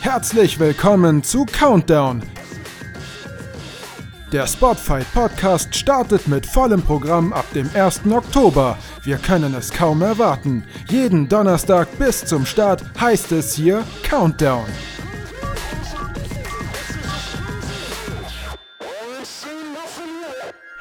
Herzlich 0.00 0.58
willkommen 0.58 1.22
zu 1.22 1.44
Countdown. 1.44 2.22
Der 4.32 4.46
Spotfight 4.46 5.04
Podcast 5.12 5.74
startet 5.74 6.26
mit 6.26 6.46
vollem 6.46 6.80
Programm 6.80 7.34
ab 7.34 7.44
dem 7.54 7.68
1. 7.74 8.00
Oktober. 8.10 8.78
Wir 9.02 9.18
können 9.18 9.54
es 9.54 9.70
kaum 9.70 10.00
erwarten. 10.00 10.64
Jeden 10.88 11.28
Donnerstag 11.28 11.86
bis 11.98 12.24
zum 12.24 12.46
Start 12.46 12.82
heißt 12.98 13.30
es 13.32 13.54
hier 13.54 13.84
Countdown. 14.02 14.64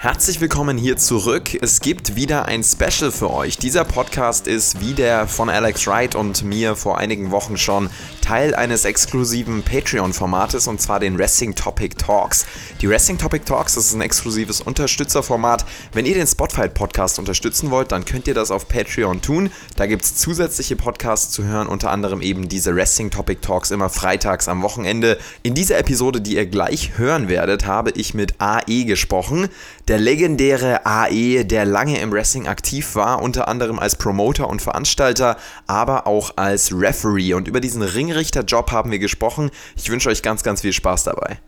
Herzlich 0.01 0.39
willkommen 0.39 0.77
hier 0.77 0.95
zurück. 0.95 1.61
Es 1.61 1.81
gibt 1.81 2.15
wieder 2.15 2.45
ein 2.45 2.63
Special 2.63 3.11
für 3.11 3.31
euch. 3.31 3.57
Dieser 3.57 3.83
Podcast 3.83 4.47
ist 4.47 4.79
wie 4.79 4.93
der 4.93 5.27
von 5.27 5.49
Alex 5.49 5.87
Wright 5.87 6.15
und 6.15 6.41
mir 6.41 6.77
vor 6.77 6.97
einigen 6.97 7.31
Wochen 7.31 7.57
schon 7.57 7.89
Teil 8.29 8.53
eines 8.53 8.85
exklusiven 8.85 9.63
Patreon-Formates 9.63 10.67
und 10.67 10.79
zwar 10.79 10.99
den 10.99 11.17
Wrestling 11.17 11.55
Topic 11.55 11.95
Talks. 11.97 12.45
Die 12.79 12.87
Wrestling 12.87 13.17
Topic 13.17 13.43
Talks 13.43 13.75
ist 13.75 13.91
ein 13.95 14.01
exklusives 14.01 14.61
Unterstützerformat. 14.61 15.65
Wenn 15.93 16.05
ihr 16.05 16.13
den 16.13 16.27
Spotfight 16.27 16.75
Podcast 16.75 17.17
unterstützen 17.17 17.71
wollt, 17.71 17.91
dann 17.91 18.05
könnt 18.05 18.27
ihr 18.27 18.35
das 18.35 18.51
auf 18.51 18.67
Patreon 18.67 19.23
tun. 19.23 19.49
Da 19.77 19.87
gibt 19.87 20.03
es 20.03 20.15
zusätzliche 20.15 20.75
Podcasts 20.75 21.33
zu 21.33 21.43
hören, 21.43 21.67
unter 21.67 21.89
anderem 21.89 22.21
eben 22.21 22.47
diese 22.47 22.75
Wrestling 22.75 23.09
Topic 23.09 23.41
Talks 23.41 23.71
immer 23.71 23.89
freitags 23.89 24.47
am 24.47 24.61
Wochenende. 24.61 25.17
In 25.41 25.55
dieser 25.55 25.79
Episode, 25.79 26.21
die 26.21 26.35
ihr 26.35 26.45
gleich 26.45 26.99
hören 26.99 27.29
werdet, 27.29 27.65
habe 27.65 27.89
ich 27.95 28.13
mit 28.13 28.35
AE 28.37 28.83
gesprochen. 28.85 29.47
Der 29.87 29.97
legendäre 29.97 30.85
AE, 30.85 31.45
der 31.45 31.65
lange 31.65 31.99
im 31.99 32.11
Wrestling 32.11 32.47
aktiv 32.47 32.93
war, 32.93 33.23
unter 33.23 33.47
anderem 33.47 33.79
als 33.79 33.95
Promoter 33.95 34.47
und 34.47 34.61
Veranstalter, 34.61 35.35
aber 35.65 36.05
auch 36.05 36.33
als 36.35 36.71
Referee. 36.71 37.33
Und 37.33 37.47
über 37.47 37.59
diesen 37.59 37.81
Ringrichter 37.81 38.18
Schiedsrichterjob 38.19 38.71
haben 38.71 38.91
wir 38.91 38.99
gesprochen. 38.99 39.49
Ich 39.77 39.89
wünsche 39.89 40.09
euch 40.09 40.21
ganz, 40.21 40.43
ganz 40.43 40.61
viel 40.61 40.73
Spaß 40.73 41.05
dabei. 41.05 41.39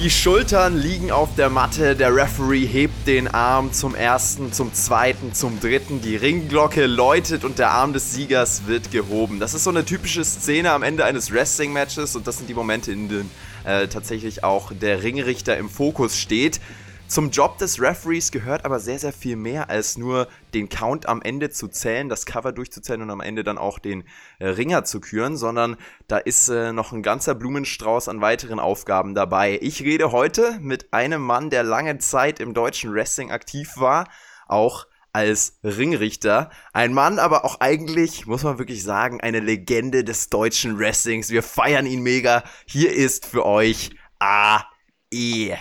Die 0.00 0.10
Schultern 0.10 0.76
liegen 0.76 1.10
auf 1.10 1.34
der 1.36 1.50
Matte, 1.50 1.96
der 1.96 2.14
Referee 2.14 2.64
hebt 2.64 3.08
den 3.08 3.26
Arm 3.26 3.72
zum 3.72 3.96
ersten, 3.96 4.52
zum 4.52 4.72
zweiten, 4.72 5.34
zum 5.34 5.58
dritten, 5.58 6.00
die 6.00 6.14
Ringglocke 6.14 6.86
läutet 6.86 7.44
und 7.44 7.58
der 7.58 7.72
Arm 7.72 7.92
des 7.92 8.14
Siegers 8.14 8.68
wird 8.68 8.92
gehoben. 8.92 9.40
Das 9.40 9.54
ist 9.54 9.64
so 9.64 9.70
eine 9.70 9.84
typische 9.84 10.24
Szene 10.24 10.70
am 10.70 10.84
Ende 10.84 11.04
eines 11.04 11.32
Wrestling-Matches 11.32 12.14
und 12.14 12.28
das 12.28 12.38
sind 12.38 12.48
die 12.48 12.54
Momente, 12.54 12.92
in 12.92 13.08
denen 13.08 13.30
äh, 13.64 13.88
tatsächlich 13.88 14.44
auch 14.44 14.70
der 14.72 15.02
Ringrichter 15.02 15.56
im 15.56 15.68
Fokus 15.68 16.16
steht. 16.16 16.60
Zum 17.08 17.30
Job 17.30 17.56
des 17.56 17.80
Referees 17.80 18.30
gehört 18.32 18.66
aber 18.66 18.78
sehr, 18.80 18.98
sehr 18.98 19.14
viel 19.14 19.34
mehr 19.34 19.70
als 19.70 19.96
nur 19.96 20.28
den 20.52 20.68
Count 20.68 21.08
am 21.08 21.22
Ende 21.22 21.48
zu 21.48 21.66
zählen, 21.66 22.10
das 22.10 22.26
Cover 22.26 22.52
durchzuzählen 22.52 23.00
und 23.00 23.10
am 23.10 23.22
Ende 23.22 23.44
dann 23.44 23.56
auch 23.56 23.78
den 23.78 24.04
äh, 24.38 24.48
Ringer 24.48 24.84
zu 24.84 25.00
küren, 25.00 25.38
sondern 25.38 25.78
da 26.06 26.18
ist 26.18 26.50
äh, 26.50 26.70
noch 26.70 26.92
ein 26.92 27.02
ganzer 27.02 27.34
Blumenstrauß 27.34 28.08
an 28.08 28.20
weiteren 28.20 28.60
Aufgaben 28.60 29.14
dabei. 29.14 29.58
Ich 29.62 29.82
rede 29.82 30.12
heute 30.12 30.58
mit 30.60 30.92
einem 30.92 31.22
Mann, 31.22 31.48
der 31.48 31.62
lange 31.62 31.96
Zeit 31.96 32.40
im 32.40 32.52
deutschen 32.52 32.92
Wrestling 32.92 33.30
aktiv 33.30 33.72
war, 33.76 34.06
auch 34.46 34.86
als 35.10 35.60
Ringrichter. 35.64 36.50
Ein 36.74 36.92
Mann, 36.92 37.18
aber 37.18 37.46
auch 37.46 37.60
eigentlich, 37.60 38.26
muss 38.26 38.42
man 38.42 38.58
wirklich 38.58 38.82
sagen, 38.82 39.22
eine 39.22 39.40
Legende 39.40 40.04
des 40.04 40.28
deutschen 40.28 40.78
Wrestlings. 40.78 41.30
Wir 41.30 41.42
feiern 41.42 41.86
ihn 41.86 42.02
mega. 42.02 42.44
Hier 42.66 42.92
ist 42.92 43.24
für 43.24 43.46
euch 43.46 43.92
AE. 44.18 45.56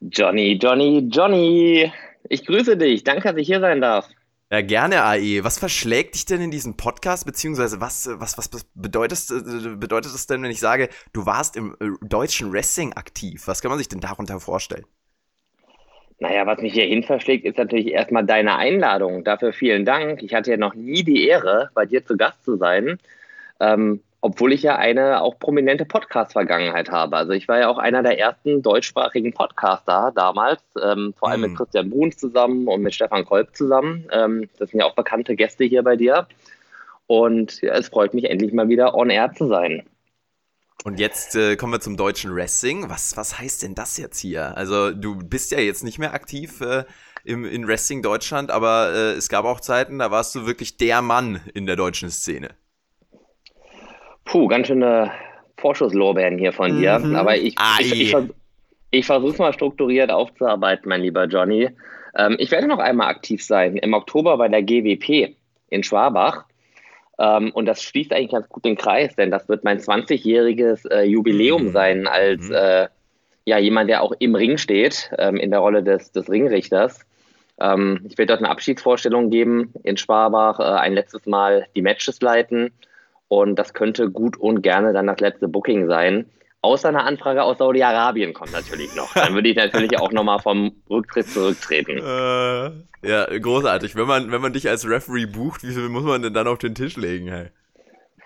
Johnny, 0.00 0.58
Johnny, 0.60 1.08
Johnny. 1.10 1.92
Ich 2.28 2.44
grüße 2.44 2.76
dich. 2.76 3.04
Danke, 3.04 3.28
dass 3.30 3.36
ich 3.36 3.46
hier 3.46 3.60
sein 3.60 3.80
darf. 3.80 4.08
Ja, 4.50 4.60
gerne, 4.60 5.02
AE. 5.02 5.42
Was 5.42 5.58
verschlägt 5.58 6.14
dich 6.14 6.24
denn 6.24 6.40
in 6.40 6.52
diesen 6.52 6.76
Podcast, 6.76 7.26
beziehungsweise 7.26 7.80
was, 7.80 8.08
was, 8.12 8.38
was 8.38 8.48
bedeutet, 8.74 9.26
bedeutet 9.80 10.14
das 10.14 10.28
denn, 10.28 10.42
wenn 10.42 10.52
ich 10.52 10.60
sage, 10.60 10.88
du 11.12 11.26
warst 11.26 11.56
im 11.56 11.76
äh, 11.80 11.88
deutschen 12.00 12.52
Wrestling 12.52 12.92
aktiv? 12.92 13.42
Was 13.46 13.60
kann 13.60 13.70
man 13.70 13.78
sich 13.78 13.88
denn 13.88 13.98
darunter 14.00 14.38
vorstellen? 14.38 14.84
Naja, 16.18 16.46
was 16.46 16.60
mich 16.60 16.72
hierhin 16.72 17.02
verschlägt, 17.02 17.44
ist 17.44 17.58
natürlich 17.58 17.88
erstmal 17.88 18.24
deine 18.24 18.56
Einladung. 18.56 19.24
Dafür 19.24 19.52
vielen 19.52 19.84
Dank. 19.84 20.22
Ich 20.22 20.32
hatte 20.32 20.52
ja 20.52 20.56
noch 20.56 20.74
nie 20.74 21.02
die 21.02 21.26
Ehre, 21.26 21.70
bei 21.74 21.84
dir 21.84 22.06
zu 22.06 22.16
Gast 22.16 22.44
zu 22.44 22.56
sein. 22.56 22.98
Ähm, 23.58 24.00
obwohl 24.26 24.52
ich 24.52 24.62
ja 24.62 24.74
eine 24.74 25.20
auch 25.22 25.38
prominente 25.38 25.84
Podcast-Vergangenheit 25.84 26.90
habe. 26.90 27.16
Also 27.16 27.30
ich 27.30 27.46
war 27.46 27.60
ja 27.60 27.68
auch 27.68 27.78
einer 27.78 28.02
der 28.02 28.18
ersten 28.18 28.60
deutschsprachigen 28.60 29.32
Podcaster 29.32 30.10
damals, 30.16 30.60
ähm, 30.82 31.14
vor 31.16 31.28
allem 31.28 31.42
mm. 31.42 31.42
mit 31.42 31.50
hm. 31.50 31.56
Christian 31.58 31.90
Bruns 31.90 32.16
zusammen 32.16 32.66
und 32.66 32.82
mit 32.82 32.92
Stefan 32.92 33.24
Kolb 33.24 33.54
zusammen. 33.54 34.08
Ähm, 34.10 34.48
das 34.58 34.70
sind 34.70 34.80
ja 34.80 34.86
auch 34.86 34.96
bekannte 34.96 35.36
Gäste 35.36 35.62
hier 35.62 35.84
bei 35.84 35.94
dir. 35.94 36.26
Und 37.06 37.62
ja, 37.62 37.74
es 37.74 37.88
freut 37.88 38.14
mich 38.14 38.24
endlich 38.24 38.52
mal 38.52 38.68
wieder 38.68 38.96
on 38.96 39.10
air 39.10 39.32
zu 39.32 39.46
sein. 39.46 39.84
Und 40.82 40.98
jetzt 40.98 41.36
äh, 41.36 41.54
kommen 41.54 41.72
wir 41.72 41.80
zum 41.80 41.96
deutschen 41.96 42.34
Wrestling. 42.34 42.90
Was, 42.90 43.16
was 43.16 43.38
heißt 43.38 43.62
denn 43.62 43.76
das 43.76 43.96
jetzt 43.96 44.18
hier? 44.18 44.56
Also 44.56 44.90
du 44.90 45.16
bist 45.16 45.52
ja 45.52 45.60
jetzt 45.60 45.84
nicht 45.84 46.00
mehr 46.00 46.14
aktiv 46.14 46.60
äh, 46.62 46.82
im, 47.22 47.44
in 47.44 47.68
Wrestling 47.68 48.02
Deutschland, 48.02 48.50
aber 48.50 48.92
äh, 48.92 49.12
es 49.12 49.28
gab 49.28 49.44
auch 49.44 49.60
Zeiten, 49.60 50.00
da 50.00 50.10
warst 50.10 50.34
du 50.34 50.46
wirklich 50.46 50.78
der 50.78 51.00
Mann 51.00 51.40
in 51.54 51.66
der 51.66 51.76
deutschen 51.76 52.10
Szene. 52.10 52.56
Puh, 54.26 54.48
ganz 54.48 54.66
schöne 54.66 55.10
Vorschusslorbeeren 55.56 56.36
hier 56.36 56.52
von 56.52 56.78
dir. 56.78 56.98
Mhm. 56.98 57.16
Aber 57.16 57.36
ich, 57.36 57.54
ah, 57.56 57.78
ich, 57.80 58.12
ich, 58.12 58.16
ich 58.90 59.06
versuche 59.06 59.32
es 59.32 59.38
mal 59.38 59.52
strukturiert 59.52 60.10
aufzuarbeiten, 60.10 60.88
mein 60.88 61.00
lieber 61.00 61.24
Johnny. 61.24 61.70
Ähm, 62.16 62.36
ich 62.38 62.50
werde 62.50 62.66
noch 62.66 62.78
einmal 62.78 63.08
aktiv 63.08 63.42
sein 63.42 63.76
im 63.76 63.94
Oktober 63.94 64.36
bei 64.36 64.48
der 64.48 64.62
GWP 64.62 65.34
in 65.70 65.82
Schwabach. 65.82 66.44
Ähm, 67.18 67.50
und 67.52 67.66
das 67.66 67.82
schließt 67.82 68.12
eigentlich 68.12 68.32
ganz 68.32 68.48
gut 68.48 68.64
den 68.64 68.76
Kreis, 68.76 69.16
denn 69.16 69.30
das 69.30 69.48
wird 69.48 69.64
mein 69.64 69.78
20-jähriges 69.78 70.90
äh, 70.90 71.04
Jubiläum 71.04 71.64
mhm. 71.64 71.72
sein 71.72 72.06
als 72.06 72.48
mhm. 72.48 72.54
äh, 72.54 72.88
ja, 73.44 73.58
jemand, 73.58 73.88
der 73.88 74.02
auch 74.02 74.12
im 74.18 74.34
Ring 74.34 74.58
steht, 74.58 75.10
ähm, 75.18 75.36
in 75.36 75.52
der 75.52 75.60
Rolle 75.60 75.84
des, 75.84 76.10
des 76.10 76.28
Ringrichters. 76.28 77.06
Ähm, 77.60 78.00
ich 78.08 78.18
werde 78.18 78.32
dort 78.32 78.40
eine 78.40 78.50
Abschiedsvorstellung 78.50 79.30
geben 79.30 79.72
in 79.84 79.96
Schwabach, 79.96 80.58
äh, 80.58 80.64
ein 80.64 80.94
letztes 80.94 81.26
Mal 81.26 81.66
die 81.76 81.82
Matches 81.82 82.20
leiten 82.20 82.72
und 83.28 83.56
das 83.56 83.74
könnte 83.74 84.10
gut 84.10 84.36
und 84.36 84.62
gerne 84.62 84.92
dann 84.92 85.06
das 85.06 85.20
letzte 85.20 85.48
Booking 85.48 85.88
sein. 85.88 86.26
Außer 86.62 86.88
eine 86.88 87.04
Anfrage 87.04 87.42
aus 87.42 87.58
Saudi-Arabien 87.58 88.32
kommt 88.32 88.52
natürlich 88.52 88.94
noch. 88.96 89.12
Dann 89.14 89.34
würde 89.34 89.48
ich 89.48 89.56
natürlich 89.56 89.98
auch 90.00 90.10
nochmal 90.10 90.40
vom 90.40 90.72
Rücktritt 90.90 91.28
zurücktreten. 91.28 91.98
Äh, 91.98 93.08
ja, 93.08 93.26
großartig. 93.38 93.94
Wenn 93.94 94.06
man, 94.08 94.32
wenn 94.32 94.40
man 94.40 94.52
dich 94.52 94.68
als 94.68 94.88
Referee 94.88 95.26
bucht, 95.26 95.62
wie 95.62 95.72
viel 95.72 95.88
muss 95.88 96.02
man 96.02 96.22
denn 96.22 96.34
dann 96.34 96.48
auf 96.48 96.58
den 96.58 96.74
Tisch 96.74 96.96
legen? 96.96 97.28
Hey? 97.28 97.50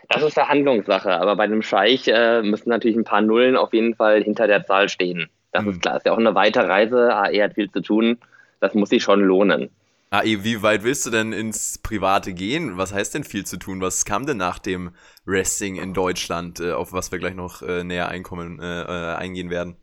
Das 0.09 0.23
ist 0.23 0.35
Verhandlungssache, 0.35 1.13
aber 1.13 1.37
bei 1.37 1.45
einem 1.45 1.63
Scheich 1.63 2.09
äh, 2.09 2.43
müssen 2.43 2.71
natürlich 2.71 2.97
ein 2.97 3.05
paar 3.05 3.21
Nullen 3.21 3.57
auf 3.57 3.75
jeden 3.75 3.95
Fall 3.95 4.23
hinter 4.23 4.47
der 4.47 4.65
Zahl 4.65 4.89
stehen. 4.89 5.29
Das 5.53 5.65
hm. 5.65 5.73
ist 5.73 5.83
klar. 5.83 5.99
Ist 5.99 6.07
ja 6.07 6.13
auch 6.13 6.19
eine 6.19 6.35
weite 6.35 6.67
Reise. 6.67 7.15
AE 7.15 7.43
hat 7.43 7.55
viel 7.55 7.71
zu 7.71 7.81
tun. 7.81 8.19
Das 8.61 8.75
muss 8.75 8.89
sich 8.89 9.03
schon 9.03 9.21
lohnen. 9.23 9.71
Ah, 10.13 10.23
wie 10.25 10.61
weit 10.61 10.83
willst 10.83 11.07
du 11.07 11.11
denn 11.11 11.33
ins 11.33 11.79
Private 11.79 12.33
gehen? 12.33 12.77
Was 12.77 12.93
heißt 12.93 13.15
denn 13.15 13.23
viel 13.23 13.47
zu 13.47 13.59
tun? 13.59 13.81
Was 13.81 14.05
kam 14.05 14.27
denn 14.27 14.39
nach 14.39 14.59
dem 14.59 14.91
Wrestling 15.25 15.77
in 15.77 15.95
Deutschland, 15.95 16.59
äh, 16.59 16.73
auf 16.73 16.93
was 16.93 17.13
wir 17.13 17.21
gleich 17.21 17.37
noch 17.37 17.63
äh, 17.63 17.85
näher 17.85 18.09
einkommen, 18.09 18.59
äh, 18.61 18.83
äh 18.83 19.15
eingehen 19.15 19.51
werden? 19.51 19.77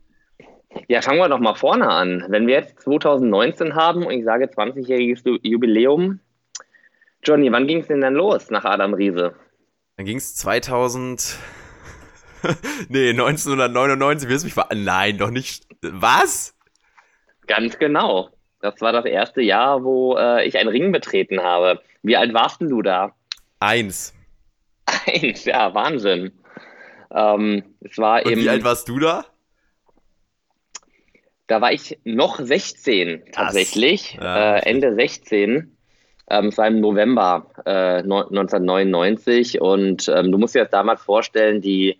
Ja, 0.86 1.00
fangen 1.00 1.18
wir 1.18 1.30
doch 1.30 1.38
mal 1.38 1.54
vorne 1.54 1.88
an. 1.88 2.26
Wenn 2.28 2.46
wir 2.46 2.56
jetzt 2.56 2.78
2019 2.80 3.74
haben 3.74 4.04
und 4.04 4.12
ich 4.12 4.24
sage 4.24 4.44
20-jähriges 4.44 5.22
Jubiläum, 5.42 6.20
Johnny, 7.24 7.50
wann 7.50 7.66
ging 7.66 7.80
es 7.80 7.86
denn 7.86 8.02
dann 8.02 8.12
los 8.12 8.50
nach 8.50 8.66
Adam 8.66 8.92
Riese? 8.92 9.34
Dann 9.96 10.04
ging 10.04 10.18
es 10.18 10.36
2000. 10.36 11.38
nee, 12.90 13.10
1999, 13.10 14.28
wirst 14.28 14.44
du 14.44 14.46
mich 14.46 14.54
ver. 14.54 14.68
Nein, 14.74 15.16
doch 15.16 15.30
nicht. 15.30 15.66
Was? 15.80 16.54
Ganz 17.46 17.78
genau. 17.78 18.28
Das 18.60 18.80
war 18.80 18.92
das 18.92 19.04
erste 19.04 19.40
Jahr, 19.40 19.84
wo 19.84 20.16
äh, 20.16 20.46
ich 20.46 20.58
einen 20.58 20.68
Ring 20.68 20.90
betreten 20.90 21.42
habe. 21.42 21.80
Wie 22.02 22.16
alt 22.16 22.34
warst 22.34 22.60
denn 22.60 22.68
du 22.68 22.82
da? 22.82 23.14
Eins. 23.60 24.14
Eins, 25.06 25.44
ja, 25.44 25.74
Wahnsinn. 25.74 26.32
Ähm, 27.10 27.62
es 27.80 27.98
war 27.98 28.24
Und 28.24 28.36
wie 28.36 28.48
alt 28.48 28.64
warst 28.64 28.88
du 28.88 28.98
da? 28.98 29.24
Da 31.46 31.62
war 31.62 31.72
ich 31.72 31.98
noch 32.04 32.38
16 32.38 33.22
tatsächlich, 33.32 34.18
ja, 34.20 34.56
äh, 34.56 34.68
Ende 34.68 34.94
16. 34.94 35.74
Ähm, 36.30 36.46
es 36.48 36.58
war 36.58 36.66
im 36.66 36.80
November 36.80 37.46
äh, 37.64 38.02
1999 38.02 39.60
und 39.60 40.08
ähm, 40.14 40.30
du 40.30 40.36
musst 40.36 40.54
dir 40.54 40.62
das 40.62 40.70
damals 40.70 41.00
vorstellen, 41.02 41.62
die, 41.62 41.98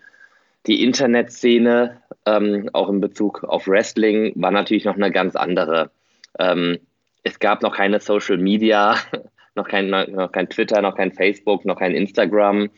die 0.67 0.83
Internetszene, 0.85 2.03
ähm, 2.27 2.69
auch 2.75 2.91
in 2.91 3.01
Bezug 3.01 3.43
auf 3.45 3.67
Wrestling, 3.67 4.33
war 4.37 4.51
natürlich 4.51 4.85
noch 4.85 4.97
eine 4.97 5.11
ganz 5.11 5.35
andere. 5.35 5.91
Ähm, 6.39 6.79
es 7.23 7.39
gab 7.39 7.63
noch 7.63 7.75
keine 7.75 8.01
Social 8.01 8.39
Media, 8.39 8.97
noch 9.55 9.69
kein, 9.69 9.91
noch 9.91 10.33
kein 10.33 10.49
Twitter, 10.49 10.81
noch 10.83 10.97
kein 10.97 11.13
Facebook, 11.13 11.65
noch 11.65 11.79
kein 11.79 11.95
Instagram. 11.95 12.71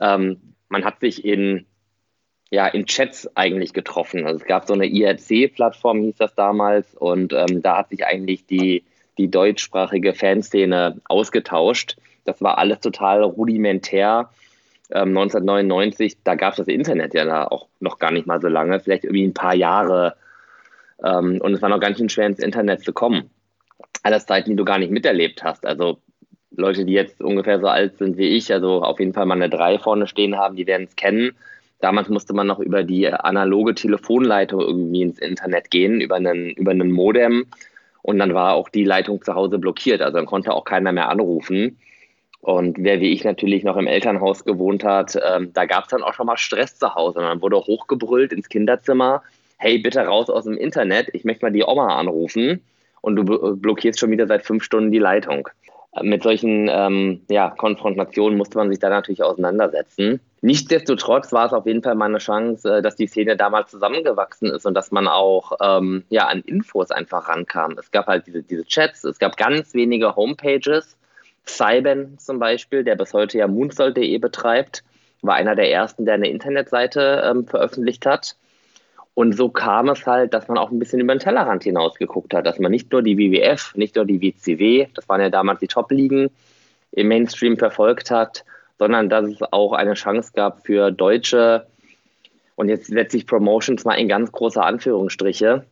Ähm, 0.00 0.54
man 0.68 0.84
hat 0.84 1.00
sich 1.00 1.24
in, 1.24 1.66
ja, 2.50 2.66
in 2.66 2.86
Chats 2.86 3.28
eigentlich 3.36 3.72
getroffen. 3.72 4.26
Also 4.26 4.40
es 4.40 4.46
gab 4.46 4.66
so 4.66 4.74
eine 4.74 4.86
IRC-Plattform, 4.86 6.02
hieß 6.02 6.16
das 6.16 6.34
damals, 6.34 6.94
und 6.94 7.32
ähm, 7.32 7.62
da 7.62 7.78
hat 7.78 7.90
sich 7.90 8.06
eigentlich 8.06 8.46
die, 8.46 8.84
die 9.18 9.30
deutschsprachige 9.30 10.14
Fanszene 10.14 11.00
ausgetauscht. 11.04 11.96
Das 12.24 12.40
war 12.40 12.58
alles 12.58 12.80
total 12.80 13.22
rudimentär. 13.22 14.30
ähm, 14.90 15.16
1999, 15.16 16.18
da 16.24 16.34
gab 16.34 16.52
es 16.52 16.58
das 16.58 16.68
Internet 16.68 17.14
ja 17.14 17.24
da 17.24 17.44
auch 17.44 17.68
noch 17.80 17.98
gar 17.98 18.12
nicht 18.12 18.26
mal 18.26 18.40
so 18.40 18.48
lange, 18.48 18.80
vielleicht 18.80 19.04
irgendwie 19.04 19.26
ein 19.26 19.34
paar 19.34 19.54
Jahre. 19.54 20.16
Ähm, 21.04 21.40
und 21.40 21.54
es 21.54 21.62
war 21.62 21.68
noch 21.68 21.80
ganz 21.80 21.98
schön 21.98 22.08
schwer 22.08 22.26
ins 22.26 22.38
Internet 22.38 22.84
zu 22.84 22.92
kommen. 22.92 23.30
Alles 24.02 24.26
Zeiten, 24.26 24.50
die 24.50 24.56
du 24.56 24.64
gar 24.64 24.78
nicht 24.78 24.90
miterlebt 24.90 25.42
hast. 25.42 25.66
Also 25.66 25.98
Leute, 26.50 26.84
die 26.84 26.92
jetzt 26.92 27.20
ungefähr 27.22 27.60
so 27.60 27.68
alt 27.68 27.98
sind 27.98 28.16
wie 28.16 28.28
ich, 28.28 28.52
also 28.52 28.82
auf 28.82 28.98
jeden 28.98 29.12
Fall 29.12 29.26
mal 29.26 29.34
eine 29.34 29.48
3 29.48 29.78
vorne 29.78 30.06
stehen 30.06 30.36
haben, 30.36 30.56
die 30.56 30.66
werden 30.66 30.86
es 30.88 30.96
kennen. 30.96 31.32
Damals 31.80 32.08
musste 32.08 32.34
man 32.34 32.46
noch 32.46 32.58
über 32.58 32.82
die 32.82 33.08
analoge 33.08 33.74
Telefonleitung 33.74 34.60
irgendwie 34.60 35.02
ins 35.02 35.18
Internet 35.18 35.70
gehen, 35.70 36.00
über 36.00 36.16
einen, 36.16 36.50
über 36.50 36.72
einen 36.72 36.92
Modem. 36.92 37.46
Und 38.02 38.18
dann 38.18 38.34
war 38.34 38.54
auch 38.54 38.68
die 38.68 38.84
Leitung 38.84 39.22
zu 39.22 39.34
Hause 39.34 39.58
blockiert. 39.58 40.02
Also 40.02 40.16
dann 40.16 40.26
konnte 40.26 40.52
auch 40.52 40.64
keiner 40.64 40.92
mehr 40.92 41.08
anrufen. 41.08 41.78
Und 42.40 42.76
wer 42.78 43.00
wie 43.00 43.12
ich 43.12 43.24
natürlich 43.24 43.64
noch 43.64 43.76
im 43.76 43.86
Elternhaus 43.86 44.44
gewohnt 44.44 44.84
hat, 44.84 45.18
ähm, 45.26 45.52
da 45.52 45.66
gab 45.66 45.84
es 45.84 45.90
dann 45.90 46.02
auch 46.02 46.14
schon 46.14 46.26
mal 46.26 46.38
Stress 46.38 46.78
zu 46.78 46.94
Hause. 46.94 47.18
Und 47.18 47.24
dann 47.24 47.42
wurde 47.42 47.56
hochgebrüllt 47.56 48.32
ins 48.32 48.48
Kinderzimmer, 48.48 49.22
hey, 49.60 49.78
bitte 49.78 50.00
raus 50.00 50.28
aus 50.30 50.44
dem 50.44 50.56
Internet, 50.56 51.10
ich 51.12 51.24
möchte 51.24 51.44
mal 51.44 51.52
die 51.52 51.64
Oma 51.64 51.98
anrufen. 51.98 52.64
Und 53.02 53.16
du 53.16 53.56
blockierst 53.56 53.98
schon 53.98 54.10
wieder 54.10 54.26
seit 54.26 54.44
fünf 54.44 54.64
Stunden 54.64 54.90
die 54.90 54.98
Leitung. 54.98 55.48
Mit 56.02 56.22
solchen 56.22 56.68
ähm, 56.70 57.22
ja, 57.28 57.50
Konfrontationen 57.50 58.38
musste 58.38 58.58
man 58.58 58.70
sich 58.70 58.78
da 58.78 58.90
natürlich 58.90 59.22
auseinandersetzen. 59.22 60.20
Nichtsdestotrotz 60.40 61.32
war 61.32 61.46
es 61.46 61.52
auf 61.52 61.66
jeden 61.66 61.82
Fall 61.82 61.94
mal 61.94 62.06
eine 62.06 62.18
Chance, 62.18 62.76
äh, 62.76 62.82
dass 62.82 62.96
die 62.96 63.06
Szene 63.06 63.36
damals 63.36 63.70
zusammengewachsen 63.70 64.50
ist 64.50 64.66
und 64.66 64.74
dass 64.74 64.92
man 64.92 65.08
auch 65.08 65.52
ähm, 65.60 66.04
ja, 66.08 66.26
an 66.26 66.42
Infos 66.42 66.90
einfach 66.90 67.28
rankam. 67.28 67.76
Es 67.78 67.90
gab 67.90 68.06
halt 68.06 68.26
diese, 68.26 68.42
diese 68.42 68.64
Chats, 68.64 69.04
es 69.04 69.18
gab 69.18 69.36
ganz 69.36 69.74
wenige 69.74 70.14
Homepages. 70.14 70.96
Cyben 71.46 72.18
zum 72.18 72.38
Beispiel, 72.38 72.84
der 72.84 72.94
bis 72.94 73.12
heute 73.12 73.38
ja 73.38 73.48
moonsoul.de 73.48 74.18
betreibt, 74.18 74.84
war 75.22 75.34
einer 75.34 75.56
der 75.56 75.70
ersten, 75.72 76.04
der 76.04 76.14
eine 76.14 76.28
Internetseite 76.28 77.22
ähm, 77.28 77.46
veröffentlicht 77.46 78.06
hat. 78.06 78.36
Und 79.20 79.36
so 79.36 79.50
kam 79.50 79.90
es 79.90 80.06
halt, 80.06 80.32
dass 80.32 80.48
man 80.48 80.56
auch 80.56 80.70
ein 80.70 80.78
bisschen 80.78 80.98
über 80.98 81.14
den 81.14 81.18
Tellerrand 81.18 81.62
hinaus 81.62 81.96
geguckt 81.96 82.32
hat, 82.32 82.46
dass 82.46 82.58
man 82.58 82.70
nicht 82.70 82.90
nur 82.90 83.02
die 83.02 83.18
WWF, 83.18 83.74
nicht 83.76 83.96
nur 83.96 84.06
die 84.06 84.22
WCW, 84.22 84.86
das 84.94 85.06
waren 85.10 85.20
ja 85.20 85.28
damals 85.28 85.60
die 85.60 85.66
Top-Ligen, 85.66 86.30
im 86.92 87.08
Mainstream 87.08 87.58
verfolgt 87.58 88.10
hat, 88.10 88.46
sondern 88.78 89.10
dass 89.10 89.26
es 89.26 89.42
auch 89.52 89.74
eine 89.74 89.92
Chance 89.92 90.30
gab 90.34 90.64
für 90.64 90.90
deutsche, 90.90 91.66
und 92.54 92.70
jetzt 92.70 92.86
setze 92.86 93.18
ich 93.18 93.26
Promotions 93.26 93.84
mal 93.84 93.96
in 93.96 94.08
ganz 94.08 94.32
große 94.32 94.62
Anführungsstriche, 94.62 95.66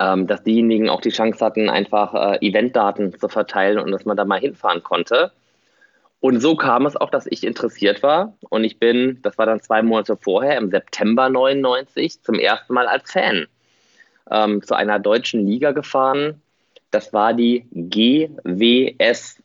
ähm, 0.00 0.26
dass 0.26 0.42
diejenigen 0.42 0.88
auch 0.88 1.02
die 1.02 1.10
Chance 1.10 1.44
hatten, 1.44 1.68
einfach 1.68 2.14
äh, 2.14 2.38
Eventdaten 2.46 3.12
zu 3.18 3.28
verteilen 3.28 3.78
und 3.78 3.90
dass 3.90 4.06
man 4.06 4.16
da 4.16 4.24
mal 4.24 4.40
hinfahren 4.40 4.82
konnte. 4.82 5.32
Und 6.24 6.40
so 6.40 6.56
kam 6.56 6.86
es 6.86 6.96
auch, 6.96 7.10
dass 7.10 7.26
ich 7.26 7.44
interessiert 7.44 8.02
war. 8.02 8.34
Und 8.48 8.64
ich 8.64 8.78
bin, 8.78 9.18
das 9.20 9.36
war 9.36 9.44
dann 9.44 9.60
zwei 9.60 9.82
Monate 9.82 10.16
vorher, 10.16 10.56
im 10.56 10.70
September 10.70 11.28
99, 11.28 12.22
zum 12.22 12.36
ersten 12.36 12.72
Mal 12.72 12.86
als 12.86 13.12
Fan 13.12 13.46
ähm, 14.30 14.62
zu 14.62 14.74
einer 14.74 14.98
deutschen 14.98 15.46
Liga 15.46 15.72
gefahren. 15.72 16.40
Das 16.90 17.12
war 17.12 17.34
die 17.34 17.66
GWS, 17.74 19.36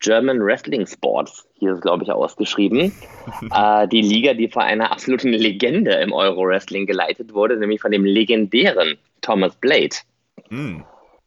German 0.00 0.44
Wrestling 0.44 0.86
Sports. 0.86 1.48
Hier 1.54 1.72
ist, 1.72 1.80
glaube 1.80 2.04
ich, 2.04 2.12
ausgeschrieben. 2.12 2.92
äh, 3.54 3.88
die 3.88 4.02
Liga, 4.02 4.34
die 4.34 4.50
von 4.50 4.64
einer 4.64 4.92
absoluten 4.92 5.32
Legende 5.32 5.92
im 5.94 6.12
Euro-Wrestling 6.12 6.84
geleitet 6.84 7.32
wurde, 7.32 7.56
nämlich 7.56 7.80
von 7.80 7.92
dem 7.92 8.04
legendären 8.04 8.98
Thomas 9.22 9.56
Blade. 9.56 9.96
Mm. 10.50 10.82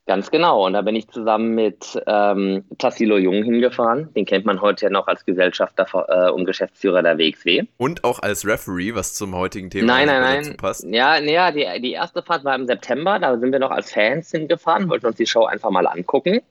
Ganz 0.09 0.31
genau. 0.31 0.65
Und 0.65 0.73
da 0.73 0.81
bin 0.81 0.95
ich 0.95 1.07
zusammen 1.07 1.53
mit 1.53 2.01
ähm, 2.07 2.63
Tassilo 2.79 3.19
Jung 3.19 3.43
hingefahren. 3.43 4.11
Den 4.15 4.25
kennt 4.25 4.43
man 4.43 4.59
heute 4.59 4.87
ja 4.87 4.89
noch 4.89 5.05
als 5.05 5.23
Gesellschafter 5.23 5.85
äh, 6.07 6.31
und 6.31 6.45
Geschäftsführer 6.45 7.03
der 7.03 7.19
WXW. 7.19 7.65
Und 7.77 8.03
auch 8.03 8.17
als 8.17 8.43
Referee, 8.43 8.95
was 8.95 9.13
zum 9.13 9.35
heutigen 9.35 9.69
Thema 9.69 9.85
nein, 9.85 10.07
nein, 10.07 10.41
nein. 10.41 10.57
passt. 10.57 10.83
Ja, 10.85 11.19
ja 11.19 11.51
die, 11.51 11.67
die 11.83 11.91
erste 11.91 12.23
Fahrt 12.23 12.43
war 12.43 12.55
im 12.55 12.65
September. 12.65 13.19
Da 13.19 13.37
sind 13.37 13.51
wir 13.51 13.59
noch 13.59 13.69
als 13.69 13.93
Fans 13.93 14.31
hingefahren, 14.31 14.89
wollten 14.89 15.05
uns 15.05 15.17
die 15.17 15.27
Show 15.27 15.45
einfach 15.45 15.69
mal 15.69 15.85
angucken. 15.85 16.41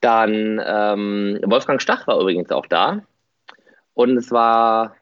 Dann 0.00 0.62
ähm, 0.64 1.40
Wolfgang 1.44 1.82
Stach 1.82 2.06
war 2.06 2.20
übrigens 2.20 2.52
auch 2.52 2.66
da. 2.66 3.00
Und 3.94 4.16
es 4.16 4.30
war, 4.30 4.94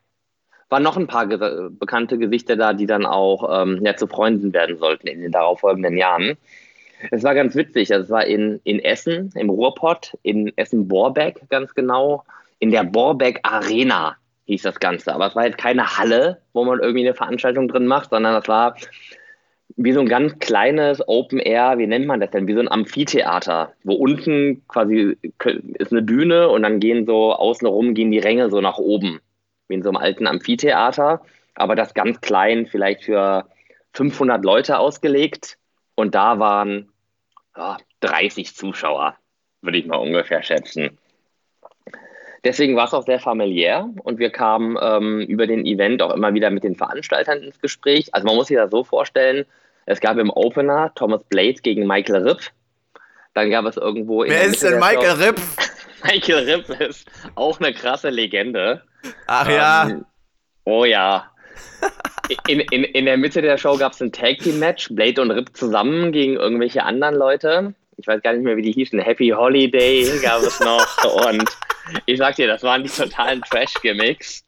waren 0.71 0.83
noch 0.83 0.97
ein 0.97 1.07
paar 1.07 1.27
ge 1.27 1.69
bekannte 1.69 2.17
Gesichter 2.17 2.57
da, 2.57 2.73
die 2.73 2.87
dann 2.87 3.05
auch 3.05 3.63
ähm, 3.63 3.85
ja, 3.85 3.95
zu 3.95 4.07
Freunden 4.07 4.55
werden 4.55 4.79
sollten 4.79 5.07
in 5.07 5.21
den 5.21 5.33
darauffolgenden 5.33 5.99
Jahren. 5.99 6.39
Es 7.11 7.23
war 7.23 7.35
ganz 7.35 7.55
witzig. 7.55 7.93
Also 7.93 8.05
es 8.05 8.11
war 8.11 8.27
in, 8.27 8.61
in 8.65 8.81
Essen, 8.81 9.33
im 9.35 9.51
Ruhrpott, 9.51 10.17
in 10.23 10.53
Essen-Borbeck 10.57 11.49
ganz 11.49 11.75
genau, 11.75 12.25
in 12.59 12.71
der 12.71 12.85
Borbeck 12.85 13.41
Arena 13.43 14.17
hieß 14.47 14.63
das 14.63 14.81
Ganze. 14.81 15.15
Aber 15.15 15.27
es 15.27 15.37
war 15.37 15.47
jetzt 15.47 15.59
keine 15.59 15.99
Halle, 15.99 16.43
wo 16.53 16.65
man 16.65 16.81
irgendwie 16.81 17.07
eine 17.07 17.15
Veranstaltung 17.15 17.69
drin 17.69 17.87
macht, 17.87 18.11
sondern 18.11 18.35
es 18.35 18.49
war 18.49 18.75
wie 19.77 19.93
so 19.93 20.01
ein 20.01 20.09
ganz 20.09 20.39
kleines 20.41 21.07
Open 21.07 21.39
Air, 21.39 21.79
wie 21.79 21.87
nennt 21.87 22.07
man 22.07 22.21
das 22.21 22.31
denn? 22.31 22.49
Wie 22.49 22.55
so 22.55 22.61
ein 22.61 22.71
Amphitheater, 22.71 23.75
wo 23.85 23.95
unten 23.95 24.67
quasi 24.67 25.17
ist 25.75 25.93
eine 25.93 26.03
Bühne 26.03 26.49
und 26.49 26.63
dann 26.63 26.81
gehen 26.81 27.07
so 27.07 27.33
außenrum 27.33 27.95
gehen 27.95 28.11
die 28.11 28.19
Ränge 28.19 28.51
so 28.51 28.61
nach 28.61 28.79
oben, 28.79 29.21
wie 29.69 29.75
in 29.75 29.83
so 29.83 29.91
einem 29.91 29.99
alten 29.99 30.27
Amphitheater, 30.27 31.23
aber 31.55 31.77
das 31.77 31.95
ganz 31.95 32.21
klein, 32.21 32.67
vielleicht 32.67 33.05
für 33.05 33.47
500 33.93 34.45
Leute 34.45 34.79
ausgelegt 34.79 35.59
und 35.99 36.15
da 36.15 36.39
waren 36.39 36.93
ja, 37.57 37.77
30 38.01 38.55
Zuschauer, 38.55 39.17
würde 39.63 39.79
ich 39.79 39.87
mal 39.87 39.97
ungefähr 39.97 40.45
schätzen. 40.45 40.97
Deswegen 42.45 42.77
war 42.77 42.85
es 42.85 42.95
auch 42.95 43.05
sehr 43.05 43.19
familiär 43.19 43.91
und 44.05 44.21
wir 44.21 44.31
kamen 44.31 44.79
ähm, 44.81 45.23
über 45.23 45.49
den 45.49 45.67
Event 45.67 46.01
auch 46.01 46.15
immer 46.15 46.33
wieder 46.35 46.51
mit 46.51 46.63
den 46.63 46.77
Veranstaltern 46.77 47.43
ins 47.43 47.61
Gespräch. 47.61 48.15
Also 48.15 48.29
man 48.29 48.37
muss 48.37 48.47
sich 48.47 48.57
das 48.57 48.71
so 48.71 48.85
vorstellen, 48.85 49.45
es 49.87 49.99
gab 49.99 50.19
im 50.19 50.31
Opener 50.31 50.93
Thomas 50.95 51.25
Blade 51.25 51.61
gegen 51.63 51.85
Michael 51.85 52.29
Ripp. 52.29 52.53
Dann 53.35 53.51
gab 53.51 53.65
es 53.65 53.77
irgendwo... 53.77 54.23
Wer 54.23 54.45
ist 54.45 54.63
denn 54.63 54.79
Michael 54.79 55.17
Show, 55.17 55.25
Ripp? 55.25 55.41
Michael 56.05 56.49
Ripp 56.49 56.81
ist 56.81 57.11
auch 57.35 57.59
eine 57.59 57.75
krasse 57.75 58.11
Legende. 58.11 58.85
Ach 59.27 59.49
ja. 59.49 59.89
Ähm, 59.89 60.05
oh 60.65 60.85
ja 60.85 61.29
in, 62.47 62.61
in, 62.61 62.85
in 62.85 63.05
der 63.05 63.17
Mitte 63.17 63.43
der 63.43 63.59
Show 63.59 63.77
gab 63.77 63.93
es 63.93 64.01
ein 64.01 64.13
Tag 64.13 64.39
Team 64.39 64.59
Match, 64.59 64.89
Blade 64.91 65.21
und 65.21 65.31
Rip 65.31 65.57
zusammen 65.57 66.13
gegen 66.13 66.35
irgendwelche 66.35 66.83
anderen 66.85 67.15
Leute. 67.15 67.75
Ich 67.97 68.07
weiß 68.07 68.23
gar 68.23 68.33
nicht 68.33 68.45
mehr, 68.45 68.57
wie 68.57 68.63
die 68.63 68.73
hießen. 68.73 68.99
Happy 68.99 69.31
Holiday 69.31 70.07
gab 70.23 70.43
es 70.43 70.61
noch. 70.61 70.87
und 71.27 71.45
ich 72.07 72.19
sag 72.19 72.37
dir, 72.37 72.47
das 72.47 72.63
waren 72.63 72.83
die 72.83 72.91
totalen 72.91 73.43
Trash-Gimmicks. 73.43 74.45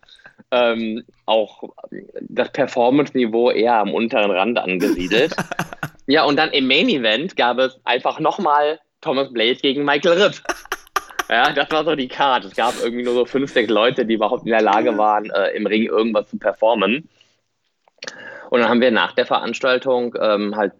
Ähm, 0.53 1.05
auch 1.27 1.63
das 2.21 2.51
Performance-Niveau 2.53 3.51
eher 3.51 3.75
am 3.75 3.95
unteren 3.95 4.31
Rand 4.31 4.59
angesiedelt. 4.59 5.35
ja, 6.07 6.25
und 6.25 6.37
dann 6.37 6.51
im 6.51 6.67
Main 6.67 6.89
Event 6.89 7.37
gab 7.37 7.59
es 7.59 7.79
einfach 7.85 8.21
nochmal 8.21 8.81
Thomas 9.01 9.33
Blade 9.33 9.57
gegen 9.57 9.85
Michael 9.85 10.23
Ripp. 10.23 10.43
Ja, 11.29 11.53
das 11.53 11.71
war 11.71 11.85
so 11.85 11.95
die 11.95 12.09
Karte. 12.09 12.49
Es 12.49 12.57
gab 12.57 12.75
irgendwie 12.83 13.05
nur 13.05 13.15
so 13.15 13.25
fünf, 13.25 13.53
sechs 13.53 13.71
Leute, 13.71 14.05
die 14.05 14.15
überhaupt 14.15 14.45
in 14.45 14.51
der 14.51 14.63
Lage 14.63 14.99
waren, 14.99 15.31
äh, 15.31 15.51
im 15.51 15.65
Ring 15.67 15.85
irgendwas 15.85 16.29
zu 16.29 16.39
performen. 16.39 17.09
Und 18.51 18.61
dann 18.61 18.69
haben 18.69 18.81
wir 18.81 18.91
nach 18.91 19.13
der 19.13 19.27
Veranstaltung 19.27 20.15
ähm, 20.21 20.57
halt 20.57 20.73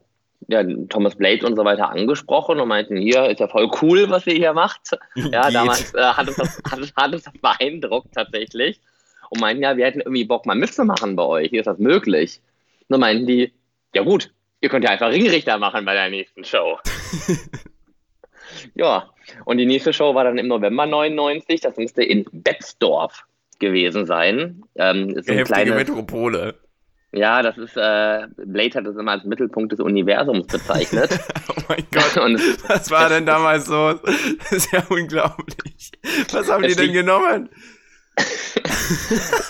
ja, 0.49 0.65
Thomas 0.89 1.15
Blade 1.15 1.47
und 1.47 1.55
so 1.55 1.65
weiter 1.65 1.91
angesprochen 1.91 2.59
und 2.59 2.69
meinten, 2.69 2.97
hier 2.97 3.27
ist 3.27 3.39
ja 3.39 3.47
voll 3.47 3.71
cool, 3.81 4.11
was 4.11 4.27
ihr 4.27 4.35
hier 4.35 4.53
macht. 4.53 4.91
Ja, 5.15 5.51
damals 5.51 5.95
äh, 5.95 6.03
hat, 6.03 6.27
uns 6.27 6.37
das, 6.37 6.61
hat, 6.71 6.81
hat 6.97 7.13
uns 7.13 7.23
das 7.23 7.33
beeindruckt 7.41 8.13
tatsächlich. 8.13 8.81
Und 9.29 9.41
meinten, 9.41 9.63
ja, 9.63 9.77
wir 9.77 9.87
hätten 9.87 10.01
irgendwie 10.01 10.25
Bock 10.25 10.47
mal 10.47 10.57
mitzumachen 10.57 11.15
bei 11.15 11.23
euch. 11.23 11.51
Hier 11.51 11.61
ist 11.61 11.67
das 11.67 11.79
möglich. 11.79 12.41
Und 12.81 12.95
dann 12.95 13.01
meinten 13.01 13.27
die, 13.27 13.53
ja 13.95 14.03
gut, 14.03 14.33
ihr 14.61 14.69
könnt 14.69 14.85
ja 14.85 14.91
einfach 14.91 15.11
Ringrichter 15.11 15.57
machen 15.59 15.85
bei 15.85 15.95
der 15.95 16.11
nächsten 16.11 16.43
Show. 16.43 16.79
ja, 18.75 19.09
und 19.45 19.59
die 19.59 19.67
nächste 19.67 19.93
Show 19.93 20.17
war 20.17 20.25
dann 20.25 20.39
im 20.39 20.49
November 20.49 20.87
99. 20.87 21.61
Das 21.61 21.77
müsste 21.77 22.03
in 22.03 22.27
Betzdorf 22.33 23.25
gewesen 23.61 24.07
sein. 24.07 24.65
Ähm, 24.75 25.11
ist 25.11 25.29
so 25.29 25.35
Heftige 25.35 25.45
kleines, 25.45 25.75
Metropole. 25.75 26.55
Ja, 27.13 27.43
das 27.43 27.59
ist, 27.59 27.77
äh, 27.77 28.29
Blade 28.37 28.75
hat 28.75 28.87
das 28.87 28.97
immer 28.97 29.13
als 29.13 29.25
Mittelpunkt 29.25 29.73
des 29.73 29.81
Universums 29.81 30.47
bezeichnet. 30.47 31.11
oh 31.49 31.61
mein 31.69 31.85
Gott. 31.93 32.17
Und 32.23 32.39
was 32.69 32.91
war 32.91 33.09
denn 33.09 33.27
damals 33.27 33.67
so? 33.67 33.95
Das 33.95 34.53
ist 34.53 34.73
ja 34.73 34.85
unglaublich. 34.89 35.91
Was 36.33 36.49
haben 36.49 36.63
die 36.63 36.77
denn 36.77 36.93
genommen? 36.93 37.49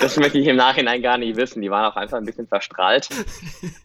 das 0.01 0.17
möchte 0.17 0.39
ich 0.39 0.47
im 0.47 0.57
Nachhinein 0.57 1.03
gar 1.03 1.19
nicht 1.19 1.37
wissen. 1.37 1.61
Die 1.61 1.71
waren 1.71 1.91
auch 1.91 1.97
einfach 1.97 2.19
ein 2.19 2.25
bisschen 2.25 2.47
verstrahlt. 2.47 3.09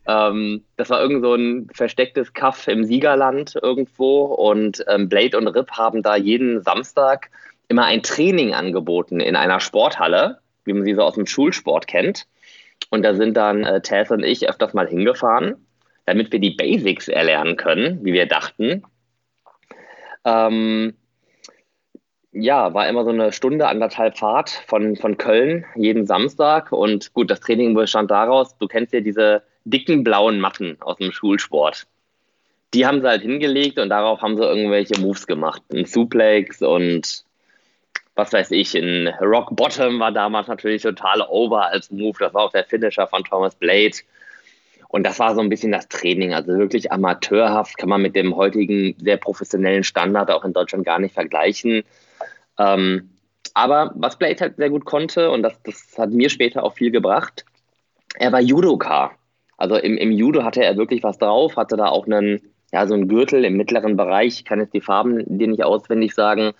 ähm, 0.08 0.64
das 0.78 0.90
war 0.90 1.02
irgend 1.02 1.22
so 1.22 1.34
ein 1.34 1.68
verstecktes 1.74 2.34
Kaff 2.34 2.68
im 2.68 2.86
Siegerland 2.86 3.56
irgendwo 3.62 4.26
und 4.26 4.86
ähm, 4.88 5.10
Blade 5.10 5.38
und 5.38 5.48
Rip 5.48 5.72
haben 5.72 6.04
da 6.04 6.16
jeden 6.16 6.62
Samstag 6.62 7.30
immer 7.68 7.86
ein 7.86 8.04
Training 8.04 8.54
angeboten 8.54 9.20
in 9.20 9.36
einer 9.36 9.60
Sporthalle, 9.60 10.40
wie 10.66 10.74
man 10.74 10.86
sie 10.86 10.94
so 10.94 11.02
aus 11.02 11.16
dem 11.16 11.26
Schulsport 11.26 11.88
kennt. 11.88 12.28
Und 12.90 13.04
da 13.04 13.14
sind 13.14 13.36
dann 13.36 13.64
äh, 13.64 13.82
Tess 13.82 14.12
und 14.12 14.24
ich 14.24 14.48
öfters 14.48 14.74
mal 14.74 14.88
hingefahren, 14.88 15.56
damit 16.06 16.32
wir 16.32 16.40
die 16.40 16.52
Basics 16.52 17.08
erlernen 17.08 17.56
können, 17.58 18.04
wie 18.04 18.14
wir 18.14 18.26
dachten. 18.26 18.84
Ähm, 20.24 20.96
ja, 22.32 22.74
war 22.74 22.88
immer 22.88 23.06
so 23.06 23.12
eine 23.12 23.32
Stunde, 23.32 23.68
anderthalb 23.68 24.18
Fahrt 24.18 24.50
von, 24.68 24.96
von 24.98 25.18
Köln 25.18 25.66
jeden 25.76 26.06
Samstag. 26.06 26.72
Und 26.72 27.14
gut, 27.14 27.32
das 27.32 27.40
Training 27.40 27.74
bestand 27.74 28.12
daraus, 28.12 28.58
du 28.58 28.68
kennst 28.68 28.94
ja 28.94 29.00
diese 29.00 29.44
dicken 29.64 30.04
blauen 30.04 30.40
Matten 30.40 30.78
aus 30.82 30.98
dem 30.98 31.12
Schulsport. 31.12 31.88
Die 32.74 32.86
haben 32.86 33.02
sie 33.02 33.08
halt 33.08 33.22
hingelegt 33.22 33.80
und 33.80 33.90
darauf 33.90 34.22
haben 34.22 34.36
sie 34.36 34.44
irgendwelche 34.44 35.00
Moves 35.00 35.28
gemacht. 35.28 35.62
Ein 35.72 35.86
Suplex 35.86 36.62
und 36.62 37.25
was 38.16 38.32
weiß 38.32 38.52
ich, 38.52 38.74
ein 38.76 39.10
Rock 39.20 39.56
Bottom 39.56 40.00
war 40.00 40.12
damals 40.12 40.48
natürlich 40.48 40.82
total 40.82 41.22
over 41.22 41.68
als 41.68 41.92
Move. 41.92 42.18
Das 42.20 42.34
war 42.34 42.44
auch 42.44 42.52
der 42.52 42.64
Finisher 42.64 43.08
von 43.08 43.24
Thomas 43.24 43.56
Blade. 43.56 43.98
Und 44.88 45.04
das 45.04 45.20
war 45.20 45.36
so 45.36 45.42
ein 45.42 45.50
bisschen 45.50 45.74
das 45.74 45.90
Training. 45.90 46.34
Also 46.34 46.58
wirklich 46.58 46.92
amateurhaft 46.92 47.78
kann 47.78 47.90
man 47.90 48.02
mit 48.02 48.16
dem 48.16 48.36
heutigen 48.36 48.96
sehr 48.98 49.18
professionellen 49.18 49.84
Standard 49.84 50.32
auch 50.32 50.46
in 50.46 50.54
Deutschland 50.54 50.86
gar 50.86 51.00
nicht 51.00 51.14
vergleichen. 51.14 51.84
Ähm, 52.58 53.10
aber 53.54 53.92
was 53.96 54.18
Blade 54.18 54.40
halt 54.40 54.56
sehr 54.56 54.70
gut 54.70 54.86
konnte, 54.86 55.32
und 55.32 55.44
das, 55.44 55.62
das 55.64 55.98
hat 55.98 56.12
mir 56.12 56.30
später 56.30 56.64
auch 56.64 56.74
viel 56.74 56.92
gebracht, 56.92 57.46
er 58.18 58.32
war 58.32 58.40
Judoka. 58.40 59.12
Also 59.58 59.76
im, 59.76 59.98
im 59.98 60.12
Judo 60.12 60.44
hatte 60.44 60.64
er 60.64 60.78
wirklich 60.78 61.04
was 61.04 61.18
drauf, 61.18 61.58
hatte 61.58 61.76
da 61.76 61.88
auch 61.88 62.06
einen, 62.06 62.42
ja, 62.72 62.88
so 62.88 62.94
einen 62.94 63.08
Gürtel 63.08 63.44
im 63.44 63.58
mittleren 63.58 63.98
Bereich. 63.98 64.40
Ich 64.40 64.46
kann 64.46 64.60
jetzt 64.60 64.74
die 64.74 64.82
Farben 64.82 65.24
dir 65.38 65.48
nicht 65.48 65.64
auswendig 65.64 66.14
sagen. 66.14 66.54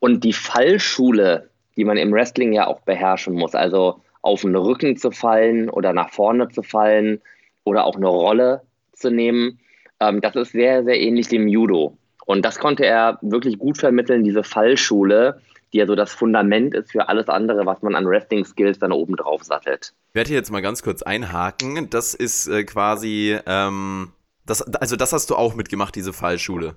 Und 0.00 0.24
die 0.24 0.32
Fallschule, 0.32 1.50
die 1.76 1.84
man 1.84 1.96
im 1.96 2.12
Wrestling 2.12 2.52
ja 2.52 2.66
auch 2.66 2.80
beherrschen 2.80 3.34
muss, 3.34 3.54
also 3.54 4.02
auf 4.22 4.42
den 4.42 4.56
Rücken 4.56 4.96
zu 4.96 5.10
fallen 5.10 5.70
oder 5.70 5.92
nach 5.92 6.10
vorne 6.10 6.48
zu 6.48 6.62
fallen 6.62 7.20
oder 7.64 7.84
auch 7.84 7.96
eine 7.96 8.08
Rolle 8.08 8.62
zu 8.92 9.10
nehmen, 9.10 9.60
ähm, 10.00 10.20
das 10.20 10.34
ist 10.34 10.52
sehr, 10.52 10.84
sehr 10.84 10.98
ähnlich 10.98 11.28
dem 11.28 11.46
Judo. 11.46 11.96
Und 12.26 12.44
das 12.44 12.58
konnte 12.58 12.84
er 12.84 13.18
wirklich 13.22 13.58
gut 13.58 13.78
vermitteln, 13.78 14.24
diese 14.24 14.42
Fallschule, 14.42 15.40
die 15.72 15.78
ja 15.78 15.86
so 15.86 15.94
das 15.94 16.12
Fundament 16.12 16.74
ist 16.74 16.92
für 16.92 17.08
alles 17.08 17.28
andere, 17.28 17.66
was 17.66 17.82
man 17.82 17.94
an 17.94 18.06
Wrestling-Skills 18.06 18.78
dann 18.78 18.92
oben 18.92 19.16
drauf 19.16 19.44
sattelt. 19.44 19.94
Ich 20.08 20.14
werde 20.14 20.28
hier 20.28 20.36
jetzt 20.38 20.50
mal 20.50 20.62
ganz 20.62 20.82
kurz 20.82 21.02
einhaken. 21.02 21.88
Das 21.90 22.14
ist 22.14 22.48
äh, 22.48 22.64
quasi, 22.64 23.38
ähm, 23.46 24.12
das, 24.46 24.62
also 24.62 24.96
das 24.96 25.12
hast 25.12 25.30
du 25.30 25.36
auch 25.36 25.54
mitgemacht, 25.54 25.94
diese 25.94 26.12
Fallschule. 26.12 26.74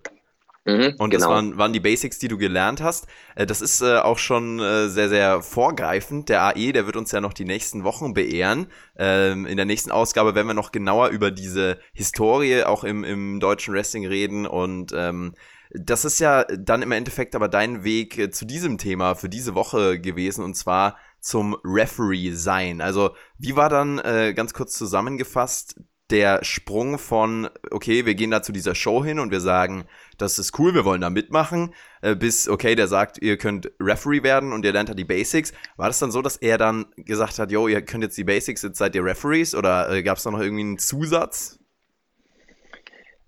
Mhm, 0.65 0.95
und 0.97 1.09
genau. 1.09 1.25
das 1.25 1.27
waren, 1.27 1.57
waren 1.57 1.73
die 1.73 1.81
Basics, 1.81 2.19
die 2.19 2.29
du 2.29 2.37
gelernt 2.37 2.81
hast. 2.81 3.07
Äh, 3.35 3.45
das 3.45 3.61
ist 3.61 3.81
äh, 3.81 3.97
auch 3.97 4.17
schon 4.17 4.59
äh, 4.59 4.87
sehr, 4.87 5.09
sehr 5.09 5.41
vorgreifend. 5.41 6.29
Der 6.29 6.41
AE, 6.43 6.71
der 6.71 6.85
wird 6.85 6.95
uns 6.95 7.11
ja 7.11 7.19
noch 7.19 7.33
die 7.33 7.43
nächsten 7.43 7.83
Wochen 7.83 8.13
beehren. 8.13 8.67
Ähm, 8.95 9.45
in 9.45 9.57
der 9.57 9.65
nächsten 9.65 9.91
Ausgabe 9.91 10.35
werden 10.35 10.47
wir 10.47 10.53
noch 10.53 10.71
genauer 10.71 11.09
über 11.09 11.31
diese 11.31 11.79
Historie 11.93 12.63
auch 12.63 12.85
im, 12.85 13.03
im 13.03 13.41
deutschen 13.41 13.73
Wrestling 13.73 14.07
reden. 14.07 14.47
Und 14.47 14.93
ähm, 14.95 15.33
das 15.71 16.05
ist 16.05 16.19
ja 16.19 16.45
dann 16.45 16.81
im 16.81 16.93
Endeffekt 16.93 17.35
aber 17.35 17.49
dein 17.49 17.83
Weg 17.83 18.33
zu 18.33 18.45
diesem 18.45 18.77
Thema 18.77 19.15
für 19.15 19.27
diese 19.27 19.55
Woche 19.55 19.99
gewesen. 19.99 20.45
Und 20.45 20.55
zwar 20.55 20.97
zum 21.19 21.57
Referee 21.65 22.31
sein. 22.31 22.79
Also 22.79 23.15
wie 23.37 23.55
war 23.57 23.69
dann 23.69 23.99
äh, 23.99 24.33
ganz 24.33 24.53
kurz 24.53 24.73
zusammengefasst 24.73 25.79
der 26.11 26.43
Sprung 26.43 26.99
von, 26.99 27.49
okay, 27.71 28.05
wir 28.05 28.15
gehen 28.15 28.31
da 28.31 28.41
zu 28.41 28.51
dieser 28.51 28.75
Show 28.75 29.03
hin 29.03 29.19
und 29.19 29.31
wir 29.31 29.39
sagen, 29.39 29.85
das 30.17 30.37
ist 30.37 30.59
cool, 30.59 30.73
wir 30.73 30.85
wollen 30.85 31.01
da 31.01 31.09
mitmachen, 31.09 31.73
äh, 32.01 32.15
bis, 32.15 32.49
okay, 32.49 32.75
der 32.75 32.87
sagt, 32.87 33.21
ihr 33.21 33.37
könnt 33.37 33.71
Referee 33.79 34.21
werden 34.21 34.51
und 34.51 34.65
ihr 34.65 34.73
lernt 34.73 34.89
da 34.89 34.93
die 34.93 35.05
Basics. 35.05 35.53
War 35.77 35.87
das 35.87 35.99
dann 35.99 36.11
so, 36.11 36.21
dass 36.21 36.37
er 36.37 36.57
dann 36.57 36.85
gesagt 36.97 37.39
hat, 37.39 37.51
yo, 37.51 37.67
ihr 37.67 37.81
könnt 37.81 38.03
jetzt 38.03 38.17
die 38.17 38.25
Basics, 38.25 38.61
jetzt 38.61 38.77
seid 38.77 38.95
ihr 38.95 39.03
Referees 39.03 39.55
oder 39.55 39.89
äh, 39.89 40.03
gab 40.03 40.17
es 40.17 40.23
da 40.23 40.31
noch 40.31 40.41
irgendwie 40.41 40.63
einen 40.63 40.77
Zusatz? 40.77 41.59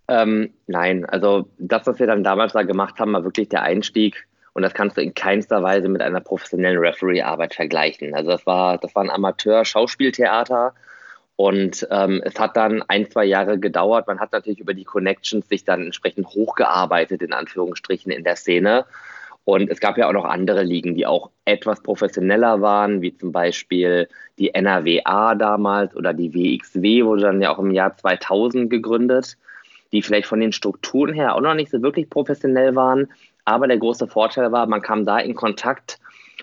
Ähm, 0.08 0.54
nein, 0.68 1.06
also 1.06 1.50
das, 1.58 1.88
was 1.88 1.98
wir 2.00 2.08
dann 2.08 2.24
damals 2.24 2.54
da 2.54 2.62
gemacht 2.64 3.00
haben, 3.00 3.14
war 3.14 3.24
wirklich 3.24 3.50
der 3.50 3.64
Einstieg 3.64 4.28
und 4.54 4.62
das 4.62 4.74
kannst 4.74 4.98
du 4.98 5.02
in 5.02 5.14
keinster 5.14 5.64
Weise 5.64 5.90
mit 5.90 6.02
einer 6.02 6.22
professionellen 6.22 6.78
Referee-Arbeit 6.78 7.56
vergleichen. 7.56 8.14
Also 8.14 8.30
das 8.30 8.46
war, 8.46 8.78
das 8.78 8.94
war 8.94 9.04
ein 9.04 9.10
Amateur-Schauspieltheater 9.10 10.76
und 11.38 11.86
ähm, 11.92 12.22
es 12.24 12.40
hat 12.40 12.56
dann 12.56 12.82
ein, 12.84 13.10
zwei 13.10 13.26
Jahre 13.26 13.60
gedauert. 13.60 14.08
Man 14.08 14.20
hat 14.20 14.32
natürlich 14.32 14.60
über 14.60 14.74
die 14.74 14.86
Connections 14.86 15.48
sich 15.50 15.66
dann 15.66 15.84
entsprechend 15.84 16.28
hochgearbeitet, 16.28 17.22
in 17.22 17.34
Anführungsstrichen, 17.34 18.12
in 18.12 18.24
der 18.24 18.38
Szene. 18.38 18.86
Und 19.44 19.70
es 19.70 19.80
gab 19.80 19.98
ja 19.98 20.08
auch 20.08 20.14
noch 20.14 20.26
andere 20.26 20.64
Ligen, 20.64 20.96
die 20.96 21.06
auch 21.06 21.30
etwas 21.44 21.82
professioneller 21.84 22.62
waren, 22.62 23.02
wie 23.02 23.16
zum 23.16 23.32
Beispiel 23.32 24.08
die 24.40 24.56
NRWA 24.56 25.36
damals 25.36 25.96
oder 25.96 26.14
die 26.14 26.34
WXW 26.34 27.06
wurde 27.06 27.24
dann 27.24 27.42
ja 27.42 27.54
auch 27.54 27.60
im 27.60 27.72
Jahr 27.72 27.96
2000 27.96 28.70
gegründet, 28.70 29.38
die 29.92 30.02
vielleicht 30.02 30.28
von 30.28 30.40
den 30.40 30.52
Strukturen 30.52 31.14
her 31.14 31.36
auch 31.36 31.42
noch 31.42 31.54
nicht 31.54 31.70
so 31.70 31.82
wirklich 31.84 32.10
professionell 32.10 32.76
waren. 32.76 33.08
Aber 33.44 33.68
der 33.68 33.78
große 33.78 34.08
Vorteil 34.08 34.52
war, 34.52 34.66
man 34.66 34.82
kam 34.82 35.06
da 35.06 35.20
in 35.20 35.36
Kontakt 35.36 36.00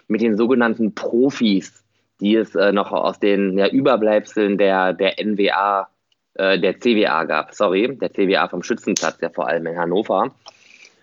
mit 0.07 0.21
den 0.21 0.37
sogenannten 0.37 0.95
Profis 0.95 1.82
die 2.23 2.37
es 2.37 2.55
äh, 2.55 2.71
noch 2.71 2.93
aus 2.93 3.19
den 3.19 3.59
ja, 3.59 3.67
Überbleibseln 3.67 4.57
der, 4.57 4.93
der 4.93 5.17
NWA, 5.23 5.89
äh, 6.35 6.57
der 6.59 6.79
CWA 6.79 7.25
gab, 7.25 7.53
sorry, 7.53 7.99
der 7.99 8.13
CWA 8.13 8.49
vom 8.49 8.63
Schützenplatz, 8.63 9.19
ja 9.21 9.29
vor 9.29 9.49
allem 9.49 9.67
in 9.67 9.77
Hannover. 9.77 10.33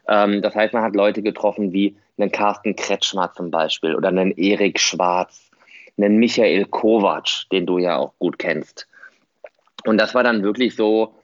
Ähm, 0.08 0.42
das 0.42 0.56
heißt, 0.56 0.74
man 0.74 0.82
hat 0.82 0.96
Leute 0.96 1.22
getroffen 1.22 1.74
wie 1.74 1.98
einen 2.18 2.32
Carsten 2.32 2.74
Kretschmer 2.74 3.34
zum 3.34 3.52
Beispiel 3.52 3.96
oder 3.96 4.08
einen 4.08 4.32
Erik 4.32 4.80
Schwarz, 4.80 5.52
einen 5.98 6.18
Michael 6.18 6.66
Kovac, 6.66 7.50
den 7.52 7.66
du 7.66 7.80
ja 7.80 7.98
auch 7.98 8.14
gut 8.20 8.40
kennst. 8.40 8.88
Und 9.86 9.98
das 9.98 10.16
war 10.16 10.24
dann 10.24 10.42
wirklich 10.42 10.78
so 10.78 11.16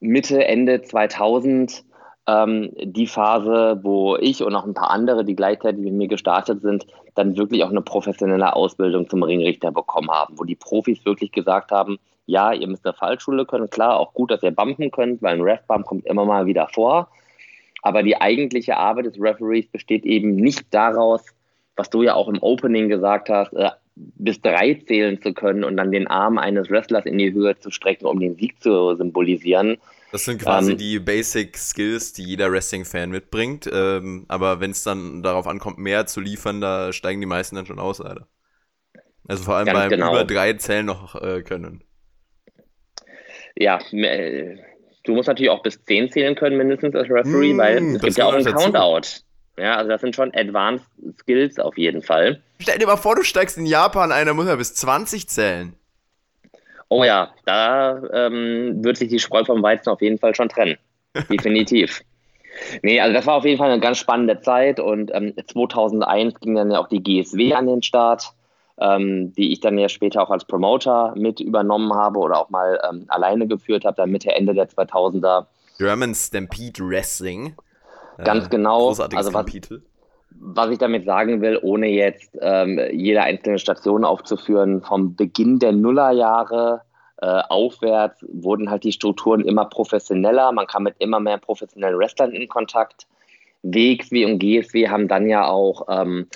Mitte, 0.00 0.44
Ende 0.44 0.82
2000 0.82 1.84
ähm, 2.30 2.70
die 2.76 3.06
Phase, 3.06 3.80
wo 3.82 4.16
ich 4.16 4.42
und 4.42 4.54
auch 4.54 4.64
ein 4.64 4.74
paar 4.74 4.90
andere, 4.90 5.24
die 5.24 5.34
gleichzeitig 5.34 5.82
mit 5.82 5.94
mir 5.94 6.08
gestartet 6.08 6.62
sind, 6.62 6.86
dann 7.14 7.36
wirklich 7.36 7.64
auch 7.64 7.70
eine 7.70 7.82
professionelle 7.82 8.54
Ausbildung 8.54 9.08
zum 9.08 9.22
Ringrichter 9.22 9.72
bekommen 9.72 10.10
haben, 10.10 10.38
wo 10.38 10.44
die 10.44 10.54
Profis 10.56 11.04
wirklich 11.04 11.32
gesagt 11.32 11.72
haben, 11.72 11.98
ja, 12.26 12.52
ihr 12.52 12.68
müsst 12.68 12.86
eine 12.86 12.94
Fallschule 12.94 13.44
können, 13.46 13.70
klar, 13.70 13.98
auch 13.98 14.14
gut, 14.14 14.30
dass 14.30 14.42
ihr 14.42 14.52
bumpen 14.52 14.90
könnt, 14.90 15.20
weil 15.22 15.34
ein 15.34 15.42
Ref-Bump 15.42 15.86
kommt 15.86 16.06
immer 16.06 16.24
mal 16.24 16.46
wieder 16.46 16.68
vor. 16.68 17.08
Aber 17.82 18.02
die 18.02 18.20
eigentliche 18.20 18.76
Arbeit 18.76 19.06
des 19.06 19.20
Referees 19.20 19.66
besteht 19.66 20.04
eben 20.04 20.36
nicht 20.36 20.66
daraus, 20.70 21.24
was 21.76 21.90
du 21.90 22.02
ja 22.02 22.14
auch 22.14 22.28
im 22.28 22.40
Opening 22.42 22.88
gesagt 22.88 23.30
hast, 23.30 23.52
äh, 23.54 23.70
bis 23.96 24.40
drei 24.40 24.74
zählen 24.86 25.20
zu 25.20 25.32
können 25.32 25.64
und 25.64 25.76
dann 25.76 25.90
den 25.90 26.06
Arm 26.06 26.38
eines 26.38 26.70
Wrestlers 26.70 27.06
in 27.06 27.18
die 27.18 27.32
Höhe 27.32 27.58
zu 27.58 27.70
strecken, 27.70 28.06
um 28.06 28.20
den 28.20 28.36
Sieg 28.36 28.62
zu 28.62 28.94
symbolisieren, 28.94 29.78
das 30.12 30.24
sind 30.24 30.42
quasi 30.42 30.72
ähm, 30.72 30.78
die 30.78 30.98
Basic 30.98 31.56
Skills, 31.56 32.12
die 32.12 32.24
jeder 32.24 32.50
Wrestling-Fan 32.50 33.10
mitbringt. 33.10 33.68
Ähm, 33.72 34.24
aber 34.28 34.60
wenn 34.60 34.72
es 34.72 34.82
dann 34.82 35.22
darauf 35.22 35.46
ankommt, 35.46 35.78
mehr 35.78 36.06
zu 36.06 36.20
liefern, 36.20 36.60
da 36.60 36.92
steigen 36.92 37.20
die 37.20 37.26
meisten 37.26 37.56
dann 37.56 37.66
schon 37.66 37.78
aus, 37.78 37.98
leider. 37.98 38.26
Also 39.28 39.44
vor 39.44 39.54
allem 39.54 39.72
beim 39.72 39.90
genau. 39.90 40.10
über 40.10 40.24
drei 40.24 40.54
Zählen 40.54 40.86
noch 40.86 41.20
äh, 41.20 41.42
können. 41.42 41.84
Ja, 43.56 43.78
äh, 43.92 44.56
du 45.04 45.14
musst 45.14 45.28
natürlich 45.28 45.50
auch 45.50 45.62
bis 45.62 45.84
zehn 45.84 46.10
zählen 46.10 46.34
können, 46.34 46.56
mindestens 46.56 46.94
als 46.94 47.08
Referee, 47.08 47.52
mm, 47.52 47.58
weil 47.58 47.94
es 47.94 48.00
gibt 48.00 48.16
ja 48.16 48.26
auch 48.26 48.32
einen 48.32 48.44
Countout. 48.44 49.22
Ja, 49.56 49.76
also 49.76 49.90
das 49.90 50.00
sind 50.00 50.16
schon 50.16 50.32
Advanced 50.34 50.86
Skills 51.20 51.58
auf 51.58 51.76
jeden 51.76 52.02
Fall. 52.02 52.42
Stell 52.58 52.78
dir 52.78 52.86
mal 52.86 52.96
vor, 52.96 53.14
du 53.14 53.22
steigst 53.22 53.58
in 53.58 53.66
Japan 53.66 54.10
ein, 54.10 54.26
da 54.26 54.34
muss 54.34 54.46
er 54.46 54.56
bis 54.56 54.74
20 54.74 55.28
zählen. 55.28 55.74
Oh 56.90 57.04
ja, 57.04 57.30
da 57.46 58.02
ähm, 58.12 58.82
wird 58.84 58.96
sich 58.96 59.08
die 59.08 59.20
Spreu 59.20 59.44
vom 59.44 59.62
Weizen 59.62 59.90
auf 59.90 60.02
jeden 60.02 60.18
Fall 60.18 60.34
schon 60.34 60.48
trennen. 60.48 60.76
Definitiv. 61.30 62.02
Nee, 62.82 63.00
also 63.00 63.14
das 63.14 63.26
war 63.26 63.36
auf 63.36 63.44
jeden 63.44 63.58
Fall 63.58 63.70
eine 63.70 63.80
ganz 63.80 63.98
spannende 63.98 64.40
Zeit 64.40 64.80
und 64.80 65.12
ähm, 65.14 65.32
2001 65.46 66.40
ging 66.40 66.56
dann 66.56 66.72
ja 66.72 66.80
auch 66.80 66.88
die 66.88 67.00
GSW 67.00 67.54
an 67.54 67.68
den 67.68 67.82
Start, 67.82 68.32
ähm, 68.80 69.32
die 69.34 69.52
ich 69.52 69.60
dann 69.60 69.78
ja 69.78 69.88
später 69.88 70.20
auch 70.20 70.30
als 70.30 70.44
Promoter 70.44 71.14
mit 71.16 71.38
übernommen 71.38 71.94
habe 71.94 72.18
oder 72.18 72.40
auch 72.40 72.50
mal 72.50 72.80
ähm, 72.90 73.04
alleine 73.06 73.46
geführt 73.46 73.84
habe, 73.84 73.96
dann 73.96 74.10
Mitte, 74.10 74.34
Ende 74.34 74.52
der 74.52 74.68
2000er. 74.68 75.46
German 75.78 76.12
Stampede 76.12 76.82
Wrestling. 76.82 77.54
Ganz 78.18 78.46
äh, 78.46 78.50
genau. 78.50 78.88
Großartiges 78.88 79.26
also 79.26 79.32
was, 79.32 79.46
Kapitel 79.46 79.82
was 80.30 80.70
ich 80.70 80.78
damit 80.78 81.04
sagen 81.04 81.40
will, 81.40 81.58
ohne 81.62 81.88
jetzt 81.88 82.38
ähm, 82.40 82.80
jede 82.92 83.22
einzelne 83.22 83.58
Station 83.58 84.04
aufzuführen, 84.04 84.82
vom 84.82 85.14
Beginn 85.16 85.58
der 85.58 85.72
Nullerjahre 85.72 86.82
äh, 87.20 87.42
aufwärts 87.48 88.24
wurden 88.32 88.70
halt 88.70 88.84
die 88.84 88.92
Strukturen 88.92 89.42
immer 89.42 89.66
professioneller. 89.66 90.52
Man 90.52 90.66
kam 90.66 90.84
mit 90.84 90.94
immer 90.98 91.20
mehr 91.20 91.38
professionellen 91.38 91.98
Wrestlern 91.98 92.32
in 92.32 92.48
Kontakt. 92.48 93.06
WXW 93.62 94.24
und 94.24 94.38
GSW 94.38 94.88
haben 94.88 95.06
dann 95.06 95.28
ja 95.28 95.46
auch 95.46 95.86
ähm, 95.90 96.28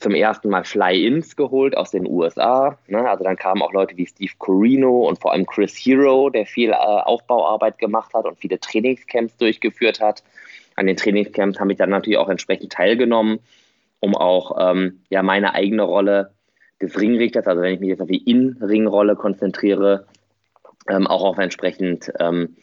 zum 0.00 0.12
ersten 0.12 0.48
Mal 0.48 0.64
Fly-Ins 0.64 1.36
geholt 1.36 1.76
aus 1.76 1.92
den 1.92 2.08
USA. 2.08 2.78
Ne? 2.88 3.08
Also 3.08 3.22
dann 3.22 3.36
kamen 3.36 3.62
auch 3.62 3.72
Leute 3.72 3.96
wie 3.96 4.06
Steve 4.06 4.32
Corino 4.38 5.06
und 5.06 5.20
vor 5.20 5.32
allem 5.32 5.46
Chris 5.46 5.76
Hero, 5.76 6.30
der 6.30 6.46
viel 6.46 6.70
äh, 6.70 6.74
Aufbauarbeit 6.74 7.78
gemacht 7.78 8.12
hat 8.12 8.24
und 8.24 8.38
viele 8.40 8.58
Trainingscamps 8.58 9.36
durchgeführt 9.36 10.00
hat 10.00 10.24
an 10.76 10.86
den 10.86 10.96
Trainingscamps 10.96 11.60
habe 11.60 11.72
ich 11.72 11.78
dann 11.78 11.90
natürlich 11.90 12.18
auch 12.18 12.28
entsprechend 12.28 12.72
teilgenommen, 12.72 13.40
um 14.00 14.16
auch 14.16 14.56
ähm, 14.58 15.02
ja, 15.10 15.22
meine 15.22 15.54
eigene 15.54 15.82
Rolle 15.82 16.32
des 16.80 17.00
Ringrichters, 17.00 17.46
also 17.46 17.62
wenn 17.62 17.74
ich 17.74 17.80
mich 17.80 17.90
jetzt 17.90 18.02
auf 18.02 18.08
die 18.08 18.28
In-Ring-Rolle 18.28 19.16
konzentriere, 19.16 20.06
ähm, 20.88 21.06
auch 21.06 21.22
auf 21.22 21.38
entsprechend, 21.38 22.12
ähm, 22.18 22.56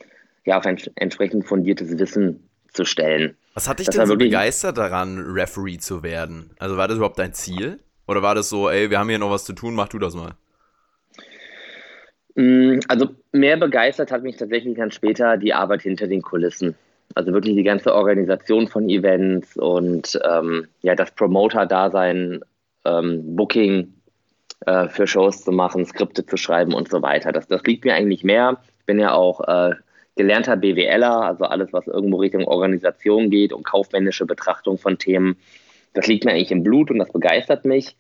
ja, 0.46 0.58
auf 0.58 0.66
ein 0.66 0.78
entsprechend 0.96 1.46
fundiertes 1.46 1.98
Wissen 1.98 2.50
zu 2.74 2.86
stellen. 2.86 3.38
Was 3.54 3.68
hat 3.68 3.80
dich 3.80 3.88
das 3.88 3.96
denn 3.96 4.06
so 4.06 4.18
begeistert 4.18 4.78
daran, 4.78 5.20
Referee 5.20 5.78
zu 5.78 6.04
werden? 6.04 6.52
Also 6.60 6.78
war 6.78 6.88
das 6.88 6.98
überhaupt 6.98 7.20
dein 7.20 7.34
Ziel? 7.34 7.80
Oder 8.08 8.22
war 8.22 8.36
das 8.36 8.50
so, 8.50 8.70
ey, 8.70 8.90
wir 8.90 9.00
haben 9.00 9.10
hier 9.10 9.20
noch 9.20 9.30
was 9.30 9.46
zu 9.46 9.54
tun, 9.54 9.76
mach 9.76 9.88
du 9.88 10.00
das 10.00 10.16
mal? 10.16 10.32
Mm, 12.36 12.80
also 12.88 13.10
mehr 13.32 13.58
begeistert 13.58 14.12
hat 14.12 14.24
mich 14.24 14.38
tatsächlich 14.38 14.78
dann 14.78 14.92
später 14.92 15.38
die 15.38 15.54
Arbeit 15.54 15.82
hinter 15.82 16.08
den 16.08 16.22
Kulissen. 16.22 16.76
Also 17.16 17.34
wirklich 17.34 17.56
die 17.56 17.64
ganze 17.64 17.94
Organisation 17.94 18.68
von 18.68 18.88
Events 18.88 19.58
und 19.58 20.20
ähm, 20.24 20.68
ja, 20.82 20.96
das 20.96 21.12
Promoter-Dasein, 21.12 22.42
ähm, 22.86 23.36
Booking 23.36 23.94
äh, 24.66 24.88
für 24.90 25.08
Shows 25.08 25.44
zu 25.44 25.52
machen, 25.52 25.86
Skripte 25.86 26.26
zu 26.26 26.38
schreiben 26.38 26.74
und 26.74 26.90
so 26.90 27.02
weiter. 27.02 27.32
Das, 27.32 27.48
das 27.48 27.64
liegt 27.64 27.86
mir 27.86 27.96
eigentlich 27.96 28.24
mehr. 28.24 28.58
Ich 28.80 28.86
bin 28.86 29.00
ja 29.00 29.14
auch 29.14 29.42
äh, 29.48 29.76
gelernter 30.16 30.58
BWLer, 30.58 31.22
also 31.22 31.46
alles, 31.46 31.72
was 31.72 31.88
irgendwo 31.88 32.18
Richtung 32.18 32.46
Organisation 32.46 33.30
geht 33.30 33.54
und 33.54 33.64
kaufmännische 33.64 34.26
Betrachtung 34.26 34.78
von 34.78 34.98
Themen, 34.98 35.38
das 35.94 36.08
liegt 36.08 36.26
mir 36.26 36.32
eigentlich 36.32 36.52
im 36.52 36.64
Blut 36.64 36.92
und 36.92 37.00
das 37.00 37.12
begeistert 37.12 37.66
mich. 37.66 37.96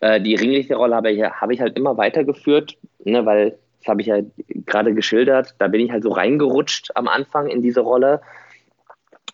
Äh, 0.00 0.20
die 0.20 0.34
Ringlichterrolle 0.34 0.96
habe 0.96 1.12
ich, 1.12 1.22
habe 1.22 1.54
ich 1.54 1.60
halt 1.60 1.76
immer 1.76 1.96
weitergeführt, 1.96 2.76
ne, 3.04 3.24
weil 3.24 3.58
das 3.82 3.88
habe 3.88 4.00
ich 4.00 4.06
ja 4.06 4.20
gerade 4.66 4.94
geschildert. 4.94 5.56
Da 5.58 5.66
bin 5.68 5.80
ich 5.80 5.90
halt 5.90 6.04
so 6.04 6.10
reingerutscht 6.10 6.92
am 6.94 7.08
Anfang 7.08 7.48
in 7.48 7.62
diese 7.62 7.80
Rolle. 7.80 8.20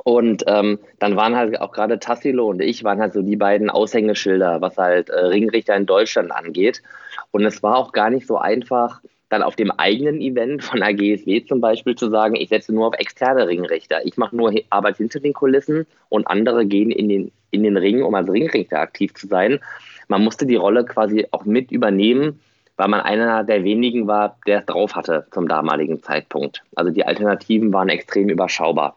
Und 0.05 0.45
ähm, 0.47 0.78
dann 1.00 1.17
waren 1.17 1.37
halt 1.37 1.61
auch 1.61 1.73
gerade 1.73 1.99
Tassilo 1.99 2.49
und 2.49 2.62
ich 2.62 2.83
waren 2.83 3.00
halt 3.00 3.12
so 3.12 3.21
die 3.21 3.37
beiden 3.37 3.69
Aushängeschilder, 3.69 4.61
was 4.61 4.78
halt 4.78 5.11
äh, 5.11 5.26
Ringrichter 5.26 5.76
in 5.76 5.87
Deutschland 5.87 6.33
angeht. 6.33 6.83
Und 7.31 7.45
es 7.45 7.62
war 7.62 7.76
auch 7.76 7.93
gar 7.93 8.09
nicht 8.09 8.26
so 8.26 8.38
einfach, 8.38 9.02
dann 9.28 9.43
auf 9.43 9.57
dem 9.57 9.71
eigenen 9.71 10.23
Event 10.23 10.64
von 10.64 10.81
der 10.81 10.95
GSW 10.95 11.45
zum 11.45 11.61
Beispiel 11.61 11.95
zu 11.95 12.09
sagen, 12.09 12.37
ich 12.37 12.49
setze 12.49 12.75
nur 12.75 12.87
auf 12.87 12.95
externe 12.95 13.47
Ringrichter. 13.47 14.07
Ich 14.07 14.17
mache 14.17 14.35
nur 14.35 14.55
Arbeit 14.71 14.97
hinter 14.97 15.21
den 15.21 15.35
Kulissen 15.35 15.87
und 16.09 16.26
andere 16.26 16.64
gehen 16.64 16.90
in 16.90 17.11
den, 17.11 17.33
in 17.50 17.64
den 17.64 17.76
Ring, 17.76 18.02
um 18.02 18.14
als 18.14 18.31
Ringrichter 18.31 18.78
aktiv 18.78 19.12
zu 19.12 19.26
sein. 19.26 19.59
Man 20.07 20.25
musste 20.25 20.47
die 20.47 20.57
Rolle 20.57 20.87
quasi 20.87 21.26
auch 21.33 21.45
mit 21.45 21.71
übernehmen 21.71 22.40
weil 22.78 22.88
man 22.88 23.00
einer 23.00 23.44
der 23.44 23.64
wenigen 23.64 24.06
war, 24.06 24.38
der 24.47 24.61
es 24.61 24.66
drauf 24.66 24.94
hatte 24.94 25.26
zum 25.32 25.49
damaligen 25.49 26.00
Zeitpunkt. 26.00 26.62
Also 26.76 26.92
die 26.92 27.04
Alternativen 27.04 27.73
waren 27.73 27.88
extrem 27.88 28.28
überschaubar. 28.28 28.97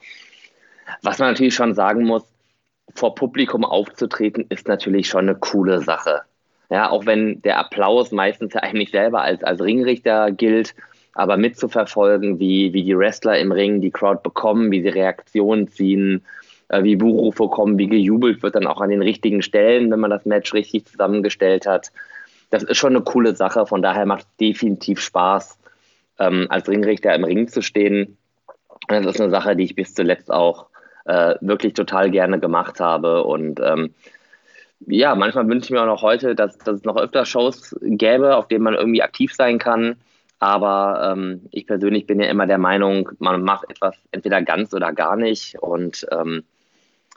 Was 1.02 1.18
man 1.18 1.32
natürlich 1.32 1.56
schon 1.56 1.74
sagen 1.74 2.06
muss, 2.06 2.24
vor 2.94 3.16
Publikum 3.16 3.66
aufzutreten, 3.66 4.46
ist 4.50 4.68
natürlich 4.68 5.08
schon 5.08 5.28
eine 5.28 5.36
coole 5.36 5.82
Sache. 5.82 6.22
Ja, 6.70 6.90
auch 6.90 7.06
wenn 7.06 7.42
der 7.42 7.58
Applaus 7.58 8.12
meistens 8.12 8.54
ja 8.54 8.62
eigentlich 8.62 8.92
selber 8.92 9.22
als, 9.22 9.44
als 9.44 9.62
Ringrichter 9.62 10.32
gilt, 10.32 10.76
aber 11.14 11.36
mitzuverfolgen, 11.36 12.40
wie, 12.40 12.74
wie 12.74 12.84
die 12.84 12.98
Wrestler 12.98 13.40
im 13.40 13.52
Ring 13.52 13.82
die 13.82 13.92
Crowd 13.92 14.22
bekommen, 14.24 14.72
wie 14.72 14.82
sie 14.82 14.90
Reaktionen 14.90 15.68
ziehen, 15.68 16.24
äh, 16.70 16.84
wie 16.84 16.96
Buchrufe 16.98 17.48
kommen, 17.50 17.80
wie 17.80 17.88
gejubelt 17.88 18.44
wird 18.44 18.56
dann 18.56 18.68
auch 18.68 18.80
an 18.80 18.90
den 18.90 19.02
richtigen 19.02 19.42
Stellen, 19.42 19.92
wenn 19.92 20.00
man 20.00 20.12
das 20.12 20.26
Match 20.26 20.54
richtig 20.54 20.86
zusammengestellt 20.86 21.66
hat 21.66 21.92
das 22.52 22.64
ist 22.64 22.78
schon 22.78 22.96
eine 22.96 23.04
coole 23.04 23.36
Sache. 23.36 23.66
Von 23.66 23.82
daher 23.82 24.06
macht 24.06 24.26
es 24.26 24.36
definitiv 24.38 25.00
Spaß, 25.00 25.58
ähm, 26.20 26.46
als 26.50 26.70
Ringrichter 26.70 27.16
im 27.16 27.24
Ring 27.24 27.48
zu 27.48 27.62
stehen. 27.62 28.18
Das 28.88 29.06
ist 29.06 29.20
eine 29.20 29.32
Sache, 29.32 29.56
die 29.56 29.64
ich 29.64 29.76
bis 29.76 29.94
zuletzt 29.94 30.32
auch 30.32 30.68
äh, 31.06 31.36
wirklich 31.42 31.74
total 31.74 32.12
gerne 32.12 32.40
gemacht 32.40 32.80
habe. 32.80 33.24
Und 33.24 33.60
ähm, 33.64 33.96
ja, 34.86 35.16
manchmal 35.16 35.48
wünsche 35.48 35.66
ich 35.66 35.72
mir 35.72 35.82
auch 35.82 35.86
noch 35.86 36.02
heute, 36.02 36.36
dass, 36.36 36.58
dass 36.58 36.78
es 36.78 36.84
noch 36.84 36.98
öfter 36.98 37.26
Shows 37.26 37.76
gäbe, 37.82 38.36
auf 38.36 38.48
denen 38.48 38.64
man 38.64 38.74
irgendwie 38.74 39.02
aktiv 39.02 39.34
sein 39.34 39.58
kann. 39.58 39.96
Aber 40.40 41.14
ähm, 41.14 41.48
ich 41.52 41.68
persönlich 41.68 42.06
bin 42.08 42.20
ja 42.20 42.28
immer 42.28 42.48
der 42.48 42.58
Meinung, 42.58 43.10
man 43.20 43.44
macht 43.44 43.70
etwas 43.70 43.96
entweder 44.12 44.42
ganz 44.42 44.74
oder 44.74 44.92
gar 44.92 45.16
nicht. 45.16 45.58
Und 45.62 46.06
ähm, 46.12 46.44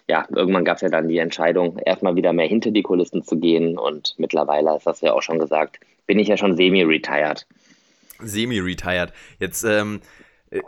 ja, 0.08 0.26
irgendwann 0.34 0.64
gab 0.64 0.76
es 0.76 0.82
ja 0.82 0.88
dann 0.88 1.08
die 1.08 1.18
Entscheidung, 1.18 1.78
erstmal 1.78 2.16
wieder 2.16 2.32
mehr 2.32 2.46
hinter 2.46 2.70
die 2.70 2.82
Kulissen 2.82 3.22
zu 3.22 3.38
gehen. 3.38 3.78
Und 3.78 4.14
mittlerweile, 4.18 4.70
das 4.70 4.86
hast 4.86 5.02
du 5.02 5.06
ja 5.06 5.12
auch 5.12 5.22
schon 5.22 5.38
gesagt, 5.38 5.80
bin 6.06 6.18
ich 6.18 6.28
ja 6.28 6.36
schon 6.36 6.56
semi-retired. 6.56 7.46
Semi-retired. 8.20 9.12
Jetzt 9.38 9.64
ähm, 9.64 10.00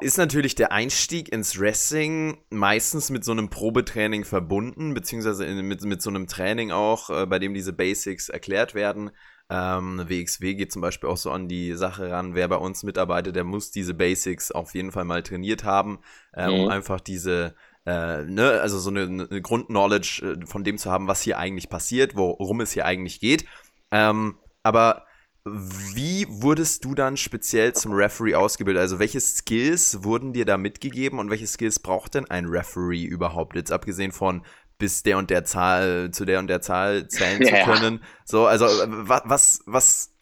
ist 0.01 0.17
natürlich 0.17 0.55
der 0.55 0.73
Einstieg 0.73 1.31
ins 1.31 1.61
Wrestling 1.61 2.39
meistens 2.51 3.11
mit 3.11 3.25
so 3.25 3.33
einem 3.33 3.51
Probetraining 3.51 4.25
verbunden, 4.25 4.95
beziehungsweise 4.95 5.47
mit, 5.47 5.85
mit 5.85 6.03
so 6.03 6.11
einem 6.11 6.27
Training 6.27 6.71
auch, 6.71 7.11
äh, 7.11 7.27
bei 7.27 7.39
dem 7.39 7.53
diese 7.53 7.73
Basics 7.73 8.31
erklärt 8.31 8.75
werden. 8.75 9.11
Ähm, 9.49 10.03
WXW 10.09 10.55
geht 10.55 10.73
zum 10.73 10.83
Beispiel 10.83 11.09
auch 11.09 11.17
so 11.17 11.31
an 11.31 11.47
die 11.47 11.75
Sache 11.75 12.11
ran, 12.11 12.35
wer 12.35 12.49
bei 12.49 12.57
uns 12.57 12.83
mitarbeitet, 12.83 13.37
der 13.37 13.45
muss 13.45 13.71
diese 13.71 13.95
Basics 13.95 14.51
auf 14.51 14.75
jeden 14.75 14.91
Fall 14.91 15.05
mal 15.05 15.23
trainiert 15.23 15.63
haben, 15.63 16.01
äh, 16.35 16.49
mhm. 16.49 16.55
um 16.55 16.69
einfach 16.69 17.01
diese 17.01 17.55
äh, 17.87 18.25
ne, 18.25 18.61
also 18.61 18.79
so 18.79 18.91
eine, 18.91 19.03
eine 19.03 19.41
Grundknowledge 19.41 20.39
äh, 20.43 20.47
von 20.47 20.65
dem 20.65 20.77
zu 20.77 20.91
haben, 20.91 21.07
was 21.09 21.23
hier 21.23 21.39
eigentlich 21.39 21.69
passiert, 21.69 22.17
worum 22.17 22.61
es 22.61 22.73
hier 22.73 22.85
eigentlich 22.85 23.21
geht. 23.21 23.47
Ähm, 23.91 24.37
aber 24.63 25.07
wie 25.45 26.27
wurdest 26.29 26.85
du 26.85 26.97
dann 26.97 27.17
speziell 27.17 27.73
zum 27.73 27.93
Referee 27.93 28.35
ausgebildet? 28.35 28.81
Also 28.81 28.99
welche 28.99 29.21
Skills 29.21 30.03
wurden 30.03 30.33
dir 30.33 30.45
da 30.45 30.57
mitgegeben 30.57 31.21
und 31.21 31.31
welche 31.31 31.47
Skills 31.47 31.79
braucht 31.79 32.15
denn 32.15 32.29
ein 32.29 32.47
Referee 32.47 33.05
überhaupt? 33.05 33.55
Jetzt 33.55 33.71
abgesehen 33.71 34.11
von 34.11 34.43
bis 34.79 35.05
der 35.05 35.19
und 35.19 35.31
der 35.31 35.45
Zahl 35.45 36.11
zu 36.11 36.25
der 36.25 36.41
und 36.41 36.49
der 36.49 36.61
Zahl 36.61 37.07
zählen 37.07 37.43
zu 37.45 37.55
können. 37.65 38.01
So, 38.25 38.47
also 38.47 38.67
äh, 38.67 38.89
was 38.89 39.63
was 39.67 40.16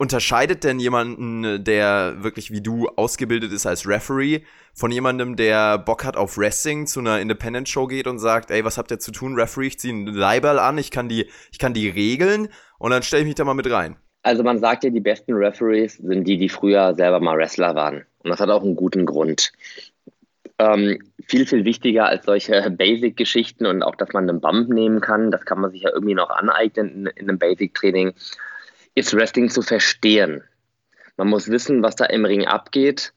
unterscheidet 0.00 0.64
denn 0.64 0.80
jemanden, 0.80 1.62
der 1.62 2.14
wirklich 2.22 2.50
wie 2.50 2.62
du 2.62 2.88
ausgebildet 2.88 3.52
ist 3.52 3.66
als 3.66 3.86
Referee, 3.86 4.40
von 4.72 4.90
jemandem, 4.90 5.36
der 5.36 5.76
Bock 5.76 6.06
hat 6.06 6.16
auf 6.16 6.38
Wrestling, 6.38 6.86
zu 6.86 7.00
einer 7.00 7.20
Independent-Show 7.20 7.86
geht 7.86 8.06
und 8.06 8.18
sagt, 8.18 8.50
ey, 8.50 8.64
was 8.64 8.78
habt 8.78 8.90
ihr 8.90 8.98
zu 8.98 9.12
tun, 9.12 9.34
Referee? 9.34 9.66
Ich 9.66 9.78
ziehe 9.78 9.92
einen 9.92 10.06
Leiball 10.06 10.58
an, 10.58 10.78
ich 10.78 10.90
kann 10.90 11.10
die, 11.10 11.26
ich 11.52 11.58
kann 11.58 11.74
die 11.74 11.90
regeln 11.90 12.48
und 12.78 12.92
dann 12.92 13.02
stelle 13.02 13.22
ich 13.22 13.26
mich 13.26 13.34
da 13.34 13.44
mal 13.44 13.52
mit 13.52 13.70
rein. 13.70 13.96
Also 14.22 14.42
man 14.42 14.58
sagt 14.58 14.84
ja, 14.84 14.90
die 14.90 15.00
besten 15.00 15.34
Referees 15.34 15.98
sind 15.98 16.24
die, 16.24 16.38
die 16.38 16.48
früher 16.48 16.94
selber 16.94 17.20
mal 17.20 17.36
Wrestler 17.36 17.74
waren. 17.74 18.06
Und 18.24 18.30
das 18.30 18.40
hat 18.40 18.48
auch 18.48 18.62
einen 18.62 18.76
guten 18.76 19.04
Grund. 19.04 19.52
Ähm, 20.58 20.98
viel, 21.26 21.46
viel 21.46 21.66
wichtiger 21.66 22.06
als 22.06 22.24
solche 22.24 22.70
Basic-Geschichten 22.70 23.66
und 23.66 23.82
auch, 23.82 23.96
dass 23.96 24.14
man 24.14 24.30
einen 24.30 24.40
Bump 24.40 24.70
nehmen 24.70 25.02
kann, 25.02 25.30
das 25.30 25.44
kann 25.44 25.60
man 25.60 25.72
sich 25.72 25.82
ja 25.82 25.90
irgendwie 25.92 26.14
noch 26.14 26.30
aneignen 26.30 26.88
in, 26.88 27.06
in 27.06 27.28
einem 27.28 27.38
Basic-Training 27.38 28.14
ist 28.94 29.14
Wrestling 29.14 29.48
zu 29.50 29.62
verstehen. 29.62 30.42
Man 31.16 31.28
muss 31.28 31.48
wissen, 31.48 31.82
was 31.82 31.96
da 31.96 32.06
im 32.06 32.24
Ring 32.24 32.46
abgeht 32.46 33.12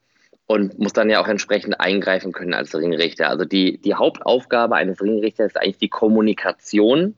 und 0.45 0.77
muss 0.77 0.93
dann 0.93 1.09
ja 1.09 1.21
auch 1.21 1.27
entsprechend 1.27 1.79
eingreifen 1.79 2.31
können 2.31 2.53
als 2.53 2.75
Ringrichter. 2.75 3.29
Also 3.29 3.45
die, 3.45 3.77
die 3.77 3.95
Hauptaufgabe 3.95 4.75
eines 4.75 5.01
Ringrichters 5.01 5.47
ist 5.47 5.57
eigentlich 5.57 5.77
die 5.77 5.89
Kommunikation. 5.89 7.15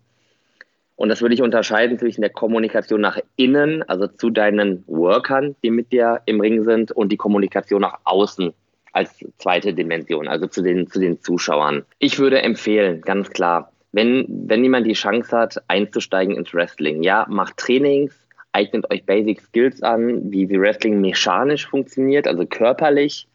Und 0.96 1.10
das 1.10 1.22
würde 1.22 1.36
ich 1.36 1.42
unterscheiden 1.42 2.00
zwischen 2.00 2.22
der 2.22 2.30
Kommunikation 2.30 3.02
nach 3.02 3.20
innen, 3.36 3.84
also 3.84 4.08
zu 4.08 4.30
deinen 4.30 4.84
Workern, 4.88 5.56
die 5.64 5.72
mit 5.72 5.92
dir 5.92 6.22
im 6.26 6.40
Ring 6.40 6.64
sind, 6.64 6.92
und 6.92 7.12
die 7.12 7.18
Kommunikation 7.18 7.82
nach 7.82 8.00
außen 8.06 8.54
als 8.94 9.26
zweite 9.38 9.74
Dimension, 9.74 10.30
also 10.30 10.48
zu 10.48 10.62
den, 10.62 10.88
zu 10.88 11.00
den 11.00 11.20
Zuschauern. 11.20 11.84
Ich 12.00 12.18
würde 12.18 12.42
empfehlen, 12.42 13.02
ganz 13.02 13.30
klar, 13.30 13.74
wenn, 13.92 14.26
wenn 14.30 14.64
jemand 14.64 14.88
die 14.88 14.94
Chance 14.94 15.38
hat, 15.38 15.62
einzusteigen 15.68 16.38
ins 16.38 16.54
Wrestling, 16.54 17.04
ja, 17.04 17.26
macht 17.28 17.58
Trainings, 17.58 18.25
eignet 18.56 18.90
euch 18.92 19.06
Basic 19.06 19.42
Skills 19.42 19.84
an, 19.84 20.32
wie, 20.32 20.50
wie 20.50 20.60
Wrestling 20.60 21.02
mechanisch 21.02 21.68
funktioniert, 21.68 22.28
also 22.28 22.46
körperlich. 22.46 23.28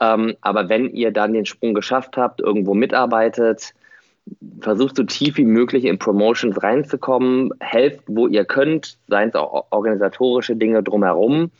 Ähm, 0.00 0.36
aber 0.40 0.68
wenn 0.68 0.90
ihr 0.90 1.10
dann 1.10 1.32
den 1.32 1.46
Sprung 1.46 1.74
geschafft 1.74 2.16
habt, 2.16 2.40
irgendwo 2.40 2.74
mitarbeitet, 2.74 3.74
versucht 4.60 4.96
so 4.96 5.04
tief 5.04 5.36
wie 5.36 5.44
möglich 5.44 5.84
in 5.84 5.98
Promotions 5.98 6.62
reinzukommen, 6.62 7.50
helft, 7.60 8.02
wo 8.06 8.26
ihr 8.26 8.44
könnt, 8.44 8.98
seien 9.08 9.30
es 9.30 9.34
auch 9.34 9.66
organisatorische 9.70 10.56
Dinge 10.56 10.82
drumherum 10.82 11.50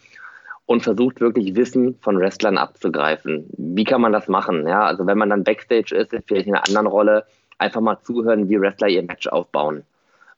und 0.66 0.82
versucht 0.82 1.20
wirklich 1.20 1.54
Wissen 1.56 1.96
von 2.00 2.18
Wrestlern 2.18 2.58
abzugreifen. 2.58 3.48
Wie 3.56 3.84
kann 3.84 4.00
man 4.00 4.12
das 4.12 4.28
machen? 4.28 4.66
Ja, 4.66 4.82
also 4.82 5.06
wenn 5.06 5.18
man 5.18 5.30
dann 5.30 5.44
Backstage 5.44 5.94
ist, 5.94 6.14
vielleicht 6.26 6.46
in 6.46 6.54
einer 6.54 6.66
anderen 6.66 6.86
Rolle, 6.86 7.24
einfach 7.58 7.80
mal 7.80 7.98
zuhören, 8.02 8.48
wie 8.48 8.60
Wrestler 8.60 8.88
ihr 8.88 9.02
Match 9.02 9.26
aufbauen. 9.28 9.84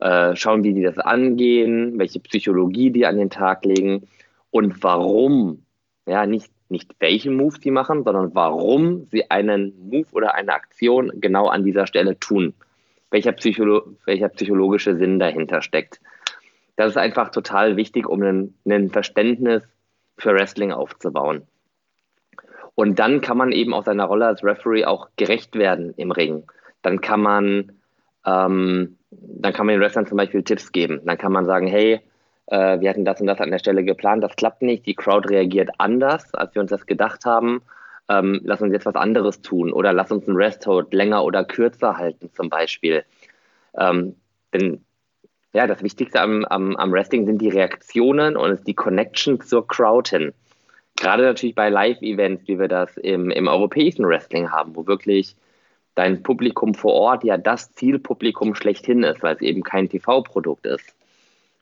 Äh, 0.00 0.37
schauen, 0.37 0.62
wie 0.62 0.74
die 0.74 0.82
das 0.82 0.98
angehen, 0.98 1.98
welche 1.98 2.20
Psychologie 2.20 2.90
die 2.90 3.04
an 3.04 3.16
den 3.16 3.30
Tag 3.30 3.64
legen 3.64 4.06
und 4.50 4.82
warum, 4.84 5.64
ja, 6.06 6.24
nicht, 6.24 6.52
nicht 6.68 6.94
welchen 7.00 7.34
Move 7.34 7.56
sie 7.61 7.72
machen, 7.72 8.04
sondern 8.04 8.32
warum 8.34 9.06
sie 9.06 9.28
einen 9.28 9.74
Move 9.90 10.06
oder 10.12 10.34
eine 10.37 10.52
Aktion 10.52 11.11
genau 11.16 11.48
an 11.48 11.64
dieser 11.64 11.88
Stelle 11.88 12.18
tun. 12.18 12.54
Welcher, 13.11 13.32
Psycholo 13.32 13.96
welcher 14.04 14.28
psychologische 14.28 14.96
Sinn 14.96 15.18
dahinter 15.18 15.62
steckt. 15.62 16.00
Das 16.76 16.90
ist 16.90 16.98
einfach 16.98 17.30
total 17.30 17.76
wichtig, 17.76 18.06
um 18.08 18.22
ein 18.22 18.90
Verständnis 18.90 19.64
für 20.16 20.34
Wrestling 20.34 20.70
aufzubauen. 20.72 21.42
Und 22.76 23.00
dann 23.00 23.20
kann 23.20 23.37
man 23.37 23.50
eben 23.50 23.74
auch 23.74 23.84
seiner 23.84 24.04
Rolle 24.04 24.26
als 24.26 24.44
Referee 24.44 24.84
auch 24.84 25.08
gerecht 25.16 25.56
werden 25.56 25.94
im 25.96 26.12
Ring. 26.12 26.44
Dann 26.82 27.00
kann 27.00 27.20
man 27.20 27.72
ähm, 28.24 28.97
dann 29.10 29.52
kann 29.52 29.66
man 29.66 29.74
den 29.74 29.80
Wrestlern 29.80 30.06
zum 30.06 30.16
Beispiel 30.16 30.42
Tipps 30.42 30.72
geben. 30.72 31.00
Dann 31.04 31.18
kann 31.18 31.32
man 31.32 31.46
sagen, 31.46 31.66
hey, 31.66 32.00
äh, 32.46 32.80
wir 32.80 32.90
hatten 32.90 33.04
das 33.04 33.20
und 33.20 33.26
das 33.26 33.40
an 33.40 33.50
der 33.50 33.58
Stelle 33.58 33.84
geplant, 33.84 34.22
das 34.22 34.36
klappt 34.36 34.62
nicht, 34.62 34.86
die 34.86 34.94
Crowd 34.94 35.28
reagiert 35.28 35.70
anders, 35.78 36.34
als 36.34 36.54
wir 36.54 36.62
uns 36.62 36.70
das 36.70 36.86
gedacht 36.86 37.24
haben. 37.24 37.62
ähm, 38.08 38.40
lass 38.44 38.62
uns 38.62 38.72
jetzt 38.72 38.86
was 38.86 38.94
anderes 38.94 39.42
tun 39.42 39.72
oder 39.72 39.92
lass 39.92 40.10
uns 40.10 40.26
einen 40.26 40.36
Rest-Hold 40.36 40.94
länger 40.94 41.24
oder 41.24 41.44
kürzer 41.44 41.98
halten 41.98 42.30
zum 42.32 42.48
Beispiel. 42.48 43.04
Ähm, 43.76 44.16
denn 44.54 44.84
ja, 45.52 45.66
das 45.66 45.82
Wichtigste 45.82 46.20
am, 46.20 46.44
am, 46.46 46.76
am 46.76 46.92
Wrestling 46.92 47.26
sind 47.26 47.40
die 47.40 47.50
Reaktionen 47.50 48.36
und 48.36 48.66
die 48.66 48.74
Connection 48.74 49.40
zur 49.40 49.66
Crowd 49.66 50.10
hin. 50.10 50.32
Gerade 50.96 51.22
natürlich 51.22 51.54
bei 51.54 51.68
Live-Events, 51.68 52.48
wie 52.48 52.58
wir 52.58 52.68
das 52.68 52.96
im, 52.96 53.30
im 53.30 53.46
europäischen 53.46 54.06
Wrestling 54.06 54.50
haben, 54.50 54.74
wo 54.74 54.86
wirklich 54.86 55.36
dein 55.98 56.22
Publikum 56.22 56.74
vor 56.74 56.92
Ort 56.92 57.24
ja 57.24 57.37
das 57.37 57.74
Zielpublikum 57.74 58.54
schlechthin 58.54 59.02
ist, 59.02 59.20
weil 59.20 59.34
es 59.34 59.40
eben 59.40 59.64
kein 59.64 59.88
TV-Produkt 59.88 60.64
ist. 60.64 60.94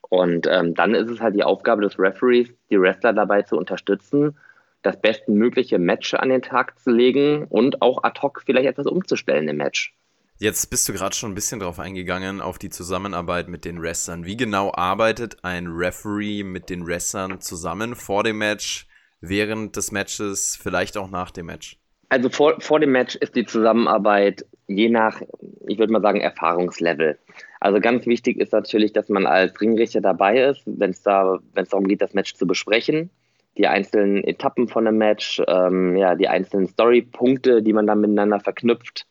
Und 0.02 0.46
ähm, 0.46 0.74
dann 0.74 0.94
ist 0.94 1.08
es 1.08 1.20
halt 1.20 1.34
die 1.34 1.42
Aufgabe 1.42 1.80
des 1.80 1.98
Referees, 1.98 2.50
die 2.68 2.78
Wrestler 2.78 3.14
dabei 3.14 3.42
zu 3.42 3.56
unterstützen, 3.56 4.36
das 4.82 5.00
bestmögliche 5.00 5.78
Match 5.78 6.12
an 6.12 6.28
den 6.28 6.42
Tag 6.42 6.78
zu 6.78 6.90
legen 6.90 7.46
und 7.48 7.80
auch 7.80 8.04
ad 8.04 8.20
hoc 8.20 8.42
vielleicht 8.44 8.68
etwas 8.68 8.86
umzustellen 8.86 9.48
im 9.48 9.56
Match. 9.56 9.94
Jetzt 10.38 10.68
bist 10.68 10.86
du 10.86 10.92
gerade 10.92 11.16
schon 11.16 11.32
ein 11.32 11.34
bisschen 11.34 11.60
drauf 11.60 11.78
eingegangen, 11.78 12.42
auf 12.42 12.58
die 12.58 12.68
Zusammenarbeit 12.68 13.48
mit 13.48 13.64
den 13.64 13.80
Wrestlern. 13.80 14.26
Wie 14.26 14.36
genau 14.36 14.70
arbeitet 14.70 15.38
ein 15.44 15.66
Referee 15.66 16.42
mit 16.42 16.68
den 16.68 16.86
Wrestlern 16.86 17.40
zusammen 17.40 17.94
vor 17.94 18.22
dem 18.22 18.36
Match, 18.36 18.86
während 19.22 19.76
des 19.76 19.92
Matches, 19.92 20.58
vielleicht 20.62 20.98
auch 20.98 21.08
nach 21.08 21.30
dem 21.30 21.46
Match? 21.46 21.78
Also 22.08 22.28
vor, 22.28 22.60
vor 22.60 22.80
dem 22.80 22.92
Match 22.92 23.16
ist 23.16 23.34
die 23.34 23.44
Zusammenarbeit 23.44 24.44
je 24.68 24.88
nach, 24.88 25.20
ich 25.66 25.78
würde 25.78 25.92
mal 25.92 26.02
sagen, 26.02 26.20
Erfahrungslevel. 26.20 27.18
Also 27.60 27.80
ganz 27.80 28.06
wichtig 28.06 28.38
ist 28.38 28.52
natürlich, 28.52 28.92
dass 28.92 29.08
man 29.08 29.26
als 29.26 29.60
Ringrichter 29.60 30.00
dabei 30.00 30.40
ist, 30.40 30.62
wenn 30.66 30.90
es 30.90 31.02
da, 31.02 31.38
darum 31.54 31.86
geht, 31.86 32.02
das 32.02 32.14
Match 32.14 32.34
zu 32.34 32.46
besprechen. 32.46 33.10
Die 33.58 33.66
einzelnen 33.66 34.22
Etappen 34.24 34.68
von 34.68 34.86
einem 34.86 34.98
Match, 34.98 35.40
ähm, 35.46 35.96
ja, 35.96 36.14
die 36.14 36.28
einzelnen 36.28 36.66
Storypunkte, 36.66 37.62
die 37.62 37.72
man 37.72 37.86
dann 37.86 38.00
miteinander 38.00 38.40
verknüpft 38.40 39.06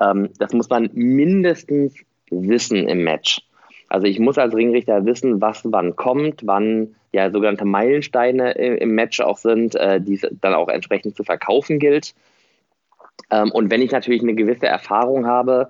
ähm, 0.00 0.30
das 0.38 0.52
muss 0.52 0.68
man 0.68 0.90
mindestens 0.94 1.94
wissen 2.30 2.88
im 2.88 3.04
Match. 3.04 3.40
Also 3.90 4.06
ich 4.06 4.20
muss 4.20 4.38
als 4.38 4.54
Ringrichter 4.54 5.04
wissen, 5.04 5.40
was 5.40 5.62
wann 5.64 5.96
kommt, 5.96 6.46
wann 6.46 6.94
ja 7.12 7.30
sogenannte 7.30 7.64
Meilensteine 7.64 8.52
im 8.52 8.94
Match 8.94 9.20
auch 9.20 9.36
sind, 9.36 9.74
äh, 9.74 10.00
die 10.00 10.18
dann 10.40 10.54
auch 10.54 10.68
entsprechend 10.68 11.16
zu 11.16 11.24
verkaufen 11.24 11.80
gilt. 11.80 12.14
Ähm, 13.30 13.50
und 13.50 13.70
wenn 13.70 13.82
ich 13.82 13.90
natürlich 13.90 14.22
eine 14.22 14.34
gewisse 14.34 14.66
Erfahrung 14.66 15.26
habe, 15.26 15.68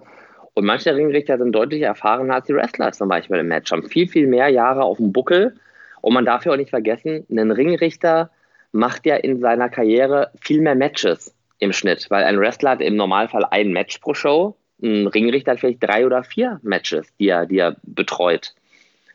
und 0.55 0.67
manche 0.67 0.95
Ringrichter 0.95 1.39
sind 1.39 1.53
deutlich 1.53 1.83
erfahrener 1.83 2.35
als 2.35 2.47
die 2.47 2.55
Wrestler 2.55 2.93
zum 2.93 3.09
Beispiel 3.09 3.39
im 3.39 3.49
Match, 3.49 3.73
haben 3.73 3.89
viel, 3.89 4.07
viel 4.09 4.27
mehr 4.27 4.49
Jahre 4.49 4.83
auf 4.83 4.99
dem 4.99 5.13
Buckel. 5.13 5.57
Und 6.03 6.13
man 6.13 6.27
darf 6.27 6.45
ja 6.45 6.53
auch 6.53 6.57
nicht 6.57 6.71
vergessen, 6.71 7.25
ein 7.31 7.51
Ringrichter 7.51 8.31
macht 8.73 9.07
ja 9.07 9.17
in 9.17 9.41
seiner 9.41 9.69
Karriere 9.69 10.31
viel 10.41 10.61
mehr 10.61 10.75
Matches 10.75 11.35
im 11.59 11.73
Schnitt, 11.73 12.11
weil 12.11 12.25
ein 12.25 12.39
Wrestler 12.39 12.71
hat 12.71 12.81
im 12.81 12.97
Normalfall 12.97 13.47
ein 13.51 13.73
Match 13.73 13.99
pro 13.99 14.13
Show. 14.13 14.57
Ein 14.83 15.07
Ringrichter 15.07 15.53
hat 15.53 15.61
vielleicht 15.61 15.83
drei 15.83 16.07
oder 16.07 16.23
vier 16.23 16.61
Matches, 16.63 17.15
die 17.19 17.29
er, 17.29 17.47
die 17.47 17.59
er 17.59 17.77
betreut 17.83 18.55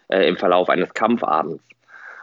äh, 0.10 0.28
im 0.28 0.38
Verlauf 0.38 0.70
eines 0.70 0.94
Kampfabends. 0.94 1.64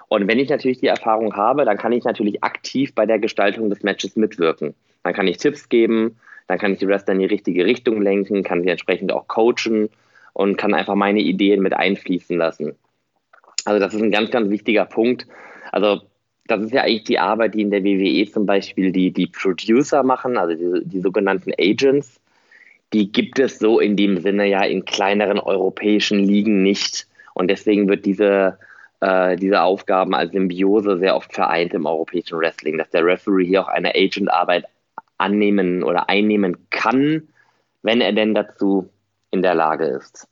Und 0.08 0.28
wenn 0.28 0.38
ich 0.38 0.50
natürlich 0.50 0.78
die 0.78 0.88
Erfahrung 0.88 1.34
habe, 1.36 1.64
dann 1.64 1.78
kann 1.78 1.92
ich 1.92 2.04
natürlich 2.04 2.44
aktiv 2.44 2.94
bei 2.94 3.06
der 3.06 3.18
Gestaltung 3.18 3.70
des 3.70 3.82
Matches 3.82 4.14
mitwirken. 4.16 4.74
Dann 5.02 5.14
kann 5.14 5.26
ich 5.26 5.38
Tipps 5.38 5.68
geben, 5.68 6.18
dann 6.48 6.58
kann 6.58 6.72
ich 6.74 6.78
die 6.78 6.86
Wrestler 6.86 7.14
in 7.14 7.20
die 7.20 7.26
richtige 7.26 7.64
Richtung 7.64 8.02
lenken, 8.02 8.42
kann 8.42 8.62
sie 8.62 8.68
entsprechend 8.68 9.12
auch 9.12 9.26
coachen 9.26 9.88
und 10.34 10.56
kann 10.58 10.74
einfach 10.74 10.94
meine 10.94 11.20
Ideen 11.20 11.62
mit 11.62 11.72
einfließen 11.72 12.36
lassen. 12.36 12.76
Also 13.64 13.80
das 13.80 13.94
ist 13.94 14.02
ein 14.02 14.10
ganz, 14.10 14.30
ganz 14.30 14.50
wichtiger 14.50 14.84
Punkt. 14.84 15.26
Also 15.70 16.02
das 16.46 16.62
ist 16.62 16.72
ja 16.72 16.82
eigentlich 16.82 17.04
die 17.04 17.18
Arbeit, 17.18 17.54
die 17.54 17.62
in 17.62 17.70
der 17.70 17.84
WWE 17.84 18.30
zum 18.30 18.46
Beispiel 18.46 18.92
die, 18.92 19.12
die 19.12 19.26
Producer 19.26 20.02
machen, 20.02 20.36
also 20.36 20.54
die, 20.54 20.84
die 20.86 21.00
sogenannten 21.00 21.52
Agents. 21.58 22.20
Die 22.92 23.10
gibt 23.10 23.38
es 23.38 23.58
so 23.58 23.80
in 23.80 23.96
dem 23.96 24.18
Sinne 24.18 24.46
ja 24.46 24.62
in 24.62 24.84
kleineren 24.84 25.38
europäischen 25.38 26.18
Ligen 26.18 26.62
nicht. 26.62 27.06
Und 27.34 27.48
deswegen 27.48 27.88
wird 27.88 28.04
diese, 28.04 28.58
äh, 29.00 29.36
diese 29.36 29.62
Aufgaben 29.62 30.14
als 30.14 30.32
Symbiose 30.32 30.98
sehr 30.98 31.16
oft 31.16 31.32
vereint 31.32 31.72
im 31.74 31.86
europäischen 31.86 32.38
Wrestling, 32.38 32.78
dass 32.78 32.90
der 32.90 33.04
Referee 33.04 33.46
hier 33.46 33.62
auch 33.62 33.68
eine 33.68 33.94
Agentarbeit 33.94 34.66
annehmen 35.16 35.82
oder 35.82 36.08
einnehmen 36.08 36.68
kann, 36.70 37.28
wenn 37.82 38.00
er 38.00 38.12
denn 38.12 38.34
dazu 38.34 38.90
in 39.30 39.42
der 39.42 39.54
Lage 39.54 39.86
ist. 39.86 40.28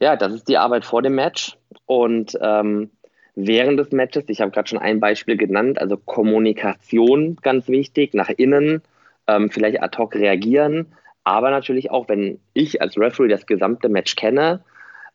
Ja, 0.00 0.16
das 0.16 0.32
ist 0.32 0.48
die 0.48 0.58
Arbeit 0.58 0.84
vor 0.84 1.02
dem 1.02 1.14
Match. 1.14 1.56
Und 1.86 2.38
ähm, 2.40 2.90
während 3.34 3.78
des 3.78 3.92
Matches. 3.92 4.24
Ich 4.28 4.40
habe 4.40 4.50
gerade 4.50 4.68
schon 4.68 4.78
ein 4.78 5.00
Beispiel 5.00 5.36
genannt, 5.36 5.80
also 5.80 5.96
Kommunikation 5.96 7.36
ganz 7.42 7.68
wichtig, 7.68 8.14
nach 8.14 8.28
innen, 8.28 8.82
ähm, 9.26 9.50
vielleicht 9.50 9.82
ad 9.82 9.96
hoc 9.98 10.14
reagieren, 10.14 10.92
aber 11.24 11.50
natürlich 11.50 11.90
auch, 11.90 12.08
wenn 12.08 12.40
ich 12.52 12.82
als 12.82 12.98
Referee 12.98 13.28
das 13.28 13.46
gesamte 13.46 13.88
Match 13.88 14.16
kenne, 14.16 14.62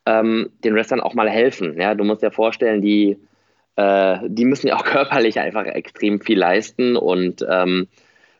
ähm, 0.06 0.50
den 0.64 0.74
Wrestlern 0.74 1.00
auch 1.00 1.14
mal 1.14 1.30
helfen. 1.30 1.80
Ja, 1.80 1.94
du 1.94 2.04
musst 2.04 2.22
dir 2.22 2.32
vorstellen, 2.32 2.82
die, 2.82 3.18
äh, 3.76 4.18
die 4.26 4.44
müssen 4.44 4.68
ja 4.68 4.76
auch 4.76 4.84
körperlich 4.84 5.38
einfach 5.38 5.64
extrem 5.66 6.20
viel 6.20 6.38
leisten 6.38 6.96
und 6.96 7.44
ähm, 7.48 7.88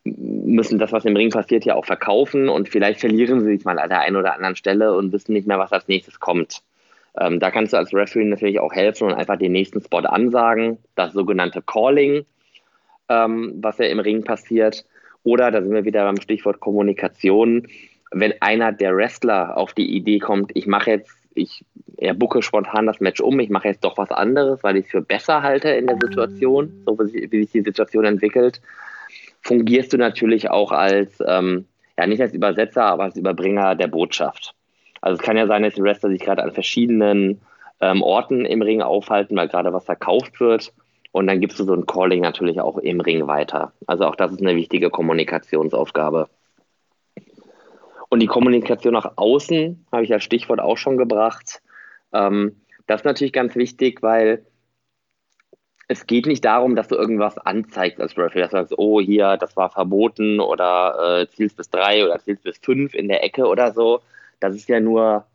müssen 0.05 0.79
das, 0.79 0.93
was 0.93 1.05
im 1.05 1.17
Ring 1.17 1.31
passiert, 1.31 1.65
ja 1.65 1.75
auch 1.75 1.85
verkaufen 1.85 2.49
und 2.49 2.69
vielleicht 2.69 3.01
verlieren 3.01 3.41
sie 3.41 3.57
sich 3.57 3.65
mal 3.65 3.79
an 3.79 3.91
der 3.91 4.01
einen 4.01 4.17
oder 4.17 4.35
anderen 4.35 4.57
Stelle 4.57 4.95
und 4.97 5.13
wissen 5.13 5.33
nicht 5.33 5.47
mehr, 5.47 5.59
was 5.59 5.73
als 5.73 5.89
nächstes 5.89 6.21
kommt. 6.21 6.63
Ähm, 7.19 7.41
da 7.41 7.51
kannst 7.51 7.73
du 7.73 7.77
als 7.77 7.93
Referee 7.93 8.25
natürlich 8.25 8.61
auch 8.61 8.73
helfen 8.73 9.09
und 9.09 9.15
einfach 9.15 9.37
den 9.37 9.53
nächsten 9.53 9.81
Spot 9.81 9.99
ansagen, 9.99 10.79
das 10.95 11.13
sogenannte 11.13 11.61
Calling, 11.61 12.25
ähm, 13.09 13.55
was 13.57 13.79
ja 13.79 13.87
im 13.87 14.01
Ring 14.01 14.25
passiert. 14.25 14.85
Oder, 15.23 15.51
da 15.51 15.63
sind 15.63 15.73
wir 15.73 15.85
wieder 15.85 16.05
beim 16.05 16.21
Stichwort 16.21 16.61
Kommunikation, 16.61 17.67
wenn 18.13 18.35
einer 18.41 18.73
der 18.73 18.97
Wrestler 18.97 19.57
auf 19.57 19.73
die 19.73 19.95
Idee 19.95 20.19
kommt, 20.19 20.51
ich 20.55 20.67
mache 20.67 20.91
jetzt, 20.91 21.15
ich 21.35 21.65
er 22.01 22.15
bucke 22.15 22.43
spontan 22.43 22.87
das 22.87 23.01
Match 23.01 23.21
um, 23.21 23.39
ich 23.41 23.51
mache 23.51 23.69
jetzt 23.69 23.85
doch 23.85 23.99
was 23.99 24.11
anderes, 24.11 24.63
weil 24.63 24.77
ich 24.77 24.87
es 24.87 24.91
für 24.91 25.03
besser 25.03 25.43
halte 25.43 25.69
in 25.69 25.87
der 25.87 25.99
Situation, 26.03 26.83
so 26.87 26.99
wie, 26.99 27.31
wie 27.31 27.43
sich 27.43 27.53
die 27.53 27.61
Situation 27.61 28.07
entwickelt, 28.07 28.61
fungierst 29.43 29.93
du 29.93 29.99
natürlich 29.99 30.51
auch 30.51 30.73
als, 30.73 31.23
ähm, 31.27 31.67
ja 31.99 32.07
nicht 32.07 32.23
als 32.23 32.33
Übersetzer, 32.33 32.85
aber 32.85 33.05
als 33.05 33.17
Überbringer 33.17 33.75
der 33.75 33.89
Botschaft. 33.89 34.55
Also 35.03 35.21
es 35.21 35.23
kann 35.23 35.37
ja 35.37 35.47
sein, 35.47 35.63
dass 35.63 35.75
die 35.75 35.83
Wrestler 35.83 36.11
sich 36.11 36.21
gerade 36.21 36.43
an 36.43 36.53
verschiedenen 36.53 37.41
ähm, 37.81 38.03
Orten 38.03 38.45
im 38.45 38.63
Ring 38.63 38.83
aufhalten, 38.83 39.37
weil 39.37 39.49
gerade 39.49 39.73
was 39.73 39.85
verkauft 39.85 40.41
wird. 40.41 40.73
Und 41.13 41.27
dann 41.27 41.41
gibst 41.41 41.59
du 41.59 41.65
so 41.65 41.75
ein 41.75 41.87
Calling 41.87 42.21
natürlich 42.21 42.61
auch 42.61 42.79
im 42.79 43.01
Ring 43.01 43.27
weiter. 43.27 43.73
Also 43.87 44.07
auch 44.07 44.17
das 44.17 44.33
ist 44.33 44.41
eine 44.41 44.55
wichtige 44.55 44.91
Kommunikationsaufgabe. 44.91 46.29
Und 48.09 48.21
die 48.21 48.27
Kommunikation 48.27 48.93
nach 48.93 49.13
außen 49.17 49.87
habe 49.93 50.05
ich 50.05 50.13
als 50.13 50.25
Stichwort 50.25 50.61
auch 50.61 50.77
schon 50.77 50.97
gebracht. 50.97 51.63
Ähm, 52.13 52.61
das 52.87 53.01
ist 53.01 53.05
natürlich 53.05 53.33
ganz 53.33 53.55
wichtig, 53.57 54.03
weil 54.03 54.45
es 55.91 56.07
geht 56.07 56.27
nicht 56.27 56.45
darum, 56.45 56.77
dass 56.77 56.87
du 56.87 56.95
irgendwas 56.95 57.37
anzeigst 57.39 58.01
als 58.01 58.17
Referee, 58.17 58.43
dass 58.43 58.51
du 58.51 58.57
sagst, 58.59 58.79
oh, 58.79 59.01
hier, 59.01 59.37
das 59.37 59.57
war 59.57 59.71
verboten 59.71 60.39
oder 60.39 61.23
äh, 61.23 61.29
zielst 61.29 61.57
bis 61.57 61.71
drei 61.71 62.05
oder 62.05 62.21
zielst 62.21 62.45
bis 62.45 62.59
fünf 62.59 62.95
in 62.95 63.09
der 63.09 63.25
Ecke 63.25 63.47
oder 63.47 63.73
so, 63.73 64.01
das 64.39 64.55
ist 64.55 64.69
ja 64.69 64.81
nur 64.81 65.27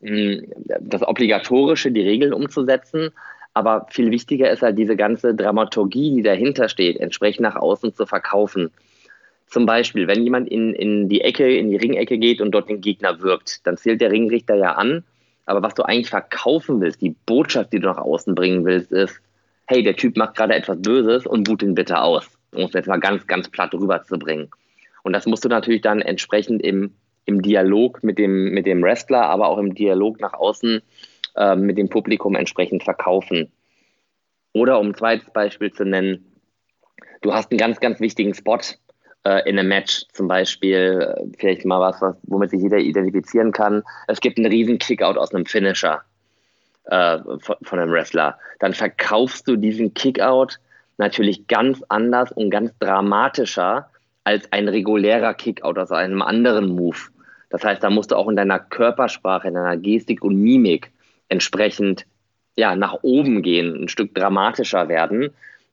mh, 0.00 0.10
hm, 0.10 0.52
das 0.80 1.06
Obligatorische, 1.06 1.90
die 1.90 2.02
Regeln 2.02 2.32
umzusetzen. 2.32 3.10
Aber 3.54 3.86
viel 3.90 4.10
wichtiger 4.10 4.50
ist 4.50 4.62
halt 4.62 4.78
diese 4.78 4.96
ganze 4.96 5.34
Dramaturgie, 5.34 6.14
die 6.14 6.22
dahinter 6.22 6.68
steht, 6.68 6.98
entsprechend 6.98 7.42
nach 7.42 7.56
außen 7.56 7.94
zu 7.94 8.06
verkaufen. 8.06 8.70
Zum 9.46 9.66
Beispiel, 9.66 10.06
wenn 10.06 10.22
jemand 10.22 10.48
in, 10.48 10.74
in 10.74 11.08
die 11.08 11.22
Ecke, 11.22 11.56
in 11.56 11.70
die 11.70 11.76
Ringecke 11.76 12.18
geht 12.18 12.40
und 12.40 12.52
dort 12.52 12.68
den 12.68 12.80
Gegner 12.80 13.20
wirkt, 13.20 13.66
dann 13.66 13.76
zählt 13.76 14.00
der 14.00 14.10
Ringrichter 14.10 14.54
ja 14.54 14.72
an. 14.72 15.04
Aber 15.46 15.62
was 15.62 15.74
du 15.74 15.82
eigentlich 15.82 16.10
verkaufen 16.10 16.80
willst, 16.80 17.00
die 17.00 17.16
Botschaft, 17.24 17.72
die 17.72 17.80
du 17.80 17.88
nach 17.88 17.98
außen 17.98 18.34
bringen 18.34 18.64
willst, 18.66 18.92
ist, 18.92 19.20
hey, 19.66 19.82
der 19.82 19.96
Typ 19.96 20.16
macht 20.16 20.36
gerade 20.36 20.54
etwas 20.54 20.80
Böses 20.80 21.26
und 21.26 21.44
boot 21.44 21.62
ihn 21.62 21.74
bitte 21.74 22.00
aus. 22.00 22.28
Um 22.54 22.64
es 22.64 22.72
jetzt 22.74 22.88
mal 22.88 23.00
ganz, 23.00 23.26
ganz 23.26 23.48
platt 23.48 23.74
rüberzubringen. 23.74 24.50
Und 25.02 25.14
das 25.14 25.26
musst 25.26 25.44
du 25.44 25.48
natürlich 25.48 25.80
dann 25.80 26.02
entsprechend 26.02 26.62
im 26.62 26.92
im 27.28 27.42
Dialog 27.42 28.02
mit 28.02 28.18
dem, 28.18 28.52
mit 28.52 28.64
dem 28.64 28.82
Wrestler, 28.82 29.24
aber 29.24 29.48
auch 29.48 29.58
im 29.58 29.74
Dialog 29.74 30.18
nach 30.18 30.32
außen 30.32 30.80
äh, 31.38 31.56
mit 31.56 31.78
dem 31.78 31.88
Publikum 31.88 32.34
entsprechend 32.34 32.82
verkaufen. 32.82 33.50
Oder 34.52 34.80
um 34.80 34.88
ein 34.88 34.94
zweites 34.94 35.30
Beispiel 35.30 35.72
zu 35.72 35.84
nennen, 35.84 36.24
du 37.22 37.32
hast 37.32 37.50
einen 37.50 37.58
ganz, 37.58 37.80
ganz 37.80 38.00
wichtigen 38.00 38.34
Spot 38.34 38.58
äh, 39.24 39.48
in 39.48 39.58
einem 39.58 39.68
Match, 39.68 40.04
zum 40.12 40.28
Beispiel, 40.28 41.14
äh, 41.16 41.36
vielleicht 41.38 41.64
mal 41.64 41.80
was, 41.80 42.00
was, 42.00 42.16
womit 42.24 42.50
sich 42.50 42.62
jeder 42.62 42.78
identifizieren 42.78 43.52
kann. 43.52 43.82
Es 44.06 44.20
gibt 44.20 44.38
einen 44.38 44.50
riesen 44.50 44.78
Kickout 44.78 45.16
aus 45.16 45.34
einem 45.34 45.46
Finisher 45.46 46.02
äh, 46.84 47.18
von, 47.38 47.56
von 47.62 47.78
einem 47.78 47.92
Wrestler. 47.92 48.38
Dann 48.58 48.74
verkaufst 48.74 49.46
du 49.46 49.56
diesen 49.56 49.94
Kickout 49.94 50.58
natürlich 50.96 51.46
ganz 51.46 51.82
anders 51.88 52.32
und 52.32 52.50
ganz 52.50 52.72
dramatischer 52.80 53.88
als 54.24 54.50
ein 54.52 54.68
regulärer 54.68 55.34
Kickout 55.34 55.78
aus 55.78 55.92
einem 55.92 56.22
anderen 56.22 56.68
Move. 56.68 56.98
Das 57.50 57.64
heißt, 57.64 57.82
da 57.82 57.90
musst 57.90 58.10
du 58.10 58.16
auch 58.16 58.28
in 58.28 58.36
deiner 58.36 58.58
Körpersprache, 58.58 59.48
in 59.48 59.54
deiner 59.54 59.76
Gestik 59.76 60.22
und 60.22 60.36
Mimik 60.36 60.90
entsprechend 61.28 62.06
ja, 62.56 62.74
nach 62.74 62.98
oben 63.02 63.42
gehen, 63.42 63.84
ein 63.84 63.88
Stück 63.88 64.14
dramatischer 64.14 64.88
werden. 64.88 65.30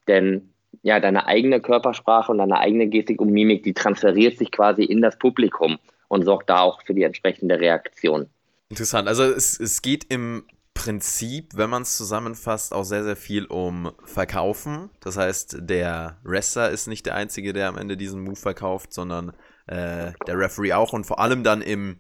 Denn 0.08 0.50
ja, 0.84 1.00
deine 1.00 1.26
eigene 1.26 1.60
Körpersprache 1.62 2.32
und 2.32 2.38
deine 2.38 2.60
eigene 2.60 2.88
Gestik 2.88 3.20
und 3.22 3.32
Mimik, 3.32 3.64
die 3.64 3.74
transferiert 3.74 4.38
sich 4.38 4.52
quasi 4.52 4.84
in 4.84 5.02
das 5.02 5.18
Publikum 5.18 5.80
und 6.10 6.24
sorgt 6.24 6.50
da 6.50 6.60
auch 6.60 6.84
für 6.84 6.94
die 6.94 7.04
entsprechende 7.04 7.60
Reaktion. 7.60 8.28
Interessant. 8.70 9.08
Also 9.08 9.24
es, 9.24 9.60
es 9.60 9.82
geht 9.82 10.06
im 10.10 10.46
Prinzip, 10.76 11.54
wenn 11.56 11.70
man 11.70 11.84
es 11.84 11.98
zusammenfasst, 11.98 12.74
auch 12.74 12.84
sehr, 12.84 13.04
sehr 13.04 13.16
viel 13.16 13.46
um 13.46 13.92
Verkaufen. 14.04 14.90
Das 15.00 15.18
heißt, 15.18 15.58
der 15.62 16.18
Wrestler 16.24 16.70
ist 16.70 16.88
nicht 16.88 17.06
der 17.06 17.16
Einzige, 17.16 17.54
der 17.54 17.70
am 17.70 17.78
Ende 17.78 17.98
diesen 17.98 18.22
Move 18.22 18.36
verkauft, 18.36 18.94
sondern 18.94 19.30
äh, 19.68 20.12
der 20.28 20.38
Referee 20.38 20.74
auch. 20.74 20.94
Und 20.94 21.06
vor 21.06 21.20
allem 21.20 21.44
dann 21.44 21.62
im, 21.62 22.00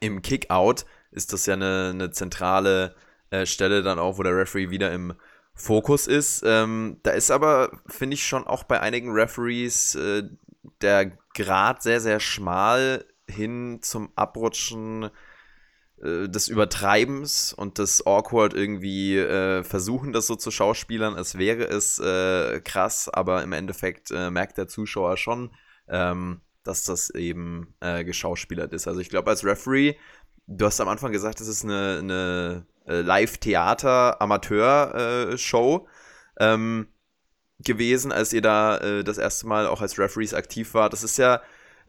im 0.00 0.22
Kickout 0.22 0.86
ist 1.12 1.32
das 1.32 1.46
ja 1.46 1.54
eine, 1.54 1.90
eine 1.92 2.10
zentrale 2.10 2.94
äh, 3.30 3.46
Stelle 3.46 3.82
dann 3.82 3.98
auch, 3.98 4.18
wo 4.18 4.22
der 4.22 4.36
Referee 4.36 4.70
wieder 4.70 4.92
im 4.92 5.14
Fokus 5.54 6.06
ist. 6.06 6.42
Ähm, 6.44 6.98
da 7.02 7.10
ist 7.12 7.30
aber, 7.30 7.70
finde 7.86 8.14
ich, 8.14 8.26
schon 8.26 8.46
auch 8.46 8.64
bei 8.64 8.80
einigen 8.80 9.12
Referees 9.12 9.94
äh, 9.94 10.24
der 10.80 11.12
Grad 11.34 11.82
sehr, 11.82 12.00
sehr 12.00 12.20
schmal 12.20 13.04
hin 13.28 13.80
zum 13.82 14.12
Abrutschen 14.16 15.10
äh, 16.02 16.28
des 16.28 16.48
Übertreibens 16.48 17.52
und 17.52 17.78
des 17.78 18.06
Awkward 18.06 18.54
irgendwie 18.54 19.18
äh, 19.18 19.62
versuchen, 19.62 20.12
das 20.12 20.26
so 20.26 20.36
zu 20.36 20.50
schauspielern, 20.50 21.14
als 21.14 21.38
wäre 21.38 21.64
es 21.64 21.98
äh, 21.98 22.60
krass, 22.60 23.08
aber 23.08 23.42
im 23.42 23.52
Endeffekt 23.52 24.10
äh, 24.10 24.30
merkt 24.30 24.58
der 24.58 24.68
Zuschauer 24.68 25.16
schon, 25.16 25.54
ähm, 25.88 26.40
dass 26.64 26.84
das 26.84 27.10
eben 27.10 27.74
geschauspielert 27.80 28.72
ist. 28.72 28.86
Also 28.86 29.00
ich 29.00 29.08
glaube, 29.08 29.28
als 29.28 29.44
Referee, 29.44 29.96
du 30.56 30.66
hast 30.66 30.80
am 30.80 30.88
Anfang 30.88 31.12
gesagt, 31.12 31.40
es 31.40 31.48
ist 31.48 31.64
eine, 31.64 31.98
eine 32.00 32.66
äh, 32.86 33.00
Live-Theater-Amateur-Show 33.00 35.88
ähm, 36.38 36.86
gewesen, 37.58 38.12
als 38.12 38.32
ihr 38.32 38.42
da 38.42 39.02
das 39.02 39.18
erste 39.18 39.46
Mal 39.46 39.66
auch 39.66 39.80
als 39.80 39.98
Referees 39.98 40.34
aktiv 40.34 40.74
war. 40.74 40.90
Das 40.90 41.04
ist 41.04 41.16
ja 41.16 41.40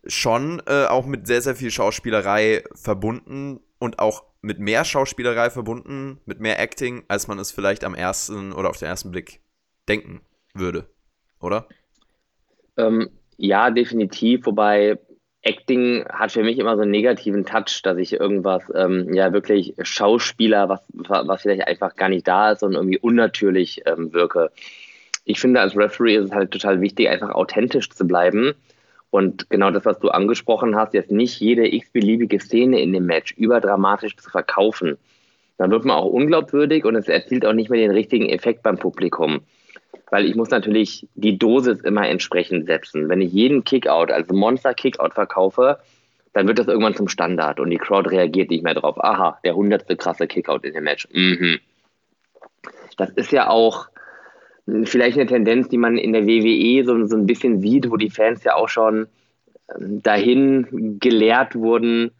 schon 0.05 0.61
auch 0.67 1.07
mit 1.07 1.25
sehr, 1.25 1.41
sehr 1.41 1.55
viel 1.55 1.71
Schauspielerei 1.71 2.63
verbunden 2.75 3.59
und 3.79 3.97
auch 3.97 4.23
mit 4.43 4.59
mehr 4.59 4.85
Schauspielerei 4.85 5.49
verbunden, 5.49 6.19
mit 6.25 6.39
mehr 6.39 6.59
Acting, 6.59 7.03
als 7.07 7.27
man 7.27 7.39
es 7.39 7.51
vielleicht 7.51 7.83
am 7.83 7.95
ersten 7.95 8.53
oder 8.53 8.69
auf 8.69 8.77
den 8.77 8.89
ersten 8.89 9.09
Blick 9.09 9.39
denken 9.87 10.21
würde, 10.53 10.87
oder? 11.39 11.67
Ähm, 12.77 13.09
ja, 13.37 13.71
definitiv, 13.71 14.45
wobei 14.45 14.99
Acting 15.43 16.05
hat 16.07 16.31
für 16.31 16.43
mich 16.43 16.57
immer 16.57 16.75
so 16.75 16.83
einen 16.83 16.91
negativen 16.91 17.45
Touch, 17.45 17.81
dass 17.83 17.97
ich 17.97 18.13
irgendwas, 18.13 18.63
ähm, 18.75 19.13
ja, 19.13 19.33
wirklich 19.33 19.75
Schauspieler, 19.81 20.69
was, 20.69 20.81
was 20.93 21.41
vielleicht 21.41 21.67
einfach 21.67 21.95
gar 21.95 22.09
nicht 22.09 22.27
da 22.27 22.51
ist 22.51 22.63
und 22.63 22.73
irgendwie 22.73 22.97
unnatürlich 22.97 23.81
ähm, 23.85 24.13
wirke. 24.13 24.51
Ich 25.25 25.39
finde, 25.39 25.59
als 25.59 25.77
Referee 25.77 26.15
ist 26.15 26.25
es 26.25 26.31
halt 26.31 26.51
total 26.51 26.81
wichtig, 26.81 27.09
einfach 27.09 27.31
authentisch 27.31 27.89
zu 27.89 28.07
bleiben 28.07 28.53
und 29.13 29.49
genau 29.49 29.69
das, 29.69 29.85
was 29.85 29.99
du 29.99 30.09
angesprochen 30.09 30.75
hast, 30.75 30.95
jetzt 30.95 31.11
nicht 31.11 31.39
jede 31.39 31.71
x-beliebige 31.71 32.39
Szene 32.39 32.81
in 32.81 32.93
dem 32.93 33.05
Match 33.05 33.33
überdramatisch 33.33 34.15
zu 34.17 34.29
verkaufen. 34.29 34.97
Dann 35.57 35.69
wird 35.69 35.85
man 35.85 35.97
auch 35.97 36.07
unglaubwürdig 36.09 36.83
und 36.85 36.95
es 36.95 37.07
erzielt 37.07 37.45
auch 37.45 37.53
nicht 37.53 37.69
mehr 37.69 37.79
den 37.79 37.91
richtigen 37.91 38.27
Effekt 38.27 38.63
beim 38.63 38.79
Publikum. 38.79 39.41
Weil 40.09 40.25
ich 40.25 40.35
muss 40.35 40.49
natürlich 40.49 41.07
die 41.15 41.37
Dosis 41.37 41.81
immer 41.81 42.07
entsprechend 42.07 42.67
setzen. 42.67 43.09
Wenn 43.09 43.21
ich 43.21 43.31
jeden 43.31 43.63
Kickout, 43.63 44.11
also 44.11 44.33
Monster-Kickout 44.33 45.13
verkaufe, 45.13 45.79
dann 46.33 46.47
wird 46.47 46.59
das 46.59 46.67
irgendwann 46.67 46.95
zum 46.95 47.07
Standard 47.07 47.59
und 47.59 47.69
die 47.69 47.77
Crowd 47.77 48.09
reagiert 48.09 48.49
nicht 48.49 48.63
mehr 48.63 48.73
drauf. 48.73 49.03
Aha, 49.03 49.39
der 49.43 49.55
hundertste 49.55 49.95
krasse 49.95 50.27
Kickout 50.27 50.63
in 50.63 50.73
dem 50.73 50.83
Match. 50.83 51.07
Mhm. 51.11 51.59
Das 52.97 53.09
ist 53.11 53.31
ja 53.31 53.49
auch 53.49 53.87
vielleicht 54.85 55.17
eine 55.17 55.27
Tendenz, 55.27 55.69
die 55.69 55.77
man 55.77 55.97
in 55.97 56.13
der 56.13 56.25
WWE 56.25 56.85
so, 56.85 57.05
so 57.05 57.17
ein 57.17 57.25
bisschen 57.25 57.59
sieht, 57.59 57.89
wo 57.91 57.97
die 57.97 58.09
Fans 58.09 58.43
ja 58.43 58.55
auch 58.55 58.69
schon 58.69 59.07
ähm, 59.75 60.01
dahin 60.01 60.99
gelehrt 60.99 61.55
wurden, 61.55 62.11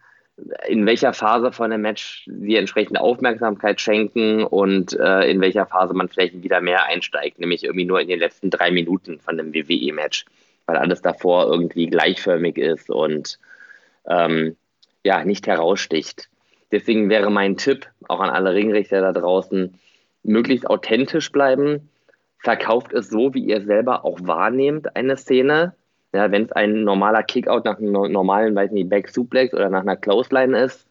in 0.66 0.84
welcher 0.86 1.12
Phase 1.12 1.52
von 1.52 1.72
einem 1.72 1.82
Match 1.82 2.26
sie 2.26 2.56
entsprechende 2.56 3.00
Aufmerksamkeit 3.00 3.80
schenken 3.80 4.42
und 4.44 4.98
äh, 4.98 5.30
in 5.30 5.40
welcher 5.40 5.66
Phase 5.66 5.94
man 5.94 6.08
vielleicht 6.08 6.42
wieder 6.42 6.60
mehr 6.60 6.86
einsteigt, 6.86 7.38
nämlich 7.38 7.64
irgendwie 7.64 7.84
nur 7.84 8.00
in 8.00 8.08
den 8.08 8.18
letzten 8.18 8.50
drei 8.50 8.70
Minuten 8.70 9.20
von 9.20 9.38
einem 9.38 9.54
WWE-Match, 9.54 10.24
weil 10.66 10.76
alles 10.76 11.02
davor 11.02 11.46
irgendwie 11.46 11.86
gleichförmig 11.86 12.58
ist 12.58 12.90
und 12.90 13.38
ähm, 14.08 14.56
ja, 15.04 15.24
nicht 15.24 15.46
heraussticht. 15.46 16.28
Deswegen 16.72 17.08
wäre 17.10 17.30
mein 17.30 17.56
Tipp 17.56 17.86
auch 18.08 18.20
an 18.20 18.30
alle 18.30 18.54
Ringrichter 18.54 19.00
da 19.00 19.12
draußen, 19.12 19.78
möglichst 20.24 20.68
authentisch 20.68 21.30
bleiben, 21.30 21.88
verkauft 22.38 22.92
es 22.92 23.08
so, 23.08 23.32
wie 23.34 23.44
ihr 23.44 23.62
selber 23.62 24.04
auch 24.04 24.18
wahrnehmt, 24.22 24.96
eine 24.96 25.16
Szene. 25.16 25.74
Ja, 26.14 26.30
wenn 26.30 26.44
es 26.44 26.52
ein 26.52 26.84
normaler 26.84 27.24
Kickout 27.24 27.64
nach 27.64 27.78
einem 27.78 27.90
normalen, 27.90 28.54
weiß 28.54 28.70
nicht, 28.70 28.88
Back 28.88 29.08
Suplex 29.08 29.52
oder 29.52 29.68
nach 29.68 29.80
einer 29.80 29.96
Clothesline 29.96 30.56
ist, 30.56 30.86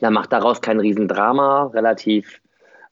dann 0.00 0.12
macht 0.12 0.34
daraus 0.34 0.60
kein 0.60 0.78
Riesendrama, 0.80 1.68
relativ 1.68 2.42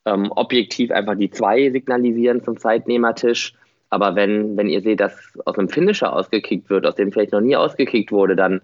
ähm, 0.06 0.32
objektiv 0.32 0.90
einfach 0.90 1.14
die 1.14 1.30
zwei 1.30 1.70
signalisieren 1.70 2.42
zum 2.42 2.56
Zeitnehmertisch. 2.56 3.52
Aber 3.90 4.14
wenn, 4.14 4.56
wenn 4.56 4.70
ihr 4.70 4.80
seht, 4.80 5.00
dass 5.00 5.38
aus 5.44 5.58
einem 5.58 5.68
Finisher 5.68 6.10
ausgekickt 6.10 6.70
wird, 6.70 6.86
aus 6.86 6.94
dem 6.94 7.12
vielleicht 7.12 7.32
noch 7.32 7.42
nie 7.42 7.54
ausgekickt 7.54 8.12
wurde, 8.12 8.34
dann, 8.34 8.62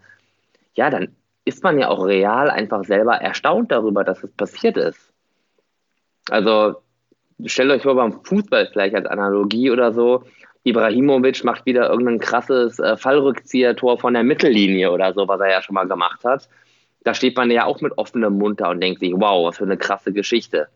ja, 0.75 0.89
dann 0.89 1.15
ist 1.45 1.63
man 1.63 1.79
ja 1.79 1.89
auch 1.89 2.07
real 2.07 2.49
einfach 2.49 2.85
selber 2.85 3.17
erstaunt 3.17 3.71
darüber, 3.71 4.03
dass 4.03 4.25
es 4.25 4.33
passiert 4.33 4.79
ist. 4.79 5.13
Also 6.31 6.77
stellt 7.45 7.71
euch 7.71 7.83
vor 7.83 7.97
beim 7.97 8.25
Fußball 8.25 8.71
vielleicht 8.73 8.95
als 8.95 9.07
Analogie 9.07 9.71
oder 9.71 9.93
so, 9.93 10.25
Ibrahimovic 10.65 11.45
macht 11.45 11.67
wieder 11.67 11.91
irgendein 11.91 12.21
krasses 12.21 12.79
äh, 12.79 12.97
Fallrückzieher-Tor 12.97 13.99
von 13.99 14.15
der 14.15 14.23
Mittellinie 14.23 14.93
oder 14.93 15.13
so, 15.13 15.27
was 15.27 15.41
er 15.41 15.51
ja 15.51 15.63
schon 15.63 15.75
mal 15.75 15.89
gemacht 15.89 16.25
hat. 16.25 16.49
Da 17.05 17.15
steht 17.15 17.37
man 17.37 17.51
ja 17.51 17.65
auch 17.65 17.81
mit 17.81 17.99
offenem 17.99 18.39
Mund 18.39 18.61
da 18.61 18.71
und 18.71 18.81
denkt 18.81 19.01
sich, 19.01 19.13
wow, 19.15 19.49
was 19.49 19.59
für 19.59 19.65
eine 19.65 19.77
krasse 19.77 20.13
Geschichte. 20.13 20.69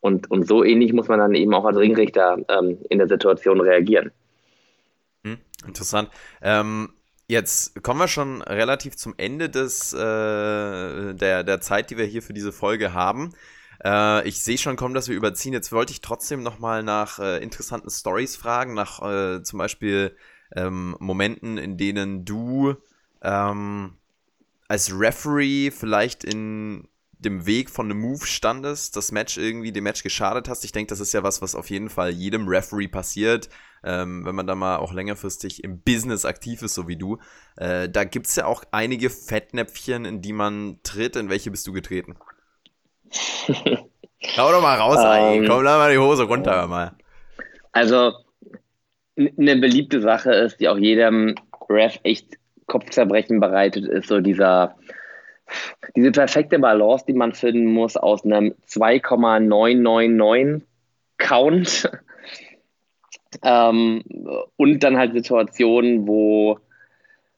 Und, 0.00 0.28
und 0.30 0.48
so 0.48 0.64
ähnlich 0.64 0.92
muss 0.92 1.06
man 1.06 1.20
dann 1.20 1.34
eben 1.36 1.54
auch 1.54 1.64
als 1.64 1.76
Ringrichter 1.76 2.38
ähm, 2.48 2.78
in 2.90 2.98
der 2.98 3.06
Situation 3.06 3.60
reagieren. 3.60 4.10
Hm, 5.24 5.38
interessant. 5.64 6.10
Ähm, 6.42 6.92
jetzt 7.28 7.80
kommen 7.84 8.00
wir 8.00 8.08
schon 8.08 8.42
relativ 8.42 8.96
zum 8.96 9.14
Ende 9.16 9.48
des, 9.48 9.92
äh, 9.92 11.14
der, 11.14 11.44
der 11.44 11.60
Zeit, 11.60 11.90
die 11.90 11.98
wir 11.98 12.06
hier 12.06 12.22
für 12.22 12.32
diese 12.32 12.50
Folge 12.50 12.92
haben. 12.92 13.32
Äh, 13.84 14.26
ich 14.28 14.42
sehe 14.42 14.58
schon 14.58 14.76
kommen, 14.76 14.94
dass 14.94 15.08
wir 15.08 15.16
überziehen. 15.16 15.52
Jetzt 15.52 15.72
wollte 15.72 15.92
ich 15.92 16.00
trotzdem 16.00 16.42
nochmal 16.42 16.82
nach 16.82 17.18
äh, 17.18 17.42
interessanten 17.42 17.90
Stories 17.90 18.36
fragen, 18.36 18.74
nach 18.74 19.02
äh, 19.02 19.42
zum 19.42 19.58
Beispiel 19.58 20.16
ähm, 20.54 20.96
Momenten, 21.00 21.58
in 21.58 21.76
denen 21.76 22.24
du 22.24 22.74
ähm, 23.22 23.94
als 24.68 24.92
Referee 24.98 25.70
vielleicht 25.70 26.24
in 26.24 26.88
dem 27.18 27.46
Weg 27.46 27.70
von 27.70 27.86
einem 27.86 28.00
Move 28.00 28.26
standest, 28.26 28.96
das 28.96 29.12
Match 29.12 29.38
irgendwie 29.38 29.70
dem 29.70 29.84
Match 29.84 30.02
geschadet 30.02 30.48
hast. 30.48 30.64
Ich 30.64 30.72
denke, 30.72 30.90
das 30.90 31.00
ist 31.00 31.12
ja 31.12 31.22
was, 31.22 31.40
was 31.40 31.54
auf 31.54 31.70
jeden 31.70 31.88
Fall 31.88 32.10
jedem 32.10 32.48
Referee 32.48 32.88
passiert, 32.88 33.48
ähm, 33.84 34.24
wenn 34.24 34.34
man 34.34 34.46
da 34.46 34.54
mal 34.56 34.76
auch 34.78 34.92
längerfristig 34.92 35.62
im 35.62 35.80
Business 35.82 36.24
aktiv 36.24 36.62
ist, 36.62 36.74
so 36.74 36.88
wie 36.88 36.96
du. 36.96 37.18
Äh, 37.56 37.88
da 37.88 38.04
gibt 38.04 38.26
es 38.26 38.36
ja 38.36 38.46
auch 38.46 38.64
einige 38.72 39.08
Fettnäpfchen, 39.08 40.04
in 40.04 40.20
die 40.20 40.32
man 40.32 40.80
tritt. 40.82 41.14
In 41.16 41.28
welche 41.28 41.50
bist 41.50 41.66
du 41.66 41.72
getreten? 41.72 42.16
Hau 44.36 44.52
doch 44.52 44.62
mal 44.62 44.78
raus, 44.78 44.98
ähm, 44.98 45.46
komm, 45.48 45.64
lass 45.64 45.78
mal 45.78 45.92
die 45.92 45.98
Hose 45.98 46.24
runter 46.24 46.66
mal. 46.68 46.92
Also, 47.72 48.12
eine 49.16 49.56
beliebte 49.56 50.00
Sache 50.00 50.32
ist, 50.32 50.60
die 50.60 50.68
auch 50.68 50.78
jedem 50.78 51.34
Ref 51.68 51.98
echt 52.02 52.38
Kopfzerbrechen 52.66 53.40
bereitet, 53.40 53.86
ist 53.86 54.08
so 54.08 54.20
dieser, 54.20 54.76
diese 55.96 56.12
perfekte 56.12 56.58
Balance, 56.58 57.04
die 57.06 57.14
man 57.14 57.32
finden 57.32 57.66
muss 57.66 57.96
aus 57.96 58.24
einem 58.24 58.54
2,999 58.66 60.66
Count 61.18 61.90
ähm, 63.42 64.02
und 64.56 64.82
dann 64.82 64.98
halt 64.98 65.12
Situationen, 65.12 66.06
wo 66.06 66.58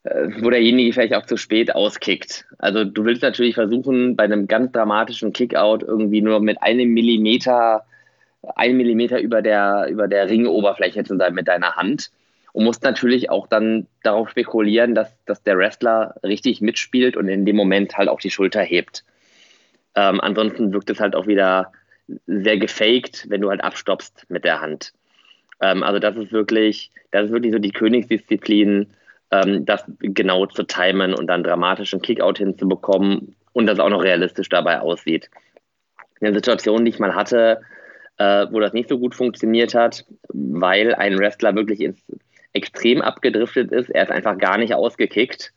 wo 0.05 0.51
derjenige 0.51 0.93
vielleicht 0.93 1.15
auch 1.15 1.25
zu 1.25 1.39
spät 1.39 1.75
auskickt. 1.75 2.45
Also 2.59 2.85
du 2.85 3.05
willst 3.05 3.23
natürlich 3.23 3.55
versuchen, 3.55 4.17
bei 4.17 4.25
einem 4.25 4.47
ganz 4.47 4.73
dramatischen 4.73 5.33
Kickout 5.33 5.83
irgendwie 5.83 6.21
nur 6.21 6.41
mit 6.41 6.63
einem 6.63 6.91
Millimeter, 6.91 7.87
ein 8.55 8.77
Millimeter 8.77 9.19
über 9.21 9.41
der, 9.41 9.87
über 9.89 10.07
der 10.07 10.29
Ringoberfläche 10.29 11.05
zu 11.05 11.17
sein 11.17 11.33
mit 11.33 11.49
deiner 11.49 11.77
Hand. 11.77 12.11
Und 12.53 12.65
musst 12.65 12.85
natürlich 12.85 13.31
auch 13.31 13.49
dann 13.49 13.87
darauf 14.03 14.31
spekulieren, 14.31 14.95
dass, 14.95 15.11
dass 15.25 15.43
der 15.43 15.59
Wrestler 15.59 16.15
richtig 16.23 16.61
mitspielt 16.61 17.17
und 17.17 17.27
in 17.27 17.47
dem 17.47 17.57
Moment 17.57 17.97
halt 17.97 18.09
auch 18.09 18.21
die 18.21 18.31
Schulter 18.31 18.63
hebt. 18.63 19.05
Ähm, 19.97 20.21
ansonsten 20.21 20.73
wirkt 20.73 20.91
es 20.91 21.01
halt 21.01 21.17
auch 21.17 21.27
wieder 21.27 21.73
sehr 22.27 22.59
gefaked, 22.59 23.29
wenn 23.31 23.41
du 23.41 23.51
halt 23.51 23.65
abstoppst 23.65 24.27
mit 24.29 24.45
der 24.45 24.61
Hand. 24.61 24.93
Ähm, 25.61 25.83
also 25.83 25.99
das 25.99 26.17
ist 26.17 26.31
wirklich, 26.31 26.91
das 27.11 27.27
ist 27.27 27.33
wirklich 27.33 27.53
so 27.53 27.59
die 27.59 27.73
Königsdisziplin, 27.73 28.87
ähm, 29.35 29.65
das 29.65 29.85
genau 29.99 30.47
zu 30.47 30.63
timen 30.65 31.15
und 31.15 31.27
dann 31.27 31.43
dramatischen 31.43 32.03
Kickout 32.03 32.39
hinzubekommen 32.39 33.35
und 33.53 33.67
das 33.67 33.81
auch 33.81 33.89
noch 33.89 34.03
realistisch 34.03 34.49
dabei 34.49 34.81
aussieht. 34.81 35.31
Eine 36.21 36.35
Situation, 36.35 36.85
die 36.85 36.91
ich 36.91 36.99
mal 36.99 37.15
hatte, 37.15 37.61
äh, 38.19 38.47
wo 38.51 38.61
das 38.61 38.73
nicht 38.73 38.89
so 38.89 38.99
gut 38.99 39.15
funktioniert 39.15 39.75
hat, 39.75 40.05
weil 40.29 40.95
ein 40.95 41.19
Wrestler 41.19 41.55
wirklich 41.55 41.81
ins 41.81 42.01
extrem 42.53 43.03
abgedriftet 43.03 43.73
ist. 43.73 43.91
Er 43.91 44.05
ist 44.05 44.13
einfach 44.13 44.39
gar 44.39 44.59
nicht 44.59 44.75
ausgekickt. 44.75 45.53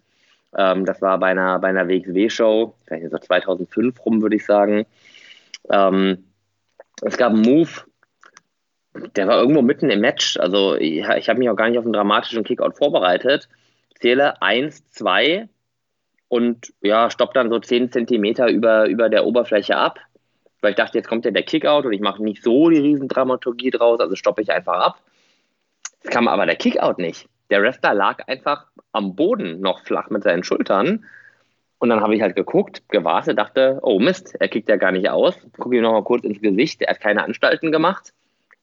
Ähm, 0.57 0.85
das 0.85 1.01
war 1.01 1.19
bei 1.19 1.27
einer, 1.27 1.59
bei 1.59 1.67
einer 1.67 1.87
WXW-Show, 1.87 2.73
vielleicht 2.87 3.11
so 3.11 3.17
2005 3.17 4.05
rum, 4.05 4.21
würde 4.21 4.37
ich 4.37 4.45
sagen. 4.45 4.85
Ähm, 5.69 6.25
es 7.03 7.17
gab 7.17 7.33
einen 7.33 7.41
Move, 7.41 7.69
der 9.15 9.27
war 9.27 9.39
irgendwo 9.39 9.61
mitten 9.61 9.91
im 9.91 10.01
Match. 10.01 10.37
Also 10.37 10.75
ich, 10.75 11.07
ich 11.07 11.29
habe 11.29 11.37
mich 11.37 11.49
auch 11.49 11.55
gar 11.55 11.69
nicht 11.69 11.77
auf 11.77 11.85
einen 11.85 11.93
dramatischen 11.93 12.43
Kickout 12.43 12.77
vorbereitet. 12.77 13.47
Zähle 13.99 14.41
1, 14.41 14.89
2 14.89 15.47
und 16.27 16.73
ja, 16.81 17.10
stopp 17.10 17.33
dann 17.33 17.49
so 17.49 17.60
10 17.60 17.91
Zentimeter 17.91 18.49
über, 18.49 18.88
über 18.88 19.10
der 19.10 19.25
Oberfläche 19.25 19.77
ab. 19.77 19.99
Weil 20.62 20.71
ich 20.71 20.77
dachte, 20.77 20.97
jetzt 20.97 21.07
kommt 21.07 21.25
ja 21.25 21.31
der 21.31 21.43
Kickout 21.43 21.86
und 21.86 21.93
ich 21.93 22.01
mache 22.01 22.23
nicht 22.23 22.43
so 22.43 22.69
die 22.69 22.79
Riesendramaturgie 22.79 23.69
draus, 23.69 23.99
also 23.99 24.15
stoppe 24.15 24.41
ich 24.41 24.51
einfach 24.51 24.79
ab. 24.79 25.01
Es 26.03 26.10
kam 26.10 26.27
aber 26.27 26.45
der 26.45 26.55
Kickout 26.55 26.97
nicht. 26.97 27.27
Der 27.49 27.62
Wrestler 27.62 27.93
lag 27.93 28.27
einfach 28.27 28.65
am 28.91 29.15
Boden 29.15 29.62
noch 29.62 29.83
flach 29.83 30.10
mit 30.10 30.23
seinen 30.23 30.43
Schultern. 30.43 31.05
Und 31.79 31.89
dann 31.89 32.01
habe 32.01 32.15
ich 32.15 32.21
halt 32.21 32.36
geguckt, 32.36 32.81
gewartet, 32.89 33.38
dachte, 33.38 33.79
oh 33.83 33.99
Mist, 33.99 34.36
er 34.39 34.47
kickt 34.47 34.67
ja 34.67 34.77
gar 34.77 34.91
nicht 34.91 35.10
aus. 35.10 35.38
Gucke 35.57 35.75
ihm 35.75 35.83
nochmal 35.83 36.03
kurz 36.03 36.23
ins 36.23 36.41
Gesicht, 36.41 36.81
er 36.81 36.93
hat 36.93 37.01
keine 37.01 37.23
Anstalten 37.23 37.71
gemacht. 37.71 38.13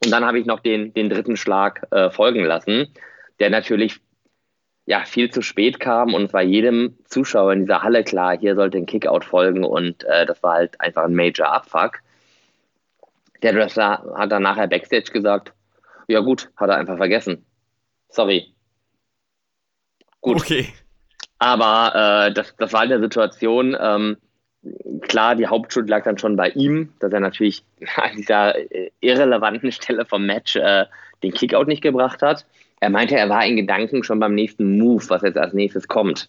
Und 0.04 0.10
dann 0.10 0.24
habe 0.24 0.38
ich 0.38 0.46
noch 0.46 0.60
den, 0.60 0.92
den 0.92 1.08
dritten 1.08 1.36
Schlag 1.36 1.86
äh, 1.92 2.10
folgen 2.10 2.44
lassen, 2.44 2.88
der 3.38 3.50
natürlich 3.50 4.00
ja, 4.86 5.04
viel 5.04 5.30
zu 5.30 5.40
spät 5.40 5.80
kam 5.80 6.14
und 6.14 6.24
es 6.24 6.32
war 6.32 6.42
jedem 6.42 6.98
Zuschauer 7.06 7.52
in 7.52 7.60
dieser 7.60 7.82
Halle 7.82 8.04
klar, 8.04 8.36
hier 8.38 8.54
sollte 8.54 8.78
ein 8.78 8.86
Kickout 8.86 9.24
folgen 9.24 9.64
und 9.64 10.04
äh, 10.04 10.26
das 10.26 10.42
war 10.42 10.54
halt 10.54 10.80
einfach 10.80 11.04
ein 11.04 11.14
Major 11.14 11.48
Abfuck. 11.48 12.00
Der 13.42 13.54
Wrestler 13.54 14.14
hat 14.16 14.32
dann 14.32 14.42
nachher 14.42 14.66
Backstage 14.66 15.10
gesagt, 15.12 15.52
ja 16.08 16.20
gut, 16.20 16.50
hat 16.56 16.68
er 16.68 16.76
einfach 16.76 16.96
vergessen. 16.96 17.46
Sorry. 18.08 18.54
Gut. 20.20 20.36
Okay. 20.36 20.72
Aber 21.38 22.26
äh, 22.28 22.32
das, 22.32 22.54
das 22.56 22.72
war 22.72 22.84
in 22.84 22.90
der 22.90 23.00
Situation, 23.00 23.76
ähm, 23.78 24.16
klar, 25.02 25.34
die 25.34 25.46
Hauptschuld 25.46 25.88
lag 25.88 26.04
dann 26.04 26.18
schon 26.18 26.36
bei 26.36 26.50
ihm, 26.50 26.92
dass 27.00 27.12
er 27.12 27.20
natürlich 27.20 27.64
an 27.96 28.16
dieser 28.16 28.54
irrelevanten 29.00 29.72
Stelle 29.72 30.04
vom 30.04 30.26
Match 30.26 30.56
äh, 30.56 30.86
den 31.22 31.32
Kickout 31.32 31.66
nicht 31.66 31.82
gebracht 31.82 32.22
hat. 32.22 32.46
Er 32.84 32.90
meinte, 32.90 33.16
er 33.16 33.30
war 33.30 33.46
in 33.46 33.56
Gedanken 33.56 34.04
schon 34.04 34.20
beim 34.20 34.34
nächsten 34.34 34.76
Move, 34.76 35.02
was 35.08 35.22
jetzt 35.22 35.38
als 35.38 35.54
nächstes 35.54 35.88
kommt. 35.88 36.28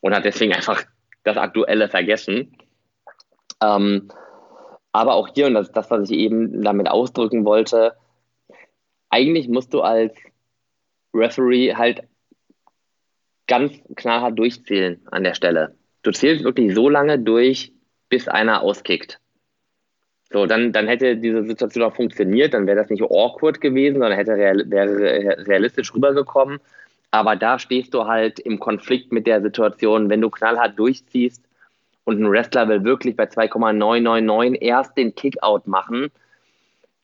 Und 0.00 0.14
hat 0.14 0.24
deswegen 0.24 0.54
einfach 0.54 0.82
das 1.24 1.36
Aktuelle 1.36 1.90
vergessen. 1.90 2.56
Ähm, 3.62 4.08
aber 4.92 5.12
auch 5.12 5.28
hier, 5.28 5.46
und 5.46 5.52
das 5.52 5.66
ist 5.66 5.76
das, 5.76 5.90
was 5.90 6.08
ich 6.08 6.16
eben 6.16 6.62
damit 6.62 6.88
ausdrücken 6.88 7.44
wollte, 7.44 7.92
eigentlich 9.10 9.46
musst 9.48 9.74
du 9.74 9.82
als 9.82 10.16
Referee 11.12 11.74
halt 11.74 12.00
ganz 13.46 13.74
knallhart 13.94 14.38
durchzählen 14.38 15.02
an 15.10 15.22
der 15.22 15.34
Stelle. 15.34 15.76
Du 16.00 16.12
zählst 16.12 16.44
wirklich 16.44 16.74
so 16.74 16.88
lange 16.88 17.18
durch, 17.18 17.74
bis 18.08 18.26
einer 18.26 18.62
auskickt. 18.62 19.20
So, 20.30 20.44
dann, 20.46 20.72
dann 20.72 20.86
hätte 20.86 21.16
diese 21.16 21.44
Situation 21.44 21.84
auch 21.84 21.94
funktioniert, 21.94 22.52
dann 22.52 22.66
wäre 22.66 22.76
das 22.76 22.90
nicht 22.90 23.02
awkward 23.02 23.60
gewesen, 23.60 23.94
sondern 23.94 24.12
hätte 24.12 24.34
real, 24.34 24.62
wäre 24.66 25.46
realistisch 25.46 25.94
rübergekommen. 25.94 26.58
Aber 27.10 27.36
da 27.36 27.58
stehst 27.58 27.94
du 27.94 28.06
halt 28.06 28.38
im 28.38 28.58
Konflikt 28.58 29.12
mit 29.12 29.26
der 29.26 29.40
Situation, 29.40 30.10
wenn 30.10 30.20
du 30.20 30.28
knallhart 30.28 30.78
durchziehst 30.78 31.42
und 32.04 32.20
ein 32.20 32.30
Wrestler 32.30 32.68
will 32.68 32.84
wirklich 32.84 33.16
bei 33.16 33.26
2,999 33.26 34.60
erst 34.60 34.96
den 34.98 35.14
Kickout 35.14 35.66
machen, 35.66 36.10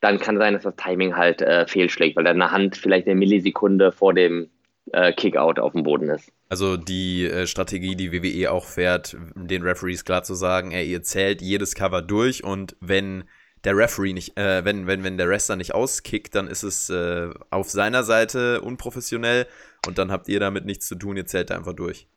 dann 0.01 0.19
kann 0.19 0.37
sein, 0.37 0.53
dass 0.53 0.63
das 0.63 0.75
Timing 0.75 1.15
halt 1.15 1.41
äh, 1.41 1.65
fehlschlägt, 1.65 2.15
weil 2.15 2.25
deine 2.25 2.51
Hand 2.51 2.77
vielleicht 2.77 3.07
eine 3.07 3.15
Millisekunde 3.15 3.91
vor 3.91 4.13
dem 4.13 4.49
äh, 4.91 5.13
Kickout 5.13 5.59
auf 5.59 5.73
dem 5.73 5.83
Boden 5.83 6.09
ist. 6.09 6.31
Also 6.49 6.77
die 6.77 7.25
äh, 7.25 7.47
Strategie, 7.47 7.95
die 7.95 8.11
WWE 8.11 8.51
auch 8.51 8.65
fährt, 8.65 9.17
den 9.35 9.63
Referees 9.63 10.05
klar 10.05 10.23
zu 10.23 10.35
sagen, 10.35 10.71
ey, 10.71 10.85
ihr 10.85 11.03
zählt 11.03 11.41
jedes 11.41 11.75
Cover 11.75 12.01
durch 12.01 12.43
und 12.43 12.75
wenn 12.79 13.25
der 13.63 13.75
Referee 13.75 14.13
nicht, 14.13 14.37
äh, 14.37 14.63
wenn, 14.63 14.85
wenn, 14.87 15.03
wenn 15.03 15.17
der 15.17 15.27
Wrestler 15.27 15.55
nicht 15.55 15.73
auskickt, 15.73 16.35
dann 16.35 16.47
ist 16.47 16.63
es 16.63 16.89
äh, 16.89 17.29
auf 17.49 17.69
seiner 17.69 18.03
Seite 18.03 18.61
unprofessionell 18.61 19.47
und 19.87 19.97
dann 19.97 20.11
habt 20.11 20.27
ihr 20.27 20.39
damit 20.39 20.65
nichts 20.65 20.87
zu 20.87 20.95
tun, 20.95 21.17
ihr 21.17 21.25
zählt 21.25 21.51
einfach 21.51 21.73
durch. 21.73 22.07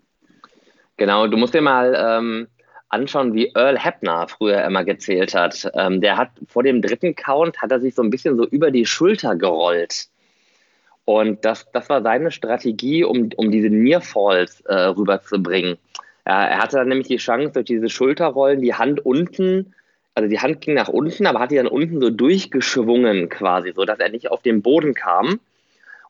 Genau, 0.99 1.27
du 1.27 1.37
musst 1.37 1.55
dir 1.55 1.63
mal 1.63 1.95
ähm, 1.97 2.49
anschauen, 2.89 3.33
wie 3.33 3.53
Earl 3.55 3.79
Hebner 3.79 4.27
früher 4.29 4.65
immer 4.65 4.85
gezählt 4.85 5.35
hat. 5.35 5.71
Ähm, 5.75 6.01
der 6.01 6.17
hat 6.17 6.31
vor 6.47 6.63
dem 6.63 6.83
dritten 6.83 7.15
Count, 7.15 7.63
hat 7.63 7.71
er 7.71 7.81
sich 7.81 7.95
so 7.95 8.03
ein 8.03 8.11
bisschen 8.11 8.37
so 8.37 8.47
über 8.47 8.71
die 8.71 8.85
Schulter 8.85 9.37
gerollt. 9.37 10.09
Und 11.09 11.43
das, 11.43 11.67
das 11.73 11.89
war 11.89 12.03
seine 12.03 12.31
Strategie, 12.31 13.03
um, 13.03 13.31
um 13.37 13.51
diese 13.51 13.71
Nearfalls 13.71 14.61
äh, 14.67 14.75
rüberzubringen. 14.75 15.79
Ja, 16.27 16.45
er 16.45 16.59
hatte 16.59 16.77
dann 16.77 16.89
nämlich 16.89 17.09
die 17.09 17.17
Chance, 17.17 17.53
durch 17.55 17.65
diese 17.65 17.89
Schulterrollen 17.89 18.61
die 18.61 18.75
Hand 18.75 19.07
unten, 19.07 19.73
also 20.15 20.29
die 20.29 20.39
Hand 20.39 20.61
ging 20.61 20.75
nach 20.75 20.89
unten, 20.91 21.25
aber 21.25 21.41
hat 21.41 21.51
die 21.51 21.57
dann 21.57 21.67
unten 21.67 22.03
so 22.03 22.11
durchgeschwungen 22.11 23.31
quasi, 23.31 23.73
sodass 23.75 23.99
er 24.01 24.11
nicht 24.11 24.31
auf 24.31 24.43
den 24.43 24.61
Boden 24.61 24.93
kam. 24.93 25.41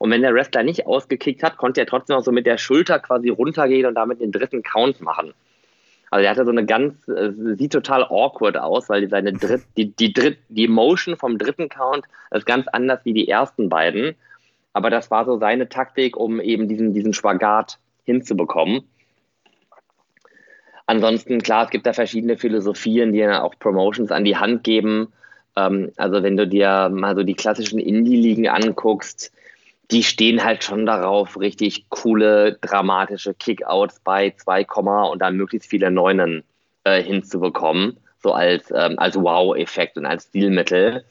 Und 0.01 0.11
wenn 0.11 0.23
der 0.23 0.35
Wrestler 0.35 0.65
nicht 0.65 0.89
ausgekickt 0.89 1.45
hat, 1.45 1.59
konnte 1.59 1.81
er 1.81 1.87
trotzdem 1.87 2.17
auch 2.17 2.25
so 2.25 2.33
mit 2.33 2.47
der 2.47 2.59
Schulter 2.59 2.99
quasi 2.99 3.29
runtergehen 3.29 3.87
und 3.87 3.95
damit 3.95 4.21
den 4.21 4.33
dritten 4.33 4.65
Count 4.65 5.01
machen. 5.01 5.33
Also 6.11 6.25
er 6.25 6.31
hatte 6.33 6.45
so 6.45 6.51
eine 6.51 6.67
ganz, 6.67 7.07
äh, 7.07 7.31
sieht 7.57 7.73
total 7.73 8.03
awkward 8.03 8.57
aus, 8.57 8.89
weil 8.89 9.09
seine 9.09 9.33
Dritt, 9.33 9.63
die, 9.77 9.93
die, 9.93 10.13
Dritt, 10.13 10.39
die 10.49 10.67
Motion 10.67 11.17
vom 11.17 11.39
dritten 11.39 11.69
Count 11.69 12.05
ist 12.33 12.47
ganz 12.47 12.67
anders 12.67 13.05
wie 13.05 13.13
die 13.13 13.29
ersten 13.29 13.69
beiden. 13.69 14.17
Aber 14.79 14.91
das 14.91 15.11
war 15.11 15.25
so 15.25 15.41
seine 15.41 15.69
Taktik, 15.69 16.17
um 16.17 16.41
eben 16.41 16.69
diesen, 16.69 16.95
diesen 16.95 17.13
Spagat 17.13 17.81
hinzubekommen. 18.05 18.83
Ansonsten, 20.87 21.43
klar, 21.43 21.65
es 21.65 21.71
gibt 21.71 21.85
da 21.85 21.93
verschiedene 21.93 22.37
Philosophien, 22.37 23.13
die 23.13 23.19
ja 23.19 23.43
auch 23.43 23.59
Promotions 23.59 24.13
an 24.13 24.25
die 24.25 24.37
Hand 24.37 24.63
geben. 24.63 25.13
Ähm, 25.57 25.91
also 25.97 26.23
wenn 26.23 26.37
du 26.37 26.47
dir 26.47 26.91
mal 26.91 27.17
so 27.17 27.25
die 27.25 27.35
klassischen 27.35 27.81
Indie-Ligen 27.81 28.47
anguckst, 28.47 29.33
die 29.91 30.05
stehen 30.05 30.45
halt 30.45 30.63
schon 30.63 30.87
darauf, 30.87 31.41
richtig 31.41 31.87
coole, 31.89 32.57
dramatische 32.61 33.35
Kickouts 33.35 33.99
bei 34.05 34.31
2, 34.31 34.65
und 35.11 35.21
dann 35.21 35.37
möglichst 35.37 35.69
viele 35.69 35.91
Neunen 35.91 36.45
äh, 36.85 37.03
hinzubekommen, 37.03 37.97
so 38.23 38.33
als, 38.33 38.71
ähm, 38.71 38.97
als 38.97 39.17
Wow-Effekt 39.17 39.97
und 39.97 40.07
als 40.07 40.27
Stilmittel, 40.27 41.05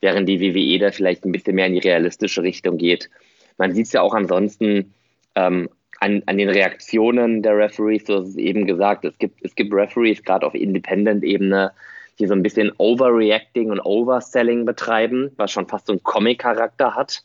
während 0.00 0.28
die 0.28 0.40
WWE 0.40 0.78
da 0.78 0.90
vielleicht 0.92 1.24
ein 1.24 1.32
bisschen 1.32 1.54
mehr 1.54 1.66
in 1.66 1.74
die 1.74 1.80
realistische 1.80 2.42
Richtung 2.42 2.78
geht. 2.78 3.10
Man 3.58 3.74
sieht 3.74 3.86
es 3.86 3.92
ja 3.92 4.02
auch 4.02 4.14
ansonsten 4.14 4.94
ähm, 5.34 5.68
an, 6.00 6.22
an 6.26 6.38
den 6.38 6.48
Reaktionen 6.48 7.42
der 7.42 7.56
Referees, 7.56 8.06
so 8.06 8.22
ist 8.22 8.30
es 8.30 8.36
eben 8.36 8.66
gesagt, 8.66 9.04
es 9.04 9.18
gibt, 9.18 9.44
es 9.44 9.54
gibt 9.54 9.72
Referees, 9.72 10.22
gerade 10.22 10.46
auf 10.46 10.54
Independent-Ebene, 10.54 11.72
die 12.18 12.26
so 12.26 12.34
ein 12.34 12.42
bisschen 12.42 12.72
Overreacting 12.78 13.70
und 13.70 13.80
Overselling 13.80 14.64
betreiben, 14.64 15.30
was 15.36 15.52
schon 15.52 15.68
fast 15.68 15.86
so 15.86 15.92
einen 15.92 16.02
Comic-Charakter 16.02 16.94
hat 16.94 17.22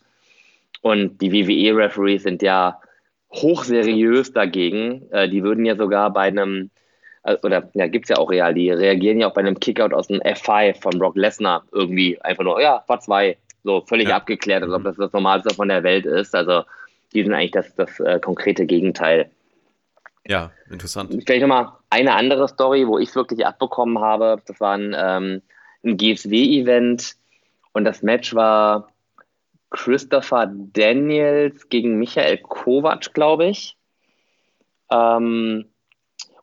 und 0.86 1.20
die 1.20 1.32
WWE-Referees 1.32 2.22
sind 2.22 2.42
ja 2.42 2.80
hochseriös 3.32 4.32
dagegen. 4.32 5.10
Äh, 5.10 5.28
die 5.28 5.42
würden 5.42 5.64
ja 5.64 5.76
sogar 5.76 6.12
bei 6.12 6.22
einem, 6.22 6.70
oder 7.42 7.68
ja, 7.74 7.86
gibt 7.86 8.06
es 8.06 8.10
ja 8.10 8.16
auch 8.16 8.30
real, 8.30 8.54
die 8.54 8.70
reagieren 8.70 9.20
ja 9.20 9.28
auch 9.28 9.34
bei 9.34 9.40
einem 9.40 9.58
Kickout 9.58 9.92
aus 9.92 10.08
dem 10.08 10.20
F5 10.20 10.80
von 10.80 10.98
Brock 10.98 11.16
Lesnar 11.16 11.64
irgendwie 11.72 12.20
einfach 12.20 12.44
nur, 12.44 12.60
ja, 12.60 12.84
war 12.86 13.00
zwei. 13.00 13.36
So 13.64 13.80
völlig 13.80 14.10
ja. 14.10 14.16
abgeklärt, 14.16 14.62
als 14.62 14.72
ob 14.72 14.84
das 14.84 14.96
das 14.96 15.12
Normalste 15.12 15.52
von 15.52 15.66
der 15.66 15.82
Welt 15.82 16.06
ist. 16.06 16.36
Also 16.36 16.62
die 17.12 17.24
sind 17.24 17.34
eigentlich 17.34 17.50
das, 17.50 17.74
das 17.74 17.98
äh, 17.98 18.20
konkrete 18.20 18.64
Gegenteil. 18.64 19.28
Ja, 20.24 20.52
interessant. 20.70 21.12
Vielleicht 21.26 21.42
nochmal 21.42 21.72
eine 21.90 22.14
andere 22.14 22.46
Story, 22.46 22.86
wo 22.86 22.98
ich 22.98 23.08
es 23.08 23.16
wirklich 23.16 23.44
abbekommen 23.44 23.98
habe. 23.98 24.40
Das 24.46 24.60
war 24.60 24.76
ein, 24.76 24.94
ähm, 24.96 25.42
ein 25.84 25.96
GSW-Event 25.96 27.16
und 27.72 27.84
das 27.84 28.02
Match 28.02 28.34
war 28.34 28.92
Christopher 29.70 30.50
Daniels 30.52 31.68
gegen 31.68 31.98
Michael 31.98 32.38
Kovac, 32.38 33.12
glaube 33.14 33.46
ich. 33.46 33.76
Ähm, 34.90 35.66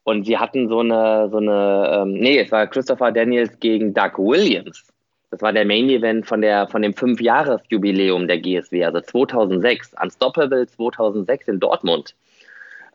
und 0.03 0.25
sie 0.25 0.37
hatten 0.37 0.67
so 0.67 0.79
eine, 0.79 1.29
so 1.29 1.37
eine, 1.37 2.01
ähm, 2.01 2.13
nee, 2.13 2.39
es 2.39 2.51
war 2.51 2.67
Christopher 2.67 3.11
Daniels 3.11 3.59
gegen 3.59 3.93
Doug 3.93 4.17
Williams. 4.17 4.91
Das 5.31 5.41
war 5.41 5.53
der 5.53 5.65
Main 5.65 5.89
Event 5.89 6.27
von, 6.27 6.41
der, 6.41 6.67
von 6.67 6.81
dem 6.81 6.93
Fünfjahres-Jubiläum 6.93 8.27
der 8.27 8.39
GSW, 8.39 8.85
also 8.85 9.01
2006, 9.01 9.95
Unstoppable 10.01 10.67
2006 10.67 11.47
in 11.47 11.59
Dortmund. 11.59 12.15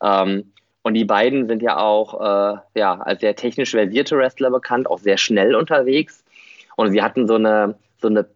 Ähm, 0.02 0.52
und 0.82 0.94
die 0.94 1.04
beiden 1.04 1.48
sind 1.48 1.62
ja 1.62 1.78
auch 1.78 2.20
äh, 2.20 2.58
ja, 2.74 3.00
als 3.00 3.20
sehr 3.20 3.34
technisch 3.34 3.72
versierte 3.72 4.16
Wrestler 4.16 4.50
bekannt, 4.50 4.88
auch 4.88 4.98
sehr 4.98 5.16
schnell 5.16 5.54
unterwegs. 5.54 6.24
Und 6.76 6.92
sie 6.92 7.02
hatten 7.02 7.26
so 7.26 7.34
eine, 7.34 7.74
so 8.00 8.08
eine 8.08 8.26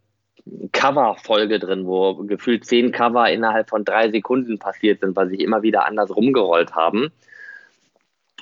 Cover-Folge 0.73 1.59
drin, 1.59 1.85
wo 1.85 2.15
gefühlt 2.15 2.65
zehn 2.65 2.91
Cover 2.91 3.29
innerhalb 3.29 3.69
von 3.69 3.85
drei 3.85 4.11
Sekunden 4.11 4.59
passiert 4.59 4.99
sind, 4.99 5.15
weil 5.15 5.29
sie 5.29 5.37
immer 5.37 5.61
wieder 5.61 5.85
anders 5.87 6.13
rumgerollt 6.13 6.75
haben. 6.75 7.11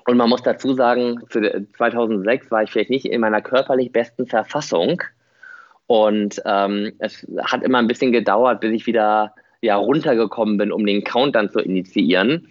Und 0.05 0.17
man 0.17 0.29
muss 0.29 0.43
dazu 0.43 0.73
sagen, 0.73 1.21
für 1.27 1.65
2006 1.77 2.51
war 2.51 2.63
ich 2.63 2.71
vielleicht 2.71 2.89
nicht 2.89 3.05
in 3.05 3.21
meiner 3.21 3.41
körperlich 3.41 3.91
besten 3.91 4.27
Verfassung. 4.27 5.01
Und 5.87 6.41
ähm, 6.45 6.93
es 6.99 7.27
hat 7.43 7.63
immer 7.63 7.79
ein 7.79 7.87
bisschen 7.87 8.11
gedauert, 8.11 8.61
bis 8.61 8.71
ich 8.71 8.87
wieder 8.87 9.33
ja, 9.61 9.75
runtergekommen 9.75 10.57
bin, 10.57 10.71
um 10.71 10.85
den 10.85 11.03
Count 11.03 11.35
dann 11.35 11.49
zu 11.49 11.59
initiieren. 11.59 12.47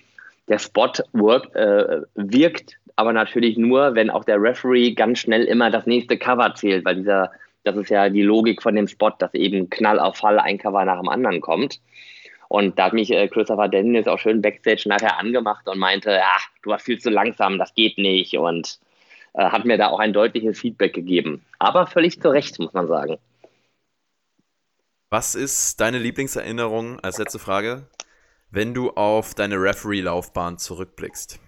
Der 0.49 0.59
Spot 0.59 0.93
work, 1.13 1.55
äh, 1.55 2.03
wirkt 2.15 2.77
aber 3.01 3.15
natürlich 3.15 3.57
nur, 3.57 3.95
wenn 3.95 4.11
auch 4.11 4.25
der 4.25 4.43
Referee 4.43 4.93
ganz 4.93 5.21
schnell 5.21 5.45
immer 5.45 5.71
das 5.71 5.87
nächste 5.87 6.19
Cover 6.19 6.55
zählt, 6.55 6.85
weil 6.85 6.97
dieser, 6.97 7.31
das 7.65 7.77
ist 7.77 7.89
ja 7.89 8.11
die 8.11 8.23
Logik 8.23 8.63
von 8.63 8.77
dem 8.77 8.89
Spot, 8.89 9.11
dass 9.19 9.33
eben 9.33 9.71
Knall 9.71 9.99
auf 9.99 10.17
Fall 10.17 10.39
ein 10.39 10.59
Cover 10.59 10.85
nach 10.85 11.01
dem 11.01 11.09
anderen 11.09 11.41
kommt. 11.41 11.81
Und 12.51 12.81
da 12.81 12.87
hat 12.87 12.95
mich 12.95 13.13
äh, 13.13 13.29
Christopher 13.29 13.69
Daniels 13.69 14.09
auch 14.09 14.19
schön 14.19 14.43
Backstage 14.43 14.89
nachher 14.89 15.21
angemacht 15.21 15.69
und 15.69 15.79
meinte, 15.79 16.11
ja, 16.11 16.37
du 16.63 16.71
warst 16.71 16.85
viel 16.85 16.99
zu 16.99 17.09
langsam, 17.09 17.59
das 17.59 17.73
geht 17.77 17.97
nicht. 17.97 18.37
Und 18.37 18.81
äh, 19.35 19.45
hat 19.45 19.65
mir 19.65 19.79
da 19.79 19.87
auch 19.87 20.01
ein 20.01 20.13
deutliches 20.13 20.59
Feedback 20.59 20.93
gegeben. 20.93 21.45
Aber 21.61 21.87
völlig 21.87 22.21
zu 22.21 22.29
Recht, 22.29 22.59
muss 22.59 22.73
man 22.73 22.89
sagen. 22.89 23.19
Was 25.11 25.37
ist 25.37 25.81
deine 25.81 25.99
Lieblingserinnerung 25.99 26.99
als 26.99 27.19
letzte 27.19 27.39
Frage, 27.39 27.87
wenn 28.51 28.75
du 28.75 28.91
auf 28.91 29.33
deine 29.35 29.55
Referee-Laufbahn 29.55 30.59
zurückblickst? 30.59 31.39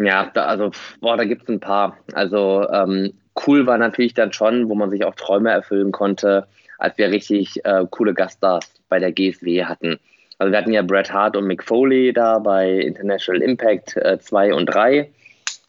Ja, 0.00 0.28
da, 0.34 0.46
also, 0.46 0.72
boah, 1.00 1.16
da 1.16 1.22
gibt 1.22 1.42
es 1.42 1.48
ein 1.48 1.60
paar. 1.60 1.98
Also, 2.14 2.68
ähm, 2.68 3.12
cool 3.46 3.64
war 3.66 3.78
natürlich 3.78 4.14
dann 4.14 4.32
schon, 4.32 4.68
wo 4.68 4.74
man 4.74 4.90
sich 4.90 5.04
auch 5.04 5.14
Träume 5.14 5.52
erfüllen 5.52 5.92
konnte, 5.92 6.48
als 6.80 6.96
wir 6.98 7.10
richtig 7.10 7.64
äh, 7.64 7.86
coole 7.90 8.14
Gaststars 8.14 8.72
bei 8.88 8.98
der 8.98 9.12
GSW 9.12 9.64
hatten. 9.64 9.98
Also, 10.38 10.52
wir 10.52 10.58
hatten 10.58 10.72
ja 10.72 10.82
Bret 10.82 11.12
Hart 11.12 11.36
und 11.36 11.46
Mick 11.46 11.62
Foley 11.62 12.12
da 12.12 12.38
bei 12.38 12.70
International 12.72 13.42
Impact 13.42 13.96
äh, 13.96 14.18
2 14.18 14.54
und 14.54 14.66
3, 14.66 15.10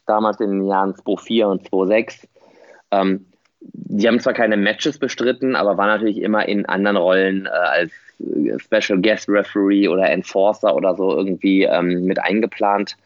damals 0.06 0.40
in 0.40 0.50
den 0.50 0.66
Jahren 0.66 0.96
2004 0.96 1.48
und 1.48 1.68
2006. 1.68 2.28
Ähm, 2.90 3.26
die 3.60 4.08
haben 4.08 4.20
zwar 4.20 4.32
keine 4.32 4.56
Matches 4.56 4.98
bestritten, 4.98 5.54
aber 5.54 5.76
waren 5.76 5.88
natürlich 5.88 6.20
immer 6.20 6.48
in 6.48 6.66
anderen 6.66 6.96
Rollen 6.96 7.46
äh, 7.46 7.50
als 7.50 7.92
äh, 8.20 8.58
Special 8.58 9.00
Guest 9.00 9.28
Referee 9.28 9.88
oder 9.88 10.10
Enforcer 10.10 10.74
oder 10.74 10.94
so 10.96 11.16
irgendwie 11.16 11.64
ähm, 11.64 12.04
mit 12.04 12.18
eingeplant. 12.18 12.96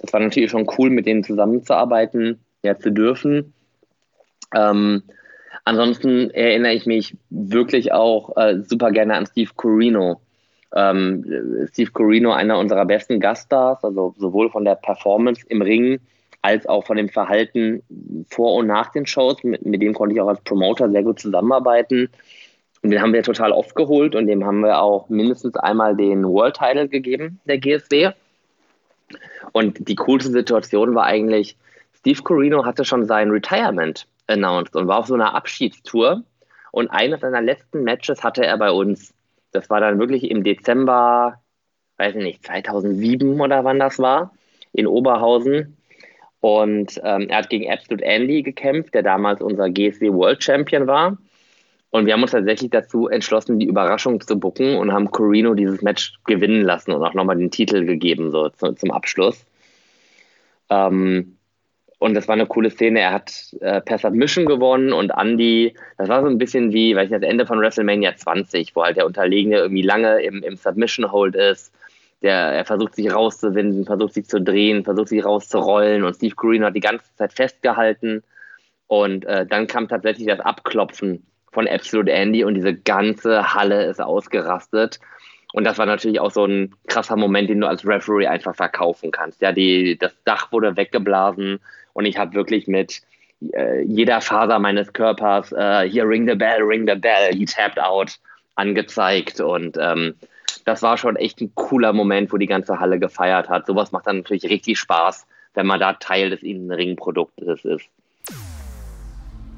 Das 0.00 0.12
war 0.12 0.20
natürlich 0.20 0.50
schon 0.50 0.68
cool, 0.78 0.90
mit 0.90 1.06
denen 1.06 1.24
zusammenzuarbeiten, 1.24 2.40
ja, 2.62 2.76
zu 2.76 2.90
dürfen. 2.90 3.54
Ähm, 4.54 5.02
ansonsten 5.64 6.30
erinnere 6.30 6.72
ich 6.72 6.86
mich 6.86 7.16
wirklich 7.30 7.92
auch 7.92 8.36
äh, 8.36 8.60
super 8.62 8.90
gerne 8.90 9.14
an 9.14 9.26
Steve 9.26 9.50
Corino. 9.54 10.20
Ähm, 10.74 11.68
Steve 11.72 11.90
Corino, 11.90 12.32
einer 12.32 12.58
unserer 12.58 12.86
besten 12.86 13.20
Gaststars, 13.20 13.84
also 13.84 14.14
sowohl 14.16 14.50
von 14.50 14.64
der 14.64 14.76
Performance 14.76 15.44
im 15.48 15.62
Ring 15.62 16.00
als 16.40 16.66
auch 16.66 16.84
von 16.84 16.96
dem 16.96 17.08
Verhalten 17.08 17.82
vor 18.28 18.54
und 18.54 18.66
nach 18.66 18.90
den 18.90 19.06
Shows. 19.06 19.44
Mit, 19.44 19.64
mit 19.64 19.80
dem 19.80 19.94
konnte 19.94 20.14
ich 20.14 20.20
auch 20.20 20.28
als 20.28 20.40
Promoter 20.40 20.90
sehr 20.90 21.02
gut 21.02 21.20
zusammenarbeiten. 21.20 22.08
Und 22.82 22.90
den 22.90 23.00
haben 23.00 23.12
wir 23.12 23.22
total 23.22 23.52
oft 23.52 23.76
geholt 23.76 24.16
und 24.16 24.26
dem 24.26 24.44
haben 24.44 24.60
wir 24.60 24.82
auch 24.82 25.08
mindestens 25.08 25.54
einmal 25.56 25.96
den 25.96 26.24
World 26.24 26.56
Title 26.56 26.88
gegeben, 26.88 27.38
der 27.46 27.58
GSW. 27.58 28.10
Und 29.52 29.88
die 29.88 29.94
coolste 29.94 30.32
Situation 30.32 30.94
war 30.96 31.04
eigentlich, 31.04 31.56
Steve 31.94 32.22
Corino 32.22 32.64
hatte 32.64 32.84
schon 32.84 33.04
sein 33.06 33.30
Retirement 33.30 34.08
announced 34.32 34.74
und 34.76 34.88
war 34.88 34.98
auf 34.98 35.06
so 35.06 35.14
einer 35.14 35.34
Abschiedstour. 35.34 36.22
Und 36.72 36.88
eines 36.88 37.20
seiner 37.20 37.42
letzten 37.42 37.84
Matches 37.84 38.24
hatte 38.24 38.44
er 38.44 38.56
bei 38.58 38.70
uns. 38.70 39.14
Das 39.52 39.68
war 39.68 39.80
dann 39.80 39.98
wirklich 39.98 40.30
im 40.30 40.42
Dezember, 40.42 41.40
weiß 41.98 42.16
ich 42.16 42.22
nicht, 42.22 42.46
2007 42.46 43.40
oder 43.40 43.64
wann 43.64 43.78
das 43.78 43.98
war, 43.98 44.32
in 44.72 44.86
Oberhausen. 44.86 45.76
Und 46.40 47.00
ähm, 47.04 47.28
er 47.28 47.38
hat 47.38 47.50
gegen 47.50 47.70
Absolute 47.70 48.04
Andy 48.04 48.42
gekämpft, 48.42 48.94
der 48.94 49.02
damals 49.02 49.40
unser 49.40 49.70
GSW 49.70 50.12
World 50.12 50.42
Champion 50.42 50.86
war. 50.86 51.18
Und 51.90 52.06
wir 52.06 52.14
haben 52.14 52.22
uns 52.22 52.32
tatsächlich 52.32 52.70
dazu 52.70 53.06
entschlossen, 53.08 53.58
die 53.58 53.66
Überraschung 53.66 54.20
zu 54.22 54.40
bucken 54.40 54.76
und 54.76 54.92
haben 54.92 55.10
Corino 55.10 55.52
dieses 55.52 55.82
Match 55.82 56.14
gewinnen 56.24 56.62
lassen 56.62 56.90
und 56.92 57.04
auch 57.04 57.12
nochmal 57.12 57.36
den 57.36 57.50
Titel 57.50 57.84
gegeben, 57.84 58.30
so 58.30 58.48
zu, 58.48 58.72
zum 58.72 58.90
Abschluss. 58.90 59.44
Ähm, 60.70 61.36
und 62.02 62.14
das 62.14 62.28
war 62.28 62.34
eine 62.34 62.46
coole 62.46 62.70
Szene. 62.70 63.00
Er 63.00 63.12
hat 63.12 63.54
äh, 63.60 63.80
per 63.80 63.98
Submission 63.98 64.44
gewonnen 64.44 64.92
und 64.92 65.10
Andy, 65.10 65.74
das 65.98 66.08
war 66.08 66.22
so 66.22 66.28
ein 66.28 66.38
bisschen 66.38 66.72
wie, 66.72 66.96
weiß 66.96 67.06
ich, 67.06 67.12
das 67.12 67.22
Ende 67.22 67.46
von 67.46 67.60
WrestleMania 67.60 68.16
20, 68.16 68.74
wo 68.74 68.82
halt 68.82 68.96
der 68.96 69.06
Unterlegene 69.06 69.58
irgendwie 69.58 69.82
lange 69.82 70.20
im, 70.22 70.42
im 70.42 70.56
Submission-Hold 70.56 71.34
ist 71.36 71.72
der, 72.22 72.36
er 72.36 72.64
versucht 72.64 72.94
sich 72.94 73.12
rauszuwinden, 73.12 73.84
versucht 73.84 74.14
sich 74.14 74.26
zu 74.26 74.40
drehen, 74.40 74.84
versucht 74.84 75.08
sich 75.08 75.24
rauszurollen 75.24 76.04
und 76.04 76.14
Steve 76.14 76.34
Green 76.34 76.64
hat 76.64 76.74
die 76.74 76.80
ganze 76.80 77.14
Zeit 77.16 77.32
festgehalten. 77.32 78.22
Und 78.86 79.24
äh, 79.24 79.46
dann 79.46 79.66
kam 79.66 79.88
tatsächlich 79.88 80.28
das 80.28 80.40
Abklopfen 80.40 81.26
von 81.50 81.68
Absolute 81.68 82.12
Andy 82.12 82.44
und 82.44 82.54
diese 82.54 82.74
ganze 82.74 83.54
Halle 83.54 83.86
ist 83.86 84.00
ausgerastet. 84.00 85.00
Und 85.52 85.64
das 85.64 85.78
war 85.78 85.86
natürlich 85.86 86.20
auch 86.20 86.30
so 86.30 86.46
ein 86.46 86.74
krasser 86.86 87.16
Moment, 87.16 87.50
den 87.50 87.60
du 87.60 87.68
als 87.68 87.86
Referee 87.86 88.26
einfach 88.26 88.54
verkaufen 88.54 89.10
kannst. 89.10 89.42
Ja, 89.42 89.52
die, 89.52 89.98
das 89.98 90.14
Dach 90.24 90.50
wurde 90.52 90.76
weggeblasen 90.76 91.60
und 91.92 92.04
ich 92.04 92.16
habe 92.18 92.34
wirklich 92.34 92.66
mit 92.66 93.02
äh, 93.52 93.82
jeder 93.82 94.20
Faser 94.20 94.58
meines 94.58 94.92
Körpers 94.92 95.52
äh, 95.52 95.88
hier 95.88 96.08
ring 96.08 96.28
the 96.28 96.34
bell, 96.34 96.62
ring 96.62 96.86
the 96.86 96.94
bell, 96.94 97.32
he 97.32 97.44
tapped 97.44 97.78
out 97.78 98.18
angezeigt 98.54 99.40
und 99.40 99.76
ähm, 99.80 100.14
das 100.64 100.82
war 100.82 100.96
schon 100.96 101.16
echt 101.16 101.40
ein 101.40 101.52
cooler 101.54 101.92
Moment, 101.92 102.32
wo 102.32 102.36
die 102.36 102.46
ganze 102.46 102.78
Halle 102.78 102.98
gefeiert 102.98 103.48
hat. 103.48 103.66
Sowas 103.66 103.92
macht 103.92 104.06
dann 104.06 104.18
natürlich 104.18 104.44
richtig 104.44 104.78
Spaß, 104.78 105.26
wenn 105.54 105.66
man 105.66 105.80
da 105.80 105.94
Teil 105.94 106.30
des 106.30 106.42
Innenring-Produktes 106.42 107.64
ist. 107.64 107.86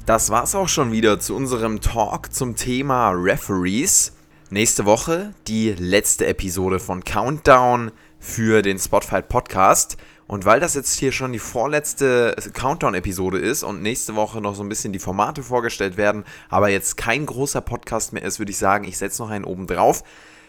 Das 0.07 0.31
war's 0.31 0.55
auch 0.55 0.69
schon 0.69 0.93
wieder 0.93 1.19
zu 1.19 1.35
unserem 1.35 1.81
Talk 1.81 2.33
zum 2.33 2.57
Thema 2.57 3.11
Referees. 3.11 4.17
Nächste 4.51 4.85
Woche 4.85 5.35
die 5.49 5.75
letzte 5.79 6.27
Episode 6.27 6.79
von 6.79 7.03
Countdown 7.05 7.91
für 8.19 8.63
den 8.63 8.79
Spotfight 8.79 9.29
Podcast. 9.29 9.97
Und 10.27 10.45
weil 10.45 10.59
das 10.59 10.75
jetzt 10.75 10.95
hier 10.99 11.13
schon 11.13 11.33
die 11.33 11.39
vorletzte 11.39 12.35
Countdown-Episode 12.55 13.39
ist 13.39 13.63
und 13.63 13.83
nächste 13.83 14.17
Woche 14.17 14.41
noch 14.41 14.55
so 14.55 14.63
ein 14.63 14.69
bisschen 14.69 14.93
die 14.93 14.99
Formate 14.99 15.43
vorgestellt 15.43 15.97
werden, 15.97 16.25
aber 16.49 16.71
jetzt 16.71 16.97
kein 16.97 17.27
großer 17.27 17.61
Podcast 17.61 18.13
mehr 18.13 18.23
ist, 18.23 18.39
würde 18.39 18.53
ich 18.53 18.59
sagen, 18.59 18.85
ich 18.85 18.97
setze 18.97 19.23
noch 19.23 19.31
einen 19.31 19.45
oben 19.45 19.67
drauf. 19.67 20.03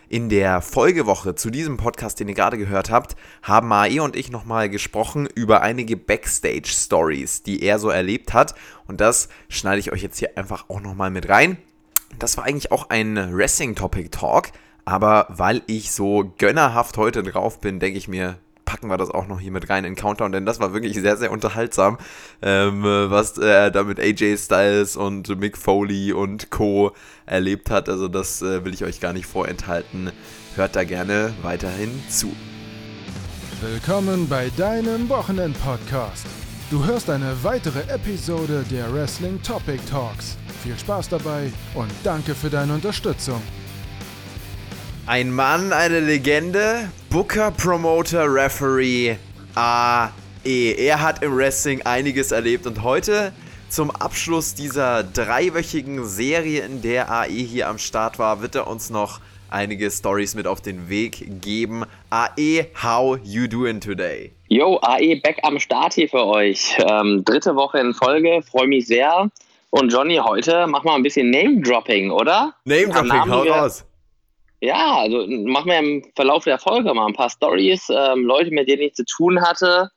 In 0.08 0.30
der 0.30 0.62
Folgewoche 0.62 1.34
zu 1.34 1.50
diesem 1.50 1.78
Podcast, 1.78 2.20
den 2.20 2.28
ihr 2.28 2.36
gerade 2.36 2.60
gehört 2.60 2.92
habt, 2.92 3.16
haben 3.42 3.68
Mae 3.68 4.00
und 4.00 4.16
ich 4.16 4.32
nochmal 4.32 4.70
gesprochen 4.70 5.28
über 5.34 5.62
einige 5.62 5.98
Backstage-Stories, 5.98 7.42
die 7.42 7.64
er 7.64 7.80
so 7.80 7.90
erlebt 7.90 8.34
hat. 8.34 8.54
Und 8.88 9.02
das 9.02 9.30
schneide 9.50 9.80
ich 9.80 9.92
euch 9.92 10.04
jetzt 10.04 10.20
hier 10.20 10.38
einfach 10.38 10.70
auch 10.70 10.80
nochmal 10.80 11.10
mit 11.10 11.28
rein. 11.28 11.58
Das 12.20 12.38
war 12.38 12.44
eigentlich 12.44 12.72
auch 12.72 12.92
ein 12.92 13.36
Wrestling-Topic-Talk. 13.36 14.52
Aber 14.86 15.26
weil 15.30 15.64
ich 15.66 15.92
so 15.92 16.32
gönnerhaft 16.38 16.98
heute 16.98 17.24
drauf 17.24 17.60
bin, 17.60 17.80
denke 17.80 17.98
ich 17.98 18.08
mir, 18.08 18.38
packen 18.76 18.90
wir 18.90 18.98
das 18.98 19.10
auch 19.10 19.26
noch 19.26 19.40
hier 19.40 19.52
mit 19.52 19.70
rein 19.70 19.86
in 19.86 19.96
Countdown, 19.96 20.34
denn 20.34 20.46
das 20.46 20.60
war 20.60 20.74
wirklich 20.74 21.00
sehr, 21.00 21.16
sehr 21.16 21.32
unterhaltsam, 21.32 21.98
ähm, 22.42 22.84
was 22.84 23.38
er 23.38 23.72
da 23.72 23.84
mit 23.84 24.02
AJ 24.02 24.36
Styles 24.38 24.98
und 24.98 25.30
Mick 25.40 25.58
Foley 25.58 26.12
und 26.12 26.52
Co. 26.52 26.92
erlebt 27.26 27.70
hat. 27.70 27.88
Also 27.88 28.10
das 28.10 28.42
äh, 28.42 28.66
will 28.66 28.74
ich 28.74 28.84
euch 28.84 29.00
gar 29.00 29.14
nicht 29.14 29.28
vorenthalten. 29.28 30.12
Hört 30.56 30.76
da 30.76 30.84
gerne 30.84 31.34
weiterhin 31.42 32.04
zu. 32.10 32.36
Willkommen 33.62 34.28
bei 34.28 34.52
deinem 34.58 35.08
Wochenend-Podcast. 35.08 36.26
Du 36.70 36.84
hörst 36.84 37.10
eine 37.10 37.34
weitere 37.44 37.80
Episode 37.90 38.66
der 38.70 38.94
Wrestling 38.94 39.42
Topic 39.42 39.80
Talks. 39.90 40.36
Viel 40.64 40.78
Spaß 40.78 41.08
dabei 41.08 41.50
und 41.76 41.92
danke 42.04 42.36
für 42.36 42.50
deine 42.50 42.74
Unterstützung. 42.74 43.42
Ein 45.08 45.32
Mann, 45.32 45.72
eine 45.72 46.00
Legende, 46.00 46.90
Booker, 47.12 47.52
Promoter, 47.52 48.26
Referee, 48.26 49.18
AE. 49.54 50.10
Er 50.44 51.00
hat 51.00 51.22
im 51.22 51.38
Wrestling 51.38 51.84
einiges 51.84 52.32
erlebt 52.32 52.66
und 52.66 52.82
heute 52.82 53.32
zum 53.70 53.92
Abschluss 53.92 54.56
dieser 54.56 55.04
dreiwöchigen 55.04 56.08
Serie, 56.08 56.66
in 56.66 56.82
der 56.82 57.12
AE 57.12 57.28
hier 57.28 57.70
am 57.70 57.78
Start 57.78 58.18
war, 58.18 58.42
wird 58.42 58.56
er 58.56 58.66
uns 58.66 58.90
noch 58.90 59.20
einige 59.52 59.92
Stories 59.92 60.34
mit 60.34 60.48
auf 60.48 60.62
den 60.62 60.90
Weg 60.90 61.40
geben. 61.40 61.84
AE, 62.10 62.66
how 62.82 63.20
you 63.24 63.46
doing 63.48 63.80
today? 63.80 64.32
Yo, 64.48 64.80
AE 64.82 65.22
back 65.22 65.38
am 65.44 65.60
Start 65.60 65.94
hier 65.94 66.10
für 66.10 66.26
euch. 66.26 66.76
Ähm, 66.80 67.24
dritte 67.24 67.56
Woche 67.56 67.78
in 67.78 67.94
Folge, 67.94 68.42
freue 68.42 68.68
mich 68.68 68.88
sehr. 68.88 69.30
Und 69.70 69.94
Johnny, 69.94 70.16
heute 70.16 70.66
mach 70.66 70.84
mal 70.84 70.96
ein 70.96 71.04
bisschen 71.04 71.30
Name-Dropping, 71.30 72.10
oder? 72.10 72.56
Name-Dropping, 72.64 73.30
hau 73.30 73.44
raus. 73.44 73.86
Ja, 74.66 74.98
also 74.98 75.28
machen 75.28 75.70
wir 75.70 75.78
im 75.78 76.04
Verlauf 76.16 76.44
der 76.44 76.58
Folge 76.58 76.92
mal 76.92 77.06
ein 77.06 77.14
paar 77.14 77.30
Stories, 77.30 77.88
ähm, 77.90 78.26
Leute, 78.26 78.50
mit 78.50 78.68
denen 78.68 78.82
ich 78.82 78.96
zu 78.96 79.06
tun 79.06 79.40
hatte. 79.40 79.92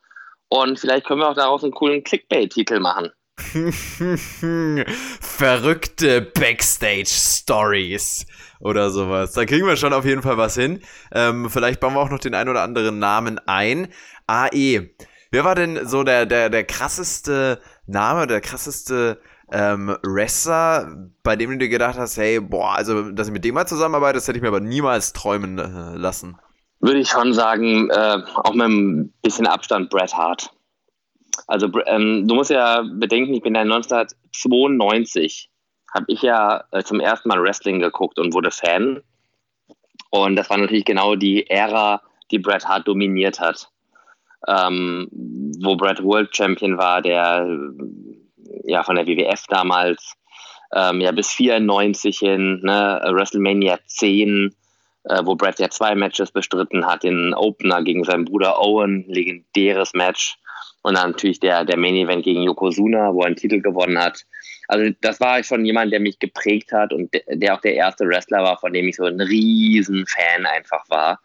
Und 0.49 0.79
vielleicht 0.79 1.07
können 1.07 1.21
wir 1.21 1.31
auch 1.31 1.35
daraus 1.35 1.64
einen 1.64 1.73
coolen 1.73 2.05
Clickbait-Titel 2.05 2.79
machen. 2.79 3.09
Verrückte 5.23 6.21
Backstage-Stories 6.21 8.27
oder 8.61 8.91
sowas. 8.91 9.33
Da 9.33 9.47
kriegen 9.47 9.66
wir 9.66 9.77
schon 9.77 9.95
auf 9.95 10.05
jeden 10.05 10.21
Fall 10.21 10.37
was 10.37 10.55
hin. 10.55 10.83
Ähm, 11.12 11.49
vielleicht 11.49 11.81
bauen 11.81 11.95
wir 11.95 12.01
auch 12.01 12.11
noch 12.11 12.19
den 12.19 12.35
ein 12.35 12.51
oder 12.51 12.62
anderen 12.62 12.99
Namen 12.99 13.41
ein. 13.47 13.89
AE. 14.27 14.91
Wer 15.31 15.45
war 15.45 15.55
denn 15.55 15.87
so 15.87 16.03
der, 16.03 16.27
der, 16.27 16.51
der 16.51 16.64
krasseste 16.64 17.62
Name, 17.87 18.27
der 18.27 18.43
krasseste 18.43 19.19
ähm, 19.53 19.96
Wrestler, 20.03 21.11
bei 21.22 21.36
dem 21.36 21.51
du 21.51 21.59
dir 21.59 21.68
gedacht 21.68 21.99
hast, 21.99 22.16
hey, 22.16 22.40
boah, 22.40 22.74
also, 22.74 23.11
dass 23.11 23.28
ich 23.28 23.32
mit 23.32 23.44
dem 23.44 23.55
mal 23.55 23.66
zusammenarbeite, 23.66 24.14
das 24.14 24.28
hätte 24.28 24.38
ich 24.38 24.42
mir 24.42 24.49
aber 24.49 24.61
niemals 24.61 25.12
träumen 25.12 25.59
äh, 25.59 25.96
lassen? 25.96 26.38
Würde 26.80 27.01
ich 27.01 27.09
schon 27.09 27.32
sagen, 27.32 27.90
äh, 27.90 28.18
auch 28.36 28.55
mit 28.55 28.68
ein 28.68 29.12
bisschen 29.22 29.46
Abstand 29.46 29.90
Bret 29.90 30.14
Hart. 30.14 30.51
Also 31.46 31.68
ähm, 31.86 32.26
du 32.28 32.34
musst 32.34 32.51
ja 32.51 32.82
bedenken, 32.82 33.34
ich 33.34 33.42
bin 33.42 33.55
ja 33.55 33.62
1992, 33.62 35.51
habe 35.92 36.05
ich 36.09 36.22
ja 36.22 36.64
äh, 36.72 36.82
zum 36.82 37.01
ersten 37.01 37.28
Mal 37.28 37.42
Wrestling 37.42 37.80
geguckt 37.80 38.18
und 38.18 38.34
wurde 38.34 38.51
Fan. 38.51 39.03
Und 40.11 40.36
das 40.36 40.51
war 40.51 40.59
natürlich 40.59 40.84
genau 40.84 41.14
die 41.14 41.49
Ära, 41.49 42.03
die 42.30 42.38
Bret 42.38 42.66
Hart 42.66 42.86
dominiert 42.86 43.40
hat. 43.40 43.70
Ähm, 44.46 45.09
wo 45.61 45.74
Bret 45.74 46.03
World 46.03 46.34
Champion 46.34 46.78
war, 46.78 47.03
der 47.03 47.44
ja 48.69 48.83
von 48.83 48.97
der 48.97 49.07
WWF 49.07 49.45
damals, 49.49 50.14
ähm, 50.75 51.01
ja 51.01 51.12
bis 51.12 51.31
94 51.33 52.19
hin, 52.19 52.61
ne, 52.62 53.01
WrestleMania 53.12 53.79
10, 53.87 54.55
äh, 55.05 55.23
wo 55.25 55.35
Bret 55.35 55.59
ja 55.59 55.71
zwei 55.71 55.95
Matches 55.95 56.31
bestritten 56.31 56.87
hat, 56.87 57.03
den 57.03 57.35
Opener 57.35 57.83
gegen 57.83 58.05
seinen 58.05 58.25
Bruder 58.25 58.61
Owen, 58.61 59.05
legendäres 59.09 59.95
Match. 59.95 60.37
Und 60.83 60.97
dann 60.97 61.11
natürlich 61.11 61.41
der, 61.41 61.64
der 61.64 61.77
Main 61.77 61.97
Event 61.97 62.25
gegen 62.25 62.43
Yokozuna, 62.43 63.12
wo 63.12 63.21
er 63.21 63.27
einen 63.27 63.37
Titel 63.37 63.61
gewonnen 63.61 63.99
hat. 63.99 64.25
Also 64.69 64.95
das 65.01 65.19
war 65.21 65.43
schon 65.43 65.64
jemand, 65.64 65.93
der 65.93 66.01
mich 66.01 66.19
geprägt 66.19 66.73
hat 66.73 66.93
und 66.93 67.11
der 67.27 67.55
auch 67.55 67.61
der 67.61 67.75
erste 67.75 68.07
Wrestler 68.07 68.43
war, 68.43 68.59
von 68.59 68.73
dem 68.73 68.87
ich 68.87 68.97
so 68.97 69.05
ein 69.05 69.21
riesen 69.21 70.07
Fan 70.07 70.47
einfach 70.47 70.89
war. 70.89 71.21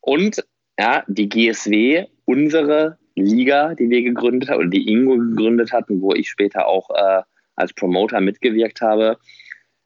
Und 0.00 0.42
ja, 0.78 1.02
die 1.08 1.28
GSW, 1.28 2.06
unsere 2.24 2.98
Liga, 3.20 3.74
die 3.74 3.90
wir 3.90 4.02
gegründet 4.02 4.50
haben, 4.50 4.60
oder 4.60 4.68
die 4.68 4.90
Ingo 4.90 5.16
gegründet 5.16 5.72
hatten, 5.72 6.00
wo 6.00 6.14
ich 6.14 6.28
später 6.28 6.66
auch 6.66 6.90
äh, 6.90 7.22
als 7.56 7.72
Promoter 7.72 8.20
mitgewirkt 8.20 8.80
habe, 8.80 9.18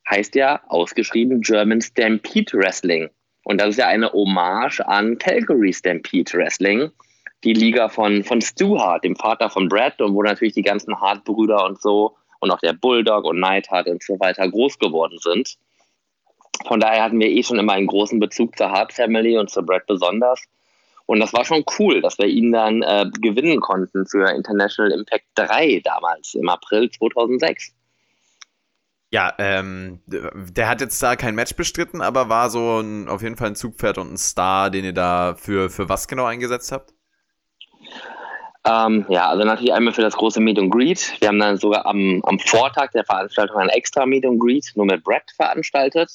heißt 0.09 0.35
ja 0.35 0.61
ausgeschrieben 0.69 1.41
German 1.41 1.81
Stampede 1.81 2.53
Wrestling. 2.59 3.09
Und 3.45 3.61
das 3.61 3.71
ist 3.71 3.79
ja 3.79 3.89
eine 3.89 4.13
Hommage 4.13 4.81
an 4.87 5.19
Calgary 5.19 5.73
Stampede 5.73 6.33
Wrestling, 6.35 6.91
die 7.45 7.55
Liga 7.55 7.89
von, 7.89 8.23
von 8.23 8.41
Stu 8.41 8.79
Hart, 8.79 9.05
dem 9.05 9.17
Vater 9.17 9.51
von 9.51 9.69
Brad, 9.69 10.01
und 10.01 10.15
wo 10.15 10.23
natürlich 10.23 10.55
die 10.55 10.63
ganzen 10.63 11.01
Hart-Brüder 11.01 11.65
und 11.65 11.81
so 11.81 12.17
und 12.41 12.51
auch 12.51 12.61
der 12.61 12.73
Bulldog 12.73 13.25
und 13.25 13.41
Neidhart 13.41 13.89
und 13.89 14.03
so 14.03 14.19
weiter 14.21 14.49
groß 14.49 14.79
geworden 14.79 15.19
sind. 15.21 15.57
Von 16.67 16.81
daher 16.81 17.05
hatten 17.05 17.19
wir 17.19 17.29
eh 17.29 17.43
schon 17.43 17.59
immer 17.59 17.73
einen 17.73 17.87
großen 17.87 18.21
Bezug 18.21 18.57
zur 18.57 18.71
Hart 18.71 18.93
Family 18.93 19.39
und 19.39 19.51
zu 19.51 19.63
Brad 19.63 19.87
besonders. 19.87 20.43
Und 21.13 21.21
das 21.21 21.35
war 21.35 21.45
schon 21.45 21.63
cool, 21.79 22.01
dass 22.01 22.17
wir 22.17 22.25
ihn 22.25 22.53
dann 22.53 22.81
äh, 22.81 23.05
gewinnen 23.21 23.61
konnten 23.61 24.07
für 24.07 24.31
International 24.31 24.91
Impact 24.93 25.27
3 25.35 25.83
damals 25.85 26.33
im 26.33 26.49
April 26.49 26.91
2006. 26.91 27.75
Ja, 29.11 29.35
ähm, 29.37 30.01
der 30.07 30.71
hat 30.71 30.81
jetzt 30.81 31.03
da 31.03 31.17
kein 31.17 31.35
Match 31.35 31.55
bestritten, 31.55 32.01
aber 32.01 32.31
war 32.31 32.49
so 32.49 32.81
ein, 32.81 33.11
auf 33.11 33.21
jeden 33.21 33.37
Fall 33.37 33.49
ein 33.49 33.57
Zugpferd 33.57 33.99
und 33.99 34.15
ein 34.15 34.17
Star, 34.17 34.71
den 34.71 34.87
ihr 34.87 34.95
da 34.95 35.35
für, 35.35 35.69
für 35.69 35.91
was 35.91 36.09
genau 36.09 36.25
eingesetzt 36.25 36.73
habt? 36.73 36.95
Ähm, 38.65 39.05
ja, 39.11 39.29
also 39.29 39.45
natürlich 39.45 39.75
einmal 39.75 39.93
für 39.93 40.01
das 40.01 40.17
große 40.17 40.41
Meet 40.41 40.61
and 40.61 40.71
Greet. 40.73 41.21
Wir 41.21 41.29
haben 41.29 41.39
dann 41.39 41.59
sogar 41.59 41.85
am, 41.85 42.23
am 42.25 42.39
Vortag 42.39 42.93
der 42.93 43.05
Veranstaltung 43.05 43.59
ein 43.59 43.69
extra 43.69 44.07
Meet 44.07 44.25
and 44.25 44.41
Greet 44.41 44.73
nur 44.77 44.87
mit 44.87 45.05
Brett 45.05 45.31
veranstaltet. 45.37 46.11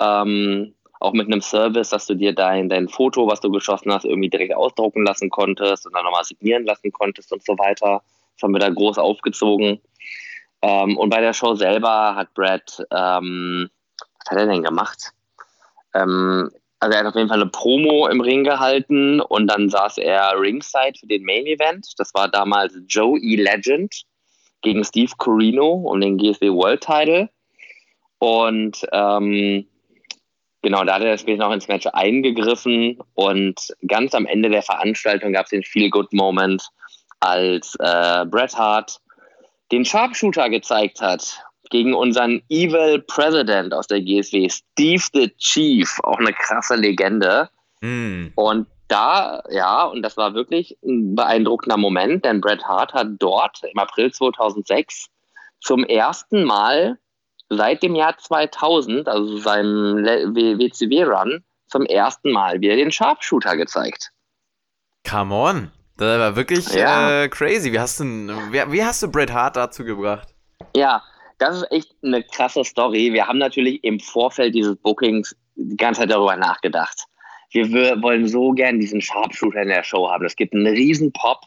Ähm, 0.00 0.74
auch 1.04 1.12
mit 1.12 1.26
einem 1.26 1.42
Service, 1.42 1.90
dass 1.90 2.06
du 2.06 2.14
dir 2.14 2.34
dein, 2.34 2.68
dein 2.68 2.88
Foto, 2.88 3.26
was 3.26 3.40
du 3.40 3.50
geschossen 3.50 3.92
hast, 3.92 4.06
irgendwie 4.06 4.30
direkt 4.30 4.54
ausdrucken 4.54 5.04
lassen 5.04 5.28
konntest 5.28 5.86
und 5.86 5.94
dann 5.94 6.04
nochmal 6.04 6.24
signieren 6.24 6.64
lassen 6.64 6.90
konntest 6.92 7.30
und 7.32 7.44
so 7.44 7.58
weiter. 7.58 8.02
Das 8.34 8.42
haben 8.42 8.54
wir 8.54 8.60
da 8.60 8.70
groß 8.70 8.98
aufgezogen. 8.98 9.80
Ähm, 10.62 10.96
und 10.96 11.10
bei 11.10 11.20
der 11.20 11.34
Show 11.34 11.54
selber 11.54 12.16
hat 12.16 12.32
Brad, 12.32 12.78
ähm, 12.90 13.68
was 14.18 14.30
hat 14.30 14.38
er 14.38 14.46
denn 14.46 14.62
gemacht? 14.62 15.12
Ähm, 15.94 16.50
also 16.80 16.94
er 16.94 17.00
hat 17.00 17.06
auf 17.06 17.16
jeden 17.16 17.28
Fall 17.28 17.40
eine 17.40 17.50
Promo 17.50 18.08
im 18.08 18.20
Ring 18.22 18.42
gehalten 18.42 19.20
und 19.20 19.46
dann 19.46 19.68
saß 19.68 19.98
er 19.98 20.40
ringside 20.40 20.98
für 20.98 21.06
den 21.06 21.24
Main 21.24 21.46
Event. 21.46 21.92
Das 21.98 22.14
war 22.14 22.28
damals 22.28 22.74
Joey 22.88 23.36
Legend 23.36 24.04
gegen 24.62 24.82
Steve 24.84 25.12
Corino 25.18 25.70
um 25.70 26.00
den 26.00 26.16
GSW 26.16 26.50
World 26.50 26.80
Title. 26.80 27.28
Und 28.18 28.86
ähm, 28.92 29.66
genau, 30.64 30.82
da 30.82 30.94
hat 30.94 31.02
er 31.02 31.16
später 31.16 31.44
noch 31.44 31.52
ins 31.52 31.68
Match 31.68 31.86
eingegriffen 31.92 32.98
und 33.14 33.54
ganz 33.86 34.14
am 34.14 34.26
Ende 34.26 34.50
der 34.50 34.62
Veranstaltung 34.62 35.32
gab 35.32 35.44
es 35.44 35.50
den 35.50 35.62
Feel-Good-Moment, 35.62 36.66
als 37.20 37.76
äh, 37.78 38.24
Bret 38.26 38.56
Hart 38.56 39.00
den 39.70 39.84
Sharpshooter 39.84 40.50
gezeigt 40.50 41.00
hat 41.00 41.40
gegen 41.70 41.94
unseren 41.94 42.42
Evil 42.48 43.00
President 43.06 43.72
aus 43.72 43.86
der 43.86 44.00
GSW, 44.00 44.48
Steve 44.48 45.02
the 45.12 45.32
Chief, 45.38 45.98
auch 46.02 46.18
eine 46.18 46.32
krasse 46.32 46.74
Legende. 46.74 47.48
Mm. 47.80 48.26
Und 48.34 48.66
da, 48.88 49.42
ja, 49.50 49.84
und 49.84 50.02
das 50.02 50.16
war 50.16 50.34
wirklich 50.34 50.76
ein 50.84 51.14
beeindruckender 51.14 51.76
Moment, 51.76 52.24
denn 52.24 52.40
Bret 52.40 52.64
Hart 52.64 52.92
hat 52.92 53.08
dort 53.18 53.62
im 53.64 53.78
April 53.78 54.12
2006 54.12 55.08
zum 55.60 55.84
ersten 55.84 56.44
Mal 56.44 56.98
seit 57.48 57.82
dem 57.82 57.94
Jahr 57.94 58.16
2000, 58.16 59.08
also 59.08 59.38
seinem 59.38 60.04
WCW-Run, 60.04 61.44
zum 61.68 61.86
ersten 61.86 62.32
Mal 62.32 62.60
wieder 62.60 62.76
den 62.76 62.90
Sharpshooter 62.90 63.56
gezeigt. 63.56 64.10
Come 65.08 65.34
on. 65.34 65.70
Das 65.96 66.18
war 66.18 66.36
wirklich 66.36 66.68
ja. 66.72 67.22
äh, 67.22 67.28
crazy. 67.28 67.72
Wie 67.72 67.78
hast, 67.78 68.00
du, 68.00 68.04
wie, 68.04 68.72
wie 68.72 68.84
hast 68.84 69.02
du 69.02 69.08
Bret 69.08 69.32
Hart 69.32 69.56
dazu 69.56 69.84
gebracht? 69.84 70.34
Ja, 70.74 71.02
das 71.38 71.58
ist 71.58 71.70
echt 71.70 71.94
eine 72.02 72.22
krasse 72.22 72.64
Story. 72.64 73.12
Wir 73.12 73.26
haben 73.26 73.38
natürlich 73.38 73.82
im 73.84 74.00
Vorfeld 74.00 74.54
dieses 74.54 74.76
Bookings 74.76 75.36
die 75.54 75.76
ganze 75.76 76.00
Zeit 76.00 76.10
darüber 76.10 76.36
nachgedacht. 76.36 77.04
Wir 77.52 77.70
wollen 78.02 78.26
so 78.26 78.50
gern 78.50 78.80
diesen 78.80 79.00
Sharpshooter 79.00 79.62
in 79.62 79.68
der 79.68 79.84
Show 79.84 80.10
haben. 80.10 80.24
Es 80.24 80.34
gibt 80.34 80.54
einen 80.54 80.66
riesen 80.66 81.12
Pop, 81.12 81.40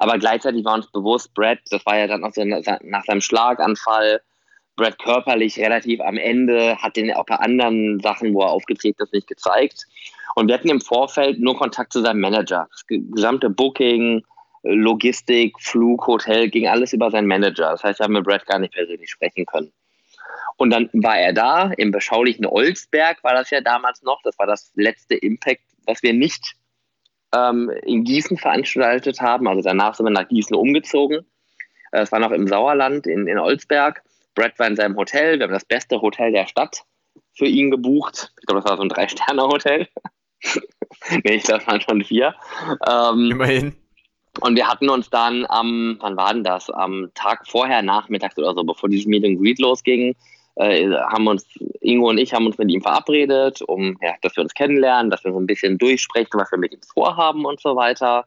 aber 0.00 0.18
gleichzeitig 0.18 0.64
war 0.64 0.74
uns 0.74 0.90
bewusst, 0.90 1.32
Brett, 1.34 1.60
das 1.70 1.86
war 1.86 1.96
ja 1.96 2.08
dann 2.08 2.24
auch 2.24 2.32
so 2.32 2.44
nach 2.44 3.04
seinem 3.04 3.20
Schlaganfall, 3.20 4.20
Brett 4.76 4.98
körperlich 4.98 5.58
relativ 5.58 6.00
am 6.00 6.18
Ende, 6.18 6.76
hat 6.76 6.96
den 6.96 7.12
auch 7.12 7.26
bei 7.26 7.36
anderen 7.36 7.98
Sachen, 8.00 8.34
wo 8.34 8.42
er 8.42 8.50
aufgetreten 8.50 9.02
ist, 9.02 9.12
nicht 9.12 9.26
gezeigt. 9.26 9.86
Und 10.34 10.48
wir 10.48 10.54
hatten 10.54 10.68
im 10.68 10.80
Vorfeld 10.80 11.40
nur 11.40 11.56
Kontakt 11.56 11.92
zu 11.92 12.02
seinem 12.02 12.20
Manager. 12.20 12.68
Das 12.70 12.86
gesamte 12.86 13.48
Booking, 13.48 14.22
Logistik, 14.62 15.54
Flug, 15.60 16.06
Hotel, 16.06 16.50
ging 16.50 16.68
alles 16.68 16.92
über 16.92 17.10
seinen 17.10 17.26
Manager. 17.26 17.70
Das 17.70 17.82
heißt, 17.82 18.00
wir 18.00 18.04
haben 18.04 18.12
mit 18.12 18.24
Brad 18.24 18.46
gar 18.46 18.58
nicht 18.58 18.74
persönlich 18.74 19.10
sprechen 19.10 19.46
können. 19.46 19.72
Und 20.56 20.70
dann 20.70 20.90
war 20.92 21.18
er 21.18 21.32
da, 21.32 21.70
im 21.76 21.90
beschaulichen 21.90 22.46
Olsberg 22.46 23.22
war 23.22 23.34
das 23.34 23.50
ja 23.50 23.60
damals 23.60 24.02
noch. 24.02 24.20
Das 24.22 24.38
war 24.38 24.46
das 24.46 24.72
letzte 24.74 25.14
Impact, 25.14 25.62
was 25.86 26.02
wir 26.02 26.12
nicht 26.12 26.54
ähm, 27.34 27.70
in 27.84 28.04
Gießen 28.04 28.38
veranstaltet 28.38 29.20
haben. 29.20 29.48
Also 29.48 29.62
danach 29.62 29.94
sind 29.94 30.06
wir 30.06 30.10
nach 30.10 30.28
Gießen 30.28 30.56
umgezogen. 30.56 31.26
Äh, 31.92 32.00
es 32.00 32.12
war 32.12 32.18
noch 32.18 32.30
im 32.32 32.46
Sauerland 32.46 33.06
in, 33.06 33.26
in 33.26 33.38
Olsberg. 33.38 34.02
Brad 34.36 34.56
war 34.58 34.68
in 34.68 34.76
seinem 34.76 34.96
Hotel. 34.96 35.38
Wir 35.38 35.44
haben 35.44 35.52
das 35.52 35.64
beste 35.64 36.00
Hotel 36.00 36.30
der 36.30 36.46
Stadt 36.46 36.84
für 37.34 37.46
ihn 37.46 37.70
gebucht. 37.70 38.32
Ich 38.40 38.46
glaube, 38.46 38.60
das 38.60 38.70
war 38.70 38.76
so 38.76 38.82
ein 38.82 38.88
Drei-Sterne-Hotel. 38.88 39.88
nee, 41.24 41.34
ich 41.34 41.42
glaube, 41.42 41.62
es 41.62 41.66
waren 41.66 41.80
schon 41.80 42.04
vier. 42.04 42.34
Ähm, 42.88 43.30
Immerhin. 43.32 43.76
Und 44.40 44.54
wir 44.54 44.68
hatten 44.68 44.90
uns 44.90 45.08
dann 45.08 45.46
am, 45.48 45.96
wann 46.00 46.16
war 46.16 46.32
denn 46.32 46.44
das? 46.44 46.68
Am 46.70 47.10
Tag 47.14 47.46
vorher, 47.46 47.82
nachmittags 47.82 48.36
oder 48.36 48.54
so, 48.54 48.62
bevor 48.62 48.88
dieses 48.88 49.06
Meet 49.06 49.24
and 49.24 49.40
Greet 49.40 49.58
losging, 49.58 50.14
äh, 50.56 50.90
haben 50.90 51.26
uns, 51.26 51.46
Ingo 51.80 52.10
und 52.10 52.18
ich 52.18 52.34
haben 52.34 52.46
uns 52.46 52.58
mit 52.58 52.70
ihm 52.70 52.82
verabredet, 52.82 53.62
um, 53.62 53.96
ja, 54.02 54.14
dass 54.20 54.36
wir 54.36 54.42
uns 54.42 54.52
kennenlernen, 54.52 55.10
dass 55.10 55.24
wir 55.24 55.32
so 55.32 55.40
ein 55.40 55.46
bisschen 55.46 55.78
durchsprechen, 55.78 56.38
was 56.38 56.50
wir 56.50 56.58
mit 56.58 56.72
ihm 56.72 56.80
vorhaben 56.92 57.46
und 57.46 57.60
so 57.60 57.76
weiter. 57.76 58.26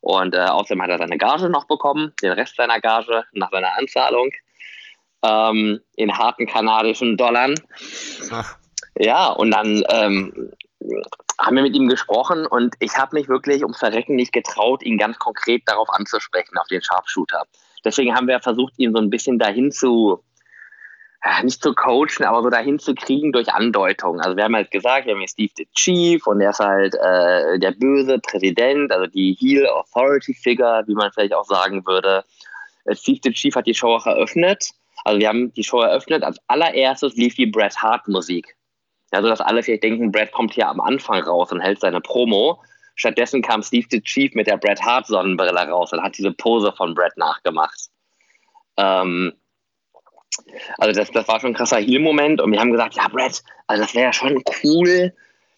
Und 0.00 0.34
äh, 0.34 0.38
außerdem 0.38 0.82
hat 0.82 0.90
er 0.90 0.98
seine 0.98 1.18
Gage 1.18 1.50
noch 1.50 1.66
bekommen, 1.66 2.12
den 2.22 2.32
Rest 2.32 2.56
seiner 2.56 2.80
Gage 2.80 3.24
nach 3.32 3.50
seiner 3.50 3.76
Anzahlung 3.76 4.30
ähm, 5.22 5.80
in 5.96 6.16
harten 6.16 6.46
kanadischen 6.46 7.16
Dollar. 7.16 7.50
Ja, 8.98 9.28
und 9.28 9.50
dann 9.50 9.82
ähm, 9.90 10.52
haben 11.38 11.56
wir 11.56 11.62
mit 11.62 11.74
ihm 11.74 11.88
gesprochen 11.88 12.46
und 12.46 12.74
ich 12.80 12.96
habe 12.96 13.16
mich 13.16 13.28
wirklich 13.28 13.62
ums 13.62 13.78
Verrecken 13.78 14.16
nicht 14.16 14.32
getraut, 14.32 14.82
ihn 14.82 14.98
ganz 14.98 15.18
konkret 15.18 15.62
darauf 15.66 15.88
anzusprechen, 15.90 16.58
auf 16.58 16.66
den 16.68 16.82
Sharpshooter. 16.82 17.44
Deswegen 17.84 18.14
haben 18.14 18.28
wir 18.28 18.40
versucht, 18.40 18.74
ihn 18.76 18.92
so 18.92 19.00
ein 19.00 19.10
bisschen 19.10 19.38
dahin 19.38 19.72
zu, 19.72 20.22
nicht 21.42 21.62
zu 21.62 21.74
coachen, 21.74 22.24
aber 22.24 22.42
so 22.42 22.50
dahin 22.50 22.78
zu 22.78 22.94
kriegen 22.94 23.32
durch 23.32 23.52
Andeutung. 23.52 24.20
Also 24.20 24.36
wir 24.36 24.44
haben 24.44 24.56
halt 24.56 24.70
gesagt, 24.70 25.06
wir 25.06 25.12
haben 25.12 25.20
hier 25.20 25.28
Steve 25.28 25.52
the 25.56 25.68
Chief 25.74 26.26
und 26.26 26.40
er 26.40 26.50
ist 26.50 26.60
halt 26.60 26.94
äh, 26.94 27.58
der 27.58 27.72
böse 27.72 28.18
Präsident, 28.18 28.92
also 28.92 29.06
die 29.06 29.36
Heel 29.38 29.66
Authority 29.66 30.34
Figure, 30.34 30.82
wie 30.86 30.94
man 30.94 31.10
vielleicht 31.12 31.34
auch 31.34 31.44
sagen 31.44 31.86
würde. 31.86 32.24
Äh, 32.84 32.94
Steve 32.94 33.20
the 33.22 33.32
Chief 33.32 33.54
hat 33.54 33.66
die 33.66 33.74
Show 33.74 33.94
auch 33.94 34.06
eröffnet. 34.06 34.70
Also 35.04 35.20
wir 35.20 35.28
haben 35.28 35.52
die 35.54 35.64
Show 35.64 35.80
eröffnet. 35.80 36.22
Als 36.22 36.38
allererstes 36.46 37.14
lief 37.14 37.34
die 37.34 37.46
Bret 37.46 37.76
Hart 37.78 38.06
Musik. 38.08 38.56
Also, 39.10 39.28
dass 39.28 39.40
alle 39.40 39.62
vielleicht 39.62 39.82
denken, 39.82 40.12
Brad 40.12 40.32
kommt 40.32 40.54
hier 40.54 40.68
am 40.68 40.80
Anfang 40.80 41.22
raus 41.22 41.50
und 41.52 41.60
hält 41.60 41.80
seine 41.80 42.00
Promo. 42.00 42.62
Stattdessen 42.94 43.42
kam 43.42 43.62
Steve 43.62 43.86
the 43.90 44.00
Chief 44.02 44.34
mit 44.34 44.46
der 44.46 44.56
Bret 44.56 44.80
Hart 44.82 45.06
Sonnenbrille 45.06 45.52
raus 45.52 45.92
und 45.92 46.02
hat 46.02 46.16
diese 46.16 46.32
Pose 46.32 46.72
von 46.76 46.94
Bret 46.94 47.16
nachgemacht. 47.16 47.88
Ähm, 48.76 49.32
also 50.78 50.98
das, 50.98 51.10
das 51.10 51.26
war 51.26 51.40
schon 51.40 51.50
ein 51.50 51.54
krasser 51.54 51.78
Heal-Moment 51.78 52.40
und 52.40 52.52
wir 52.52 52.60
haben 52.60 52.70
gesagt, 52.70 52.94
ja 52.94 53.08
Bret, 53.08 53.42
also 53.66 53.82
das 53.82 53.94
wäre 53.94 54.06
ja 54.06 54.12
schon 54.12 54.42
cool, 54.62 55.12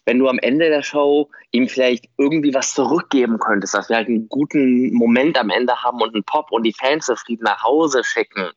wenn 0.05 0.19
du 0.19 0.27
am 0.27 0.39
Ende 0.39 0.69
der 0.69 0.83
Show 0.83 1.29
ihm 1.51 1.67
vielleicht 1.67 2.05
irgendwie 2.17 2.53
was 2.53 2.73
zurückgeben 2.73 3.39
könntest, 3.39 3.73
dass 3.73 3.89
wir 3.89 3.97
halt 3.97 4.07
einen 4.07 4.27
guten 4.27 4.93
Moment 4.93 5.37
am 5.37 5.49
Ende 5.49 5.81
haben 5.81 6.01
und 6.01 6.13
einen 6.13 6.23
Pop 6.23 6.51
und 6.51 6.63
die 6.63 6.73
Fans 6.73 7.05
zufrieden 7.05 7.43
nach 7.43 7.63
Hause 7.63 8.03
schicken. 8.03 8.49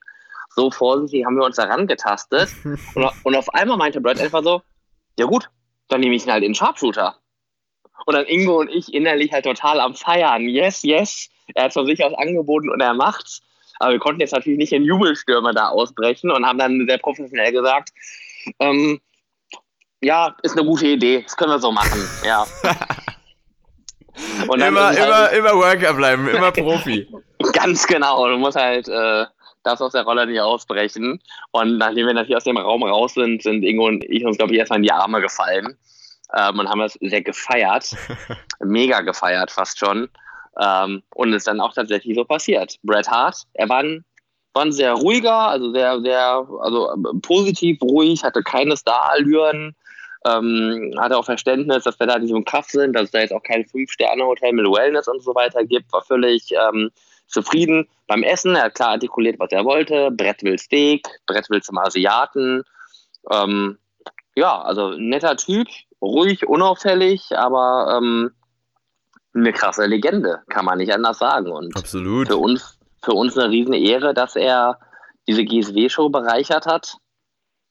So 0.56 0.70
vorsichtig 0.70 1.24
haben 1.26 1.36
wir 1.36 1.44
uns 1.44 1.56
daran 1.56 1.86
getastet 1.86 2.48
und, 2.94 3.10
und 3.22 3.36
auf 3.36 3.52
einmal 3.54 3.76
meinte 3.76 4.00
Brad 4.00 4.18
einfach 4.18 4.42
so, 4.42 4.62
ja 5.18 5.26
gut, 5.26 5.48
dann 5.88 6.00
nehme 6.00 6.16
ich 6.16 6.26
ihn 6.26 6.32
halt 6.32 6.42
in 6.42 6.54
Sharpshooter. 6.54 7.16
Und 8.06 8.14
dann 8.14 8.26
Ingo 8.26 8.60
und 8.60 8.68
ich 8.70 8.92
innerlich 8.92 9.32
halt 9.32 9.44
total 9.44 9.80
am 9.80 9.94
Feiern. 9.94 10.48
Yes, 10.48 10.82
yes. 10.82 11.28
Er 11.54 11.64
hat 11.64 11.72
von 11.72 11.86
sich 11.86 12.02
aus 12.04 12.14
angeboten 12.14 12.70
und 12.70 12.80
er 12.80 12.94
macht's. 12.94 13.42
Aber 13.78 13.92
wir 13.92 13.98
konnten 13.98 14.20
jetzt 14.20 14.32
natürlich 14.32 14.58
nicht 14.58 14.72
in 14.72 14.84
Jubelstürme 14.84 15.52
da 15.52 15.68
ausbrechen 15.68 16.30
und 16.30 16.46
haben 16.46 16.58
dann 16.58 16.86
sehr 16.88 16.98
professionell 16.98 17.52
gesagt, 17.52 17.90
ähm, 18.58 19.00
ja, 20.00 20.34
ist 20.42 20.56
eine 20.56 20.66
gute 20.66 20.86
Idee, 20.86 21.22
das 21.22 21.36
können 21.36 21.50
wir 21.50 21.58
so 21.58 21.72
machen, 21.72 22.02
ja. 22.24 22.46
immer, 24.54 24.86
halt, 24.86 24.98
immer, 24.98 25.30
immer 25.30 25.54
Worker 25.56 25.94
bleiben, 25.94 26.28
immer 26.28 26.52
Profi. 26.52 27.08
Ganz 27.52 27.86
genau, 27.86 28.28
du 28.28 28.38
musst 28.38 28.56
halt, 28.56 28.88
äh, 28.88 29.26
darfst 29.66 29.82
aus 29.82 29.92
der 29.92 30.04
Rolle 30.04 30.26
nicht 30.26 30.40
ausbrechen. 30.40 31.20
Und 31.50 31.78
nachdem 31.78 32.06
wir 32.06 32.14
natürlich 32.14 32.36
aus 32.36 32.44
dem 32.44 32.56
Raum 32.56 32.82
raus 32.82 33.14
sind, 33.14 33.42
sind 33.42 33.62
Ingo 33.62 33.86
und 33.86 34.04
ich 34.04 34.24
uns, 34.24 34.38
glaube 34.38 34.52
ich, 34.52 34.58
erstmal 34.58 34.78
in 34.78 34.84
die 34.84 34.92
Arme 34.92 35.20
gefallen 35.20 35.76
ähm, 36.36 36.58
und 36.58 36.68
haben 36.68 36.80
das 36.80 36.94
sehr 37.00 37.22
gefeiert. 37.22 37.94
Mega 38.60 39.00
gefeiert 39.00 39.50
fast 39.50 39.78
schon. 39.78 40.08
Ähm, 40.60 41.02
und 41.14 41.30
es 41.30 41.38
ist 41.38 41.48
dann 41.48 41.60
auch 41.60 41.74
tatsächlich 41.74 42.16
so 42.16 42.24
passiert. 42.24 42.76
Bret 42.82 43.08
Hart, 43.08 43.42
er 43.54 43.68
war 43.68 43.80
ein, 43.80 44.04
war 44.54 44.64
ein 44.64 44.72
sehr 44.72 44.92
ruhiger, 44.92 45.34
also 45.34 45.72
sehr, 45.72 46.00
sehr, 46.00 46.48
also 46.60 46.90
äh, 46.92 47.20
positiv 47.20 47.82
ruhig, 47.82 48.24
hatte 48.24 48.42
keine 48.42 48.76
Starallüren, 48.76 49.76
ähm, 50.26 50.94
hatte 50.98 51.18
auch 51.18 51.26
Verständnis, 51.26 51.84
dass 51.84 52.00
wir 52.00 52.06
da 52.06 52.18
nicht 52.18 52.30
im 52.30 52.44
Kaff 52.44 52.70
sind, 52.70 52.94
dass 52.94 53.04
es 53.04 53.10
da 53.10 53.20
jetzt 53.20 53.34
auch 53.34 53.42
kein 53.42 53.66
Fünf-Sterne-Hotel 53.66 54.52
mit 54.52 54.66
Wellness 54.66 55.08
und 55.08 55.22
so 55.22 55.34
weiter 55.34 55.62
gibt, 55.64 55.92
war 55.92 56.02
völlig 56.02 56.50
ähm, 56.52 56.90
zufrieden 57.26 57.88
beim 58.06 58.22
Essen. 58.22 58.56
Er 58.56 58.64
hat 58.64 58.74
klar 58.74 58.90
artikuliert, 58.90 59.38
was 59.38 59.52
er 59.52 59.64
wollte. 59.64 60.10
Brett 60.10 60.42
will 60.42 60.58
Steak, 60.58 61.06
Brett 61.26 61.50
will 61.50 61.62
zum 61.62 61.78
Asiaten. 61.78 62.62
Ähm, 63.30 63.78
ja, 64.34 64.60
also 64.62 64.90
netter 64.90 65.36
Typ, 65.36 65.68
ruhig, 66.00 66.46
unauffällig, 66.46 67.36
aber 67.36 67.98
ähm, 67.98 68.30
eine 69.34 69.52
krasse 69.52 69.86
Legende, 69.86 70.42
kann 70.48 70.64
man 70.64 70.78
nicht 70.78 70.92
anders 70.92 71.18
sagen. 71.18 71.50
Und 71.50 71.76
Absolut. 71.76 72.28
Für 72.28 72.36
uns, 72.36 72.78
für 73.02 73.12
uns 73.12 73.36
eine 73.36 73.50
riesen 73.50 73.74
Ehre, 73.74 74.14
dass 74.14 74.36
er 74.36 74.78
diese 75.26 75.44
GSW-Show 75.44 76.08
bereichert 76.08 76.66
hat 76.66 76.98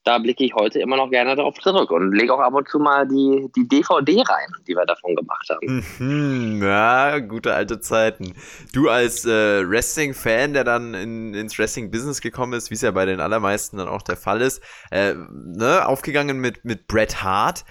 da 0.06 0.20
blicke 0.20 0.46
ich 0.46 0.54
heute 0.54 0.80
immer 0.80 0.98
noch 0.98 1.10
gerne 1.10 1.36
darauf 1.36 1.60
zurück 1.60 1.90
und 1.90 2.14
lege 2.14 2.34
auch 2.34 2.40
ab 2.40 2.54
und 2.54 2.70
zu 2.70 2.78
mal 2.78 3.08
die, 3.08 3.50
die 3.56 3.68
DVD 3.68 4.22
rein, 4.22 4.48
die 4.68 4.76
wir 4.76 4.86
davon 4.86 5.16
gemacht 5.16 5.50
haben. 5.50 5.84
Mhm, 5.98 6.64
ja, 6.64 7.18
gute 7.20 7.56
alte 7.56 7.80
Zeiten. 7.80 8.36
Du 8.72 8.88
als 8.90 9.26
äh, 9.26 9.68
Wrestling-Fan, 9.68 10.54
der 10.54 10.64
dann 10.64 10.94
in, 10.94 11.34
ins 11.34 11.58
Wrestling-Business 11.58 12.22
gekommen 12.22 12.54
ist, 12.54 12.70
wie 12.70 12.76
es 12.76 12.82
ja 12.82 12.92
bei 12.92 13.06
den 13.06 13.20
allermeisten 13.20 13.78
dann 13.78 13.88
auch 13.88 14.04
der 14.04 14.16
Fall 14.16 14.42
ist, 14.42 14.62
äh, 14.92 15.16
ne, 15.32 15.88
aufgegangen 15.88 16.38
mit, 16.38 16.64
mit 16.64 16.88
Bret 16.88 17.24
Hart. 17.24 17.66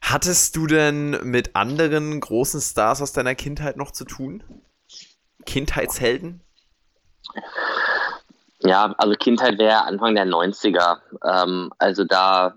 Hattest 0.00 0.56
du 0.56 0.66
denn 0.66 1.10
mit 1.22 1.54
anderen 1.54 2.18
großen 2.18 2.60
Stars 2.60 3.00
aus 3.02 3.12
deiner 3.12 3.36
Kindheit 3.36 3.76
noch 3.76 3.92
zu 3.92 4.04
tun? 4.04 4.42
Kindheitshelden? 5.46 6.42
Ja, 8.60 8.94
also 8.98 9.14
Kindheit 9.14 9.58
wäre 9.58 9.84
Anfang 9.84 10.14
der 10.14 10.26
90er. 10.26 10.98
Ähm, 11.24 11.72
also 11.78 12.04
da 12.04 12.54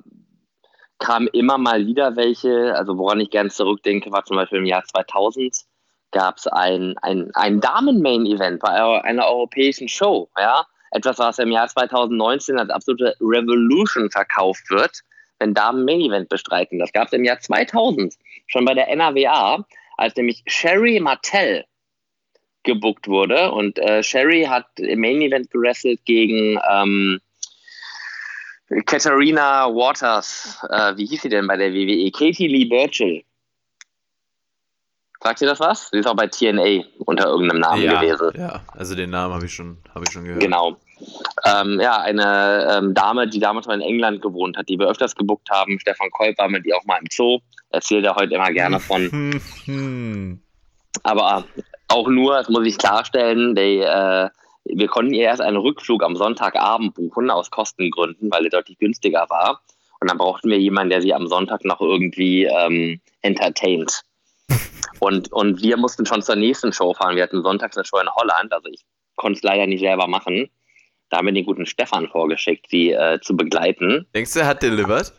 kamen 1.00 1.28
immer 1.28 1.58
mal 1.58 1.86
wieder 1.86 2.16
welche, 2.16 2.76
also 2.76 2.98
woran 2.98 3.20
ich 3.20 3.30
gerne 3.30 3.50
zurückdenke, 3.50 4.12
war 4.12 4.24
zum 4.26 4.38
Beispiel 4.38 4.60
im 4.60 4.66
Jahr 4.66 4.84
2000 4.84 5.66
gab 6.12 6.38
es 6.38 6.48
ein, 6.48 6.96
ein, 7.02 7.32
ein 7.34 7.60
Damen-Main-Event 7.62 8.60
bei 8.60 8.70
einer 8.70 9.26
europäischen 9.28 9.88
Show. 9.88 10.30
Ja? 10.38 10.66
Etwas, 10.92 11.20
was 11.20 11.40
im 11.40 11.52
Jahr 11.52 11.68
2019 11.68 12.60
als 12.60 12.70
absolute 12.70 13.16
Revolution 13.22 14.12
verkauft 14.12 14.70
wird, 14.70 15.00
wenn 15.40 15.54
Damen 15.54 15.86
Main-Event 15.86 16.30
bestreiten. 16.30 16.80
Das 16.80 16.92
gab 16.92 17.08
es 17.08 17.14
im 17.14 17.24
Jahr 17.24 17.40
2000, 17.40 18.14
schon 18.48 18.66
bei 18.66 18.74
der 18.74 18.94
NAWA, 18.94 19.66
als 19.98 20.16
nämlich 20.16 20.44
Sherry 20.48 21.00
Martell 21.00 21.66
gebuckt 22.64 23.08
wurde. 23.08 23.52
Und 23.52 23.80
äh, 23.80 24.04
Sherry 24.04 24.44
hat 24.44 24.68
im 24.78 25.02
Main 25.02 25.22
Event 25.22 25.52
gewrestelt 25.52 26.04
gegen 26.06 26.60
ähm, 26.70 27.20
Katharina 28.86 29.68
Waters. 29.68 30.60
Äh, 30.70 30.96
wie 30.98 31.06
hieß 31.06 31.24
sie 31.24 31.30
denn 31.30 31.48
bei 31.48 31.58
der 31.58 31.74
WWE? 31.74 32.12
Katie 32.12 32.48
Lee 32.48 32.66
Burchill. 32.66 33.24
Sagt 35.24 35.42
ihr 35.42 35.48
das 35.48 35.60
was? 35.60 35.90
Sie 35.92 36.00
ist 36.00 36.08
auch 36.08 36.16
bei 36.16 36.28
TNA 36.28 36.84
unter 37.06 37.28
irgendeinem 37.28 37.62
Namen 37.62 37.84
ja, 37.84 38.02
gewesen. 38.02 38.32
Ja, 38.36 38.62
also 38.74 38.96
den 38.96 39.12
Namen 39.12 39.36
habe 39.36 39.46
ich, 39.46 39.54
schon, 39.54 39.78
hab 39.94 40.02
ich 40.02 40.12
schon 40.12 40.24
gehört. 40.24 40.42
Genau. 40.42 40.78
Ähm, 41.46 41.80
ja, 41.80 41.98
eine 41.98 42.78
ähm, 42.78 42.94
Dame, 42.96 43.28
die 43.28 43.40
damals 43.40 43.68
mal 43.68 43.76
in 43.76 43.82
England 43.82 44.22
gewohnt 44.22 44.58
hat, 44.58 44.68
die 44.68 44.80
wir 44.80 44.88
öfters 44.88 45.16
gebuckt 45.16 45.50
haben. 45.52 45.80
Stefan 45.80 46.10
Kolb 46.10 46.38
war 46.40 46.50
mit 46.50 46.66
ihr 46.66 46.76
auch 46.76 46.86
mal 46.86 46.98
im 46.98 47.08
Zoo. 47.12 47.40
Erzählt 47.70 48.06
er 48.06 48.16
heute 48.16 48.34
immer 48.34 48.52
gerne 48.52 48.80
von. 48.80 49.42
Aber 51.04 51.46
auch 51.92 52.08
nur, 52.08 52.34
das 52.36 52.50
muss 52.50 52.66
ich 52.66 52.78
klarstellen, 52.78 53.56
die, 53.56 53.80
äh, 53.80 54.30
wir 54.66 54.88
konnten 54.88 55.14
ihr 55.14 55.24
erst 55.24 55.42
einen 55.42 55.58
Rückflug 55.58 56.04
am 56.04 56.16
Sonntagabend 56.16 56.94
buchen, 56.94 57.30
aus 57.30 57.50
Kostengründen, 57.50 58.32
weil 58.32 58.46
er 58.46 58.52
deutlich 58.52 58.78
günstiger 58.78 59.26
war. 59.30 59.62
Und 60.00 60.10
dann 60.10 60.18
brauchten 60.18 60.50
wir 60.50 60.60
jemanden, 60.60 60.90
der 60.90 61.02
sie 61.02 61.14
am 61.14 61.28
Sonntag 61.28 61.64
noch 61.64 61.82
irgendwie 61.82 62.46
ähm, 62.46 63.00
entertaint. 63.22 64.02
Und, 65.00 65.32
und 65.34 65.64
wir 65.64 65.78
mussten 65.78 66.06
schon 66.06 66.22
zur 66.22 66.36
nächsten 66.36 66.72
Show 66.72 66.94
fahren. 66.94 67.16
Wir 67.16 67.24
hatten 67.24 67.42
sonntags 67.42 67.76
eine 67.76 67.84
Show 67.86 67.98
in 67.98 68.08
Holland, 68.08 68.54
also 68.54 68.70
ich 68.70 68.82
konnte 69.16 69.38
es 69.38 69.44
leider 69.44 69.66
nicht 69.66 69.80
selber 69.80 70.06
machen. 70.06 70.48
Da 71.10 71.18
haben 71.18 71.26
wir 71.26 71.34
den 71.34 71.46
guten 71.46 71.66
Stefan 71.66 72.08
vorgeschickt, 72.08 72.68
sie 72.70 72.92
äh, 72.92 73.20
zu 73.20 73.36
begleiten. 73.36 74.06
Denkst 74.14 74.34
du, 74.34 74.42
er 74.42 74.46
hat 74.46 74.62
delivered? 74.62 75.12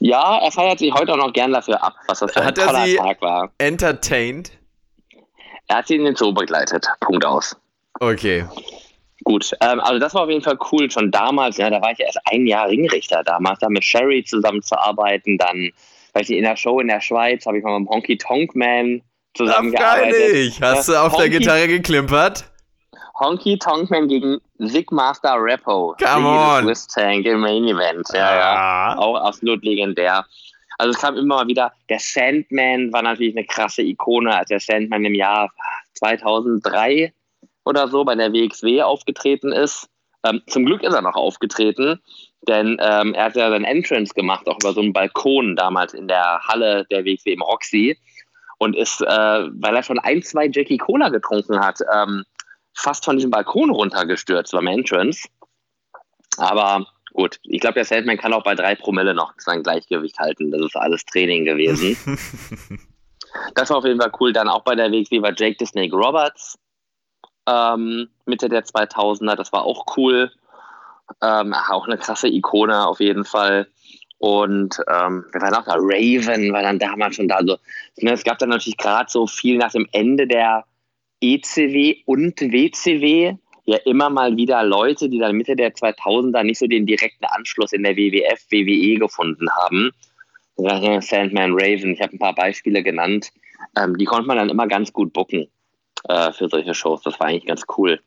Ja, 0.00 0.38
er 0.38 0.50
feiert 0.50 0.80
sich 0.80 0.92
heute 0.92 1.12
auch 1.12 1.18
noch 1.18 1.32
gern 1.32 1.52
dafür 1.52 1.80
ab, 1.84 1.94
was 2.08 2.18
das 2.18 2.32
für 2.32 2.44
hat 2.44 2.58
ein 2.58 2.66
toller 2.66 2.96
Tag 2.96 3.22
war. 3.22 3.52
Entertained? 3.58 4.50
Er 5.70 5.76
hat 5.76 5.86
sie 5.86 5.94
in 5.94 6.04
den 6.04 6.16
Zoo 6.16 6.32
begleitet. 6.32 6.84
Punkt 6.98 7.24
aus. 7.24 7.56
Okay. 8.00 8.44
Gut, 9.22 9.52
ähm, 9.60 9.78
also 9.78 10.00
das 10.00 10.14
war 10.14 10.22
auf 10.22 10.28
jeden 10.28 10.42
Fall 10.42 10.58
cool. 10.72 10.90
Schon 10.90 11.12
damals, 11.12 11.58
ja, 11.58 11.70
da 11.70 11.80
war 11.80 11.92
ich 11.92 11.98
ja 11.98 12.06
erst 12.06 12.18
ein 12.24 12.44
Jahr 12.44 12.68
Ringrichter 12.68 13.22
damals, 13.22 13.60
da 13.60 13.68
mit 13.68 13.84
Sherry 13.84 14.24
zusammenzuarbeiten. 14.24 15.38
Dann, 15.38 15.70
weiß 16.14 16.28
ich, 16.28 16.38
in 16.38 16.42
der 16.42 16.56
Show 16.56 16.80
in 16.80 16.88
der 16.88 17.00
Schweiz 17.00 17.46
habe 17.46 17.58
ich 17.58 17.62
mal 17.62 17.78
mit 17.78 17.88
dem 17.88 17.94
Honky 17.94 18.18
Tonk 18.18 18.56
Man 18.56 19.00
zusammengearbeitet. 19.34 20.32
Nicht. 20.32 20.60
Hast 20.60 20.88
du 20.88 20.96
auf 20.96 21.12
Honky, 21.12 21.30
der 21.30 21.38
Gitarre 21.38 21.68
geklimpert? 21.68 22.50
Honky 23.20 23.56
Tonk 23.56 23.90
Man 23.90 24.08
gegen 24.08 24.40
Sigmaster 24.58 25.36
Repo. 25.36 25.94
Come 26.02 26.26
on. 26.26 26.64
Swiss 26.64 26.88
Tank 26.88 27.26
im 27.26 27.42
Main 27.42 27.62
Event. 27.62 28.08
Ja, 28.12 28.34
ja. 28.34 28.34
ja. 28.34 28.98
Auch 28.98 29.14
absolut 29.14 29.62
legendär. 29.62 30.26
Also 30.80 30.92
es 30.92 30.98
kam 30.98 31.18
immer 31.18 31.36
mal 31.36 31.46
wieder, 31.46 31.72
der 31.90 31.98
Sandman 31.98 32.90
war 32.90 33.02
natürlich 33.02 33.36
eine 33.36 33.46
krasse 33.46 33.82
Ikone, 33.82 34.34
als 34.34 34.48
der 34.48 34.60
Sandman 34.60 35.04
im 35.04 35.14
Jahr 35.14 35.52
2003 35.92 37.12
oder 37.66 37.86
so 37.88 38.02
bei 38.02 38.14
der 38.14 38.32
WXW 38.32 38.80
aufgetreten 38.80 39.52
ist. 39.52 39.90
Ähm, 40.24 40.40
zum 40.46 40.64
Glück 40.64 40.82
ist 40.82 40.94
er 40.94 41.02
noch 41.02 41.16
aufgetreten, 41.16 42.00
denn 42.48 42.78
ähm, 42.80 43.12
er 43.12 43.24
hat 43.24 43.36
ja 43.36 43.50
seinen 43.50 43.66
Entrance 43.66 44.14
gemacht, 44.14 44.48
auch 44.48 44.56
über 44.62 44.72
so 44.72 44.80
einen 44.80 44.94
Balkon 44.94 45.54
damals 45.54 45.92
in 45.92 46.08
der 46.08 46.40
Halle 46.48 46.86
der 46.90 47.04
WXW 47.04 47.34
im 47.34 47.42
Roxy 47.42 47.98
und 48.56 48.74
ist, 48.74 49.02
äh, 49.02 49.06
weil 49.06 49.76
er 49.76 49.82
schon 49.82 49.98
ein, 49.98 50.22
zwei 50.22 50.48
Jackie 50.50 50.78
Cola 50.78 51.10
getrunken 51.10 51.60
hat, 51.60 51.80
ähm, 51.94 52.24
fast 52.74 53.04
von 53.04 53.16
diesem 53.16 53.30
Balkon 53.30 53.68
runtergestürzt 53.68 54.52
beim 54.52 54.66
Entrance. 54.66 55.28
Aber 56.38 56.86
Gut, 57.12 57.40
ich 57.42 57.60
glaube, 57.60 57.74
der 57.74 57.84
Sandman 57.84 58.18
kann 58.18 58.32
auch 58.32 58.44
bei 58.44 58.54
drei 58.54 58.74
Promille 58.74 59.14
noch 59.14 59.34
sein 59.38 59.62
Gleichgewicht 59.62 60.18
halten. 60.18 60.50
Das 60.50 60.60
ist 60.60 60.76
alles 60.76 61.04
Training 61.04 61.44
gewesen. 61.44 61.96
das 63.54 63.70
war 63.70 63.78
auf 63.78 63.84
jeden 63.84 64.00
Fall 64.00 64.12
cool. 64.20 64.32
Dann 64.32 64.48
auch 64.48 64.62
bei 64.62 64.74
der 64.74 64.90
WXW 64.90 65.22
war 65.22 65.34
Jake 65.36 65.56
the 65.58 65.66
Snake 65.66 65.94
Roberts 65.94 66.58
ähm, 67.50 68.08
Mitte 68.26 68.48
der 68.48 68.64
2000er. 68.64 69.36
Das 69.36 69.52
war 69.52 69.64
auch 69.64 69.96
cool. 69.96 70.30
Ähm, 71.22 71.54
auch 71.54 71.86
eine 71.86 71.98
krasse 71.98 72.28
Ikone 72.28 72.86
auf 72.86 73.00
jeden 73.00 73.24
Fall. 73.24 73.68
Und 74.18 74.78
ähm, 74.86 75.24
wir 75.32 75.40
waren 75.40 75.54
auch 75.54 75.64
da. 75.64 75.74
Raven 75.76 76.52
war 76.52 76.62
dann 76.62 76.78
damals 76.78 77.16
schon 77.16 77.28
da. 77.28 77.40
So, 77.40 77.56
ne, 77.98 78.12
es 78.12 78.24
gab 78.24 78.38
dann 78.38 78.50
natürlich 78.50 78.76
gerade 78.76 79.10
so 79.10 79.26
viel 79.26 79.56
nach 79.56 79.72
dem 79.72 79.88
Ende 79.92 80.26
der 80.26 80.64
ECW 81.20 82.02
und 82.06 82.40
WCW 82.40 83.36
ja 83.70 83.78
immer 83.84 84.10
mal 84.10 84.36
wieder 84.36 84.64
Leute, 84.64 85.08
die 85.08 85.18
dann 85.18 85.36
Mitte 85.36 85.54
der 85.54 85.72
2000er 85.74 86.42
nicht 86.42 86.58
so 86.58 86.66
den 86.66 86.86
direkten 86.86 87.24
Anschluss 87.24 87.72
in 87.72 87.84
der 87.84 87.96
WWF, 87.96 88.44
WWE 88.50 88.98
gefunden 88.98 89.48
haben. 89.50 89.92
Sandman, 90.56 91.52
Raven, 91.52 91.92
ich 91.92 92.02
habe 92.02 92.14
ein 92.14 92.18
paar 92.18 92.34
Beispiele 92.34 92.82
genannt. 92.82 93.30
Ähm, 93.76 93.96
die 93.96 94.04
konnte 94.04 94.26
man 94.26 94.38
dann 94.38 94.50
immer 94.50 94.66
ganz 94.66 94.92
gut 94.92 95.12
booken 95.12 95.46
äh, 96.08 96.32
für 96.32 96.48
solche 96.48 96.74
Shows. 96.74 97.02
Das 97.02 97.18
war 97.20 97.28
eigentlich 97.28 97.46
ganz 97.46 97.62
cool. 97.78 98.00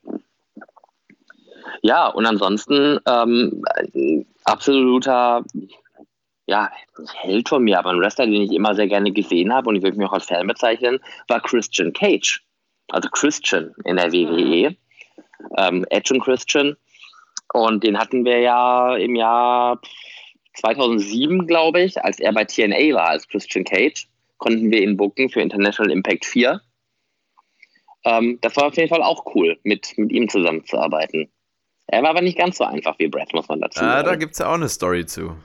Ja, 1.82 2.08
und 2.08 2.26
ansonsten 2.26 3.00
ähm, 3.08 3.64
absoluter 4.44 5.44
ja, 6.46 6.70
Held 7.16 7.48
von 7.48 7.64
mir, 7.64 7.80
aber 7.80 7.92
ein 7.92 8.00
Wrestler, 8.00 8.26
den 8.26 8.42
ich 8.42 8.52
immer 8.52 8.76
sehr 8.76 8.88
gerne 8.88 9.12
gesehen 9.12 9.54
habe 9.54 9.70
und 9.70 9.78
ich 9.78 9.84
würde 9.84 9.98
mich 9.98 10.08
auch 10.08 10.14
als 10.14 10.26
Fan 10.26 10.46
bezeichnen, 10.46 11.00
war 11.30 11.42
Christian 11.42 11.94
Cage. 11.94 12.44
Also 12.90 13.10
Christian 13.10 13.74
in 13.86 13.96
der 13.96 14.12
WWE. 14.12 14.76
Ähm, 15.58 15.86
Edge 15.90 16.14
und 16.14 16.22
Christian. 16.22 16.76
Und 17.54 17.84
den 17.84 17.98
hatten 17.98 18.26
wir 18.26 18.40
ja 18.40 18.96
im 18.96 19.16
Jahr 19.16 19.80
2007, 20.56 21.48
glaube 21.48 21.82
ich, 21.82 22.04
als 22.04 22.20
er 22.20 22.34
bei 22.34 22.46
TNA 22.46 22.96
war, 22.96 23.10
als 23.10 23.28
Christian 23.28 23.64
Cage, 23.64 24.08
konnten 24.38 24.72
wir 24.72 24.82
ihn 24.82 24.98
booken 24.98 25.30
für 25.30 25.42
International 25.42 25.92
Impact 25.92 26.26
4. 26.26 26.62
Ähm, 28.06 28.40
das 28.42 28.56
war 28.58 28.68
auf 28.68 28.76
jeden 28.76 28.90
Fall 28.90 29.04
auch 29.04 29.26
cool, 29.36 29.58
mit, 29.64 29.98
mit 29.98 30.12
ihm 30.12 30.30
zusammenzuarbeiten. 30.30 31.32
Er 31.88 32.04
war 32.04 32.12
aber 32.12 32.22
nicht 32.22 32.38
ganz 32.38 32.58
so 32.58 32.64
einfach 32.64 32.98
wie 33.00 33.08
Brad, 33.08 33.34
muss 33.34 33.48
man 33.48 33.62
dazu 33.62 33.80
sagen. 33.80 33.92
Ah, 33.92 34.04
da 34.04 34.16
gibt 34.16 34.34
es 34.34 34.40
ja 34.40 34.50
auch 34.50 34.54
eine 34.54 34.70
Story 34.70 35.06
zu. 35.06 35.36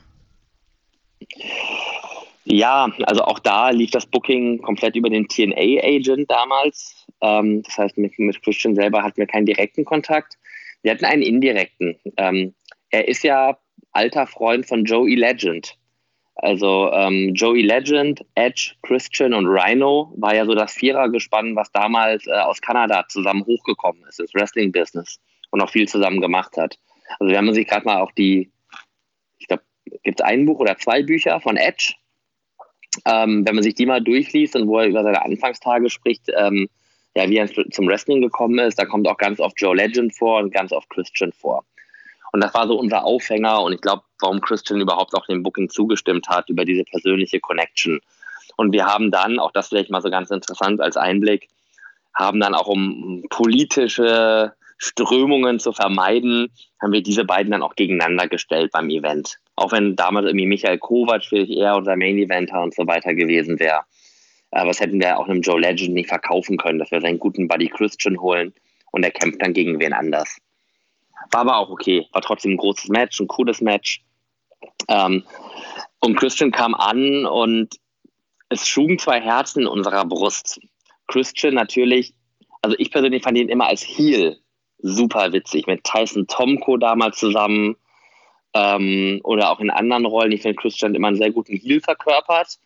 Ja, 2.51 2.91
also 3.03 3.25
auch 3.25 3.39
da 3.39 3.71
lief 3.71 3.91
das 3.91 4.07
Booking 4.07 4.63
komplett 4.63 4.97
über 4.97 5.11
den 5.11 5.29
TNA-Agent 5.29 6.31
damals. 6.31 7.07
Ähm, 7.21 7.63
das 7.63 7.77
heißt, 7.77 7.99
mit, 7.99 8.19
mit 8.19 8.43
Christian 8.43 8.75
selber 8.75 9.03
hatten 9.03 9.19
wir 9.19 9.27
keinen 9.27 9.45
direkten 9.45 9.85
Kontakt. 9.85 10.39
Wir 10.83 10.93
hatten 10.93 11.05
einen 11.05 11.23
indirekten. 11.23 11.99
Ähm, 12.17 12.55
er 12.91 13.07
ist 13.07 13.23
ja 13.23 13.59
alter 13.93 14.27
Freund 14.27 14.67
von 14.67 14.85
Joey 14.85 15.15
Legend. 15.15 15.77
Also 16.37 16.91
ähm, 16.93 17.35
Joey 17.35 17.63
Legend, 17.63 18.25
Edge, 18.35 18.73
Christian 18.83 19.35
und 19.35 19.47
Rhino 19.47 20.15
war 20.17 20.35
ja 20.35 20.47
so 20.47 20.55
das 20.55 20.73
Vierergespann, 20.73 21.55
was 21.55 21.71
damals 21.73 22.27
äh, 22.29 22.33
aus 22.33 22.63
Kanada 22.63 23.05
zusammen 23.09 23.45
hochgekommen 23.45 24.05
ist, 24.09 24.21
ins 24.21 24.33
Wrestling-Business 24.35 25.21
und 25.51 25.61
auch 25.61 25.69
viel 25.69 25.87
zusammen 25.87 26.21
gemacht 26.23 26.57
hat. 26.57 26.79
Also 27.19 27.35
wenn 27.35 27.45
man 27.45 27.55
sich 27.55 27.67
gerade 27.67 27.85
mal 27.85 28.01
auch 28.01 28.13
die, 28.13 28.51
ich 29.39 29.49
glaube, 29.49 29.65
gibt 30.03 30.21
es 30.21 30.25
ein 30.27 30.47
Buch 30.47 30.61
oder 30.61 30.79
zwei 30.79 31.03
Bücher 31.03 31.41
von 31.41 31.57
Edge. 31.57 31.95
Ähm, 33.05 33.47
wenn 33.47 33.55
man 33.55 33.65
sich 33.65 33.75
die 33.75 33.87
mal 33.87 34.03
durchliest 34.03 34.57
und 34.57 34.69
wo 34.69 34.79
er 34.79 34.87
über 34.87 35.03
seine 35.03 35.25
Anfangstage 35.25 35.91
spricht, 35.91 36.25
ähm, 36.37 36.69
ja, 37.15 37.29
wie 37.29 37.37
er 37.37 37.49
zum 37.71 37.89
Wrestling 37.89 38.21
gekommen 38.21 38.59
ist, 38.59 38.79
da 38.79 38.85
kommt 38.85 39.09
auch 39.09 39.17
ganz 39.17 39.41
oft 39.41 39.61
Joe 39.61 39.75
Legend 39.75 40.15
vor 40.15 40.41
und 40.41 40.53
ganz 40.53 40.73
oft 40.73 40.89
Christian 40.91 41.33
vor. 41.33 41.65
Und 42.33 42.45
das 42.45 42.55
war 42.55 42.67
so 42.67 42.79
unser 42.79 43.05
Aufhänger 43.05 43.63
und 43.63 43.73
ich 43.73 43.81
glaube, 43.81 44.03
warum 44.21 44.41
Christian 44.41 44.81
überhaupt 44.81 45.15
auch 45.15 45.27
dem 45.27 45.43
Booking 45.43 45.69
zugestimmt 45.69 46.29
hat, 46.29 46.49
über 46.49 46.65
diese 46.65 46.85
persönliche 46.85 47.41
Connection. 47.41 48.01
Und 48.57 48.73
wir 48.73 48.87
haben 48.87 49.11
dann, 49.11 49.39
auch 49.39 49.53
das 49.53 49.69
vielleicht 49.69 49.91
mal 49.91 50.03
so 50.03 50.11
ganz 50.11 50.31
interessant 50.31 50.81
als 50.81 50.97
Einblick, 50.97 51.49
haben 52.15 52.41
dann 52.41 52.55
auch 52.55 52.67
um 52.67 53.25
politische 53.31 54.53
Strömungen 54.79 55.59
zu 55.59 55.73
vermeiden, 55.73 56.53
haben 56.81 56.93
wir 56.93 57.03
diese 57.03 57.25
beiden 57.25 57.51
dann 57.51 57.63
auch 57.63 57.75
gegeneinander 57.75 58.29
gestellt 58.29 58.71
beim 58.73 58.89
Event. 58.89 59.39
Auch 59.57 59.73
wenn 59.73 59.97
damals 59.97 60.27
irgendwie 60.27 60.47
Michael 60.47 60.79
Kovac 60.79 61.25
vielleicht 61.25 61.51
eher 61.51 61.77
unser 61.77 61.97
Main-Eventer 61.97 62.63
und 62.63 62.75
so 62.75 62.87
weiter 62.87 63.13
gewesen 63.15 63.59
wäre. 63.59 63.81
Aber 64.53 64.69
das 64.69 64.81
hätten 64.81 65.01
wir 65.01 65.19
auch 65.19 65.29
einem 65.29 65.43
Joe 65.43 65.61
Legend 65.61 65.95
nicht 65.95 66.09
verkaufen 66.09 66.57
können, 66.57 66.79
dass 66.79 66.91
wir 66.91 67.01
seinen 67.01 67.19
guten 67.19 67.49
Buddy 67.49 67.69
Christian 67.69 68.21
holen 68.21 68.55
und 68.93 69.03
er 69.03 69.11
kämpft 69.11 69.43
dann 69.43 69.53
gegen 69.53 69.79
wen 69.81 69.93
anders. 69.93 70.39
War 71.33 71.41
aber 71.41 71.57
auch 71.59 71.71
okay. 71.71 72.07
War 72.13 72.23
trotzdem 72.23 72.53
ein 72.53 72.57
großes 72.57 72.89
Match, 72.89 73.21
ein 73.21 73.29
cooles 73.29 73.61
Match. 73.61 74.03
Ähm, 74.89 75.25
und 76.01 76.17
Christian 76.17 76.53
kam 76.53 76.75
an 76.75 77.27
und 77.27 77.75
es 78.49 78.67
schlugen 78.67 78.99
zwei 78.99 79.21
Herzen 79.21 79.63
in 79.63 79.67
unserer 79.67 80.05
Brust. 80.05 80.61
Christian 81.09 81.55
natürlich, 81.55 82.15
also 82.63 82.77
ich 82.79 82.91
persönlich 82.91 83.23
fand 83.23 83.37
ihn 83.37 83.49
immer 83.49 83.67
als 83.67 83.83
Heel 83.83 84.39
super 84.79 85.33
witzig. 85.33 85.67
Mit 85.67 85.85
Tyson 85.85 86.27
Tomko 86.27 86.77
damals 86.77 87.19
zusammen 87.19 87.77
ähm, 88.55 89.21
oder 89.25 89.51
auch 89.51 89.61
in 89.61 89.71
anderen 89.71 90.07
Rollen. 90.07 90.33
Ich 90.33 90.43
finde, 90.43 90.57
Christian 90.57 90.95
immer 90.95 91.09
einen 91.09 91.17
sehr 91.17 91.33
guten 91.33 91.57
Heel 91.57 91.81
verkörpert. 91.81 92.59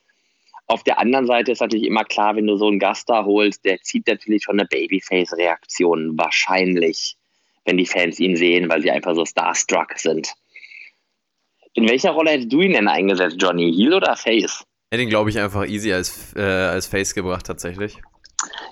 Auf 0.66 0.84
der 0.84 0.98
anderen 0.98 1.26
Seite 1.26 1.52
ist 1.52 1.60
natürlich 1.60 1.86
immer 1.86 2.04
klar, 2.04 2.36
wenn 2.36 2.46
du 2.46 2.56
so 2.56 2.68
einen 2.68 2.78
Gast 2.78 3.10
da 3.10 3.24
holst, 3.24 3.64
der 3.64 3.80
zieht 3.82 4.06
natürlich 4.06 4.44
schon 4.44 4.58
eine 4.58 4.68
Babyface-Reaktion 4.68 6.16
wahrscheinlich 6.16 7.16
wenn 7.64 7.76
die 7.76 7.86
Fans 7.86 8.18
ihn 8.18 8.36
sehen, 8.36 8.68
weil 8.68 8.82
sie 8.82 8.90
einfach 8.90 9.14
so 9.14 9.24
starstruck 9.24 9.98
sind. 9.98 10.32
In 11.74 11.88
welcher 11.88 12.10
Rolle 12.10 12.32
hättest 12.32 12.52
du 12.52 12.60
ihn 12.60 12.72
denn 12.72 12.88
eingesetzt, 12.88 13.36
Johnny? 13.38 13.72
Heel 13.72 13.94
oder 13.94 14.16
Face? 14.16 14.64
Hätte 14.90 15.02
ihn, 15.04 15.08
glaube 15.08 15.30
ich, 15.30 15.38
einfach 15.38 15.66
easy 15.66 15.92
als, 15.92 16.34
äh, 16.36 16.42
als 16.42 16.86
Face 16.86 17.14
gebracht, 17.14 17.46
tatsächlich. 17.46 17.96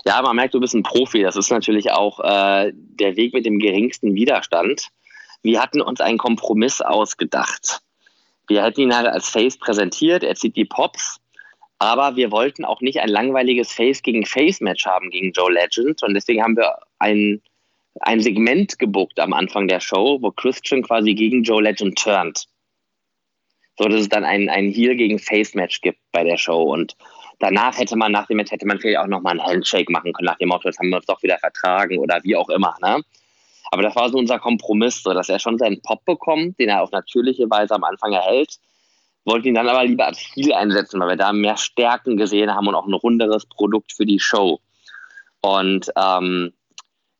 Ja, 0.05 0.21
man 0.21 0.35
merkt, 0.35 0.53
du 0.53 0.59
bist 0.59 0.73
ein 0.73 0.83
Profi. 0.83 1.21
Das 1.21 1.35
ist 1.35 1.51
natürlich 1.51 1.91
auch 1.91 2.19
äh, 2.19 2.71
der 2.73 3.15
Weg 3.15 3.33
mit 3.33 3.45
dem 3.45 3.59
geringsten 3.59 4.15
Widerstand. 4.15 4.87
Wir 5.43 5.61
hatten 5.61 5.81
uns 5.81 6.01
einen 6.01 6.17
Kompromiss 6.17 6.81
ausgedacht. 6.81 7.81
Wir 8.47 8.63
hätten 8.63 8.81
ihn 8.81 8.95
halt 8.95 9.07
als 9.07 9.29
Face 9.29 9.57
präsentiert, 9.57 10.23
er 10.23 10.35
zieht 10.35 10.55
die 10.55 10.65
Pops, 10.65 11.19
aber 11.79 12.15
wir 12.15 12.31
wollten 12.31 12.65
auch 12.65 12.81
nicht 12.81 12.99
ein 12.99 13.09
langweiliges 13.09 13.71
Face 13.71 14.01
gegen 14.01 14.25
Face 14.25 14.59
Match 14.59 14.85
haben 14.85 15.09
gegen 15.09 15.31
Joe 15.31 15.51
Legend 15.51 16.03
und 16.03 16.13
deswegen 16.13 16.43
haben 16.43 16.57
wir 16.57 16.75
einen 16.99 17.41
ein 17.99 18.21
Segment 18.21 18.79
gebuckt 18.79 19.19
am 19.19 19.33
Anfang 19.33 19.67
der 19.67 19.79
Show, 19.79 20.17
wo 20.21 20.31
Christian 20.31 20.81
quasi 20.81 21.13
gegen 21.13 21.43
Joe 21.43 21.61
Legend 21.61 21.97
turnt. 21.97 22.47
So 23.77 23.87
dass 23.87 24.01
es 24.01 24.09
dann 24.09 24.23
ein, 24.23 24.49
ein 24.49 24.69
Heel 24.69 24.95
gegen 24.95 25.19
Face 25.19 25.53
Match 25.55 25.81
gibt 25.81 25.99
bei 26.11 26.23
der 26.23 26.37
Show. 26.37 26.61
Und 26.61 26.95
danach 27.41 27.77
hätte 27.77 27.95
man, 27.95 28.11
nach 28.11 28.27
dem 28.27 28.37
Match 28.37 28.51
hätte 28.51 28.65
man 28.65 28.79
vielleicht 28.79 28.99
auch 28.99 29.07
nochmal 29.07 29.39
einen 29.39 29.45
Handshake 29.45 29.91
machen 29.91 30.13
können, 30.13 30.27
nach 30.27 30.37
dem 30.37 30.49
Motto, 30.49 30.67
jetzt 30.67 30.79
haben 30.79 30.89
wir 30.89 30.97
uns 30.97 31.05
doch 31.05 31.21
wieder 31.23 31.37
vertragen 31.37 31.97
oder 31.97 32.19
wie 32.23 32.35
auch 32.35 32.49
immer. 32.49 32.75
Ne? 32.81 33.01
Aber 33.71 33.81
das 33.81 33.95
war 33.95 34.09
so 34.09 34.17
unser 34.17 34.39
Kompromiss, 34.39 35.01
so 35.01 35.13
dass 35.13 35.29
er 35.29 35.39
schon 35.39 35.57
seinen 35.57 35.81
Pop 35.81 36.03
bekommt, 36.05 36.59
den 36.59 36.69
er 36.69 36.81
auf 36.81 36.91
natürliche 36.91 37.49
Weise 37.49 37.75
am 37.75 37.83
Anfang 37.83 38.13
erhält. 38.13 38.59
Wollten 39.25 39.49
ihn 39.49 39.55
dann 39.55 39.69
aber 39.69 39.85
lieber 39.85 40.07
als 40.07 40.19
Heel 40.19 40.53
einsetzen, 40.53 40.99
weil 40.99 41.09
wir 41.09 41.15
da 41.15 41.31
mehr 41.31 41.57
Stärken 41.57 42.17
gesehen 42.17 42.53
haben 42.53 42.67
und 42.67 42.75
auch 42.75 42.87
ein 42.87 42.93
runderes 42.93 43.45
Produkt 43.45 43.93
für 43.93 44.05
die 44.05 44.19
Show. 44.19 44.59
Und 45.41 45.91
ähm, 45.95 46.53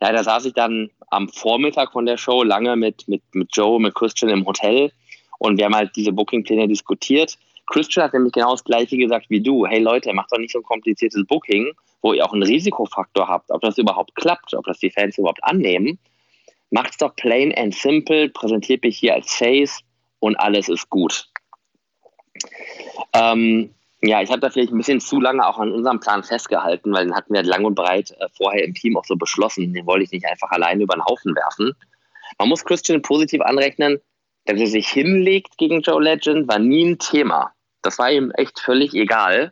ja, 0.02 0.12
da 0.12 0.24
saß 0.24 0.46
ich 0.46 0.54
dann 0.54 0.90
am 1.10 1.30
Vormittag 1.30 1.92
von 1.92 2.06
der 2.06 2.18
Show 2.18 2.44
lange 2.44 2.76
mit, 2.76 3.08
mit, 3.08 3.22
mit 3.34 3.50
Joe, 3.54 3.80
mit 3.80 3.94
Christian 3.94 4.32
im 4.32 4.46
Hotel 4.46 4.92
und 5.38 5.58
wir 5.58 5.66
haben 5.66 5.76
halt 5.76 5.96
diese 5.96 6.12
Booking-Pläne 6.12 6.68
diskutiert. 6.68 7.38
Christian 7.72 8.04
hat 8.04 8.14
nämlich 8.14 8.34
genau 8.34 8.52
das 8.52 8.64
Gleiche 8.64 8.98
gesagt 8.98 9.30
wie 9.30 9.42
du. 9.42 9.66
Hey 9.66 9.80
Leute, 9.80 10.14
macht 10.14 10.32
doch 10.32 10.38
nicht 10.38 10.52
so 10.52 10.60
ein 10.60 10.64
kompliziertes 10.64 11.26
Booking, 11.26 11.74
wo 12.02 12.14
ihr 12.14 12.26
auch 12.26 12.34
einen 12.34 12.44
Risikofaktor 12.44 13.28
habt, 13.28 13.50
ob 13.50 13.62
das 13.62 13.78
überhaupt 13.78 14.14
klappt, 14.16 14.54
ob 14.54 14.66
das 14.66 14.80
die 14.80 14.92
Fans 14.92 15.18
überhaupt 15.18 15.44
annehmen. 15.44 15.98
Macht's 16.70 16.98
doch 16.98 17.16
plain 17.16 17.54
and 17.58 17.74
simple, 17.74 18.30
präsentiert 18.30 18.84
mich 18.84 18.98
hier 18.98 19.14
als 19.14 19.34
Face 19.34 19.80
und 20.20 20.36
alles 20.38 20.70
ist 20.70 20.90
gut. 20.90 21.30
Ähm, 23.14 23.74
ja, 24.02 24.22
ich 24.22 24.30
habe 24.30 24.40
da 24.40 24.50
vielleicht 24.50 24.72
ein 24.72 24.78
bisschen 24.78 25.00
zu 25.00 25.22
lange 25.22 25.46
auch 25.46 25.60
an 25.60 25.72
unserem 25.72 26.00
Plan 26.00 26.24
festgehalten, 26.24 26.94
weil 26.94 27.06
den 27.06 27.16
hatten 27.16 27.34
wir 27.34 27.44
lang 27.44 27.66
und 27.66 27.76
breit 27.76 28.12
äh, 28.20 28.28
vorher 28.36 28.66
im 28.66 28.74
Team 28.74 28.98
auch 28.98 29.06
so 29.06 29.16
beschlossen. 29.16 29.74
Den 29.74 29.86
wollte 29.86 30.04
ich 30.04 30.12
nicht 30.12 30.26
einfach 30.26 30.50
alleine 30.52 30.84
über 30.84 30.96
den 30.96 31.06
Haufen 31.06 31.36
werfen. 31.36 31.74
Man 32.40 32.50
muss 32.50 32.66
Christian 32.66 33.02
positiv 33.02 33.42
anrechnen, 33.42 34.00
dass 34.46 34.60
er 34.60 34.68
sich 34.68 34.88
hinlegt 34.90 35.58
gegen 35.58 35.82
Joe 35.82 36.02
Legend, 36.02 36.48
war 36.48 36.60
nie 36.60 36.92
ein 36.92 37.00
Thema. 37.00 37.54
Das 37.82 38.00
war 38.00 38.12
ihm 38.12 38.32
echt 38.32 38.60
völlig 38.60 38.94
egal. 38.94 39.52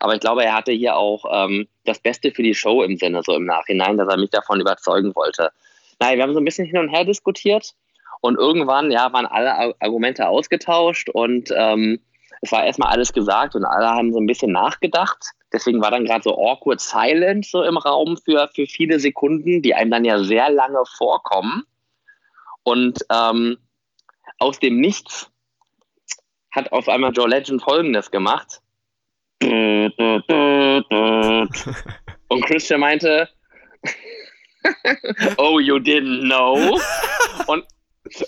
Aber 0.00 0.14
ich 0.14 0.20
glaube, 0.20 0.44
er 0.44 0.54
hatte 0.54 0.72
hier 0.72 0.96
auch 0.96 1.24
ähm, 1.30 1.66
das 1.84 1.98
Beste 1.98 2.30
für 2.30 2.42
die 2.42 2.54
Show 2.54 2.82
im 2.82 2.96
Sinne, 2.96 3.22
so 3.24 3.34
im 3.34 3.46
Nachhinein, 3.46 3.96
dass 3.96 4.08
er 4.08 4.16
mich 4.16 4.30
davon 4.30 4.60
überzeugen 4.60 5.14
wollte. 5.14 5.50
Naja, 5.98 6.16
wir 6.16 6.22
haben 6.22 6.34
so 6.34 6.40
ein 6.40 6.44
bisschen 6.44 6.66
hin 6.66 6.78
und 6.78 6.88
her 6.88 7.04
diskutiert 7.04 7.74
und 8.20 8.38
irgendwann, 8.38 8.90
ja, 8.90 9.12
waren 9.12 9.26
alle 9.26 9.74
Argumente 9.80 10.28
ausgetauscht 10.28 11.08
und 11.08 11.52
ähm, 11.56 12.00
es 12.40 12.52
war 12.52 12.64
erstmal 12.64 12.92
alles 12.92 13.12
gesagt 13.12 13.56
und 13.56 13.64
alle 13.64 13.88
haben 13.88 14.12
so 14.12 14.20
ein 14.20 14.26
bisschen 14.26 14.52
nachgedacht. 14.52 15.32
Deswegen 15.52 15.80
war 15.80 15.90
dann 15.90 16.04
gerade 16.04 16.22
so 16.22 16.36
awkward 16.36 16.80
silent 16.80 17.46
so 17.46 17.62
im 17.62 17.76
Raum 17.76 18.16
für, 18.16 18.48
für 18.54 18.66
viele 18.66 19.00
Sekunden, 19.00 19.62
die 19.62 19.74
einem 19.74 19.90
dann 19.90 20.04
ja 20.04 20.22
sehr 20.22 20.50
lange 20.50 20.84
vorkommen. 20.96 21.64
Und 22.62 23.00
ähm, 23.10 23.58
aus 24.38 24.60
dem 24.60 24.78
Nichts 24.78 25.30
hat 26.50 26.72
auf 26.72 26.88
einmal 26.88 27.12
Joe 27.12 27.28
Legend 27.28 27.62
folgendes 27.62 28.10
gemacht. 28.10 28.60
Und 29.40 29.92
Christian 32.44 32.80
meinte, 32.80 33.28
oh, 35.38 35.58
you 35.60 35.76
didn't 35.76 36.22
know. 36.22 36.78
Und 37.46 37.64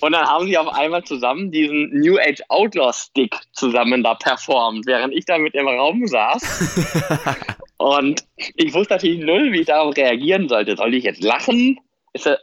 und 0.00 0.12
dann 0.12 0.26
haben 0.26 0.46
sie 0.46 0.58
auf 0.58 0.68
einmal 0.68 1.02
zusammen 1.04 1.50
diesen 1.50 1.90
New 2.00 2.18
Age 2.18 2.42
Outlaw 2.48 2.92
Stick 2.92 3.34
zusammen 3.52 4.02
da 4.02 4.14
performt, 4.14 4.86
während 4.86 5.14
ich 5.14 5.24
da 5.24 5.38
mit 5.38 5.54
im 5.54 5.68
Raum 5.68 6.06
saß. 6.06 7.16
und 7.78 8.24
ich 8.36 8.74
wusste 8.74 8.94
natürlich 8.94 9.20
null, 9.20 9.52
wie 9.52 9.60
ich 9.60 9.66
darauf 9.66 9.96
reagieren 9.96 10.48
sollte. 10.48 10.76
Sollte 10.76 10.96
ich 10.96 11.04
jetzt 11.04 11.22
lachen? 11.22 11.78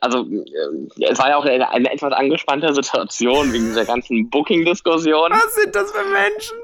Also, 0.01 0.25
äh, 0.25 1.05
es 1.09 1.19
war 1.19 1.29
ja 1.29 1.37
auch 1.37 1.45
eine, 1.45 1.69
eine, 1.69 1.91
etwas 1.91 2.13
angespannte 2.13 2.73
Situation 2.73 3.51
wegen 3.51 3.65
dieser 3.65 3.85
ganzen 3.85 4.29
Booking-Diskussion. 4.29 5.31
Was 5.31 5.55
sind 5.55 5.75
das 5.75 5.91
für 5.91 6.05
Menschen? 6.05 6.57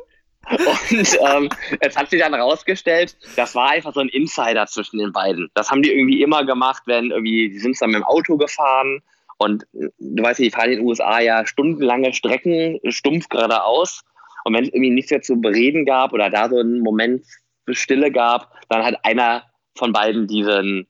Und 0.92 1.20
ähm, 1.32 1.50
es 1.80 1.96
hat 1.96 2.10
sich 2.10 2.20
dann 2.20 2.34
rausgestellt, 2.34 3.16
das 3.38 3.56
war 3.56 3.70
einfach 3.70 3.94
so 3.94 4.02
ein 4.02 4.10
Insider 4.10 4.66
zwischen 4.68 5.00
den 5.00 5.14
beiden. 5.14 5.50
Das 5.54 5.72
haben 5.72 5.82
die 5.82 5.92
irgendwie 5.92 6.22
immer 6.22 6.46
gemacht, 6.46 6.84
wenn 6.86 7.12
irgendwie, 7.12 7.50
die 7.50 7.60
sind 7.60 7.80
dann 7.82 7.92
mit 7.92 8.00
dem 8.00 8.04
Auto 8.04 8.36
gefahren 8.38 9.02
und 9.38 9.66
du 9.74 10.24
weißt, 10.24 10.40
die 10.40 10.52
fahren 10.52 10.72
in 10.72 10.80
den 10.80 10.88
USA 10.88 11.20
ja 11.20 11.46
stundenlange 11.46 12.14
Strecken 12.14 12.80
stumpf 12.90 13.30
geradeaus. 13.30 14.02
Und 14.44 14.54
wenn 14.54 14.64
es 14.64 14.70
irgendwie 14.70 14.92
nichts 14.92 15.12
mehr 15.12 15.22
zu 15.22 15.40
bereden 15.40 15.86
gab 15.86 16.14
oder 16.14 16.30
da 16.30 16.50
so 16.50 16.58
einen 16.58 16.82
Moment 16.82 17.26
Stille 17.70 18.12
gab, 18.12 18.54
dann 18.70 18.84
hat 18.84 18.96
einer 19.04 19.44
von 19.76 19.94
beiden 19.94 20.28
diesen, 20.28 20.88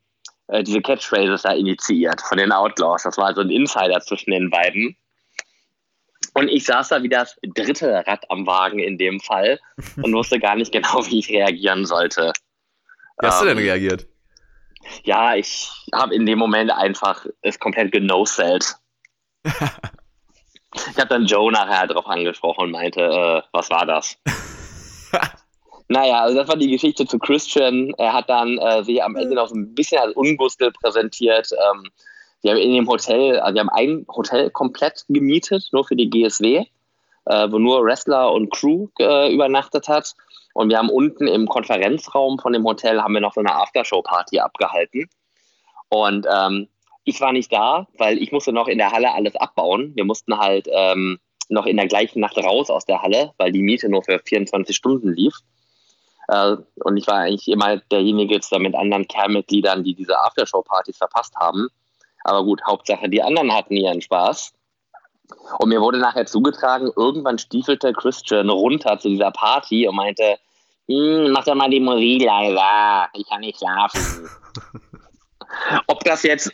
äh, 0.54 0.64
diese 0.64 0.82
Catchphrases 0.82 1.42
da 1.42 1.54
initiiert 1.54 2.22
von 2.22 2.38
den 2.38 2.52
Outlaws. 2.52 3.04
Das 3.04 3.18
war 3.18 3.34
so 3.34 3.42
ein 3.42 3.50
Insider 3.50 4.00
zwischen 4.02 4.32
den 4.32 4.52
beiden. 4.52 4.96
Und 6.36 6.48
ich 6.48 6.66
saß 6.66 6.90
da 6.90 7.02
wie 7.02 7.10
das 7.10 7.36
dritte 7.56 8.04
Rad 8.06 8.30
am 8.30 8.46
Wagen 8.46 8.80
in 8.80 8.98
dem 8.98 9.20
Fall 9.20 9.60
und 9.98 10.14
wusste 10.14 10.40
gar 10.40 10.56
nicht 10.56 10.72
genau, 10.72 11.06
wie 11.08 11.20
ich 11.20 11.30
reagieren 11.30 11.86
sollte. 11.86 12.32
Wie 13.20 13.28
hast 13.28 13.42
ähm, 13.42 13.48
du 13.48 13.56
denn 13.56 13.58
ähm, 13.58 13.70
reagiert? 13.70 14.08
Ja, 15.04 15.36
ich 15.36 15.70
habe 15.94 16.14
in 16.14 16.26
dem 16.26 16.38
Moment 16.38 16.72
einfach 16.72 17.26
es 17.42 17.60
komplett 17.60 17.92
genosellt. 17.92 18.76
ich 19.46 20.98
habe 20.98 21.08
dann 21.08 21.26
Joe 21.26 21.52
nachher 21.52 21.88
darauf 21.88 22.06
angesprochen 22.06 22.66
und 22.66 22.72
meinte, 22.72 23.02
äh, 23.02 23.42
was 23.52 23.70
war 23.72 23.88
das? 23.88 24.18
naja, 25.88 26.22
also 26.22 26.38
das 26.38 26.48
war 26.48 26.56
die 26.56 26.72
Geschichte 26.72 27.06
zu 27.06 27.20
Christian. 27.20 27.94
Er 27.98 28.14
hat 28.14 28.30
dann 28.30 28.58
äh, 28.58 28.84
sich 28.84 29.04
am 29.04 29.16
Ende 29.16 29.36
noch 29.36 29.48
so 29.48 29.56
ein 29.56 29.74
bisschen 29.76 30.00
als 30.00 30.16
Ungustel 30.16 30.72
präsentiert. 30.72 31.50
Ähm, 31.52 31.90
die 32.44 32.50
haben 32.50 32.58
in 32.58 32.74
dem 32.74 32.88
Hotel, 32.88 33.40
also 33.40 33.54
die 33.54 33.60
haben 33.60 33.70
ein 33.70 34.06
Hotel 34.08 34.50
komplett 34.50 35.06
gemietet, 35.08 35.70
nur 35.72 35.86
für 35.86 35.96
die 35.96 36.10
GSW, 36.10 36.66
äh, 37.26 37.52
wo 37.52 37.58
nur 37.58 37.84
Wrestler 37.84 38.32
und 38.32 38.52
Crew 38.52 38.88
äh, 39.00 39.34
übernachtet 39.34 39.88
hat. 39.88 40.14
Und 40.54 40.70
wir 40.70 40.78
haben 40.78 40.90
unten 40.90 41.28
im 41.28 41.48
Konferenzraum 41.48 42.38
von 42.40 42.54
dem 42.54 42.66
Hotel 42.66 43.02
haben 43.02 43.14
wir 43.14 43.22
noch 43.22 43.34
so 43.34 43.40
eine 43.40 43.56
Aftershow-Party 43.56 44.40
abgehalten. 44.40 45.10
Und 45.90 46.28
ähm, 46.32 46.68
ich 47.06 47.20
war 47.22 47.34
nicht 47.34 47.52
da, 47.52 47.88
weil 47.98 48.18
ich 48.18 48.32
musste 48.32 48.54
noch 48.54 48.68
in 48.68 48.78
der 48.78 48.92
Halle 48.92 49.14
alles 49.14 49.36
abbauen. 49.36 49.94
Wir 49.96 50.06
mussten 50.06 50.38
halt 50.38 50.68
ähm, 50.72 51.20
noch 51.50 51.66
in 51.66 51.78
der 51.78 51.88
gleichen 51.88 52.20
Nacht 52.20 52.38
raus 52.38 52.70
aus 52.70 52.86
der 52.86 53.02
Halle, 53.02 53.34
weil 53.38 53.52
die 53.52 53.62
Miete 53.62 53.90
nur 53.90 54.04
für 54.04 54.20
24 54.20 54.76
Stunden 54.76 55.14
lief. 55.14 55.34
Äh, 56.28 56.58
und 56.84 56.98
ich 56.98 57.08
war 57.08 57.20
eigentlich 57.20 57.48
immer 57.48 57.78
derjenige 57.92 58.40
zusammen 58.40 58.66
mit 58.66 58.76
anderen 58.76 59.08
Kernmitgliedern, 59.08 59.84
die 59.84 59.96
diese 59.96 60.20
Aftershow-Partys 60.20 60.98
verpasst 60.98 61.36
haben. 61.36 61.68
Aber 62.24 62.44
gut, 62.44 62.62
Hauptsache, 62.66 63.10
die 63.10 63.22
anderen 63.22 63.54
hatten 63.54 63.76
ihren 63.76 64.02
Spaß. 64.02 64.54
Und 65.60 65.70
mir 65.70 65.82
wurde 65.82 65.98
nachher 65.98 66.26
zugetragen, 66.26 66.92
irgendwann 66.96 67.38
stiefelte 67.38 67.94
Christian 67.94 68.50
runter 68.50 69.00
zu 69.00 69.10
dieser 69.10 69.32
Party 69.32 69.88
und 69.88 69.96
meinte, 69.96 70.38
hm, 70.88 71.32
mach 71.32 71.46
doch 71.46 71.56
mal 71.56 71.70
die 71.70 71.80
Musik 71.80 72.24
leiser, 72.24 73.08
ich 73.14 73.28
kann 73.28 73.42
nicht 73.42 73.58
schlafen. 73.58 74.30
Ob 75.88 76.04
das 76.04 76.24
jetzt 76.24 76.52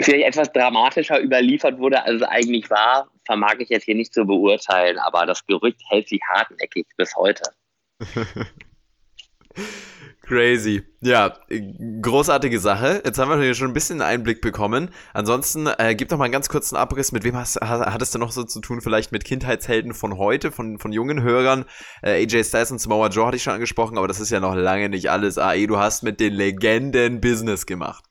vielleicht 0.00 0.24
etwas 0.24 0.52
dramatischer 0.52 1.20
überliefert 1.20 1.78
wurde, 1.78 2.02
als 2.02 2.16
es 2.16 2.22
eigentlich 2.22 2.70
war, 2.70 3.08
vermag 3.26 3.56
ich 3.58 3.68
jetzt 3.68 3.84
hier 3.84 3.94
nicht 3.94 4.14
zu 4.14 4.24
beurteilen, 4.24 4.98
aber 4.98 5.26
das 5.26 5.44
Gerücht 5.46 5.80
hält 5.88 6.08
sich 6.08 6.20
hartnäckig 6.28 6.86
bis 6.96 7.14
heute. 7.16 7.42
Crazy. 10.30 10.84
Ja, 11.00 11.34
großartige 12.02 12.60
Sache. 12.60 13.02
Jetzt 13.04 13.18
haben 13.18 13.30
wir 13.30 13.42
hier 13.42 13.54
schon 13.54 13.68
ein 13.68 13.74
bisschen 13.74 14.00
Einblick 14.00 14.40
bekommen. 14.40 14.90
Ansonsten, 15.12 15.66
äh, 15.66 15.96
gib 15.96 16.08
doch 16.08 16.18
mal 16.18 16.26
einen 16.26 16.32
ganz 16.32 16.48
kurzen 16.48 16.76
Abriss. 16.76 17.10
Mit 17.10 17.24
wem 17.24 17.36
hast, 17.36 17.60
hattest 17.60 18.14
du 18.14 18.20
noch 18.20 18.30
so 18.30 18.44
zu 18.44 18.60
tun? 18.60 18.80
Vielleicht 18.80 19.10
mit 19.10 19.24
Kindheitshelden 19.24 19.92
von 19.92 20.18
heute, 20.18 20.52
von, 20.52 20.78
von 20.78 20.92
jungen 20.92 21.22
Hörern. 21.22 21.64
Äh, 22.02 22.22
AJ 22.22 22.44
Styles 22.44 22.70
und 22.70 22.80
Samoa 22.80 23.08
Joe 23.08 23.26
hatte 23.26 23.38
ich 23.38 23.42
schon 23.42 23.54
angesprochen, 23.54 23.98
aber 23.98 24.06
das 24.06 24.20
ist 24.20 24.30
ja 24.30 24.38
noch 24.38 24.54
lange 24.54 24.88
nicht 24.88 25.10
alles. 25.10 25.36
AE, 25.36 25.66
du 25.66 25.78
hast 25.78 26.04
mit 26.04 26.20
den 26.20 26.32
Legenden 26.32 27.20
Business 27.20 27.66
gemacht. 27.66 28.09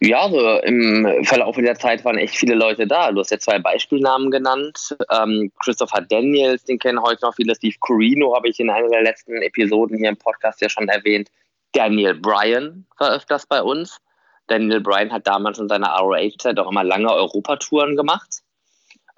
Ja, 0.00 0.28
so 0.28 0.58
im 0.60 1.24
Verlauf 1.24 1.56
der 1.56 1.74
Zeit 1.74 2.04
waren 2.04 2.18
echt 2.18 2.36
viele 2.36 2.54
Leute 2.54 2.86
da. 2.86 3.10
Du 3.10 3.18
hast 3.18 3.30
ja 3.30 3.38
zwei 3.38 3.58
Beispielnamen 3.58 4.30
genannt. 4.30 4.96
Ähm, 5.10 5.50
Christopher 5.58 6.02
Daniels, 6.02 6.62
den 6.64 6.78
kennen 6.78 7.02
heute 7.02 7.24
noch 7.24 7.34
viele. 7.34 7.56
Steve 7.56 7.74
Corino 7.80 8.34
habe 8.36 8.48
ich 8.48 8.60
in 8.60 8.70
einer 8.70 8.88
der 8.88 9.02
letzten 9.02 9.42
Episoden 9.42 9.98
hier 9.98 10.10
im 10.10 10.16
Podcast 10.16 10.60
ja 10.60 10.68
schon 10.68 10.88
erwähnt. 10.88 11.30
Daniel 11.72 12.14
Bryan 12.14 12.86
war 12.98 13.16
öfters 13.16 13.46
bei 13.46 13.60
uns. 13.60 13.98
Daniel 14.46 14.80
Bryan 14.80 15.12
hat 15.12 15.26
damals 15.26 15.58
in 15.58 15.68
seiner 15.68 15.88
ROH-Zeit 15.88 16.60
auch 16.60 16.70
immer 16.70 16.84
lange 16.84 17.12
Europatouren 17.12 17.96
gemacht. 17.96 18.42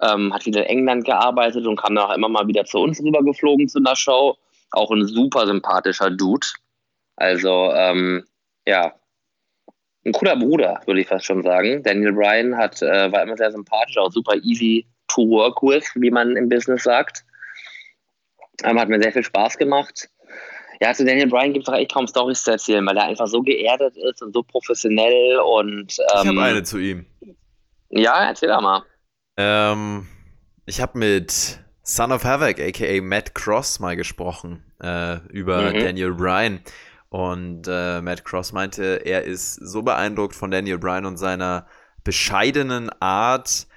Ähm, 0.01 0.33
hat 0.33 0.47
wieder 0.47 0.61
in 0.61 0.79
England 0.79 1.05
gearbeitet 1.05 1.67
und 1.67 1.75
kam 1.75 1.93
dann 1.93 2.05
auch 2.05 2.15
immer 2.15 2.27
mal 2.27 2.47
wieder 2.47 2.65
zu 2.65 2.79
uns 2.79 2.99
rübergeflogen 2.99 3.69
zu 3.69 3.77
einer 3.77 3.95
Show. 3.95 4.35
Auch 4.71 4.89
ein 4.89 5.05
super 5.05 5.45
sympathischer 5.45 6.09
Dude. 6.09 6.47
Also, 7.17 7.71
ähm, 7.71 8.25
ja, 8.65 8.93
ein 10.05 10.13
cooler 10.13 10.35
Bruder, 10.35 10.81
würde 10.85 11.01
ich 11.01 11.07
fast 11.07 11.25
schon 11.25 11.43
sagen. 11.43 11.83
Daniel 11.83 12.13
Bryan 12.13 12.57
hat, 12.57 12.81
äh, 12.81 13.11
war 13.11 13.23
immer 13.23 13.37
sehr 13.37 13.51
sympathisch, 13.51 13.97
auch 13.97 14.11
super 14.11 14.35
easy 14.43 14.85
to 15.07 15.21
work 15.21 15.61
with, 15.61 15.85
wie 15.95 16.11
man 16.11 16.35
im 16.35 16.49
Business 16.49 16.83
sagt. 16.83 17.23
Ähm, 18.63 18.79
hat 18.79 18.89
mir 18.89 19.01
sehr 19.01 19.11
viel 19.11 19.23
Spaß 19.23 19.57
gemacht. 19.57 20.09
Ja, 20.81 20.93
zu 20.93 21.05
Daniel 21.05 21.27
Bryan 21.27 21.53
gibt 21.53 21.67
es 21.67 21.73
auch 21.73 21.77
echt 21.77 21.93
kaum 21.93 22.07
Storys 22.07 22.43
zu 22.43 22.51
erzählen, 22.51 22.85
weil 22.85 22.97
er 22.97 23.03
einfach 23.03 23.27
so 23.27 23.41
geerdet 23.41 23.95
ist 23.97 24.23
und 24.23 24.33
so 24.33 24.41
professionell 24.41 25.37
und. 25.37 25.95
Ähm, 25.99 26.21
ich 26.21 26.27
habe 26.27 26.41
eine 26.41 26.63
zu 26.63 26.79
ihm. 26.79 27.05
Ja, 27.89 28.25
erzähl 28.25 28.49
doch 28.49 28.61
mal. 28.61 28.83
Ähm, 29.37 30.07
ich 30.65 30.81
habe 30.81 30.97
mit 30.97 31.59
Son 31.83 32.11
of 32.11 32.23
Havoc, 32.23 32.59
aka 32.59 33.01
Matt 33.01 33.35
Cross, 33.35 33.79
mal 33.79 33.95
gesprochen 33.95 34.63
äh, 34.81 35.17
über 35.29 35.71
mhm. 35.71 35.79
Daniel 35.79 36.13
Bryan. 36.13 36.61
Und 37.11 37.67
äh, 37.67 38.01
Matt 38.01 38.23
Cross 38.23 38.53
meinte, 38.53 39.01
er 39.03 39.25
ist 39.25 39.55
so 39.55 39.81
beeindruckt 39.81 40.33
von 40.33 40.49
Daniel 40.49 40.77
Bryan 40.77 41.05
und 41.05 41.17
seiner 41.17 41.67
bescheidenen 42.05 42.89
Art. 43.01 43.67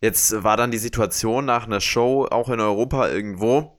Jetzt 0.00 0.42
war 0.42 0.56
dann 0.56 0.70
die 0.70 0.78
Situation 0.78 1.44
nach 1.44 1.66
einer 1.66 1.82
Show, 1.82 2.26
auch 2.30 2.48
in 2.48 2.60
Europa 2.60 3.10
irgendwo, 3.10 3.78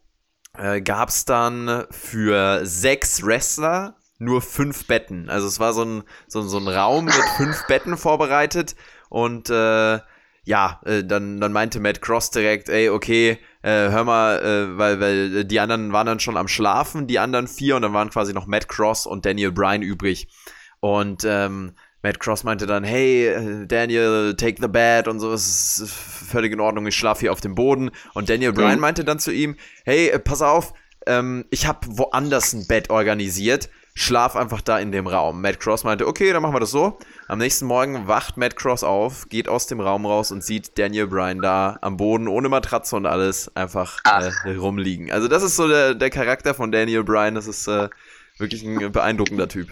äh, 0.56 0.82
gab 0.82 1.10
es 1.10 1.26
dann 1.26 1.86
für 1.90 2.64
sechs 2.64 3.26
Wrestler 3.26 3.96
nur 4.20 4.44
fünf 4.44 4.86
Betten. 4.86 5.32
Also 5.32 5.48
es 5.48 5.60
war 5.60 5.74
so 5.74 5.84
ein, 5.84 6.04
so, 6.28 6.44
so 6.44 6.60
ein 6.60 6.68
Raum 6.68 7.06
mit 7.06 7.16
fünf 7.38 7.66
Betten 7.66 7.98
vorbereitet 7.98 8.76
und 9.10 9.50
äh, 9.50 10.00
ja, 10.46 10.80
äh, 10.86 11.04
dann, 11.04 11.42
dann 11.42 11.52
meinte 11.52 11.80
Matt 11.80 12.02
Cross 12.02 12.30
direkt, 12.32 12.70
ey, 12.70 12.90
okay, 12.90 13.40
äh, 13.64 13.90
hör 13.90 14.04
mal, 14.04 14.40
äh, 14.40 14.78
weil, 14.78 15.00
weil 15.00 15.44
die 15.44 15.60
anderen 15.60 15.92
waren 15.92 16.06
dann 16.06 16.20
schon 16.20 16.38
am 16.38 16.48
Schlafen, 16.48 17.08
die 17.08 17.20
anderen 17.20 17.48
vier, 17.48 17.76
und 17.76 17.82
dann 17.82 17.94
waren 17.94 18.12
quasi 18.12 18.34
noch 18.34 18.46
Matt 18.46 18.70
Cross 18.70 19.08
und 19.08 19.26
Daniel 19.26 19.52
Bryan 19.52 19.82
übrig. 19.82 20.28
Und 20.80 21.24
ähm, 21.26 21.74
Matt 22.04 22.20
Cross 22.20 22.44
meinte 22.44 22.68
dann, 22.68 22.84
hey, 22.84 23.26
äh, 23.26 23.66
Daniel, 23.66 24.36
take 24.38 24.62
the 24.62 24.68
bed 24.68 25.08
und 25.08 25.20
so, 25.20 25.34
es 25.34 25.80
ist 25.80 25.92
völlig 25.92 26.54
in 26.54 26.60
Ordnung, 26.60 26.86
ich 26.86 26.96
schlafe 26.96 27.22
hier 27.22 27.32
auf 27.32 27.42
dem 27.42 27.56
Boden. 27.56 27.90
Und 28.14 28.30
Daniel 28.30 28.52
mhm. 28.52 28.56
Bryan 28.56 28.80
meinte 28.80 29.04
dann 29.04 29.18
zu 29.18 29.32
ihm, 29.32 29.56
hey, 29.84 30.10
äh, 30.10 30.20
pass 30.20 30.44
auf, 30.44 30.74
ähm, 31.08 31.46
ich 31.50 31.66
habe 31.66 31.80
woanders 31.90 32.54
ein 32.54 32.68
Bett 32.68 32.92
organisiert 32.92 33.70
schlaf 33.98 34.36
einfach 34.36 34.62
da 34.62 34.78
in 34.78 34.92
dem 34.92 35.08
Raum. 35.08 35.42
Matt 35.42 35.60
Cross 35.60 35.86
meinte, 35.86 36.06
okay, 36.06 36.34
dann 36.34 36.42
machen 36.42 36.54
wir 36.54 36.60
das 36.60 36.72
so. 36.72 37.00
Am 37.28 37.40
nächsten 37.40 37.66
Morgen 37.66 38.08
wacht 38.08 38.36
Matt 38.36 38.58
Cross 38.58 38.84
auf, 38.84 39.30
geht 39.30 39.48
aus 39.48 39.68
dem 39.68 39.80
Raum 39.80 40.06
raus 40.06 40.32
und 40.32 40.44
sieht 40.44 40.78
Daniel 40.78 41.08
Bryan 41.08 41.42
da 41.42 41.78
am 41.82 41.96
Boden 41.96 42.28
ohne 42.28 42.50
Matratze 42.50 42.98
und 42.98 43.06
alles 43.06 43.56
einfach 43.56 44.00
äh, 44.04 44.52
rumliegen. 44.56 45.12
Also 45.12 45.30
das 45.30 45.44
ist 45.44 45.56
so 45.56 45.68
der, 45.68 45.96
der 45.96 46.10
Charakter 46.10 46.54
von 46.54 46.72
Daniel 46.72 47.06
Bryan. 47.06 47.36
Das 47.36 47.48
ist 47.48 47.68
äh, 47.68 47.88
wirklich 48.38 48.64
ein 48.64 48.92
beeindruckender 48.92 49.48
Typ. 49.48 49.70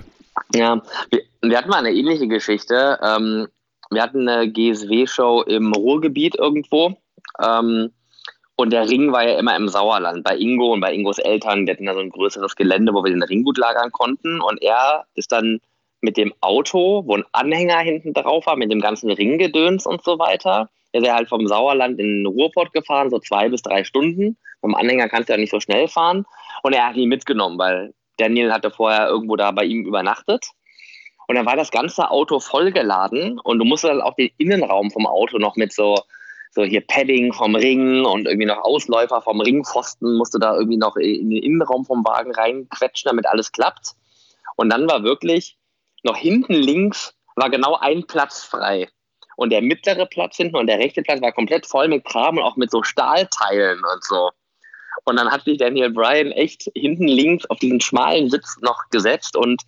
Ja, 0.56 0.82
wir, 1.12 1.22
wir 1.42 1.58
hatten 1.58 1.70
mal 1.70 1.80
eine 1.80 1.92
ähnliche 1.92 2.28
Geschichte. 2.28 3.00
Ähm, 3.04 3.48
wir 3.92 4.02
hatten 4.02 4.28
eine 4.28 4.50
GSW-Show 4.50 5.44
im 5.44 5.74
Ruhrgebiet 5.74 6.36
irgendwo. 6.36 6.98
Ähm, 7.44 7.92
und 8.56 8.72
der 8.72 8.88
Ring 8.88 9.12
war 9.12 9.28
ja 9.28 9.40
immer 9.40 9.56
im 9.56 9.68
Sauerland, 9.68 10.24
bei 10.24 10.38
Ingo 10.38 10.74
und 10.74 10.82
bei 10.82 10.94
Ingos 10.94 11.18
Eltern. 11.18 11.66
Wir 11.66 11.74
hatten 11.74 11.86
da 11.86 11.94
so 11.94 12.00
ein 12.00 12.12
größeres 12.12 12.56
Gelände, 12.56 12.94
wo 12.94 13.04
wir 13.04 13.12
den 13.12 13.24
Ring 13.24 13.44
gut 13.44 13.58
lagern 13.58 13.92
konnten. 13.92 14.42
Und 14.42 14.62
er 14.62 15.06
ist 15.16 15.32
dann 15.32 15.60
mit 16.02 16.18
dem 16.18 16.34
Auto, 16.42 17.04
wo 17.06 17.16
ein 17.16 17.26
Anhänger 17.32 17.80
hinten 17.80 18.14
drauf 18.14 18.46
war, 18.46 18.56
mit 18.56 18.72
dem 18.72 18.82
ganzen 18.82 19.10
Ringgedöns 19.10 19.88
und 19.88 20.04
so 20.04 20.20
weiter. 20.20 20.70
Er 20.92 21.02
ist 21.02 21.08
ja 21.08 21.16
halt 21.16 21.30
vom 21.30 21.48
Sauerland 21.48 22.00
in 22.00 22.24
den 22.24 22.28
Ruhrport 22.28 22.74
gefahren, 22.74 23.10
so 23.10 23.18
zwei 23.18 23.50
bis 23.50 23.64
drei 23.64 23.84
Stunden. 23.84 24.38
Vom 24.62 24.76
Anhänger 24.76 25.10
kannst 25.10 25.30
du 25.30 25.34
ja 25.34 25.40
nicht 25.40 25.52
so 25.52 25.60
schnell 25.60 25.88
fahren. 25.88 26.26
Und 26.62 26.74
er 26.74 26.88
hat 26.88 26.96
ihn 26.96 27.10
mitgenommen, 27.10 27.58
weil 27.58 27.94
Daniel 28.18 28.54
hatte 28.54 28.70
vorher 28.70 29.08
irgendwo 29.08 29.36
da 29.36 29.50
bei 29.50 29.64
ihm 29.64 29.86
übernachtet. 29.86 30.46
Und 31.28 31.36
dann 31.36 31.48
war 31.48 31.56
das 31.56 31.72
ganze 31.72 32.12
Auto 32.12 32.40
vollgeladen 32.40 33.40
und 33.40 33.58
du 33.58 33.66
musstest 33.66 33.94
dann 33.94 34.02
auch 34.02 34.16
den 34.16 34.30
Innenraum 34.38 34.92
vom 34.92 35.08
Auto 35.08 35.40
noch 35.40 35.56
mit 35.56 35.74
so 35.74 35.96
so 36.54 36.64
hier 36.64 36.82
Padding 36.82 37.34
vom 37.34 37.56
Ring 37.56 38.06
und 38.06 38.28
irgendwie 38.28 38.46
noch 38.46 38.64
Ausläufer 38.64 39.22
vom 39.22 39.42
Ringpfosten 39.42 40.18
musste 40.18 40.38
da 40.40 40.56
irgendwie 40.56 40.78
noch 40.78 40.96
in 40.96 41.32
den 41.32 41.42
Innenraum 41.42 41.84
vom 41.84 42.06
Wagen 42.06 42.32
reinquetschen, 42.32 43.10
damit 43.10 43.26
alles 43.26 43.52
klappt. 43.52 43.96
Und 44.56 44.70
dann 44.70 44.88
war 44.88 45.04
wirklich 45.04 45.58
noch 46.04 46.16
hinten 46.16 46.54
links 46.54 47.16
war 47.36 47.50
genau 47.50 47.78
ein 47.80 48.06
Platz 48.06 48.44
frei. 48.44 48.88
Und 49.36 49.50
der 49.50 49.64
mittlere 49.64 50.06
Platz 50.06 50.38
hinten 50.38 50.56
und 50.56 50.68
der 50.68 50.78
rechte 50.78 51.02
Platz 51.02 51.22
war 51.22 51.32
komplett 51.32 51.66
voll 51.66 51.88
mit 51.88 52.06
Kram 52.06 52.38
und 52.38 52.44
auch 52.44 52.56
mit 52.56 52.70
so 52.70 52.84
Stahlteilen 52.84 53.80
und 53.80 54.04
so. 54.04 54.30
Und 55.06 55.18
dann 55.18 55.32
hat 55.32 55.44
sich 55.46 55.58
Daniel 55.58 55.90
Bryan 55.90 56.32
echt 56.32 56.70
hinten 56.76 57.08
links 57.08 57.48
auf 57.48 57.58
diesen 57.58 57.82
schmalen 57.82 58.30
Sitz 58.30 58.58
noch 58.62 58.90
gesetzt 58.92 59.36
und 59.36 59.64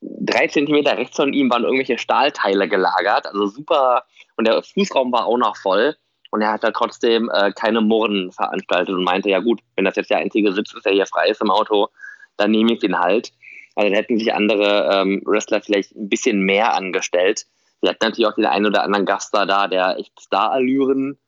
drei 0.00 0.46
Zentimeter 0.46 0.96
rechts 0.96 1.16
von 1.16 1.32
ihm 1.32 1.50
waren 1.50 1.64
irgendwelche 1.64 1.98
Stahlteile 1.98 2.68
gelagert. 2.68 3.26
Also 3.26 3.46
super. 3.46 4.04
Und 4.36 4.46
der 4.46 4.62
Fußraum 4.62 5.12
war 5.12 5.26
auch 5.26 5.38
noch 5.38 5.56
voll. 5.56 5.96
Und 6.30 6.42
er 6.42 6.52
hat 6.52 6.64
da 6.64 6.70
trotzdem 6.70 7.30
äh, 7.32 7.52
keine 7.52 7.80
Murren 7.80 8.30
veranstaltet 8.32 8.94
und 8.94 9.04
meinte, 9.04 9.28
ja 9.30 9.40
gut, 9.40 9.60
wenn 9.74 9.84
das 9.84 9.96
jetzt 9.96 10.10
der 10.10 10.18
einzige 10.18 10.52
Sitz 10.52 10.72
ist, 10.74 10.86
der 10.86 10.92
hier 10.92 11.06
frei 11.06 11.28
ist 11.28 11.40
im 11.40 11.50
Auto, 11.50 11.88
dann 12.36 12.52
nehme 12.52 12.72
ich 12.72 12.78
den 12.78 12.98
halt. 12.98 13.32
Also 13.74 13.90
da 13.90 13.96
hätten 13.96 14.18
sich 14.18 14.32
andere 14.32 14.90
ähm, 14.92 15.22
Wrestler 15.24 15.60
vielleicht 15.60 15.94
ein 15.96 16.08
bisschen 16.08 16.42
mehr 16.42 16.74
angestellt. 16.74 17.46
Sie 17.82 17.88
hatten 17.88 17.98
natürlich 18.00 18.26
auch 18.26 18.34
den 18.34 18.46
einen 18.46 18.66
oder 18.66 18.84
anderen 18.84 19.06
Gast 19.06 19.34
da, 19.34 19.66
der 19.66 19.98
echt 19.98 20.18
Star-Allüren 20.20 21.18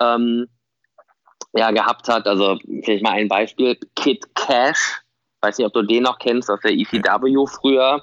ähm, 0.00 0.46
ja, 1.52 1.70
gehabt 1.70 2.08
hat. 2.08 2.26
Also 2.26 2.58
vielleicht 2.82 3.02
mal 3.02 3.12
ein 3.12 3.28
Beispiel. 3.28 3.78
Kid 3.96 4.34
Cash, 4.34 5.00
weiß 5.42 5.58
nicht, 5.58 5.66
ob 5.66 5.72
du 5.72 5.82
den 5.82 6.04
noch 6.04 6.18
kennst, 6.18 6.50
aus 6.50 6.60
der 6.60 6.72
ECW 6.72 7.46
früher, 7.46 8.02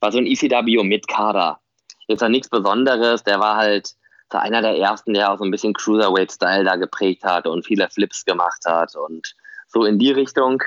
war 0.00 0.12
so 0.12 0.18
ein 0.18 0.26
ECW 0.26 0.82
mit 0.84 1.08
Kader. 1.08 1.60
Jetzt 2.06 2.22
war 2.22 2.28
nichts 2.28 2.48
Besonderes, 2.48 3.22
der 3.24 3.40
war 3.40 3.56
halt 3.56 3.94
war 4.30 4.42
einer 4.42 4.60
der 4.60 4.76
ersten, 4.76 5.14
der 5.14 5.32
auch 5.32 5.38
so 5.38 5.44
ein 5.44 5.50
bisschen 5.50 5.72
Cruiserweight-Style 5.74 6.64
da 6.64 6.76
geprägt 6.76 7.24
hat 7.24 7.46
und 7.46 7.64
viele 7.64 7.88
Flips 7.88 8.24
gemacht 8.24 8.62
hat 8.66 8.94
und 8.94 9.34
so 9.68 9.84
in 9.84 9.98
die 9.98 10.10
Richtung. 10.10 10.62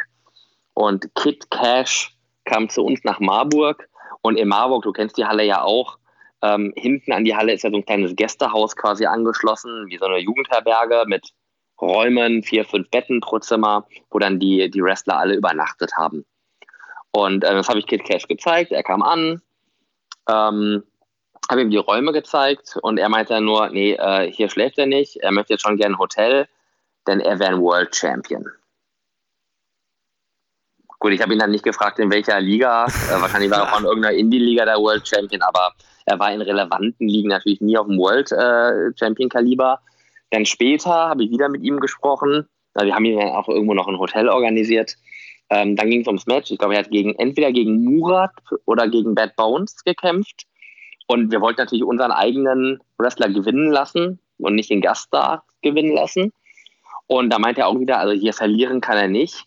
Und 0.73 1.13
Kid 1.15 1.49
Cash 1.51 2.15
kam 2.45 2.69
zu 2.69 2.83
uns 2.83 3.03
nach 3.03 3.19
Marburg 3.19 3.87
und 4.21 4.37
in 4.37 4.47
Marburg, 4.47 4.83
du 4.83 4.91
kennst 4.91 5.17
die 5.17 5.25
Halle 5.25 5.43
ja 5.43 5.61
auch, 5.61 5.97
ähm, 6.41 6.73
hinten 6.75 7.11
an 7.11 7.23
die 7.23 7.35
Halle 7.35 7.53
ist 7.53 7.63
ja 7.63 7.69
so 7.69 7.77
ein 7.77 7.85
kleines 7.85 8.15
Gästehaus 8.15 8.75
quasi 8.75 9.05
angeschlossen, 9.05 9.85
wie 9.87 9.97
so 9.97 10.05
eine 10.05 10.17
Jugendherberge 10.17 11.03
mit 11.05 11.29
Räumen, 11.81 12.43
vier, 12.43 12.65
fünf 12.65 12.89
Betten 12.89 13.21
pro 13.21 13.39
Zimmer, 13.39 13.87
wo 14.09 14.19
dann 14.19 14.39
die, 14.39 14.69
die 14.69 14.83
Wrestler 14.83 15.17
alle 15.17 15.35
übernachtet 15.35 15.91
haben. 15.97 16.25
Und 17.11 17.43
äh, 17.43 17.53
das 17.53 17.67
habe 17.67 17.79
ich 17.79 17.87
Kid 17.87 18.03
Cash 18.03 18.27
gezeigt. 18.27 18.71
Er 18.71 18.83
kam 18.83 19.01
an, 19.01 19.41
ähm, 20.29 20.83
habe 21.49 21.61
ihm 21.61 21.69
die 21.69 21.77
Räume 21.77 22.13
gezeigt 22.13 22.77
und 22.81 22.97
er 22.97 23.09
meinte 23.09 23.33
dann 23.33 23.45
nur, 23.45 23.69
nee, 23.69 23.93
äh, 23.93 24.31
hier 24.31 24.49
schläft 24.49 24.77
er 24.77 24.85
nicht. 24.85 25.17
Er 25.17 25.31
möchte 25.31 25.53
jetzt 25.53 25.63
schon 25.63 25.77
gerne 25.77 25.95
ein 25.95 25.99
Hotel, 25.99 26.47
denn 27.07 27.19
er 27.19 27.39
wäre 27.39 27.51
ein 27.51 27.61
World 27.61 27.95
Champion. 27.95 28.45
Gut, 30.99 31.13
ich 31.13 31.21
habe 31.21 31.33
ihn 31.33 31.39
dann 31.39 31.49
nicht 31.49 31.63
gefragt, 31.63 31.97
in 31.97 32.11
welcher 32.11 32.39
Liga. 32.39 32.85
Äh, 32.85 33.19
wahrscheinlich 33.19 33.49
war 33.49 33.65
er 33.65 33.73
auch 33.73 33.79
in 33.79 33.85
irgendeiner 33.85 34.15
Indie-Liga 34.15 34.65
der 34.65 34.77
World 34.77 35.07
Champion, 35.07 35.41
aber 35.41 35.73
er 36.05 36.19
war 36.19 36.31
in 36.31 36.41
relevanten 36.41 37.07
Ligen 37.07 37.29
natürlich 37.29 37.59
nie 37.59 37.75
auf 37.75 37.87
dem 37.87 37.97
World 37.97 38.31
äh, 38.31 38.95
Champion-Kaliber. 38.97 39.81
Dann 40.31 40.45
später 40.45 40.89
habe 40.89 41.23
ich 41.23 41.29
wieder 41.29 41.49
mit 41.49 41.61
ihm 41.61 41.79
gesprochen. 41.79 42.47
Wir 42.73 42.95
haben 42.95 43.05
ihm 43.05 43.19
dann 43.19 43.29
auch 43.29 43.47
irgendwo 43.47 43.73
noch 43.73 43.87
ein 43.87 43.99
Hotel 43.99 44.29
organisiert. 44.29 44.95
Ähm, 45.49 45.75
dann 45.75 45.89
ging 45.89 46.01
es 46.01 46.07
ums 46.07 46.25
Match. 46.25 46.49
Ich 46.49 46.57
glaube, 46.57 46.75
er 46.75 46.79
hat 46.79 46.91
gegen, 46.91 47.13
entweder 47.15 47.51
gegen 47.51 47.83
Murat 47.83 48.31
oder 48.65 48.87
gegen 48.87 49.13
Bad 49.13 49.35
Bones 49.35 49.83
gekämpft. 49.83 50.47
Und 51.07 51.31
wir 51.31 51.41
wollten 51.41 51.59
natürlich 51.59 51.83
unseren 51.83 52.11
eigenen 52.11 52.79
Wrestler 52.97 53.27
gewinnen 53.27 53.69
lassen 53.69 54.19
und 54.37 54.55
nicht 54.55 54.69
den 54.69 54.79
Gast 54.79 55.09
da 55.11 55.43
gewinnen 55.61 55.93
lassen. 55.93 56.31
Und 57.07 57.29
da 57.31 57.39
meinte 57.39 57.61
er 57.61 57.67
auch 57.67 57.77
wieder, 57.77 57.99
also 57.99 58.13
hier 58.13 58.33
verlieren 58.33 58.79
kann 58.79 58.97
er 58.97 59.09
nicht. 59.09 59.45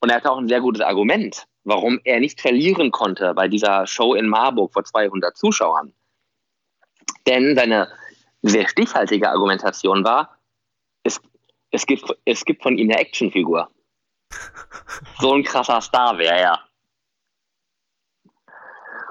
Und 0.00 0.10
er 0.10 0.16
hatte 0.16 0.30
auch 0.30 0.36
ein 0.36 0.48
sehr 0.48 0.60
gutes 0.60 0.82
Argument, 0.82 1.46
warum 1.64 1.98
er 2.04 2.20
nicht 2.20 2.42
verlieren 2.42 2.90
konnte 2.90 3.32
bei 3.32 3.48
dieser 3.48 3.86
Show 3.86 4.12
in 4.12 4.28
Marburg 4.28 4.74
vor 4.74 4.84
200 4.84 5.34
Zuschauern. 5.34 5.94
Denn 7.26 7.56
seine 7.56 7.88
sehr 8.48 8.68
stichhaltige 8.68 9.28
Argumentation 9.28 10.04
war, 10.04 10.38
es, 11.02 11.20
es, 11.70 11.86
gibt, 11.86 12.04
es 12.24 12.44
gibt 12.44 12.62
von 12.62 12.76
ihm 12.78 12.90
eine 12.90 13.00
Actionfigur. 13.00 13.70
So 15.20 15.32
ein 15.32 15.42
krasser 15.42 15.80
Star 15.80 16.18
wäre 16.18 16.36
er. 16.36 16.68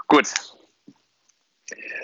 Gut, 0.07 0.31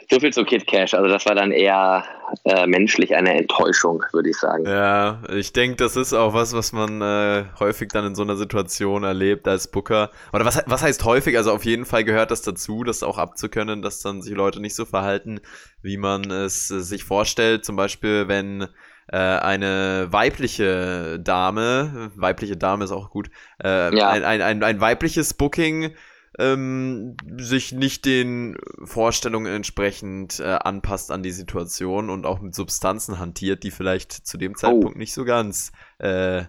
so 0.10 0.20
viel 0.20 0.34
zu 0.34 0.43
Kid 0.43 0.68
Cash. 0.68 0.93
Also 0.93 1.08
das 1.08 1.26
war 1.26 1.36
dann 1.36 1.51
eher 1.51 2.04
äh, 2.45 2.66
menschlich 2.68 3.16
eine 3.16 3.38
Enttäuschung, 3.38 4.04
würde 4.12 4.30
ich 4.30 4.38
sagen. 4.38 4.66
Ja, 4.66 5.22
ich 5.30 5.54
denke, 5.54 5.78
das 5.78 5.95
ist 5.95 6.14
auch 6.14 6.34
was, 6.34 6.54
was 6.54 6.72
man 6.72 7.01
äh, 7.01 7.45
häufig 7.60 7.89
dann 7.89 8.06
in 8.06 8.16
so 8.16 8.24
einer 8.24 8.36
Situation 8.36 9.04
erlebt 9.04 9.47
als 9.47 9.70
Booker. 9.70 10.12
Oder 10.32 10.45
was, 10.45 10.64
was 10.66 10.82
heißt 10.82 11.04
häufig? 11.06 11.38
Also 11.38 11.51
auf 11.51 11.66
jeden 11.66 11.86
Fall 11.86 12.04
gehört 12.04 12.32
das 12.32 12.41
dazu, 12.41 12.84
das 12.84 13.04
auch 13.04 13.18
abzukönnen, 13.18 13.82
dass 13.82 14.01
dann 14.01 14.22
sich 14.22 14.36
Leute 14.36 14.60
nicht 14.62 14.76
so 14.76 14.86
verhalten, 14.86 15.41
wie 15.82 15.97
man 15.97 16.30
es 16.32 16.72
äh, 16.72 16.80
sich 16.80 17.04
vorstellt. 17.04 17.66
Zum 17.66 17.76
Beispiel, 17.76 18.28
wenn 18.28 18.68
äh, 19.08 19.18
eine 19.18 20.08
weibliche 20.12 21.20
Dame, 21.20 22.12
weibliche 22.16 22.58
Dame 22.58 22.86
ist 22.86 22.91
auch 22.91 23.10
gut, 23.10 23.30
äh, 23.64 23.95
ja. 23.95 24.10
ein, 24.10 24.24
ein, 24.24 24.41
ein, 24.41 24.64
ein 24.64 24.82
weibliches 24.82 25.34
Booking 25.34 25.93
ähm, 26.39 27.15
sich 27.38 27.71
nicht 27.71 28.05
den 28.05 28.57
Vorstellungen 28.84 29.53
entsprechend 29.53 30.39
äh, 30.39 30.57
anpasst 30.63 31.11
an 31.11 31.23
die 31.23 31.31
Situation 31.31 32.09
und 32.09 32.25
auch 32.25 32.39
mit 32.41 32.55
Substanzen 32.55 33.19
hantiert, 33.19 33.63
die 33.63 33.71
vielleicht 33.71 34.11
zu 34.11 34.38
dem 34.38 34.55
Zeitpunkt 34.55 34.95
oh. 34.95 34.99
nicht 34.99 35.13
so 35.13 35.25
ganz 35.25 35.71
äh, 35.99 36.45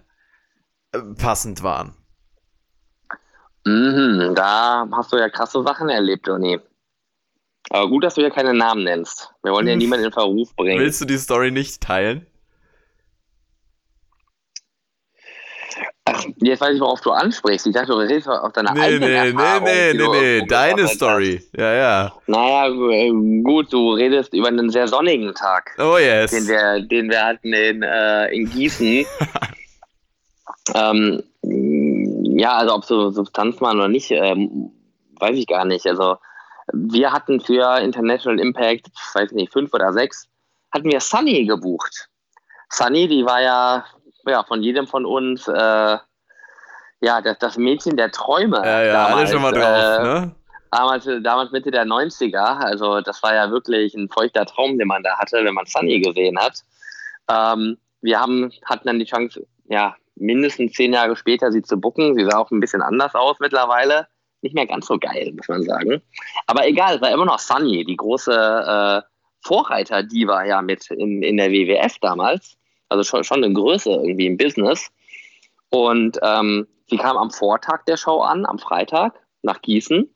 passend 1.17 1.63
waren. 1.63 1.95
Mhm, 3.65 4.33
da 4.35 4.87
hast 4.91 5.11
du 5.11 5.17
ja 5.17 5.29
krasse 5.29 5.63
Sachen 5.63 5.89
erlebt, 5.89 6.27
Johnny. 6.27 6.59
Aber 7.69 7.89
gut, 7.89 8.03
dass 8.03 8.13
du 8.13 8.21
ja 8.21 8.29
keine 8.29 8.53
Namen 8.53 8.83
nennst. 8.83 9.33
Wir 9.41 9.51
wollen 9.51 9.67
ja 9.67 9.73
hm. 9.73 9.79
niemanden 9.79 10.05
in 10.05 10.11
Verruf 10.11 10.55
bringen. 10.55 10.79
Willst 10.79 11.01
du 11.01 11.05
die 11.05 11.17
Story 11.17 11.49
nicht 11.51 11.81
teilen? 11.81 12.27
Jetzt 16.37 16.61
weiß 16.61 16.75
ich, 16.75 16.81
worauf 16.81 17.01
du 17.01 17.11
ansprichst. 17.11 17.67
Ich 17.67 17.73
dachte, 17.73 17.91
du 17.91 17.97
redest 17.97 18.27
auf 18.27 18.53
deiner 18.53 18.73
nee, 18.73 18.81
eigenen 18.81 19.09
nee, 19.09 19.29
Erfahrung. 19.29 19.63
Nee, 19.63 19.93
nee, 19.93 20.07
nee, 20.07 20.39
nee, 20.39 20.45
deine 20.47 20.87
Story. 20.87 21.37
Hast. 21.37 21.57
Ja, 21.57 21.73
ja. 21.73 22.13
Naja, 22.27 22.69
gut, 23.43 23.73
du 23.73 23.93
redest 23.93 24.33
über 24.33 24.47
einen 24.47 24.69
sehr 24.69 24.87
sonnigen 24.87 25.33
Tag. 25.33 25.71
Oh, 25.79 25.97
yes. 25.97 26.31
Den 26.31 26.47
wir, 26.47 26.81
den 26.81 27.09
wir 27.09 27.23
hatten 27.23 27.53
in, 27.53 27.83
äh, 27.83 28.27
in 28.27 28.49
Gießen. 28.49 29.05
ähm, 30.75 31.23
ja, 32.37 32.57
also 32.57 32.75
ob 32.75 32.85
so 32.85 33.09
Substanz 33.09 33.59
waren 33.61 33.77
oder 33.77 33.87
nicht, 33.87 34.11
ähm, 34.11 34.71
weiß 35.19 35.37
ich 35.37 35.47
gar 35.47 35.65
nicht. 35.65 35.87
Also 35.87 36.17
wir 36.73 37.11
hatten 37.11 37.39
für 37.39 37.79
International 37.79 38.39
Impact, 38.39 38.87
weiß 39.13 39.31
nicht, 39.31 39.53
fünf 39.53 39.73
oder 39.73 39.93
sechs, 39.93 40.27
hatten 40.71 40.91
wir 40.91 40.99
Sunny 40.99 41.45
gebucht. 41.45 42.09
Sunny, 42.69 43.07
die 43.07 43.25
war 43.25 43.41
ja 43.41 43.85
ja, 44.27 44.43
von 44.43 44.63
jedem 44.63 44.87
von 44.87 45.05
uns, 45.05 45.47
äh, 45.47 45.97
ja, 47.01 47.21
das, 47.21 47.37
das 47.39 47.57
Mädchen 47.57 47.97
der 47.97 48.11
Träume. 48.11 48.61
Ja, 48.63 48.83
ja, 48.83 48.93
damals, 48.93 49.15
alle 49.15 49.27
schon 49.27 49.41
mal 49.41 49.51
drauf, 49.51 49.99
äh, 49.99 50.03
ne? 50.03 50.35
Damals, 50.71 51.09
damals 51.23 51.51
Mitte 51.51 51.71
der 51.71 51.85
90er, 51.85 52.37
also 52.37 52.99
das 53.01 53.23
war 53.23 53.33
ja 53.33 53.49
wirklich 53.49 53.93
ein 53.93 54.09
feuchter 54.09 54.45
Traum, 54.45 54.77
den 54.77 54.87
man 54.87 55.03
da 55.03 55.17
hatte, 55.17 55.39
wenn 55.43 55.53
man 55.53 55.65
Sunny 55.65 56.01
gesehen 56.01 56.37
hat. 56.37 56.63
Ähm, 57.29 57.77
wir 58.01 58.19
haben, 58.19 58.51
hatten 58.65 58.87
dann 58.87 58.99
die 58.99 59.05
Chance, 59.05 59.45
ja, 59.65 59.95
mindestens 60.15 60.73
zehn 60.73 60.93
Jahre 60.93 61.15
später 61.15 61.51
sie 61.51 61.61
zu 61.61 61.77
bucken. 61.77 62.15
Sie 62.15 62.25
sah 62.25 62.37
auch 62.37 62.51
ein 62.51 62.59
bisschen 62.59 62.81
anders 62.81 63.15
aus 63.15 63.39
mittlerweile. 63.39 64.07
Nicht 64.41 64.55
mehr 64.55 64.67
ganz 64.67 64.85
so 64.87 64.97
geil, 64.97 65.33
muss 65.35 65.47
man 65.47 65.63
sagen. 65.63 66.01
Aber 66.47 66.67
egal, 66.67 66.95
es 66.95 67.01
war 67.01 67.11
immer 67.11 67.25
noch 67.25 67.39
Sunny, 67.39 67.83
die 67.85 67.95
große 67.95 68.31
äh, 68.33 69.01
Vorreiter-Diva 69.41 70.43
ja 70.45 70.61
mit 70.61 70.89
in, 70.91 71.23
in 71.23 71.37
der 71.37 71.51
WWF 71.51 71.97
damals. 71.99 72.57
Also 72.89 73.03
schon, 73.03 73.23
schon 73.23 73.43
eine 73.43 73.53
Größe 73.53 73.89
irgendwie 73.89 74.27
im 74.27 74.37
Business. 74.37 74.91
Und 75.69 76.19
ähm, 76.21 76.67
sie 76.87 76.97
kam 76.97 77.17
am 77.17 77.31
Vortag 77.31 77.83
der 77.85 77.97
Show 77.97 78.19
an, 78.21 78.45
am 78.45 78.59
Freitag, 78.59 79.19
nach 79.41 79.61
Gießen. 79.61 80.09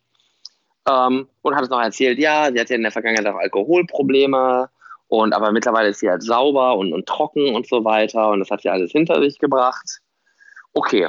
Ähm, 0.89 1.27
und 1.41 1.55
hat 1.55 1.63
es 1.63 1.69
noch 1.69 1.81
erzählt, 1.81 2.19
ja, 2.19 2.51
sie 2.51 2.59
hatte 2.59 2.75
in 2.75 2.83
der 2.83 2.91
Vergangenheit 2.91 3.27
auch 3.27 3.39
Alkoholprobleme. 3.39 4.69
Und 5.07 5.33
aber 5.33 5.51
mittlerweile 5.51 5.89
ist 5.89 5.99
sie 5.99 6.09
halt 6.09 6.21
sauber 6.21 6.77
und, 6.77 6.93
und 6.93 7.07
trocken 7.07 7.55
und 7.55 7.67
so 7.67 7.83
weiter. 7.83 8.29
Und 8.29 8.39
das 8.39 8.51
hat 8.51 8.61
sie 8.61 8.69
alles 8.69 8.91
hinter 8.91 9.19
sich 9.21 9.39
gebracht. 9.39 10.01
Okay. 10.73 11.07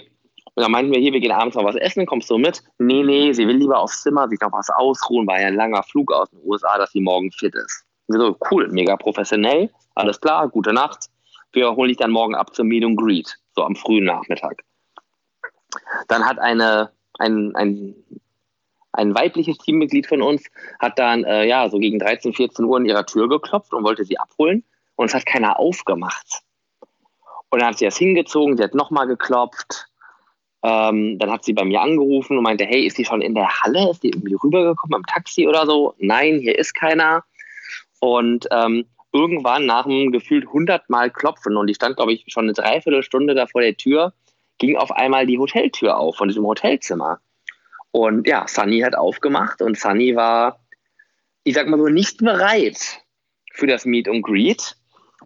Und 0.54 0.64
dann 0.64 0.72
meinten 0.72 0.92
wir 0.92 1.00
hier, 1.00 1.12
wir 1.12 1.20
gehen 1.20 1.32
abends 1.32 1.54
noch 1.54 1.64
was 1.64 1.76
essen, 1.76 2.06
kommst 2.06 2.28
du 2.28 2.38
mit? 2.38 2.62
Nee, 2.78 3.02
nee, 3.02 3.32
sie 3.32 3.46
will 3.46 3.56
lieber 3.56 3.78
aufs 3.78 4.02
Zimmer, 4.02 4.28
sich 4.28 4.40
noch 4.40 4.52
was 4.52 4.68
ausruhen, 4.70 5.26
war 5.26 5.40
ja 5.40 5.46
ein 5.46 5.54
langer 5.54 5.82
Flug 5.82 6.12
aus 6.12 6.28
den 6.30 6.40
USA, 6.44 6.76
dass 6.76 6.90
sie 6.92 7.00
morgen 7.00 7.30
fit 7.30 7.54
ist. 7.54 7.84
Wir 8.08 8.18
so, 8.18 8.36
cool, 8.50 8.68
mega 8.68 8.96
professionell, 8.96 9.70
alles 9.94 10.20
klar, 10.20 10.48
gute 10.48 10.72
Nacht 10.72 11.09
wir 11.52 11.74
holen 11.74 11.88
dich 11.88 11.98
dann 11.98 12.10
morgen 12.10 12.34
ab 12.34 12.54
zum 12.54 12.68
Meet 12.68 12.84
and 12.84 12.98
Greet, 12.98 13.36
so 13.54 13.64
am 13.64 13.76
frühen 13.76 14.04
Nachmittag. 14.04 14.62
Dann 16.08 16.24
hat 16.24 16.38
eine, 16.38 16.90
ein, 17.18 17.54
ein, 17.54 17.94
ein 18.92 19.14
weibliches 19.14 19.58
Teammitglied 19.58 20.06
von 20.06 20.22
uns, 20.22 20.44
hat 20.78 20.98
dann 20.98 21.24
äh, 21.24 21.46
ja 21.46 21.68
so 21.68 21.78
gegen 21.78 21.98
13, 21.98 22.32
14 22.32 22.64
Uhr 22.64 22.76
an 22.76 22.86
ihrer 22.86 23.06
Tür 23.06 23.28
geklopft 23.28 23.72
und 23.72 23.84
wollte 23.84 24.04
sie 24.04 24.18
abholen 24.18 24.64
und 24.96 25.06
es 25.06 25.14
hat 25.14 25.26
keiner 25.26 25.58
aufgemacht. 25.58 26.42
Und 27.50 27.60
dann 27.60 27.68
hat 27.68 27.78
sie 27.78 27.84
das 27.84 27.96
hingezogen, 27.96 28.56
sie 28.56 28.62
hat 28.62 28.74
nochmal 28.74 29.06
geklopft. 29.06 29.86
Ähm, 30.62 31.18
dann 31.18 31.30
hat 31.30 31.44
sie 31.44 31.54
bei 31.54 31.64
mir 31.64 31.80
angerufen 31.80 32.36
und 32.36 32.44
meinte, 32.44 32.64
hey, 32.64 32.86
ist 32.86 32.96
sie 32.96 33.04
schon 33.04 33.22
in 33.22 33.34
der 33.34 33.62
Halle? 33.62 33.90
Ist 33.90 34.02
die 34.02 34.10
irgendwie 34.10 34.34
rübergekommen 34.34 35.00
im 35.00 35.06
Taxi 35.06 35.48
oder 35.48 35.64
so? 35.66 35.94
Nein, 35.98 36.38
hier 36.38 36.58
ist 36.58 36.74
keiner. 36.74 37.24
Und 37.98 38.46
ähm, 38.50 38.86
irgendwann 39.12 39.66
nach 39.66 39.86
einem 39.86 40.12
gefühlt 40.12 40.46
100 40.46 40.88
Mal 40.88 41.10
Klopfen 41.10 41.56
und 41.56 41.68
ich 41.68 41.76
stand, 41.76 41.96
glaube 41.96 42.12
ich, 42.12 42.24
schon 42.28 42.44
eine 42.44 42.52
Dreiviertelstunde 42.52 43.34
da 43.34 43.46
vor 43.46 43.60
der 43.60 43.76
Tür, 43.76 44.12
ging 44.58 44.76
auf 44.76 44.92
einmal 44.92 45.26
die 45.26 45.38
Hoteltür 45.38 45.96
auf 45.96 46.16
von 46.16 46.28
diesem 46.28 46.46
Hotelzimmer. 46.46 47.20
Und 47.92 48.26
ja, 48.28 48.46
Sunny 48.46 48.80
hat 48.80 48.94
aufgemacht 48.94 49.62
und 49.62 49.76
Sunny 49.76 50.14
war, 50.14 50.60
ich 51.42 51.54
sag 51.54 51.66
mal 51.66 51.78
so, 51.78 51.88
nicht 51.88 52.18
bereit 52.18 53.00
für 53.52 53.66
das 53.66 53.84
Meet 53.84 54.08
and 54.08 54.24
Greet. 54.24 54.76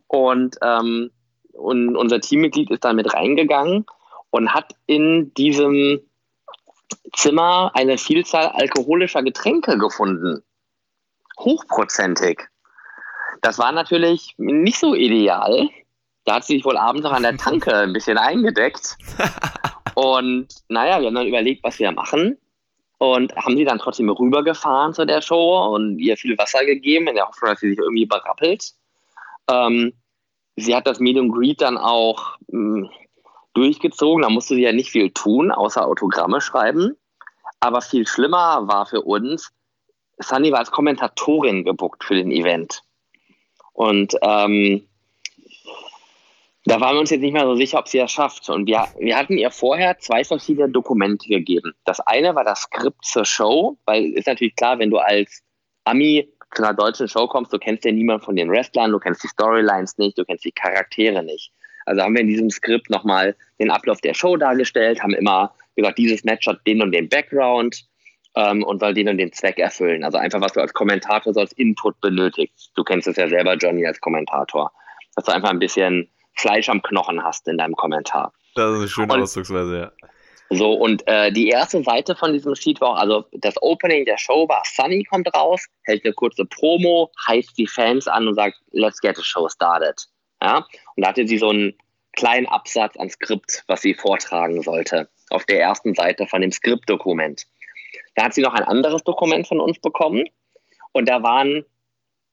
Und, 0.07 0.57
ähm, 0.63 1.11
und 1.53 1.97
unser 1.97 2.21
Teammitglied 2.21 2.71
ist 2.71 2.85
dann 2.85 2.97
mit 2.97 3.13
reingegangen 3.13 3.85
und 4.31 4.55
hat 4.55 4.75
in 4.87 5.35
diesem 5.35 6.01
Zimmer 7.13 7.71
eine 7.75 7.99
Vielzahl 7.99 8.49
alkoholischer 8.49 9.23
Getränke 9.23 9.77
gefunden. 9.79 10.43
Hochprozentig. 11.39 12.49
Das 13.45 13.59
war 13.59 13.73
natürlich 13.73 14.35
nicht 14.39 14.79
so 14.79 14.95
ideal. 14.95 15.69
Da 16.25 16.37
hat 16.37 16.47
sie 16.47 16.55
sich 16.55 16.65
wohl 16.65 16.79
abends 16.79 17.03
noch 17.03 17.13
an 17.13 17.25
der 17.25 17.37
Tanke 17.37 17.77
ein 17.77 17.93
bisschen 17.93 18.17
eingedeckt. 18.17 18.97
Und 19.95 20.49
naja, 20.69 20.99
wir 20.99 21.09
haben 21.09 21.15
dann 21.15 21.27
überlegt, 21.27 21.63
was 21.63 21.79
wir 21.79 21.93
machen. 21.93 22.39
Und 22.97 23.37
haben 23.37 23.59
sie 23.59 23.67
dann 23.67 23.79
trotzdem 23.79 24.09
rübergefahren 24.09 24.95
zu 24.95 25.05
der 25.05 25.21
Show 25.21 25.75
und 25.75 25.99
ihr 25.99 26.17
viel 26.17 26.39
Wasser 26.39 26.65
gegeben, 26.65 27.07
in 27.07 27.17
der 27.17 27.29
Hoffnung, 27.29 27.51
dass 27.51 27.61
sie 27.61 27.69
sich 27.69 27.79
irgendwie 27.79 28.07
berappelt. 28.07 28.73
Ähm, 29.51 29.93
sie 30.57 30.75
hat 30.75 30.87
das 30.87 30.99
Medium 30.99 31.31
Greed 31.31 31.61
dann 31.61 31.77
auch 31.77 32.39
mh, 32.49 32.89
hm, 32.89 32.91
durchgezogen. 33.53 34.23
Da 34.23 34.31
musste 34.31 34.55
sie 34.55 34.63
ja 34.63 34.73
nicht 34.73 34.91
viel 34.91 35.11
tun, 35.11 35.51
außer 35.53 35.87
Autogramme 35.87 36.41
schreiben. 36.41 36.97
Aber 37.61 37.83
viel 37.83 38.07
schlimmer 38.07 38.67
war 38.69 38.87
für 38.87 39.03
uns, 39.03 39.53
Sunny 40.19 40.51
war 40.51 40.61
als 40.61 40.71
Kommentatorin 40.71 41.65
gebuckt 41.65 42.05
für 42.05 42.15
den 42.15 42.31
Event. 42.31 42.83
Und 43.75 44.17
ähm, 44.23 44.89
da 46.65 46.81
waren 46.81 46.97
wir 46.97 47.01
uns 47.01 47.11
jetzt 47.11 47.21
nicht 47.21 47.35
mehr 47.35 47.45
so 47.45 47.57
sicher, 47.57 47.79
ob 47.79 47.89
sie 47.89 47.99
das 47.99 48.11
schafft. 48.11 48.49
Und 48.49 48.67
wir, 48.67 48.87
wir 48.99 49.17
hatten 49.17 49.37
ihr 49.37 49.51
vorher 49.51 49.99
zwei 49.99 50.25
verschiedene 50.25 50.71
Dokumente 50.71 51.29
gegeben. 51.29 51.75
Das 51.85 52.01
eine 52.01 52.35
war 52.35 52.45
das 52.45 52.63
Skript 52.63 53.05
zur 53.05 53.27
Show, 53.27 53.77
weil 53.85 54.15
ist 54.15 54.27
natürlich 54.27 54.57
klar, 54.57 54.79
wenn 54.79 54.91
du 54.91 54.97
als 54.97 55.43
Ami 55.85 56.27
zu 56.55 56.63
einer 56.63 56.73
deutschen 56.73 57.09
Show 57.09 57.27
kommst, 57.27 57.53
du 57.53 57.59
kennst 57.59 57.85
ja 57.85 57.93
niemanden 57.93 58.25
von 58.25 58.37
den 58.37 58.51
Wrestlern, 58.51 58.93
du 58.93 58.99
kennst 58.99 59.23
die 59.23 59.29
Storylines 59.29 59.99
nicht, 59.99 60.17
du 60.17 60.25
kennst 60.25 60.45
die 60.45 60.53
Charaktere 60.53 61.23
nicht. 61.23 61.53
Also 61.85 62.01
haben 62.01 62.15
wir 62.15 62.23
in 62.23 62.29
diesem 62.29 62.49
Skript 62.49 62.89
nochmal 62.89 63.37
den 63.59 63.71
Ablauf 63.71 64.01
der 64.01 64.15
Show 64.15 64.37
dargestellt, 64.37 65.03
haben 65.03 65.15
immer 65.15 65.53
gesagt, 65.77 65.99
dieses 65.99 66.25
Match 66.25 66.47
hat 66.47 66.61
den 66.67 66.81
und 66.81 66.93
den 66.93 67.09
Background 67.09 67.85
ähm, 68.37 68.63
und 68.63 68.81
soll 68.81 68.95
den 68.95 69.09
und 69.09 69.19
den 69.19 69.33
Zweck 69.33 69.59
erfüllen. 69.59 70.05
Also 70.05 70.19
einfach, 70.19 70.41
was 70.41 70.53
du 70.53 70.61
als 70.61 70.73
Kommentator 70.73 71.33
so 71.33 71.41
als 71.41 71.53
Input 71.53 72.01
benötigst. 72.01 72.73
Du 72.75 72.85
kennst 72.85 73.07
es 73.09 73.17
ja 73.17 73.29
selber, 73.29 73.55
Johnny, 73.55 73.87
als 73.87 74.01
Kommentator. 74.01 74.73
Dass 75.15 75.25
du 75.25 75.33
einfach 75.33 75.51
ein 75.51 75.59
bisschen 75.59 76.11
Fleisch 76.35 76.69
am 76.69 76.83
Knochen 76.83 77.23
hast 77.23 77.47
in 77.49 77.59
deinem 77.59 77.75
Kommentar. 77.75 78.33
Das 78.55 78.71
ist 78.71 78.79
eine 78.79 78.89
schöne 78.89 79.13
und, 79.15 79.23
Ausdrucksweise, 79.23 79.79
ja. 79.79 79.93
So, 80.51 80.73
und 80.73 81.07
äh, 81.07 81.33
die 81.33 81.49
erste 81.49 81.83
Seite 81.83 82.15
von 82.15 82.33
diesem 82.33 82.55
Sheet 82.55 82.81
war, 82.81 82.99
also 82.99 83.25
das 83.33 83.55
Opening 83.63 84.05
der 84.05 84.19
Show 84.19 84.49
war, 84.49 84.63
Sunny 84.65 85.03
kommt 85.05 85.35
raus, 85.35 85.67
hält 85.85 86.05
eine 86.05 86.13
kurze 86.13 86.45
Promo, 86.45 87.11
heißt 87.27 87.57
die 87.57 87.67
Fans 87.67 88.07
an 88.07 88.29
und 88.29 88.35
sagt, 88.35 88.57
let's 88.73 89.01
get 89.01 89.17
the 89.17 89.23
show 89.23 89.49
started. 89.49 89.97
Ja? 90.43 90.59
Und 90.97 91.05
da 91.05 91.09
hatte 91.09 91.27
sie 91.27 91.39
so 91.39 91.49
einen 91.49 91.75
kleinen 92.13 92.47
Absatz 92.47 92.97
an 92.97 93.11
Skript, 93.11 93.65
was 93.67 93.83
sie 93.83 93.95
vortragen 93.95 94.63
sollte, 94.63 95.09
auf 95.31 95.45
der 95.45 95.61
ersten 95.61 95.95
Seite 95.95 96.27
von 96.27 96.43
dem 96.43 96.53
Skriptdokument. 96.53 97.47
Da 98.15 98.25
hat 98.25 98.35
sie 98.35 98.43
noch 98.43 98.55
ein 98.55 98.65
anderes 98.65 99.03
Dokument 99.03 99.47
von 99.47 99.61
uns 99.61 99.79
bekommen 99.79 100.25
und 100.93 101.09
da 101.09 101.23
waren 101.23 101.65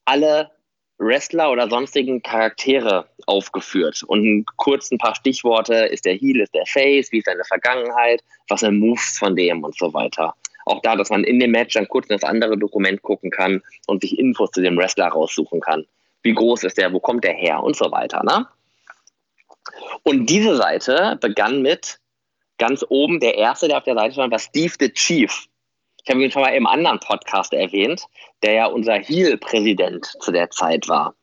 alle 0.04 0.50
Wrestler 0.98 1.50
oder 1.50 1.68
sonstigen 1.68 2.22
Charaktere 2.22 3.06
aufgeführt 3.26 4.02
und 4.06 4.46
kurz 4.56 4.90
ein 4.90 4.98
paar 4.98 5.14
Stichworte, 5.14 5.74
ist 5.74 6.04
der 6.04 6.14
Heel, 6.14 6.40
ist 6.40 6.54
der 6.54 6.66
Face, 6.66 7.10
wie 7.10 7.18
ist 7.18 7.26
seine 7.26 7.44
Vergangenheit, 7.44 8.22
was 8.48 8.60
sind 8.60 8.78
Moves 8.78 9.18
von 9.18 9.34
dem 9.34 9.64
und 9.64 9.76
so 9.76 9.92
weiter. 9.92 10.34
Auch 10.64 10.80
da, 10.82 10.94
dass 10.94 11.10
man 11.10 11.24
in 11.24 11.40
dem 11.40 11.50
Match 11.50 11.74
dann 11.74 11.88
kurz 11.88 12.06
in 12.06 12.16
das 12.16 12.24
andere 12.24 12.56
Dokument 12.56 13.02
gucken 13.02 13.30
kann 13.30 13.62
und 13.86 14.02
sich 14.02 14.18
Infos 14.18 14.50
zu 14.52 14.60
dem 14.60 14.76
Wrestler 14.76 15.08
raussuchen 15.08 15.60
kann. 15.60 15.84
Wie 16.22 16.34
groß 16.34 16.62
ist 16.64 16.78
der, 16.78 16.92
wo 16.92 17.00
kommt 17.00 17.24
der 17.24 17.34
her 17.34 17.62
und 17.62 17.74
so 17.74 17.90
weiter. 17.90 18.22
Ne? 18.22 18.46
Und 20.04 20.26
diese 20.26 20.56
Seite 20.56 21.18
begann 21.20 21.62
mit 21.62 21.98
ganz 22.58 22.84
oben, 22.88 23.18
der 23.18 23.36
erste, 23.36 23.66
der 23.66 23.78
auf 23.78 23.84
der 23.84 23.94
Seite 23.94 24.12
stand, 24.12 24.30
war 24.30 24.38
Steve 24.38 24.74
the 24.78 24.92
Chief. 24.92 25.48
Ich 26.04 26.10
habe 26.10 26.22
ihn 26.22 26.30
schon 26.30 26.42
mal 26.42 26.54
im 26.54 26.66
anderen 26.66 26.98
Podcast 26.98 27.52
erwähnt, 27.52 28.06
der 28.42 28.52
ja 28.54 28.66
unser 28.66 28.94
Heel-Präsident 28.94 30.04
zu 30.20 30.32
der 30.32 30.50
Zeit 30.50 30.88
war. 30.88 31.14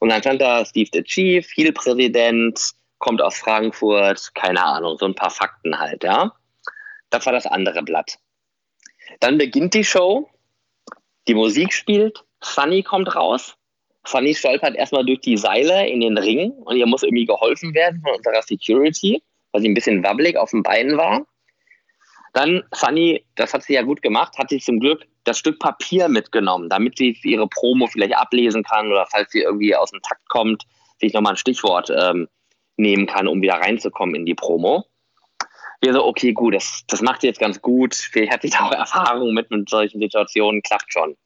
Und 0.00 0.10
dann 0.10 0.20
stand 0.20 0.42
da 0.42 0.64
Steve 0.64 0.90
the 0.92 1.02
Chief, 1.02 1.48
Heel-Präsident, 1.54 2.72
kommt 2.98 3.22
aus 3.22 3.36
Frankfurt, 3.38 4.34
keine 4.34 4.62
Ahnung, 4.62 4.98
so 4.98 5.06
ein 5.06 5.14
paar 5.14 5.30
Fakten 5.30 5.78
halt, 5.78 6.04
ja. 6.04 6.32
Das 7.08 7.24
war 7.24 7.32
das 7.32 7.46
andere 7.46 7.82
Blatt. 7.82 8.18
Dann 9.20 9.38
beginnt 9.38 9.72
die 9.72 9.84
Show, 9.84 10.28
die 11.28 11.34
Musik 11.34 11.72
spielt, 11.72 12.24
Sunny 12.42 12.82
kommt 12.82 13.14
raus. 13.14 13.56
Sunny 14.06 14.34
stolpert 14.34 14.76
erstmal 14.76 15.04
durch 15.04 15.20
die 15.20 15.36
Seile 15.36 15.88
in 15.88 16.00
den 16.00 16.18
Ring 16.18 16.50
und 16.50 16.76
ihr 16.76 16.86
muss 16.86 17.02
irgendwie 17.02 17.24
geholfen 17.24 17.74
werden 17.74 18.00
von 18.02 18.16
unserer 18.16 18.42
Security, 18.42 19.22
weil 19.52 19.62
sie 19.62 19.68
ein 19.68 19.74
bisschen 19.74 20.04
wabbelig 20.04 20.36
auf 20.36 20.50
den 20.50 20.62
Beinen 20.62 20.96
war. 20.96 21.26
Dann, 22.36 22.64
Fanny, 22.74 23.24
das 23.36 23.54
hat 23.54 23.62
sie 23.62 23.72
ja 23.72 23.82
gut 23.82 24.02
gemacht, 24.02 24.36
hat 24.36 24.50
sich 24.50 24.62
zum 24.62 24.78
Glück 24.78 25.06
das 25.24 25.38
Stück 25.38 25.58
Papier 25.58 26.06
mitgenommen, 26.06 26.68
damit 26.68 26.98
sie 26.98 27.18
ihre 27.22 27.48
Promo 27.48 27.86
vielleicht 27.86 28.14
ablesen 28.14 28.62
kann 28.62 28.92
oder 28.92 29.06
falls 29.06 29.32
sie 29.32 29.40
irgendwie 29.40 29.74
aus 29.74 29.90
dem 29.90 30.02
Takt 30.02 30.28
kommt, 30.28 30.64
sich 31.00 31.14
nochmal 31.14 31.32
ein 31.32 31.38
Stichwort 31.38 31.88
ähm, 31.88 32.28
nehmen 32.76 33.06
kann, 33.06 33.26
um 33.26 33.40
wieder 33.40 33.54
reinzukommen 33.54 34.14
in 34.14 34.26
die 34.26 34.34
Promo. 34.34 34.84
Wir 35.80 35.94
so, 35.94 36.04
okay, 36.04 36.34
gut, 36.34 36.54
das, 36.54 36.84
das 36.88 37.00
macht 37.00 37.22
sie 37.22 37.28
jetzt 37.28 37.40
ganz 37.40 37.62
gut. 37.62 37.94
Vielleicht 37.94 38.34
hat 38.34 38.42
sie 38.42 38.50
da 38.50 38.66
auch 38.66 38.72
Erfahrung 38.72 39.32
mit, 39.32 39.50
mit 39.50 39.70
solchen 39.70 39.98
Situationen, 39.98 40.60
klappt 40.60 40.92
schon. 40.92 41.16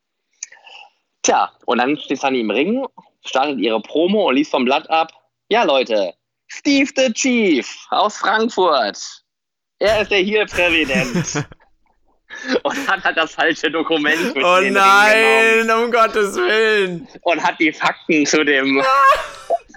Tja, 1.23 1.51
und 1.67 1.79
dann 1.79 1.97
steht 1.97 2.21
Sunny 2.21 2.39
im 2.39 2.53
Ring, 2.53 2.87
startet 3.25 3.59
ihre 3.59 3.83
Promo 3.83 4.29
und 4.29 4.37
liest 4.37 4.53
vom 4.53 4.65
Blatt 4.65 4.89
ab. 4.89 5.11
Ja, 5.49 5.65
Leute, 5.65 6.15
Steve 6.47 6.89
the 6.95 7.13
Chief 7.13 7.69
aus 7.91 8.17
Frankfurt 8.17 9.25
er 9.81 10.03
ist 10.03 10.11
der 10.11 10.19
hier 10.19 10.47
Präsident. 10.47 11.47
und 12.63 12.89
hat 12.89 13.05
halt 13.05 13.17
das 13.17 13.35
falsche 13.35 13.71
Dokument 13.71 14.35
mit 14.35 14.45
Oh 14.45 14.61
nein, 14.61 15.71
um 15.71 15.91
Gottes 15.91 16.37
Willen. 16.37 17.09
Und 17.23 17.43
hat 17.43 17.59
die 17.59 17.73
Fakten 17.73 18.25
zu 18.27 18.45
dem 18.45 18.83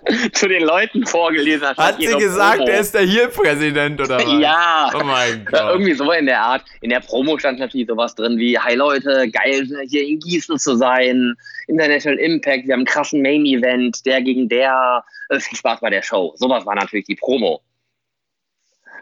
zu 0.33 0.47
den 0.47 0.63
Leuten 0.63 1.05
vorgelesen. 1.05 1.67
Hat 1.77 1.97
sie 1.97 2.07
gesagt, 2.07 2.57
Promo. 2.57 2.69
er 2.69 2.79
ist 2.79 2.93
der 2.93 3.03
hier 3.03 3.29
Präsident 3.29 4.01
oder 4.01 4.17
was? 4.17 4.41
Ja. 4.41 4.91
Oh 4.93 5.03
mein 5.03 5.45
Gott. 5.45 5.61
Irgendwie 5.61 5.93
so 5.93 6.11
in 6.11 6.25
der 6.25 6.41
Art. 6.41 6.63
In 6.81 6.89
der 6.89 6.99
Promo 6.99 7.37
stand 7.37 7.59
natürlich 7.59 7.87
sowas 7.87 8.13
drin 8.15 8.37
wie, 8.37 8.59
hi 8.59 8.75
Leute, 8.75 9.29
geil 9.29 9.65
hier 9.87 10.05
in 10.05 10.19
Gießen 10.19 10.59
zu 10.59 10.75
sein. 10.75 11.35
International 11.67 12.19
Impact, 12.19 12.67
wir 12.67 12.73
haben 12.73 12.81
einen 12.81 12.85
krassen 12.85 13.21
Main 13.21 13.45
Event, 13.45 14.05
der 14.05 14.21
gegen 14.21 14.49
der. 14.49 15.03
Äh, 15.29 15.39
viel 15.39 15.57
Spaß 15.57 15.79
bei 15.79 15.89
der 15.89 16.01
Show. 16.01 16.33
Sowas 16.35 16.65
war 16.65 16.75
natürlich 16.75 17.05
die 17.05 17.15
Promo. 17.15 17.61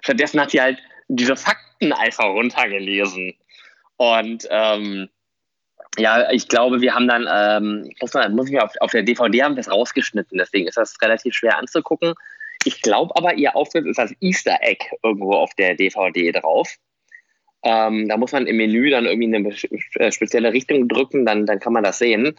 Stattdessen 0.01 0.39
hat 0.39 0.51
sie 0.51 0.61
halt 0.61 0.77
diese 1.15 1.35
Fakten 1.35 1.91
einfach 1.91 2.25
runtergelesen. 2.25 3.33
Und 3.97 4.47
ähm, 4.49 5.09
ja, 5.97 6.31
ich 6.31 6.47
glaube, 6.47 6.81
wir 6.81 6.95
haben 6.95 7.07
dann, 7.07 7.27
ähm, 7.29 7.91
muss, 7.99 8.13
man, 8.13 8.33
muss 8.33 8.49
ich 8.49 8.59
auf, 8.59 8.71
auf 8.79 8.91
der 8.91 9.03
DVD 9.03 9.43
haben 9.43 9.55
wir 9.55 9.61
es 9.61 9.71
rausgeschnitten, 9.71 10.37
deswegen 10.37 10.67
ist 10.67 10.77
das 10.77 10.95
relativ 11.01 11.33
schwer 11.33 11.57
anzugucken. 11.57 12.13
Ich 12.63 12.81
glaube 12.81 13.15
aber, 13.15 13.33
ihr 13.33 13.55
Auftritt 13.55 13.85
ist 13.85 13.99
als 13.99 14.13
Easter 14.21 14.57
Egg 14.61 14.85
irgendwo 15.03 15.33
auf 15.33 15.53
der 15.55 15.75
DVD 15.75 16.31
drauf. 16.31 16.75
Ähm, 17.63 18.07
da 18.07 18.17
muss 18.17 18.31
man 18.31 18.47
im 18.47 18.57
Menü 18.57 18.89
dann 18.89 19.05
irgendwie 19.05 19.35
eine 19.35 19.55
äh, 19.95 20.11
spezielle 20.11 20.53
Richtung 20.53 20.87
drücken, 20.87 21.25
dann, 21.25 21.45
dann 21.45 21.59
kann 21.59 21.73
man 21.73 21.83
das 21.83 21.99
sehen. 21.99 22.35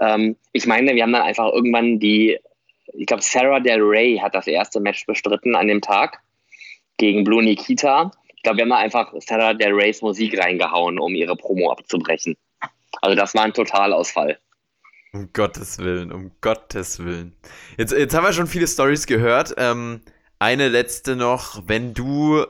Ähm, 0.00 0.36
ich 0.52 0.66
meine, 0.66 0.94
wir 0.94 1.02
haben 1.02 1.12
dann 1.12 1.22
einfach 1.22 1.52
irgendwann 1.52 2.00
die, 2.00 2.38
ich 2.92 3.06
glaube, 3.06 3.22
Sarah 3.22 3.60
Del 3.60 3.80
Rey 3.80 4.18
hat 4.18 4.34
das 4.34 4.46
erste 4.48 4.80
Match 4.80 5.06
bestritten 5.06 5.54
an 5.54 5.68
dem 5.68 5.80
Tag 5.80 6.20
gegen 6.96 7.24
Blue 7.24 7.42
Nikita. 7.42 8.10
Ich 8.34 8.42
glaube, 8.42 8.58
wir 8.58 8.62
haben 8.62 8.70
da 8.70 8.76
einfach 8.76 9.12
Sarah 9.20 9.54
Del 9.54 9.72
Reys 9.72 10.02
Musik 10.02 10.38
reingehauen, 10.38 10.98
um 10.98 11.14
ihre 11.14 11.36
Promo 11.36 11.70
abzubrechen. 11.70 12.36
Also 13.02 13.16
das 13.16 13.34
war 13.34 13.44
ein 13.44 13.52
Totalausfall. 13.52 14.38
Um 15.12 15.30
Gottes 15.32 15.78
Willen, 15.78 16.12
um 16.12 16.32
Gottes 16.40 16.98
Willen. 17.04 17.34
Jetzt, 17.78 17.92
jetzt 17.92 18.14
haben 18.14 18.24
wir 18.24 18.32
schon 18.32 18.46
viele 18.46 18.66
Stories 18.66 19.06
gehört. 19.06 19.54
Ähm, 19.56 20.02
eine 20.38 20.68
letzte 20.68 21.16
noch, 21.16 21.62
wenn 21.66 21.94
du 21.94 22.44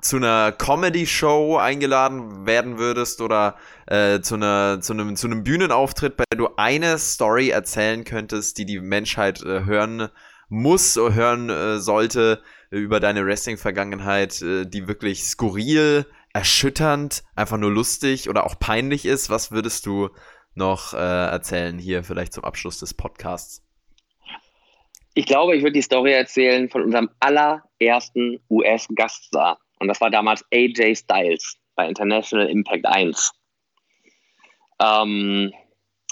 zu 0.00 0.16
einer 0.16 0.52
Comedy-Show 0.52 1.58
eingeladen 1.58 2.46
werden 2.46 2.78
würdest 2.78 3.20
oder 3.20 3.56
äh, 3.86 4.20
zu, 4.20 4.36
einer, 4.36 4.80
zu, 4.80 4.94
einem, 4.94 5.16
zu 5.16 5.26
einem 5.26 5.44
Bühnenauftritt, 5.44 6.16
bei 6.16 6.24
dem 6.32 6.38
du 6.38 6.48
eine 6.56 6.98
Story 6.98 7.50
erzählen 7.50 8.04
könntest, 8.04 8.56
die 8.58 8.64
die 8.64 8.80
Menschheit 8.80 9.42
äh, 9.42 9.64
hören 9.64 10.08
muss 10.48 10.96
oder 10.96 11.14
hören 11.14 11.50
äh, 11.50 11.78
sollte, 11.78 12.42
über 12.70 13.00
deine 13.00 13.26
Wrestling-Vergangenheit, 13.26 14.40
äh, 14.42 14.64
die 14.64 14.88
wirklich 14.88 15.24
skurril, 15.24 16.06
erschütternd, 16.32 17.24
einfach 17.34 17.58
nur 17.58 17.70
lustig 17.70 18.28
oder 18.28 18.46
auch 18.46 18.58
peinlich 18.58 19.04
ist. 19.04 19.30
Was 19.30 19.50
würdest 19.50 19.86
du 19.86 20.10
noch 20.54 20.94
äh, 20.94 20.96
erzählen 20.96 21.78
hier 21.78 22.04
vielleicht 22.04 22.32
zum 22.32 22.44
Abschluss 22.44 22.78
des 22.78 22.94
Podcasts? 22.94 23.64
Ich 25.14 25.26
glaube, 25.26 25.56
ich 25.56 25.62
würde 25.62 25.72
die 25.72 25.82
Story 25.82 26.12
erzählen 26.12 26.68
von 26.70 26.82
unserem 26.82 27.10
aller, 27.18 27.64
allerersten 27.80 28.40
US-Gaststar. 28.48 29.58
Und 29.80 29.88
das 29.88 30.00
war 30.00 30.10
damals 30.10 30.44
AJ 30.52 30.96
Styles 30.96 31.56
bei 31.74 31.88
International 31.88 32.48
Impact 32.48 32.86
1. 32.86 33.32
Ähm, 34.80 35.52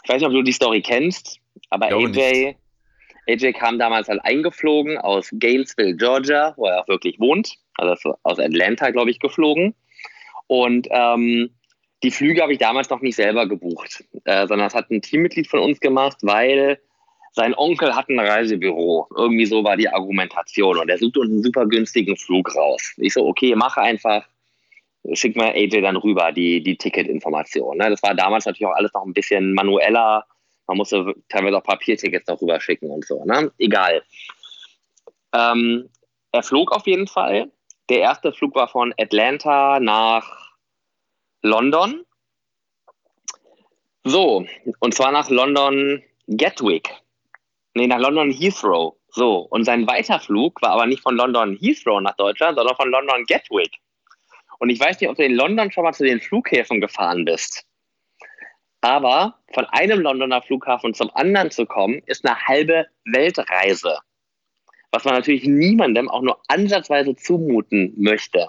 ich 0.03 0.09
weiß 0.09 0.21
nicht, 0.21 0.27
ob 0.27 0.33
du 0.33 0.43
die 0.43 0.53
Story 0.53 0.83
kennst, 0.83 1.39
aber 1.71 1.87
AJ, 1.87 2.57
AJ 3.29 3.53
kam 3.53 3.79
damals 3.79 4.09
halt 4.09 4.21
eingeflogen 4.25 4.99
aus 4.99 5.29
Gainesville, 5.33 5.95
Georgia, 5.95 6.55
wo 6.57 6.67
er 6.67 6.81
auch 6.81 6.89
wirklich 6.89 7.21
wohnt. 7.21 7.57
Also 7.75 8.17
aus 8.23 8.39
Atlanta, 8.39 8.91
glaube 8.91 9.11
ich, 9.11 9.21
geflogen. 9.21 9.75
Und 10.47 10.89
ähm, 10.91 11.51
die 12.03 12.11
Flüge 12.11 12.43
habe 12.43 12.53
ich 12.53 12.59
damals 12.59 12.89
noch 12.91 13.01
nicht 13.01 13.17
selber 13.17 13.47
gebucht, 13.47 14.05
äh, 14.25 14.47
sondern 14.47 14.67
das 14.67 14.75
hat 14.75 14.91
ein 14.91 15.03
Teammitglied 15.03 15.49
von 15.49 15.61
uns 15.61 15.81
gemacht, 15.81 16.19
weil 16.23 16.79
sein 17.33 17.55
Onkel 17.57 17.95
hat 17.95 18.09
ein 18.09 18.19
Reisebüro. 18.19 19.09
Irgendwie 19.17 19.47
so 19.47 19.63
war 19.63 19.77
die 19.77 19.89
Argumentation. 19.89 20.79
Und 20.79 20.89
er 20.89 20.99
sucht 20.99 21.19
uns 21.19 21.31
einen 21.31 21.43
super 21.43 21.67
günstigen 21.67 22.17
Flug 22.17 22.55
raus. 22.57 22.95
Ich 22.97 23.13
so, 23.13 23.27
okay, 23.27 23.55
mach 23.55 23.77
einfach, 23.77 24.27
schick 25.13 25.37
mal 25.37 25.51
AJ 25.51 25.83
dann 25.83 25.97
rüber, 25.97 26.33
die, 26.33 26.63
die 26.63 26.77
Ticketinformation. 26.77 27.77
Ne? 27.77 27.91
Das 27.91 28.03
war 28.03 28.15
damals 28.15 28.47
natürlich 28.47 28.67
auch 28.67 28.77
alles 28.77 28.93
noch 28.95 29.05
ein 29.05 29.13
bisschen 29.13 29.53
manueller. 29.53 30.27
Man 30.69 30.77
musste 30.77 31.15
teilweise 31.29 31.57
auch 31.57 31.65
Papiertickets 31.65 32.29
noch 32.29 32.41
rüber 32.41 32.61
schicken 32.61 32.91
und 32.91 33.05
so. 33.05 33.25
Ne? 33.25 33.51
Egal. 33.59 34.03
Ähm, 35.33 35.89
er 36.33 36.43
flog 36.43 36.73
auf 36.73 36.87
jeden 36.87 37.07
Fall. 37.07 37.51
Der 37.89 38.01
erste 38.01 38.33
Flug 38.33 38.55
war 38.55 38.69
von 38.69 38.95
Atlanta 38.99 39.81
nach 39.81 40.53
London. 41.43 42.05
So, 44.05 44.47
und 44.81 44.95
zwar 44.95 45.11
nach 45.11 45.31
London 45.31 46.03
Gatwick. 46.29 46.91
Nee, 47.75 47.87
nach 47.87 47.99
London 47.99 48.31
Heathrow. 48.31 48.97
So, 49.11 49.41
und 49.51 49.65
sein 49.65 49.87
Weiterflug 49.87 50.61
war 50.61 50.71
aber 50.71 50.87
nicht 50.87 51.03
von 51.03 51.17
London 51.17 51.57
Heathrow 51.61 52.01
nach 52.01 52.17
Deutschland, 52.17 52.59
sondern 52.59 52.77
von 52.77 52.91
London 52.91 53.25
Gatwick. 53.27 53.71
Und 54.59 54.71
ich 54.71 54.81
weiß 54.81 55.01
nicht, 55.01 55.09
ob 55.09 55.17
du 55.17 55.25
in 55.25 55.35
London 55.35 55.73
schon 55.73 55.85
mal 55.85 55.93
zu 55.93 56.05
den 56.05 56.21
Flughäfen 56.21 56.81
gefahren 56.81 57.25
bist. 57.25 57.65
Aber 58.81 59.39
von 59.53 59.65
einem 59.67 60.01
Londoner 60.01 60.43
Flughafen 60.43 60.95
zum 60.95 61.11
anderen 61.15 61.51
zu 61.51 61.67
kommen, 61.67 62.03
ist 62.07 62.25
eine 62.25 62.47
halbe 62.47 62.87
Weltreise. 63.05 63.99
Was 64.93 65.05
man 65.05 65.15
natürlich 65.15 65.45
niemandem 65.45 66.09
auch 66.09 66.23
nur 66.23 66.41
ansatzweise 66.49 67.15
zumuten 67.17 67.93
möchte. 67.97 68.49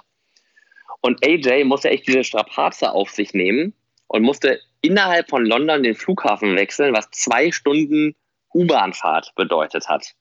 Und 1.01 1.25
AJ 1.25 1.63
musste 1.63 1.89
echt 1.89 2.07
diese 2.07 2.23
Strapaze 2.23 2.91
auf 2.91 3.09
sich 3.09 3.33
nehmen 3.33 3.73
und 4.07 4.23
musste 4.23 4.59
innerhalb 4.81 5.29
von 5.29 5.45
London 5.45 5.83
den 5.83 5.95
Flughafen 5.95 6.55
wechseln, 6.55 6.93
was 6.93 7.09
zwei 7.11 7.51
Stunden 7.51 8.15
U-Bahnfahrt 8.53 9.33
bedeutet 9.35 9.87
hat. 9.87 10.13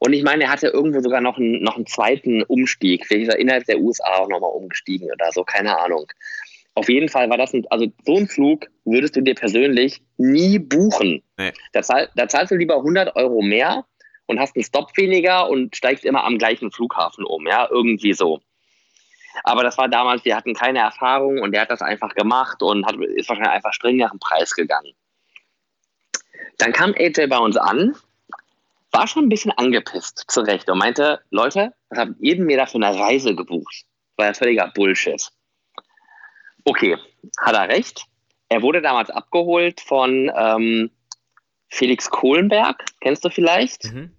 Und 0.00 0.12
ich 0.12 0.22
meine, 0.22 0.44
er 0.44 0.50
hatte 0.50 0.68
irgendwo 0.68 1.00
sogar 1.00 1.20
noch 1.20 1.38
einen, 1.38 1.62
noch 1.62 1.76
einen 1.76 1.86
zweiten 1.86 2.42
Umstieg. 2.42 3.06
Vielleicht 3.06 3.28
ist 3.28 3.34
er 3.34 3.38
innerhalb 3.38 3.64
der 3.64 3.78
USA 3.78 4.16
auch 4.16 4.28
nochmal 4.28 4.50
umgestiegen 4.50 5.10
oder 5.10 5.30
so, 5.32 5.44
keine 5.44 5.78
Ahnung. 5.78 6.06
Auf 6.74 6.88
jeden 6.88 7.08
Fall 7.08 7.30
war 7.30 7.38
das 7.38 7.54
ein, 7.54 7.64
also 7.70 7.86
so 8.04 8.16
ein 8.16 8.26
Flug 8.26 8.66
würdest 8.84 9.14
du 9.14 9.20
dir 9.20 9.34
persönlich 9.34 10.02
nie 10.16 10.58
buchen. 10.58 11.22
Nee. 11.38 11.52
Da, 11.72 11.82
zahl, 11.82 12.08
da 12.16 12.28
zahlst 12.28 12.50
du 12.50 12.56
lieber 12.56 12.76
100 12.76 13.14
Euro 13.16 13.42
mehr 13.42 13.84
und 14.26 14.40
hast 14.40 14.56
einen 14.56 14.64
Stopp 14.64 14.96
weniger 14.96 15.48
und 15.48 15.76
steigst 15.76 16.04
immer 16.04 16.24
am 16.24 16.38
gleichen 16.38 16.72
Flughafen 16.72 17.24
um, 17.24 17.46
ja, 17.46 17.68
irgendwie 17.70 18.12
so. 18.12 18.40
Aber 19.42 19.62
das 19.62 19.78
war 19.78 19.88
damals, 19.88 20.24
wir 20.24 20.36
hatten 20.36 20.54
keine 20.54 20.80
Erfahrung 20.80 21.40
und 21.40 21.52
der 21.52 21.62
hat 21.62 21.70
das 21.70 21.82
einfach 21.82 22.14
gemacht 22.14 22.62
und 22.62 22.86
hat, 22.86 22.96
ist 22.96 23.28
wahrscheinlich 23.28 23.52
einfach 23.52 23.72
streng 23.72 23.96
nach 23.96 24.10
dem 24.10 24.20
Preis 24.20 24.54
gegangen. 24.54 24.92
Dann 26.58 26.72
kam 26.72 26.94
AJ 26.96 27.26
bei 27.28 27.38
uns 27.38 27.56
an, 27.56 27.96
war 28.92 29.08
schon 29.08 29.24
ein 29.24 29.28
bisschen 29.28 29.50
angepisst, 29.52 30.24
zu 30.28 30.40
Recht, 30.40 30.68
und 30.70 30.78
meinte, 30.78 31.20
Leute, 31.30 31.72
was 31.90 31.98
habt 31.98 32.12
ihr 32.20 32.40
mir 32.40 32.56
da 32.56 32.66
für 32.66 32.76
eine 32.76 32.96
Reise 32.96 33.34
gebucht? 33.34 33.84
War 34.16 34.26
ja 34.26 34.34
völliger 34.34 34.70
Bullshit. 34.72 35.30
Okay, 36.64 36.96
hat 37.38 37.54
er 37.54 37.68
recht. 37.68 38.06
Er 38.48 38.62
wurde 38.62 38.82
damals 38.82 39.10
abgeholt 39.10 39.80
von 39.80 40.30
ähm, 40.34 40.90
Felix 41.68 42.10
Kohlenberg, 42.10 42.84
kennst 43.00 43.24
du 43.24 43.30
vielleicht? 43.30 43.84
Mhm. 43.84 44.16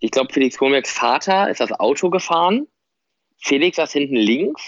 Ich 0.00 0.10
glaube, 0.10 0.32
Felix 0.32 0.58
Kohlenbergs 0.58 0.92
Vater 0.92 1.48
ist 1.50 1.60
das 1.60 1.72
Auto 1.72 2.10
gefahren. 2.10 2.66
Felix 3.38 3.76
saß 3.76 3.92
hinten 3.92 4.16
links. 4.16 4.62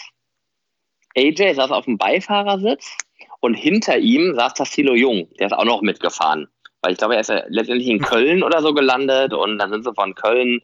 AJ 1.17 1.55
saß 1.55 1.71
auf 1.71 1.87
dem 1.87 1.99
Beifahrersitz 1.99 2.97
und 3.41 3.55
hinter 3.55 3.99
ihm 3.99 4.35
saß 4.35 4.55
Tassilo 4.55 4.95
Jung, 4.95 5.29
der 5.39 5.47
ist 5.47 5.53
auch 5.53 5.65
noch 5.65 5.83
mitgefahren. 5.83 6.49
Weil 6.83 6.93
ich 6.93 6.99
glaube, 6.99 7.15
er 7.15 7.21
ist 7.21 7.31
ja 7.31 7.43
letztendlich 7.49 7.89
in 7.89 8.01
Köln 8.03 8.43
oder 8.43 8.61
so 8.61 8.75
gelandet 8.75 9.33
und 9.33 9.59
dann 9.59 9.71
sind 9.71 9.85
sie 9.85 9.95
von 9.95 10.15
Köln 10.15 10.61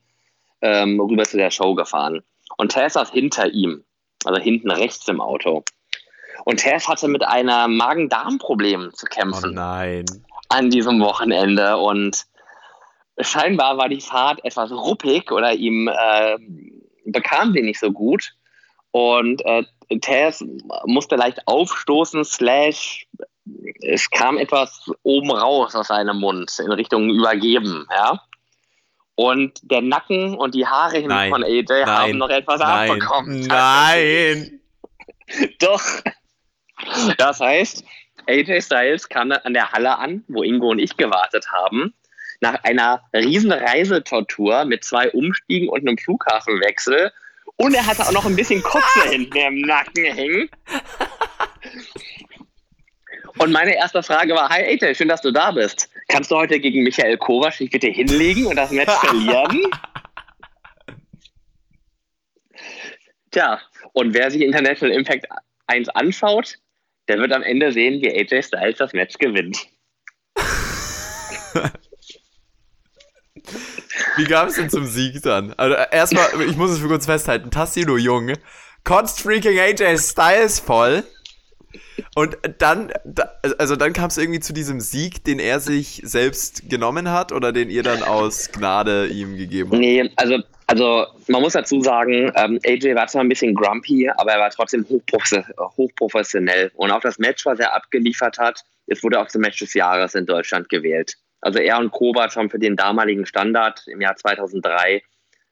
ähm, 0.60 1.00
rüber 1.00 1.24
zu 1.24 1.36
der 1.36 1.50
Show 1.50 1.74
gefahren. 1.74 2.22
Und 2.56 2.72
Tess 2.72 2.94
saß 2.94 3.10
hinter 3.10 3.50
ihm, 3.50 3.84
also 4.24 4.40
hinten 4.40 4.70
rechts 4.70 5.08
im 5.08 5.20
Auto. 5.20 5.64
Und 6.44 6.58
Tess 6.58 6.88
hatte 6.88 7.08
mit 7.08 7.22
einem 7.22 7.76
Magen-Darm-Problem 7.76 8.90
zu 8.94 9.06
kämpfen. 9.06 9.50
Oh 9.50 9.54
nein. 9.54 10.04
An 10.48 10.70
diesem 10.70 11.00
Wochenende. 11.00 11.76
Und 11.76 12.26
scheinbar 13.18 13.76
war 13.78 13.88
die 13.88 14.00
Fahrt 14.00 14.44
etwas 14.44 14.70
ruppig 14.70 15.30
oder 15.30 15.52
ihm 15.52 15.88
äh, 15.88 16.36
bekam 17.04 17.52
sie 17.52 17.62
nicht 17.62 17.78
so 17.78 17.92
gut. 17.92 18.32
Und 18.90 19.44
äh, 19.46 19.64
Tess 20.00 20.44
musste 20.84 21.16
leicht 21.16 21.46
aufstoßen, 21.46 22.24
slash 22.24 23.06
es 23.80 24.10
kam 24.10 24.38
etwas 24.38 24.90
oben 25.02 25.30
raus 25.30 25.74
aus 25.74 25.88
seinem 25.88 26.18
Mund 26.18 26.52
in 26.58 26.70
Richtung 26.72 27.10
übergeben, 27.10 27.86
ja. 27.90 28.20
Und 29.14 29.58
der 29.62 29.82
Nacken 29.82 30.36
und 30.36 30.54
die 30.54 30.66
Haare 30.66 30.98
hinten 30.98 31.30
von 31.30 31.44
AJ 31.44 31.64
nein, 31.68 31.86
haben 31.86 32.18
noch 32.18 32.30
etwas 32.30 32.60
nein, 32.60 32.90
abbekommen. 32.90 33.46
Nein! 33.46 34.60
Doch. 35.58 35.82
Das 37.18 37.40
heißt, 37.40 37.84
AJ 38.26 38.62
Styles 38.62 39.08
kam 39.08 39.32
an 39.32 39.54
der 39.54 39.72
Halle 39.72 39.98
an, 39.98 40.24
wo 40.28 40.42
Ingo 40.42 40.70
und 40.70 40.78
ich 40.78 40.96
gewartet 40.96 41.46
haben. 41.50 41.94
Nach 42.40 42.62
einer 42.64 43.02
riesen 43.14 43.52
Reisetortur 43.52 44.64
mit 44.64 44.84
zwei 44.84 45.10
Umstiegen 45.10 45.68
und 45.68 45.80
einem 45.80 45.98
Flughafenwechsel. 45.98 47.12
Und 47.56 47.74
er 47.74 47.86
hatte 47.86 48.02
auch 48.02 48.12
noch 48.12 48.26
ein 48.26 48.36
bisschen 48.36 48.62
Kotze 48.62 49.02
hinten 49.10 49.36
im 49.36 49.60
Nacken 49.62 50.04
hängen. 50.04 50.50
Und 53.38 53.52
meine 53.52 53.74
erste 53.74 54.02
Frage 54.02 54.34
war, 54.34 54.48
hi 54.48 54.62
AJ, 54.62 54.94
schön, 54.94 55.08
dass 55.08 55.22
du 55.22 55.30
da 55.30 55.50
bist. 55.52 55.88
Kannst 56.08 56.30
du 56.30 56.36
heute 56.36 56.60
gegen 56.60 56.82
Michael 56.82 57.16
Kovac 57.16 57.56
dich 57.58 57.70
bitte 57.70 57.88
hinlegen 57.88 58.46
und 58.46 58.56
das 58.56 58.70
Match 58.70 58.92
verlieren? 59.00 59.66
Tja, 63.30 63.60
und 63.92 64.12
wer 64.14 64.30
sich 64.30 64.42
International 64.42 64.94
Impact 64.94 65.26
1 65.66 65.88
anschaut, 65.90 66.58
der 67.08 67.18
wird 67.18 67.32
am 67.32 67.42
Ende 67.42 67.72
sehen, 67.72 68.00
wie 68.00 68.10
AJ 68.10 68.42
Styles 68.44 68.78
das 68.78 68.92
Match 68.92 69.18
gewinnt. 69.18 69.66
Wie 74.16 74.24
kam 74.24 74.48
es 74.48 74.54
denn 74.54 74.70
zum 74.70 74.86
Sieg 74.86 75.20
dann? 75.22 75.52
Also 75.54 75.76
erstmal, 75.90 76.28
ich 76.48 76.56
muss 76.56 76.70
es 76.70 76.78
für 76.78 76.88
kurz 76.88 77.06
festhalten, 77.06 77.50
Tassilo 77.50 77.96
Jung 77.96 78.32
kotzt 78.84 79.20
freaking 79.20 79.58
AJ 79.58 79.98
Styles 79.98 80.60
voll 80.60 81.02
und 82.14 82.36
dann, 82.58 82.92
also 83.58 83.76
dann 83.76 83.92
kam 83.92 84.08
es 84.08 84.18
irgendwie 84.18 84.40
zu 84.40 84.52
diesem 84.52 84.80
Sieg, 84.80 85.24
den 85.24 85.38
er 85.38 85.60
sich 85.60 86.02
selbst 86.04 86.68
genommen 86.68 87.10
hat 87.10 87.32
oder 87.32 87.52
den 87.52 87.70
ihr 87.70 87.82
dann 87.82 88.02
aus 88.02 88.50
Gnade 88.52 89.06
ihm 89.08 89.36
gegeben 89.36 89.70
habt? 89.70 89.80
Nee, 89.80 90.10
also, 90.16 90.38
also 90.72 91.06
man 91.28 91.42
muss 91.42 91.52
dazu 91.52 91.82
sagen, 91.82 92.32
ähm, 92.34 92.58
AJ 92.64 92.94
war 92.94 93.06
zwar 93.06 93.22
ein 93.22 93.28
bisschen 93.28 93.54
grumpy, 93.54 94.08
aber 94.08 94.32
er 94.32 94.40
war 94.40 94.48
trotzdem 94.48 94.86
hochprofessionell. 94.88 96.72
Und 96.76 96.90
auch 96.90 97.00
das 97.00 97.18
Match, 97.18 97.44
was 97.44 97.58
er 97.58 97.74
abgeliefert 97.74 98.38
hat, 98.38 98.64
es 98.86 99.02
wurde 99.02 99.20
auch 99.20 99.28
zum 99.28 99.42
Match 99.42 99.58
des 99.58 99.74
Jahres 99.74 100.14
in 100.14 100.24
Deutschland 100.24 100.70
gewählt. 100.70 101.18
Also 101.42 101.58
er 101.58 101.78
und 101.78 101.90
Kovac 101.90 102.34
haben 102.36 102.48
für 102.48 102.58
den 102.58 102.76
damaligen 102.76 103.26
Standard 103.26 103.84
im 103.86 104.00
Jahr 104.00 104.16
2003 104.16 105.02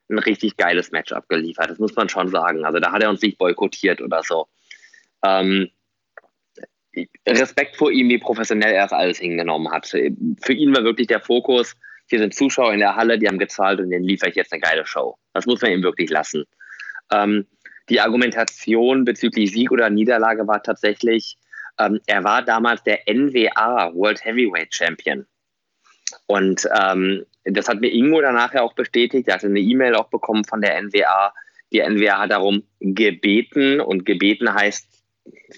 ein 0.09 0.19
richtig 0.21 0.57
geiles 0.57 0.91
Match 0.91 1.13
abgeliefert. 1.13 1.69
Das 1.69 1.79
muss 1.79 1.95
man 1.95 2.09
schon 2.09 2.29
sagen. 2.29 2.65
Also 2.65 2.79
da 2.79 2.91
hat 2.91 3.03
er 3.03 3.11
uns 3.11 3.21
nicht 3.21 3.37
boykottiert 3.37 4.01
oder 4.01 4.23
so. 4.23 4.49
Ähm, 5.23 5.69
Respekt 7.29 7.77
vor 7.77 7.93
ihm, 7.93 8.09
wie 8.09 8.19
professionell 8.19 8.73
er 8.73 8.85
das 8.85 8.95
alles 8.95 9.19
hingenommen 9.19 9.71
hat. 9.71 9.87
Für 9.87 10.53
ihn 10.55 10.75
war 10.75 10.83
wirklich 10.83 11.09
der 11.09 11.21
Fokus, 11.21 11.77
hier 12.11 12.19
sind 12.19 12.35
Zuschauer 12.35 12.73
in 12.73 12.81
der 12.81 12.97
Halle, 12.97 13.19
die 13.19 13.29
haben 13.29 13.39
gezahlt 13.39 13.81
und 13.81 13.91
denen 13.91 14.05
liefere 14.05 14.31
ich 14.31 14.37
jetzt 14.37 14.53
eine 14.53 14.61
geile 14.61 14.85
Show. 14.85 15.17
Das 15.33 15.47
muss 15.47 15.63
man 15.63 15.71
ihm 15.71 15.83
wirklich 15.83 16.11
lassen. 16.11 16.45
Ähm, 17.13 17.47
die 17.89 18.01
Argumentation 18.01 19.05
bezüglich 19.05 19.53
Sieg 19.53 19.71
oder 19.71 19.91
Niederlage 19.91 20.47
war 20.47 20.63
tatsächlich, 20.63 21.39
ähm, 21.79 22.01
er 22.07 22.25
war 22.25 22.43
damals 22.43 22.83
der 22.83 23.01
NWA 23.07 23.93
World 23.95 24.25
Heavyweight 24.25 24.75
Champion. 24.75 25.27
Und 26.27 26.69
ähm, 26.77 27.25
das 27.45 27.69
hat 27.69 27.81
mir 27.81 27.93
Ingo 27.93 28.21
danach 28.21 28.53
ja 28.55 28.63
auch 28.63 28.75
bestätigt. 28.75 29.29
Er 29.29 29.35
hatte 29.35 29.47
eine 29.47 29.61
E-Mail 29.61 29.95
auch 29.95 30.09
bekommen 30.09 30.45
von 30.45 30.61
der 30.61 30.81
NWA. 30.83 31.33
Die 31.73 31.81
NWA 31.81 32.19
hat 32.19 32.33
darum 32.33 32.65
gebeten 32.81 33.81
und 33.81 34.05
gebeten 34.05 34.53
heißt 34.53 34.89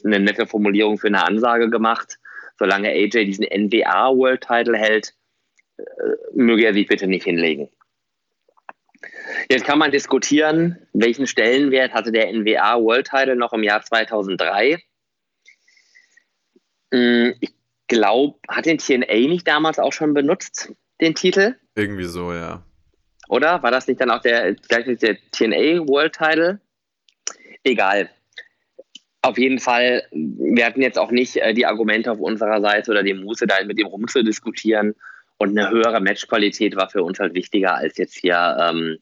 eine 0.04 0.20
nette 0.20 0.46
Formulierung 0.46 0.98
für 0.98 1.06
eine 1.06 1.24
Ansage 1.24 1.70
gemacht. 1.70 2.18
Solange 2.58 2.90
AJ 2.90 3.24
diesen 3.24 3.46
NWA 3.46 4.14
World 4.14 4.42
Title 4.42 4.76
hält, 4.76 5.14
möge 6.34 6.66
er 6.66 6.74
sich 6.74 6.86
bitte 6.86 7.06
nicht 7.06 7.24
hinlegen. 7.24 7.68
Jetzt 9.48 9.64
kann 9.64 9.78
man 9.78 9.90
diskutieren, 9.90 10.78
welchen 10.92 11.26
Stellenwert 11.26 11.92
hatte 11.92 12.12
der 12.12 12.32
NWA 12.32 12.80
World 12.80 13.08
Title 13.08 13.36
noch 13.36 13.52
im 13.52 13.62
Jahr 13.62 13.82
2003. 13.82 14.78
Hm, 16.92 17.34
ich 17.40 17.50
glaube, 17.88 18.38
hat 18.48 18.66
den 18.66 18.78
TNA 18.78 19.28
nicht 19.28 19.46
damals 19.46 19.78
auch 19.78 19.92
schon 19.92 20.14
benutzt, 20.14 20.72
den 21.00 21.14
Titel? 21.14 21.56
Irgendwie 21.74 22.04
so, 22.04 22.32
ja. 22.32 22.62
Oder? 23.28 23.62
War 23.62 23.70
das 23.70 23.86
nicht 23.86 24.00
dann 24.00 24.10
auch 24.10 24.20
der, 24.20 24.54
gleich 24.54 24.84
der 24.98 25.16
TNA 25.32 25.86
World 25.88 26.14
Title? 26.14 26.60
Egal. 27.64 28.10
Auf 29.22 29.38
jeden 29.38 29.58
Fall, 29.58 30.02
wir 30.10 30.66
hatten 30.66 30.82
jetzt 30.82 30.98
auch 30.98 31.10
nicht 31.10 31.36
äh, 31.36 31.54
die 31.54 31.64
Argumente 31.64 32.10
auf 32.10 32.18
unserer 32.18 32.60
Seite 32.60 32.90
oder 32.90 33.02
die 33.02 33.14
Muße, 33.14 33.46
da 33.46 33.62
mit 33.64 33.78
dem 33.78 33.86
rumzudiskutieren. 33.86 34.94
Und 35.38 35.58
eine 35.58 35.70
höhere 35.70 36.00
Matchqualität 36.00 36.76
war 36.76 36.88
für 36.88 37.02
uns 37.02 37.18
halt 37.18 37.34
wichtiger, 37.34 37.74
als 37.74 37.98
jetzt 37.98 38.16
hier 38.16 38.56
ähm, 38.60 38.98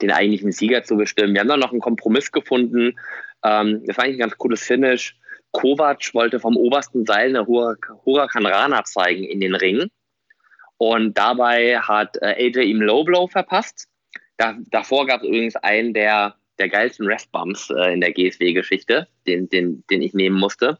den 0.00 0.10
eigentlichen 0.10 0.52
Sieger 0.52 0.82
zu 0.82 0.96
bestimmen. 0.96 1.34
Wir 1.34 1.40
haben 1.40 1.48
dann 1.48 1.60
noch 1.60 1.72
einen 1.72 1.80
Kompromiss 1.80 2.32
gefunden. 2.32 2.98
Ähm, 3.44 3.82
das 3.86 3.96
war 3.96 4.04
eigentlich 4.04 4.16
ein 4.16 4.28
ganz 4.28 4.38
cooles 4.38 4.62
Finish. 4.62 5.16
Kovac 5.52 6.14
wollte 6.14 6.40
vom 6.40 6.56
obersten 6.56 7.04
Seil 7.04 7.28
eine 7.28 7.46
Huracan 7.46 8.46
Rana 8.46 8.84
zeigen 8.84 9.24
in 9.24 9.40
den 9.40 9.54
Ring. 9.54 9.88
Und 10.78 11.16
dabei 11.16 11.78
hat 11.78 12.16
äh, 12.22 12.48
AJ 12.48 12.64
ihm 12.64 12.80
Low 12.80 13.04
Blow 13.04 13.28
verpasst. 13.28 13.86
Da, 14.36 14.56
davor 14.70 15.06
gab 15.06 15.22
es 15.22 15.28
übrigens 15.28 15.56
einen 15.56 15.94
der, 15.94 16.34
der 16.58 16.68
geilsten 16.68 17.06
Rest-Bumps 17.06 17.70
äh, 17.70 17.92
in 17.92 18.00
der 18.00 18.12
GSW-Geschichte, 18.12 19.06
den, 19.26 19.48
den, 19.48 19.84
den 19.90 20.02
ich 20.02 20.14
nehmen 20.14 20.38
musste. 20.38 20.78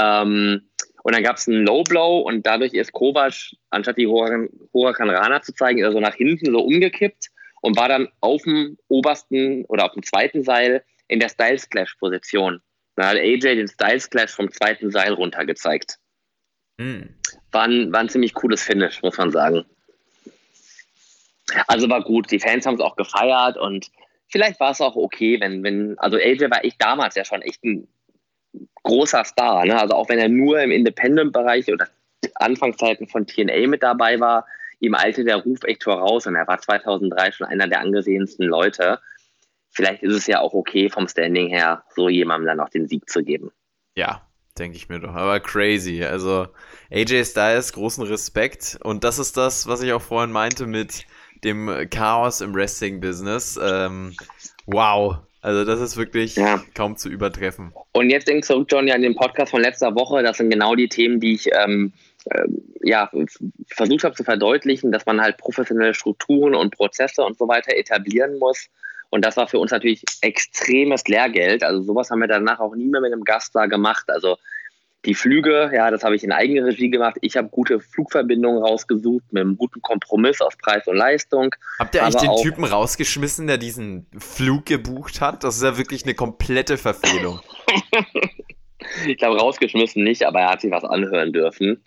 Ähm, 0.00 0.62
und 1.02 1.14
dann 1.14 1.22
gab 1.22 1.36
es 1.36 1.48
einen 1.48 1.66
Low 1.66 1.82
Blow 1.82 2.20
und 2.20 2.46
dadurch 2.46 2.74
ist 2.74 2.92
Kovac, 2.92 3.34
anstatt 3.70 3.98
die 3.98 4.06
Huracan 4.06 5.10
Rana 5.10 5.42
zu 5.42 5.52
zeigen, 5.52 5.82
so 5.90 6.00
nach 6.00 6.14
hinten 6.14 6.52
so 6.52 6.60
umgekippt 6.60 7.28
und 7.60 7.76
war 7.76 7.88
dann 7.88 8.08
auf 8.20 8.42
dem 8.42 8.78
obersten 8.88 9.64
oder 9.66 9.86
auf 9.86 9.92
dem 9.92 10.02
zweiten 10.02 10.44
Seil 10.44 10.84
in 11.08 11.20
der 11.20 11.28
Styles 11.28 11.68
Clash 11.68 11.94
Position. 11.96 12.60
Dann 12.94 13.06
hat 13.06 13.16
AJ 13.16 13.40
den 13.40 13.68
Styles 13.68 14.10
Clash 14.10 14.32
vom 14.32 14.50
zweiten 14.52 14.90
Seil 14.90 15.12
runter 15.12 15.44
gezeigt. 15.44 15.98
Mhm. 16.78 17.16
War, 17.50 17.64
ein, 17.64 17.92
war 17.92 18.00
ein 18.00 18.08
ziemlich 18.08 18.34
cooles 18.34 18.62
Finish, 18.62 19.02
muss 19.02 19.18
man 19.18 19.32
sagen. 19.32 19.64
Also 21.66 21.88
war 21.90 22.02
gut, 22.02 22.30
die 22.30 22.38
Fans 22.38 22.64
haben 22.64 22.76
es 22.76 22.80
auch 22.80 22.96
gefeiert 22.96 23.56
und 23.56 23.90
vielleicht 24.28 24.60
war 24.60 24.70
es 24.70 24.80
auch 24.80 24.96
okay, 24.96 25.40
wenn, 25.40 25.62
wenn, 25.64 25.98
also 25.98 26.16
AJ 26.16 26.50
war 26.50 26.64
echt 26.64 26.80
damals 26.80 27.16
ja 27.16 27.24
schon 27.24 27.42
echt 27.42 27.62
ein 27.64 27.88
großer 28.82 29.24
Star, 29.24 29.64
ne? 29.64 29.78
Also 29.78 29.94
auch 29.94 30.08
wenn 30.08 30.18
er 30.18 30.28
nur 30.28 30.60
im 30.60 30.70
Independent-Bereich 30.70 31.72
oder 31.72 31.88
Anfangszeiten 32.36 33.08
von 33.08 33.26
TNA 33.26 33.66
mit 33.68 33.82
dabei 33.82 34.20
war, 34.20 34.46
ihm 34.80 34.94
eilte 34.94 35.24
der 35.24 35.36
Ruf 35.36 35.62
echt 35.64 35.84
voraus 35.84 36.26
und 36.26 36.34
er 36.34 36.46
war 36.46 36.58
2003 36.58 37.32
schon 37.32 37.46
einer 37.46 37.68
der 37.68 37.80
angesehensten 37.80 38.46
Leute. 38.46 38.98
Vielleicht 39.70 40.02
ist 40.02 40.14
es 40.14 40.26
ja 40.26 40.40
auch 40.40 40.52
okay 40.52 40.90
vom 40.90 41.08
Standing 41.08 41.48
her, 41.48 41.84
so 41.94 42.08
jemandem 42.08 42.48
dann 42.48 42.60
auch 42.60 42.68
den 42.68 42.88
Sieg 42.88 43.08
zu 43.08 43.22
geben. 43.22 43.52
Ja, 43.94 44.22
denke 44.58 44.76
ich 44.76 44.88
mir 44.88 45.00
doch. 45.00 45.14
Aber 45.14 45.40
crazy. 45.40 46.04
Also 46.04 46.48
AJ 46.90 47.24
Styles, 47.24 47.72
großen 47.72 48.04
Respekt. 48.04 48.78
Und 48.82 49.04
das 49.04 49.18
ist 49.18 49.36
das, 49.36 49.66
was 49.66 49.82
ich 49.82 49.92
auch 49.92 50.02
vorhin 50.02 50.32
meinte 50.32 50.66
mit 50.66 51.06
dem 51.44 51.88
Chaos 51.90 52.40
im 52.40 52.54
Wrestling-Business. 52.54 53.58
Ähm, 53.62 54.14
wow. 54.66 55.18
Also 55.42 55.64
das 55.64 55.80
ist 55.80 55.96
wirklich 55.96 56.36
ja. 56.36 56.62
kaum 56.74 56.96
zu 56.96 57.08
übertreffen. 57.08 57.72
Und 57.90 58.10
jetzt 58.10 58.28
denkst 58.28 58.46
du, 58.46 58.64
John, 58.66 58.86
ja, 58.86 58.94
an 58.94 59.02
den 59.02 59.16
Podcast 59.16 59.50
von 59.50 59.60
letzter 59.60 59.94
Woche, 59.96 60.22
das 60.22 60.38
sind 60.38 60.50
genau 60.50 60.76
die 60.76 60.88
Themen, 60.88 61.18
die 61.18 61.34
ich 61.34 61.48
ähm, 61.52 61.92
äh, 62.26 62.44
ja, 62.82 63.10
versucht 63.66 64.04
habe 64.04 64.14
zu 64.14 64.22
verdeutlichen, 64.22 64.92
dass 64.92 65.04
man 65.04 65.20
halt 65.20 65.38
professionelle 65.38 65.94
Strukturen 65.94 66.54
und 66.54 66.76
Prozesse 66.76 67.24
und 67.24 67.36
so 67.36 67.48
weiter 67.48 67.76
etablieren 67.76 68.38
muss. 68.38 68.68
Und 69.10 69.24
das 69.24 69.36
war 69.36 69.48
für 69.48 69.58
uns 69.58 69.72
natürlich 69.72 70.04
extremes 70.20 71.08
Lehrgeld. 71.08 71.64
Also 71.64 71.82
sowas 71.82 72.10
haben 72.10 72.20
wir 72.20 72.28
danach 72.28 72.60
auch 72.60 72.76
nie 72.76 72.86
mehr 72.86 73.00
mit 73.00 73.12
einem 73.12 73.24
Gast 73.24 73.54
da 73.54 73.66
gemacht. 73.66 74.04
Also 74.10 74.38
die 75.04 75.14
Flüge, 75.14 75.70
ja, 75.74 75.90
das 75.90 76.04
habe 76.04 76.14
ich 76.14 76.22
in 76.22 76.30
Eigenregie 76.30 76.88
gemacht. 76.88 77.16
Ich 77.22 77.36
habe 77.36 77.48
gute 77.48 77.80
Flugverbindungen 77.80 78.62
rausgesucht 78.62 79.24
mit 79.32 79.40
einem 79.40 79.56
guten 79.56 79.82
Kompromiss 79.82 80.40
aus 80.40 80.56
Preis 80.56 80.86
und 80.86 80.96
Leistung. 80.96 81.54
Habt 81.78 81.94
ihr 81.94 82.04
eigentlich 82.04 82.22
den 82.22 82.42
Typen 82.42 82.64
rausgeschmissen, 82.64 83.48
der 83.48 83.58
diesen 83.58 84.06
Flug 84.16 84.66
gebucht 84.66 85.20
hat? 85.20 85.42
Das 85.42 85.56
ist 85.56 85.62
ja 85.62 85.76
wirklich 85.76 86.04
eine 86.04 86.14
komplette 86.14 86.78
Verfehlung. 86.78 87.40
ich 89.06 89.16
glaube, 89.16 89.40
rausgeschmissen 89.40 90.04
nicht, 90.04 90.24
aber 90.24 90.40
er 90.40 90.50
hat 90.50 90.60
sich 90.60 90.70
was 90.70 90.84
anhören 90.84 91.32
dürfen. 91.32 91.82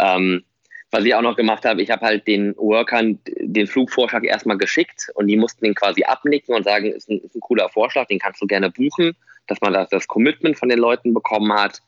Ähm, 0.00 0.42
was 0.90 1.04
ich 1.04 1.14
auch 1.14 1.22
noch 1.22 1.36
gemacht 1.36 1.64
habe, 1.64 1.82
ich 1.82 1.90
habe 1.90 2.06
halt 2.06 2.26
den 2.26 2.56
Workern 2.56 3.18
den 3.40 3.66
Flugvorschlag 3.66 4.24
erstmal 4.24 4.58
geschickt 4.58 5.10
und 5.14 5.26
die 5.26 5.36
mussten 5.36 5.64
den 5.64 5.74
quasi 5.74 6.04
abnicken 6.04 6.54
und 6.54 6.64
sagen, 6.64 6.86
ist 6.86 7.08
ein, 7.10 7.18
ist 7.20 7.34
ein 7.34 7.40
cooler 7.40 7.68
Vorschlag, 7.68 8.06
den 8.06 8.18
kannst 8.18 8.40
du 8.40 8.46
gerne 8.46 8.70
buchen, 8.70 9.16
dass 9.46 9.60
man 9.60 9.72
das, 9.72 9.88
das 9.88 10.06
Commitment 10.06 10.58
von 10.58 10.68
den 10.68 10.78
Leuten 10.78 11.12
bekommen 11.12 11.52
hat. 11.52 11.82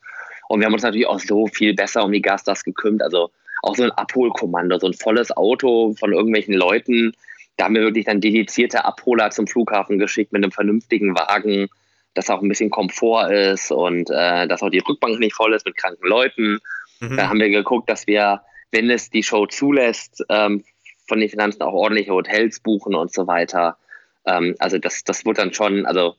Und 0.49 0.59
wir 0.59 0.65
haben 0.65 0.73
uns 0.73 0.81
natürlich 0.81 1.05
auch 1.05 1.19
so 1.19 1.45
viel 1.45 1.75
besser 1.75 2.03
um 2.03 2.11
die 2.11 2.23
Gastas 2.23 2.63
gekümmert. 2.63 3.03
Also 3.03 3.29
auch 3.61 3.75
so 3.75 3.83
ein 3.83 3.91
Abholkommando, 3.91 4.79
so 4.79 4.87
ein 4.87 4.95
volles 4.95 5.35
Auto 5.37 5.93
von 5.99 6.11
irgendwelchen 6.11 6.55
Leuten. 6.55 7.13
Da 7.55 7.65
haben 7.65 7.75
wir 7.75 7.83
wirklich 7.83 8.05
dann 8.05 8.19
dedizierte 8.19 8.83
Abholer 8.83 9.29
zum 9.29 9.45
Flughafen 9.45 9.99
geschickt 9.99 10.33
mit 10.33 10.43
einem 10.43 10.51
vernünftigen 10.51 11.15
Wagen, 11.15 11.67
dass 12.15 12.31
auch 12.31 12.41
ein 12.41 12.49
bisschen 12.49 12.71
Komfort 12.71 13.29
ist 13.31 13.71
und 13.71 14.09
äh, 14.09 14.47
dass 14.47 14.63
auch 14.63 14.71
die 14.71 14.79
Rückbank 14.79 15.19
nicht 15.19 15.35
voll 15.35 15.53
ist 15.53 15.65
mit 15.65 15.77
kranken 15.77 16.07
Leuten. 16.07 16.59
Mhm. 16.99 17.17
Da 17.17 17.29
haben 17.29 17.39
wir 17.39 17.49
geguckt, 17.49 17.87
dass 17.87 18.07
wir, 18.07 18.41
wenn 18.71 18.89
es 18.89 19.11
die 19.11 19.23
Show 19.23 19.45
zulässt, 19.45 20.25
ähm, 20.29 20.63
von 21.07 21.19
den 21.19 21.29
Finanzen 21.29 21.61
auch 21.61 21.73
ordentliche 21.73 22.11
Hotels 22.11 22.59
buchen 22.59 22.95
und 22.95 23.13
so 23.13 23.27
weiter. 23.27 23.77
Ähm, 24.25 24.55
also 24.57 24.79
das, 24.79 25.03
das 25.03 25.25
wird 25.25 25.37
dann 25.37 25.53
schon, 25.53 25.85
also 25.85 26.15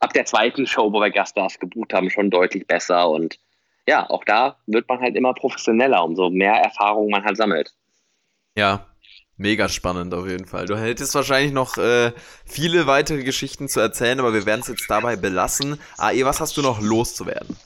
ab 0.00 0.12
der 0.14 0.24
zweiten 0.24 0.66
Show, 0.66 0.92
wo 0.92 1.00
wir 1.00 1.10
Gaststars 1.10 1.60
gebucht 1.60 1.94
haben, 1.94 2.10
schon 2.10 2.30
deutlich 2.30 2.66
besser. 2.66 3.08
Und 3.08 3.38
ja, 3.88 4.08
auch 4.10 4.22
da 4.24 4.56
wird 4.66 4.86
man 4.86 5.00
halt 5.00 5.16
immer 5.16 5.32
professioneller, 5.32 6.04
umso 6.04 6.28
mehr 6.28 6.52
Erfahrung 6.52 7.08
man 7.08 7.24
halt 7.24 7.38
sammelt. 7.38 7.72
Ja, 8.54 8.86
mega 9.38 9.70
spannend 9.70 10.12
auf 10.12 10.28
jeden 10.28 10.44
Fall. 10.44 10.66
Du 10.66 10.76
hättest 10.76 11.14
wahrscheinlich 11.14 11.52
noch 11.52 11.78
äh, 11.78 12.12
viele 12.44 12.86
weitere 12.86 13.24
Geschichten 13.24 13.66
zu 13.66 13.80
erzählen, 13.80 14.20
aber 14.20 14.34
wir 14.34 14.44
werden 14.44 14.60
es 14.60 14.68
jetzt 14.68 14.90
dabei 14.90 15.16
belassen. 15.16 15.80
AE, 15.96 16.26
was 16.26 16.38
hast 16.38 16.58
du 16.58 16.62
noch 16.62 16.82
loszuwerden? 16.82 17.56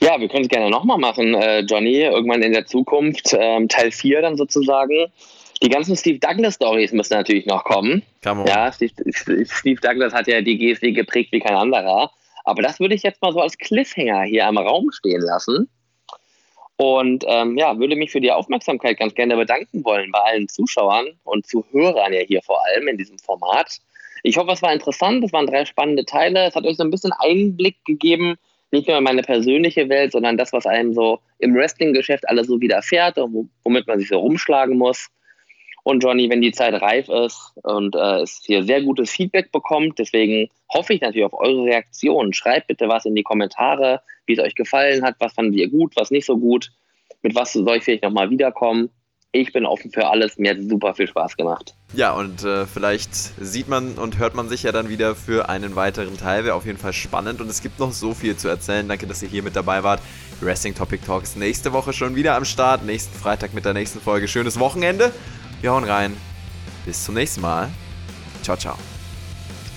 Ja, 0.00 0.18
wir 0.18 0.28
können 0.28 0.44
es 0.44 0.48
gerne 0.48 0.70
nochmal 0.70 0.98
machen, 0.98 1.34
äh, 1.34 1.60
Johnny, 1.60 2.00
irgendwann 2.00 2.40
in 2.40 2.52
der 2.52 2.64
Zukunft, 2.64 3.36
ähm, 3.38 3.68
Teil 3.68 3.92
4 3.92 4.22
dann 4.22 4.38
sozusagen. 4.38 5.12
Die 5.62 5.68
ganzen 5.68 5.94
Steve 5.94 6.18
Douglas-Stories 6.18 6.92
müssen 6.92 7.12
natürlich 7.12 7.44
noch 7.44 7.64
kommen. 7.64 8.02
Ja, 8.24 8.72
Steve, 8.72 8.92
Steve, 9.44 9.80
Douglas 9.82 10.14
hat 10.14 10.26
ja 10.26 10.40
die 10.40 10.56
GSW 10.56 10.92
geprägt 10.92 11.32
wie 11.32 11.40
kein 11.40 11.54
anderer. 11.54 12.10
Aber 12.44 12.62
das 12.62 12.80
würde 12.80 12.94
ich 12.94 13.02
jetzt 13.02 13.22
mal 13.22 13.32
so 13.32 13.40
als 13.40 13.58
Cliffhanger 13.58 14.22
hier 14.22 14.46
am 14.46 14.58
Raum 14.58 14.90
stehen 14.92 15.20
lassen. 15.20 15.68
Und 16.76 17.24
ähm, 17.28 17.58
ja, 17.58 17.78
würde 17.78 17.94
mich 17.94 18.10
für 18.10 18.22
die 18.22 18.32
Aufmerksamkeit 18.32 18.98
ganz 18.98 19.14
gerne 19.14 19.36
bedanken 19.36 19.84
wollen 19.84 20.10
bei 20.12 20.20
allen 20.20 20.48
Zuschauern 20.48 21.08
und 21.24 21.46
Zuhörern 21.46 22.14
ja 22.14 22.20
hier 22.20 22.40
vor 22.40 22.64
allem 22.66 22.88
in 22.88 22.96
diesem 22.96 23.18
Format. 23.18 23.80
Ich 24.22 24.38
hoffe, 24.38 24.52
es 24.52 24.62
war 24.62 24.72
interessant. 24.72 25.22
Es 25.22 25.32
waren 25.32 25.46
drei 25.46 25.64
spannende 25.66 26.04
Teile. 26.04 26.46
Es 26.46 26.54
hat 26.54 26.64
euch 26.64 26.76
so 26.76 26.82
ein 26.82 26.90
bisschen 26.90 27.12
Einblick 27.18 27.76
gegeben, 27.84 28.36
nicht 28.70 28.88
nur 28.88 28.96
in 28.96 29.04
meine 29.04 29.22
persönliche 29.22 29.88
Welt, 29.88 30.12
sondern 30.12 30.38
das, 30.38 30.52
was 30.52 30.64
einem 30.64 30.94
so 30.94 31.20
im 31.38 31.54
Wrestling-Geschäft 31.54 32.28
alles 32.28 32.46
so 32.46 32.60
widerfährt 32.60 33.18
und 33.18 33.50
womit 33.64 33.86
man 33.86 33.98
sich 33.98 34.08
so 34.08 34.18
rumschlagen 34.18 34.78
muss. 34.78 35.08
Und 35.82 36.02
Johnny, 36.02 36.28
wenn 36.28 36.40
die 36.40 36.52
Zeit 36.52 36.74
reif 36.80 37.08
ist 37.08 37.52
und 37.62 37.94
äh, 37.94 38.20
es 38.20 38.42
hier 38.44 38.62
sehr 38.64 38.82
gutes 38.82 39.10
Feedback 39.10 39.50
bekommt, 39.52 39.98
deswegen 39.98 40.48
hoffe 40.72 40.94
ich 40.94 41.00
natürlich 41.00 41.24
auf 41.24 41.38
eure 41.38 41.64
Reaktionen. 41.64 42.32
Schreibt 42.32 42.68
bitte 42.68 42.88
was 42.88 43.04
in 43.04 43.14
die 43.14 43.22
Kommentare, 43.22 44.00
wie 44.26 44.34
es 44.34 44.38
euch 44.38 44.54
gefallen 44.54 45.02
hat, 45.02 45.16
was 45.18 45.32
fandet 45.32 45.56
ihr 45.56 45.70
gut, 45.70 45.94
was 45.96 46.10
nicht 46.10 46.26
so 46.26 46.36
gut, 46.36 46.70
mit 47.22 47.34
was 47.34 47.52
soll 47.52 47.76
ich 47.76 47.84
vielleicht 47.84 48.02
nochmal 48.02 48.30
wiederkommen 48.30 48.90
ich 49.32 49.52
bin 49.52 49.64
offen 49.64 49.90
für 49.90 50.08
alles. 50.08 50.38
Mir 50.38 50.50
hat 50.50 50.58
super 50.68 50.94
viel 50.94 51.06
Spaß 51.06 51.36
gemacht. 51.36 51.74
Ja, 51.94 52.12
und 52.12 52.44
äh, 52.44 52.66
vielleicht 52.66 53.14
sieht 53.14 53.68
man 53.68 53.94
und 53.94 54.18
hört 54.18 54.34
man 54.34 54.48
sich 54.48 54.64
ja 54.64 54.72
dann 54.72 54.88
wieder 54.88 55.14
für 55.14 55.48
einen 55.48 55.76
weiteren 55.76 56.16
Teil. 56.16 56.44
Wäre 56.44 56.54
auf 56.54 56.66
jeden 56.66 56.78
Fall 56.78 56.92
spannend 56.92 57.40
und 57.40 57.48
es 57.48 57.62
gibt 57.62 57.78
noch 57.78 57.92
so 57.92 58.12
viel 58.12 58.36
zu 58.36 58.48
erzählen. 58.48 58.88
Danke, 58.88 59.06
dass 59.06 59.22
ihr 59.22 59.28
hier 59.28 59.42
mit 59.42 59.54
dabei 59.54 59.82
wart. 59.82 60.00
Wrestling 60.40 60.74
Topic 60.74 61.04
Talks 61.04 61.36
nächste 61.36 61.72
Woche 61.72 61.92
schon 61.92 62.16
wieder 62.16 62.34
am 62.34 62.44
Start. 62.44 62.84
Nächsten 62.84 63.16
Freitag 63.16 63.54
mit 63.54 63.64
der 63.64 63.74
nächsten 63.74 64.00
Folge. 64.00 64.26
Schönes 64.26 64.58
Wochenende. 64.58 65.12
Wir 65.60 65.72
hauen 65.72 65.84
rein. 65.84 66.16
Bis 66.86 67.04
zum 67.04 67.14
nächsten 67.14 67.42
Mal. 67.42 67.68
Ciao, 68.42 68.56
ciao. 68.56 68.76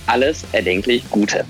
Alles 0.06 0.44
erdenklich 0.52 1.04
Gute. 1.10 1.44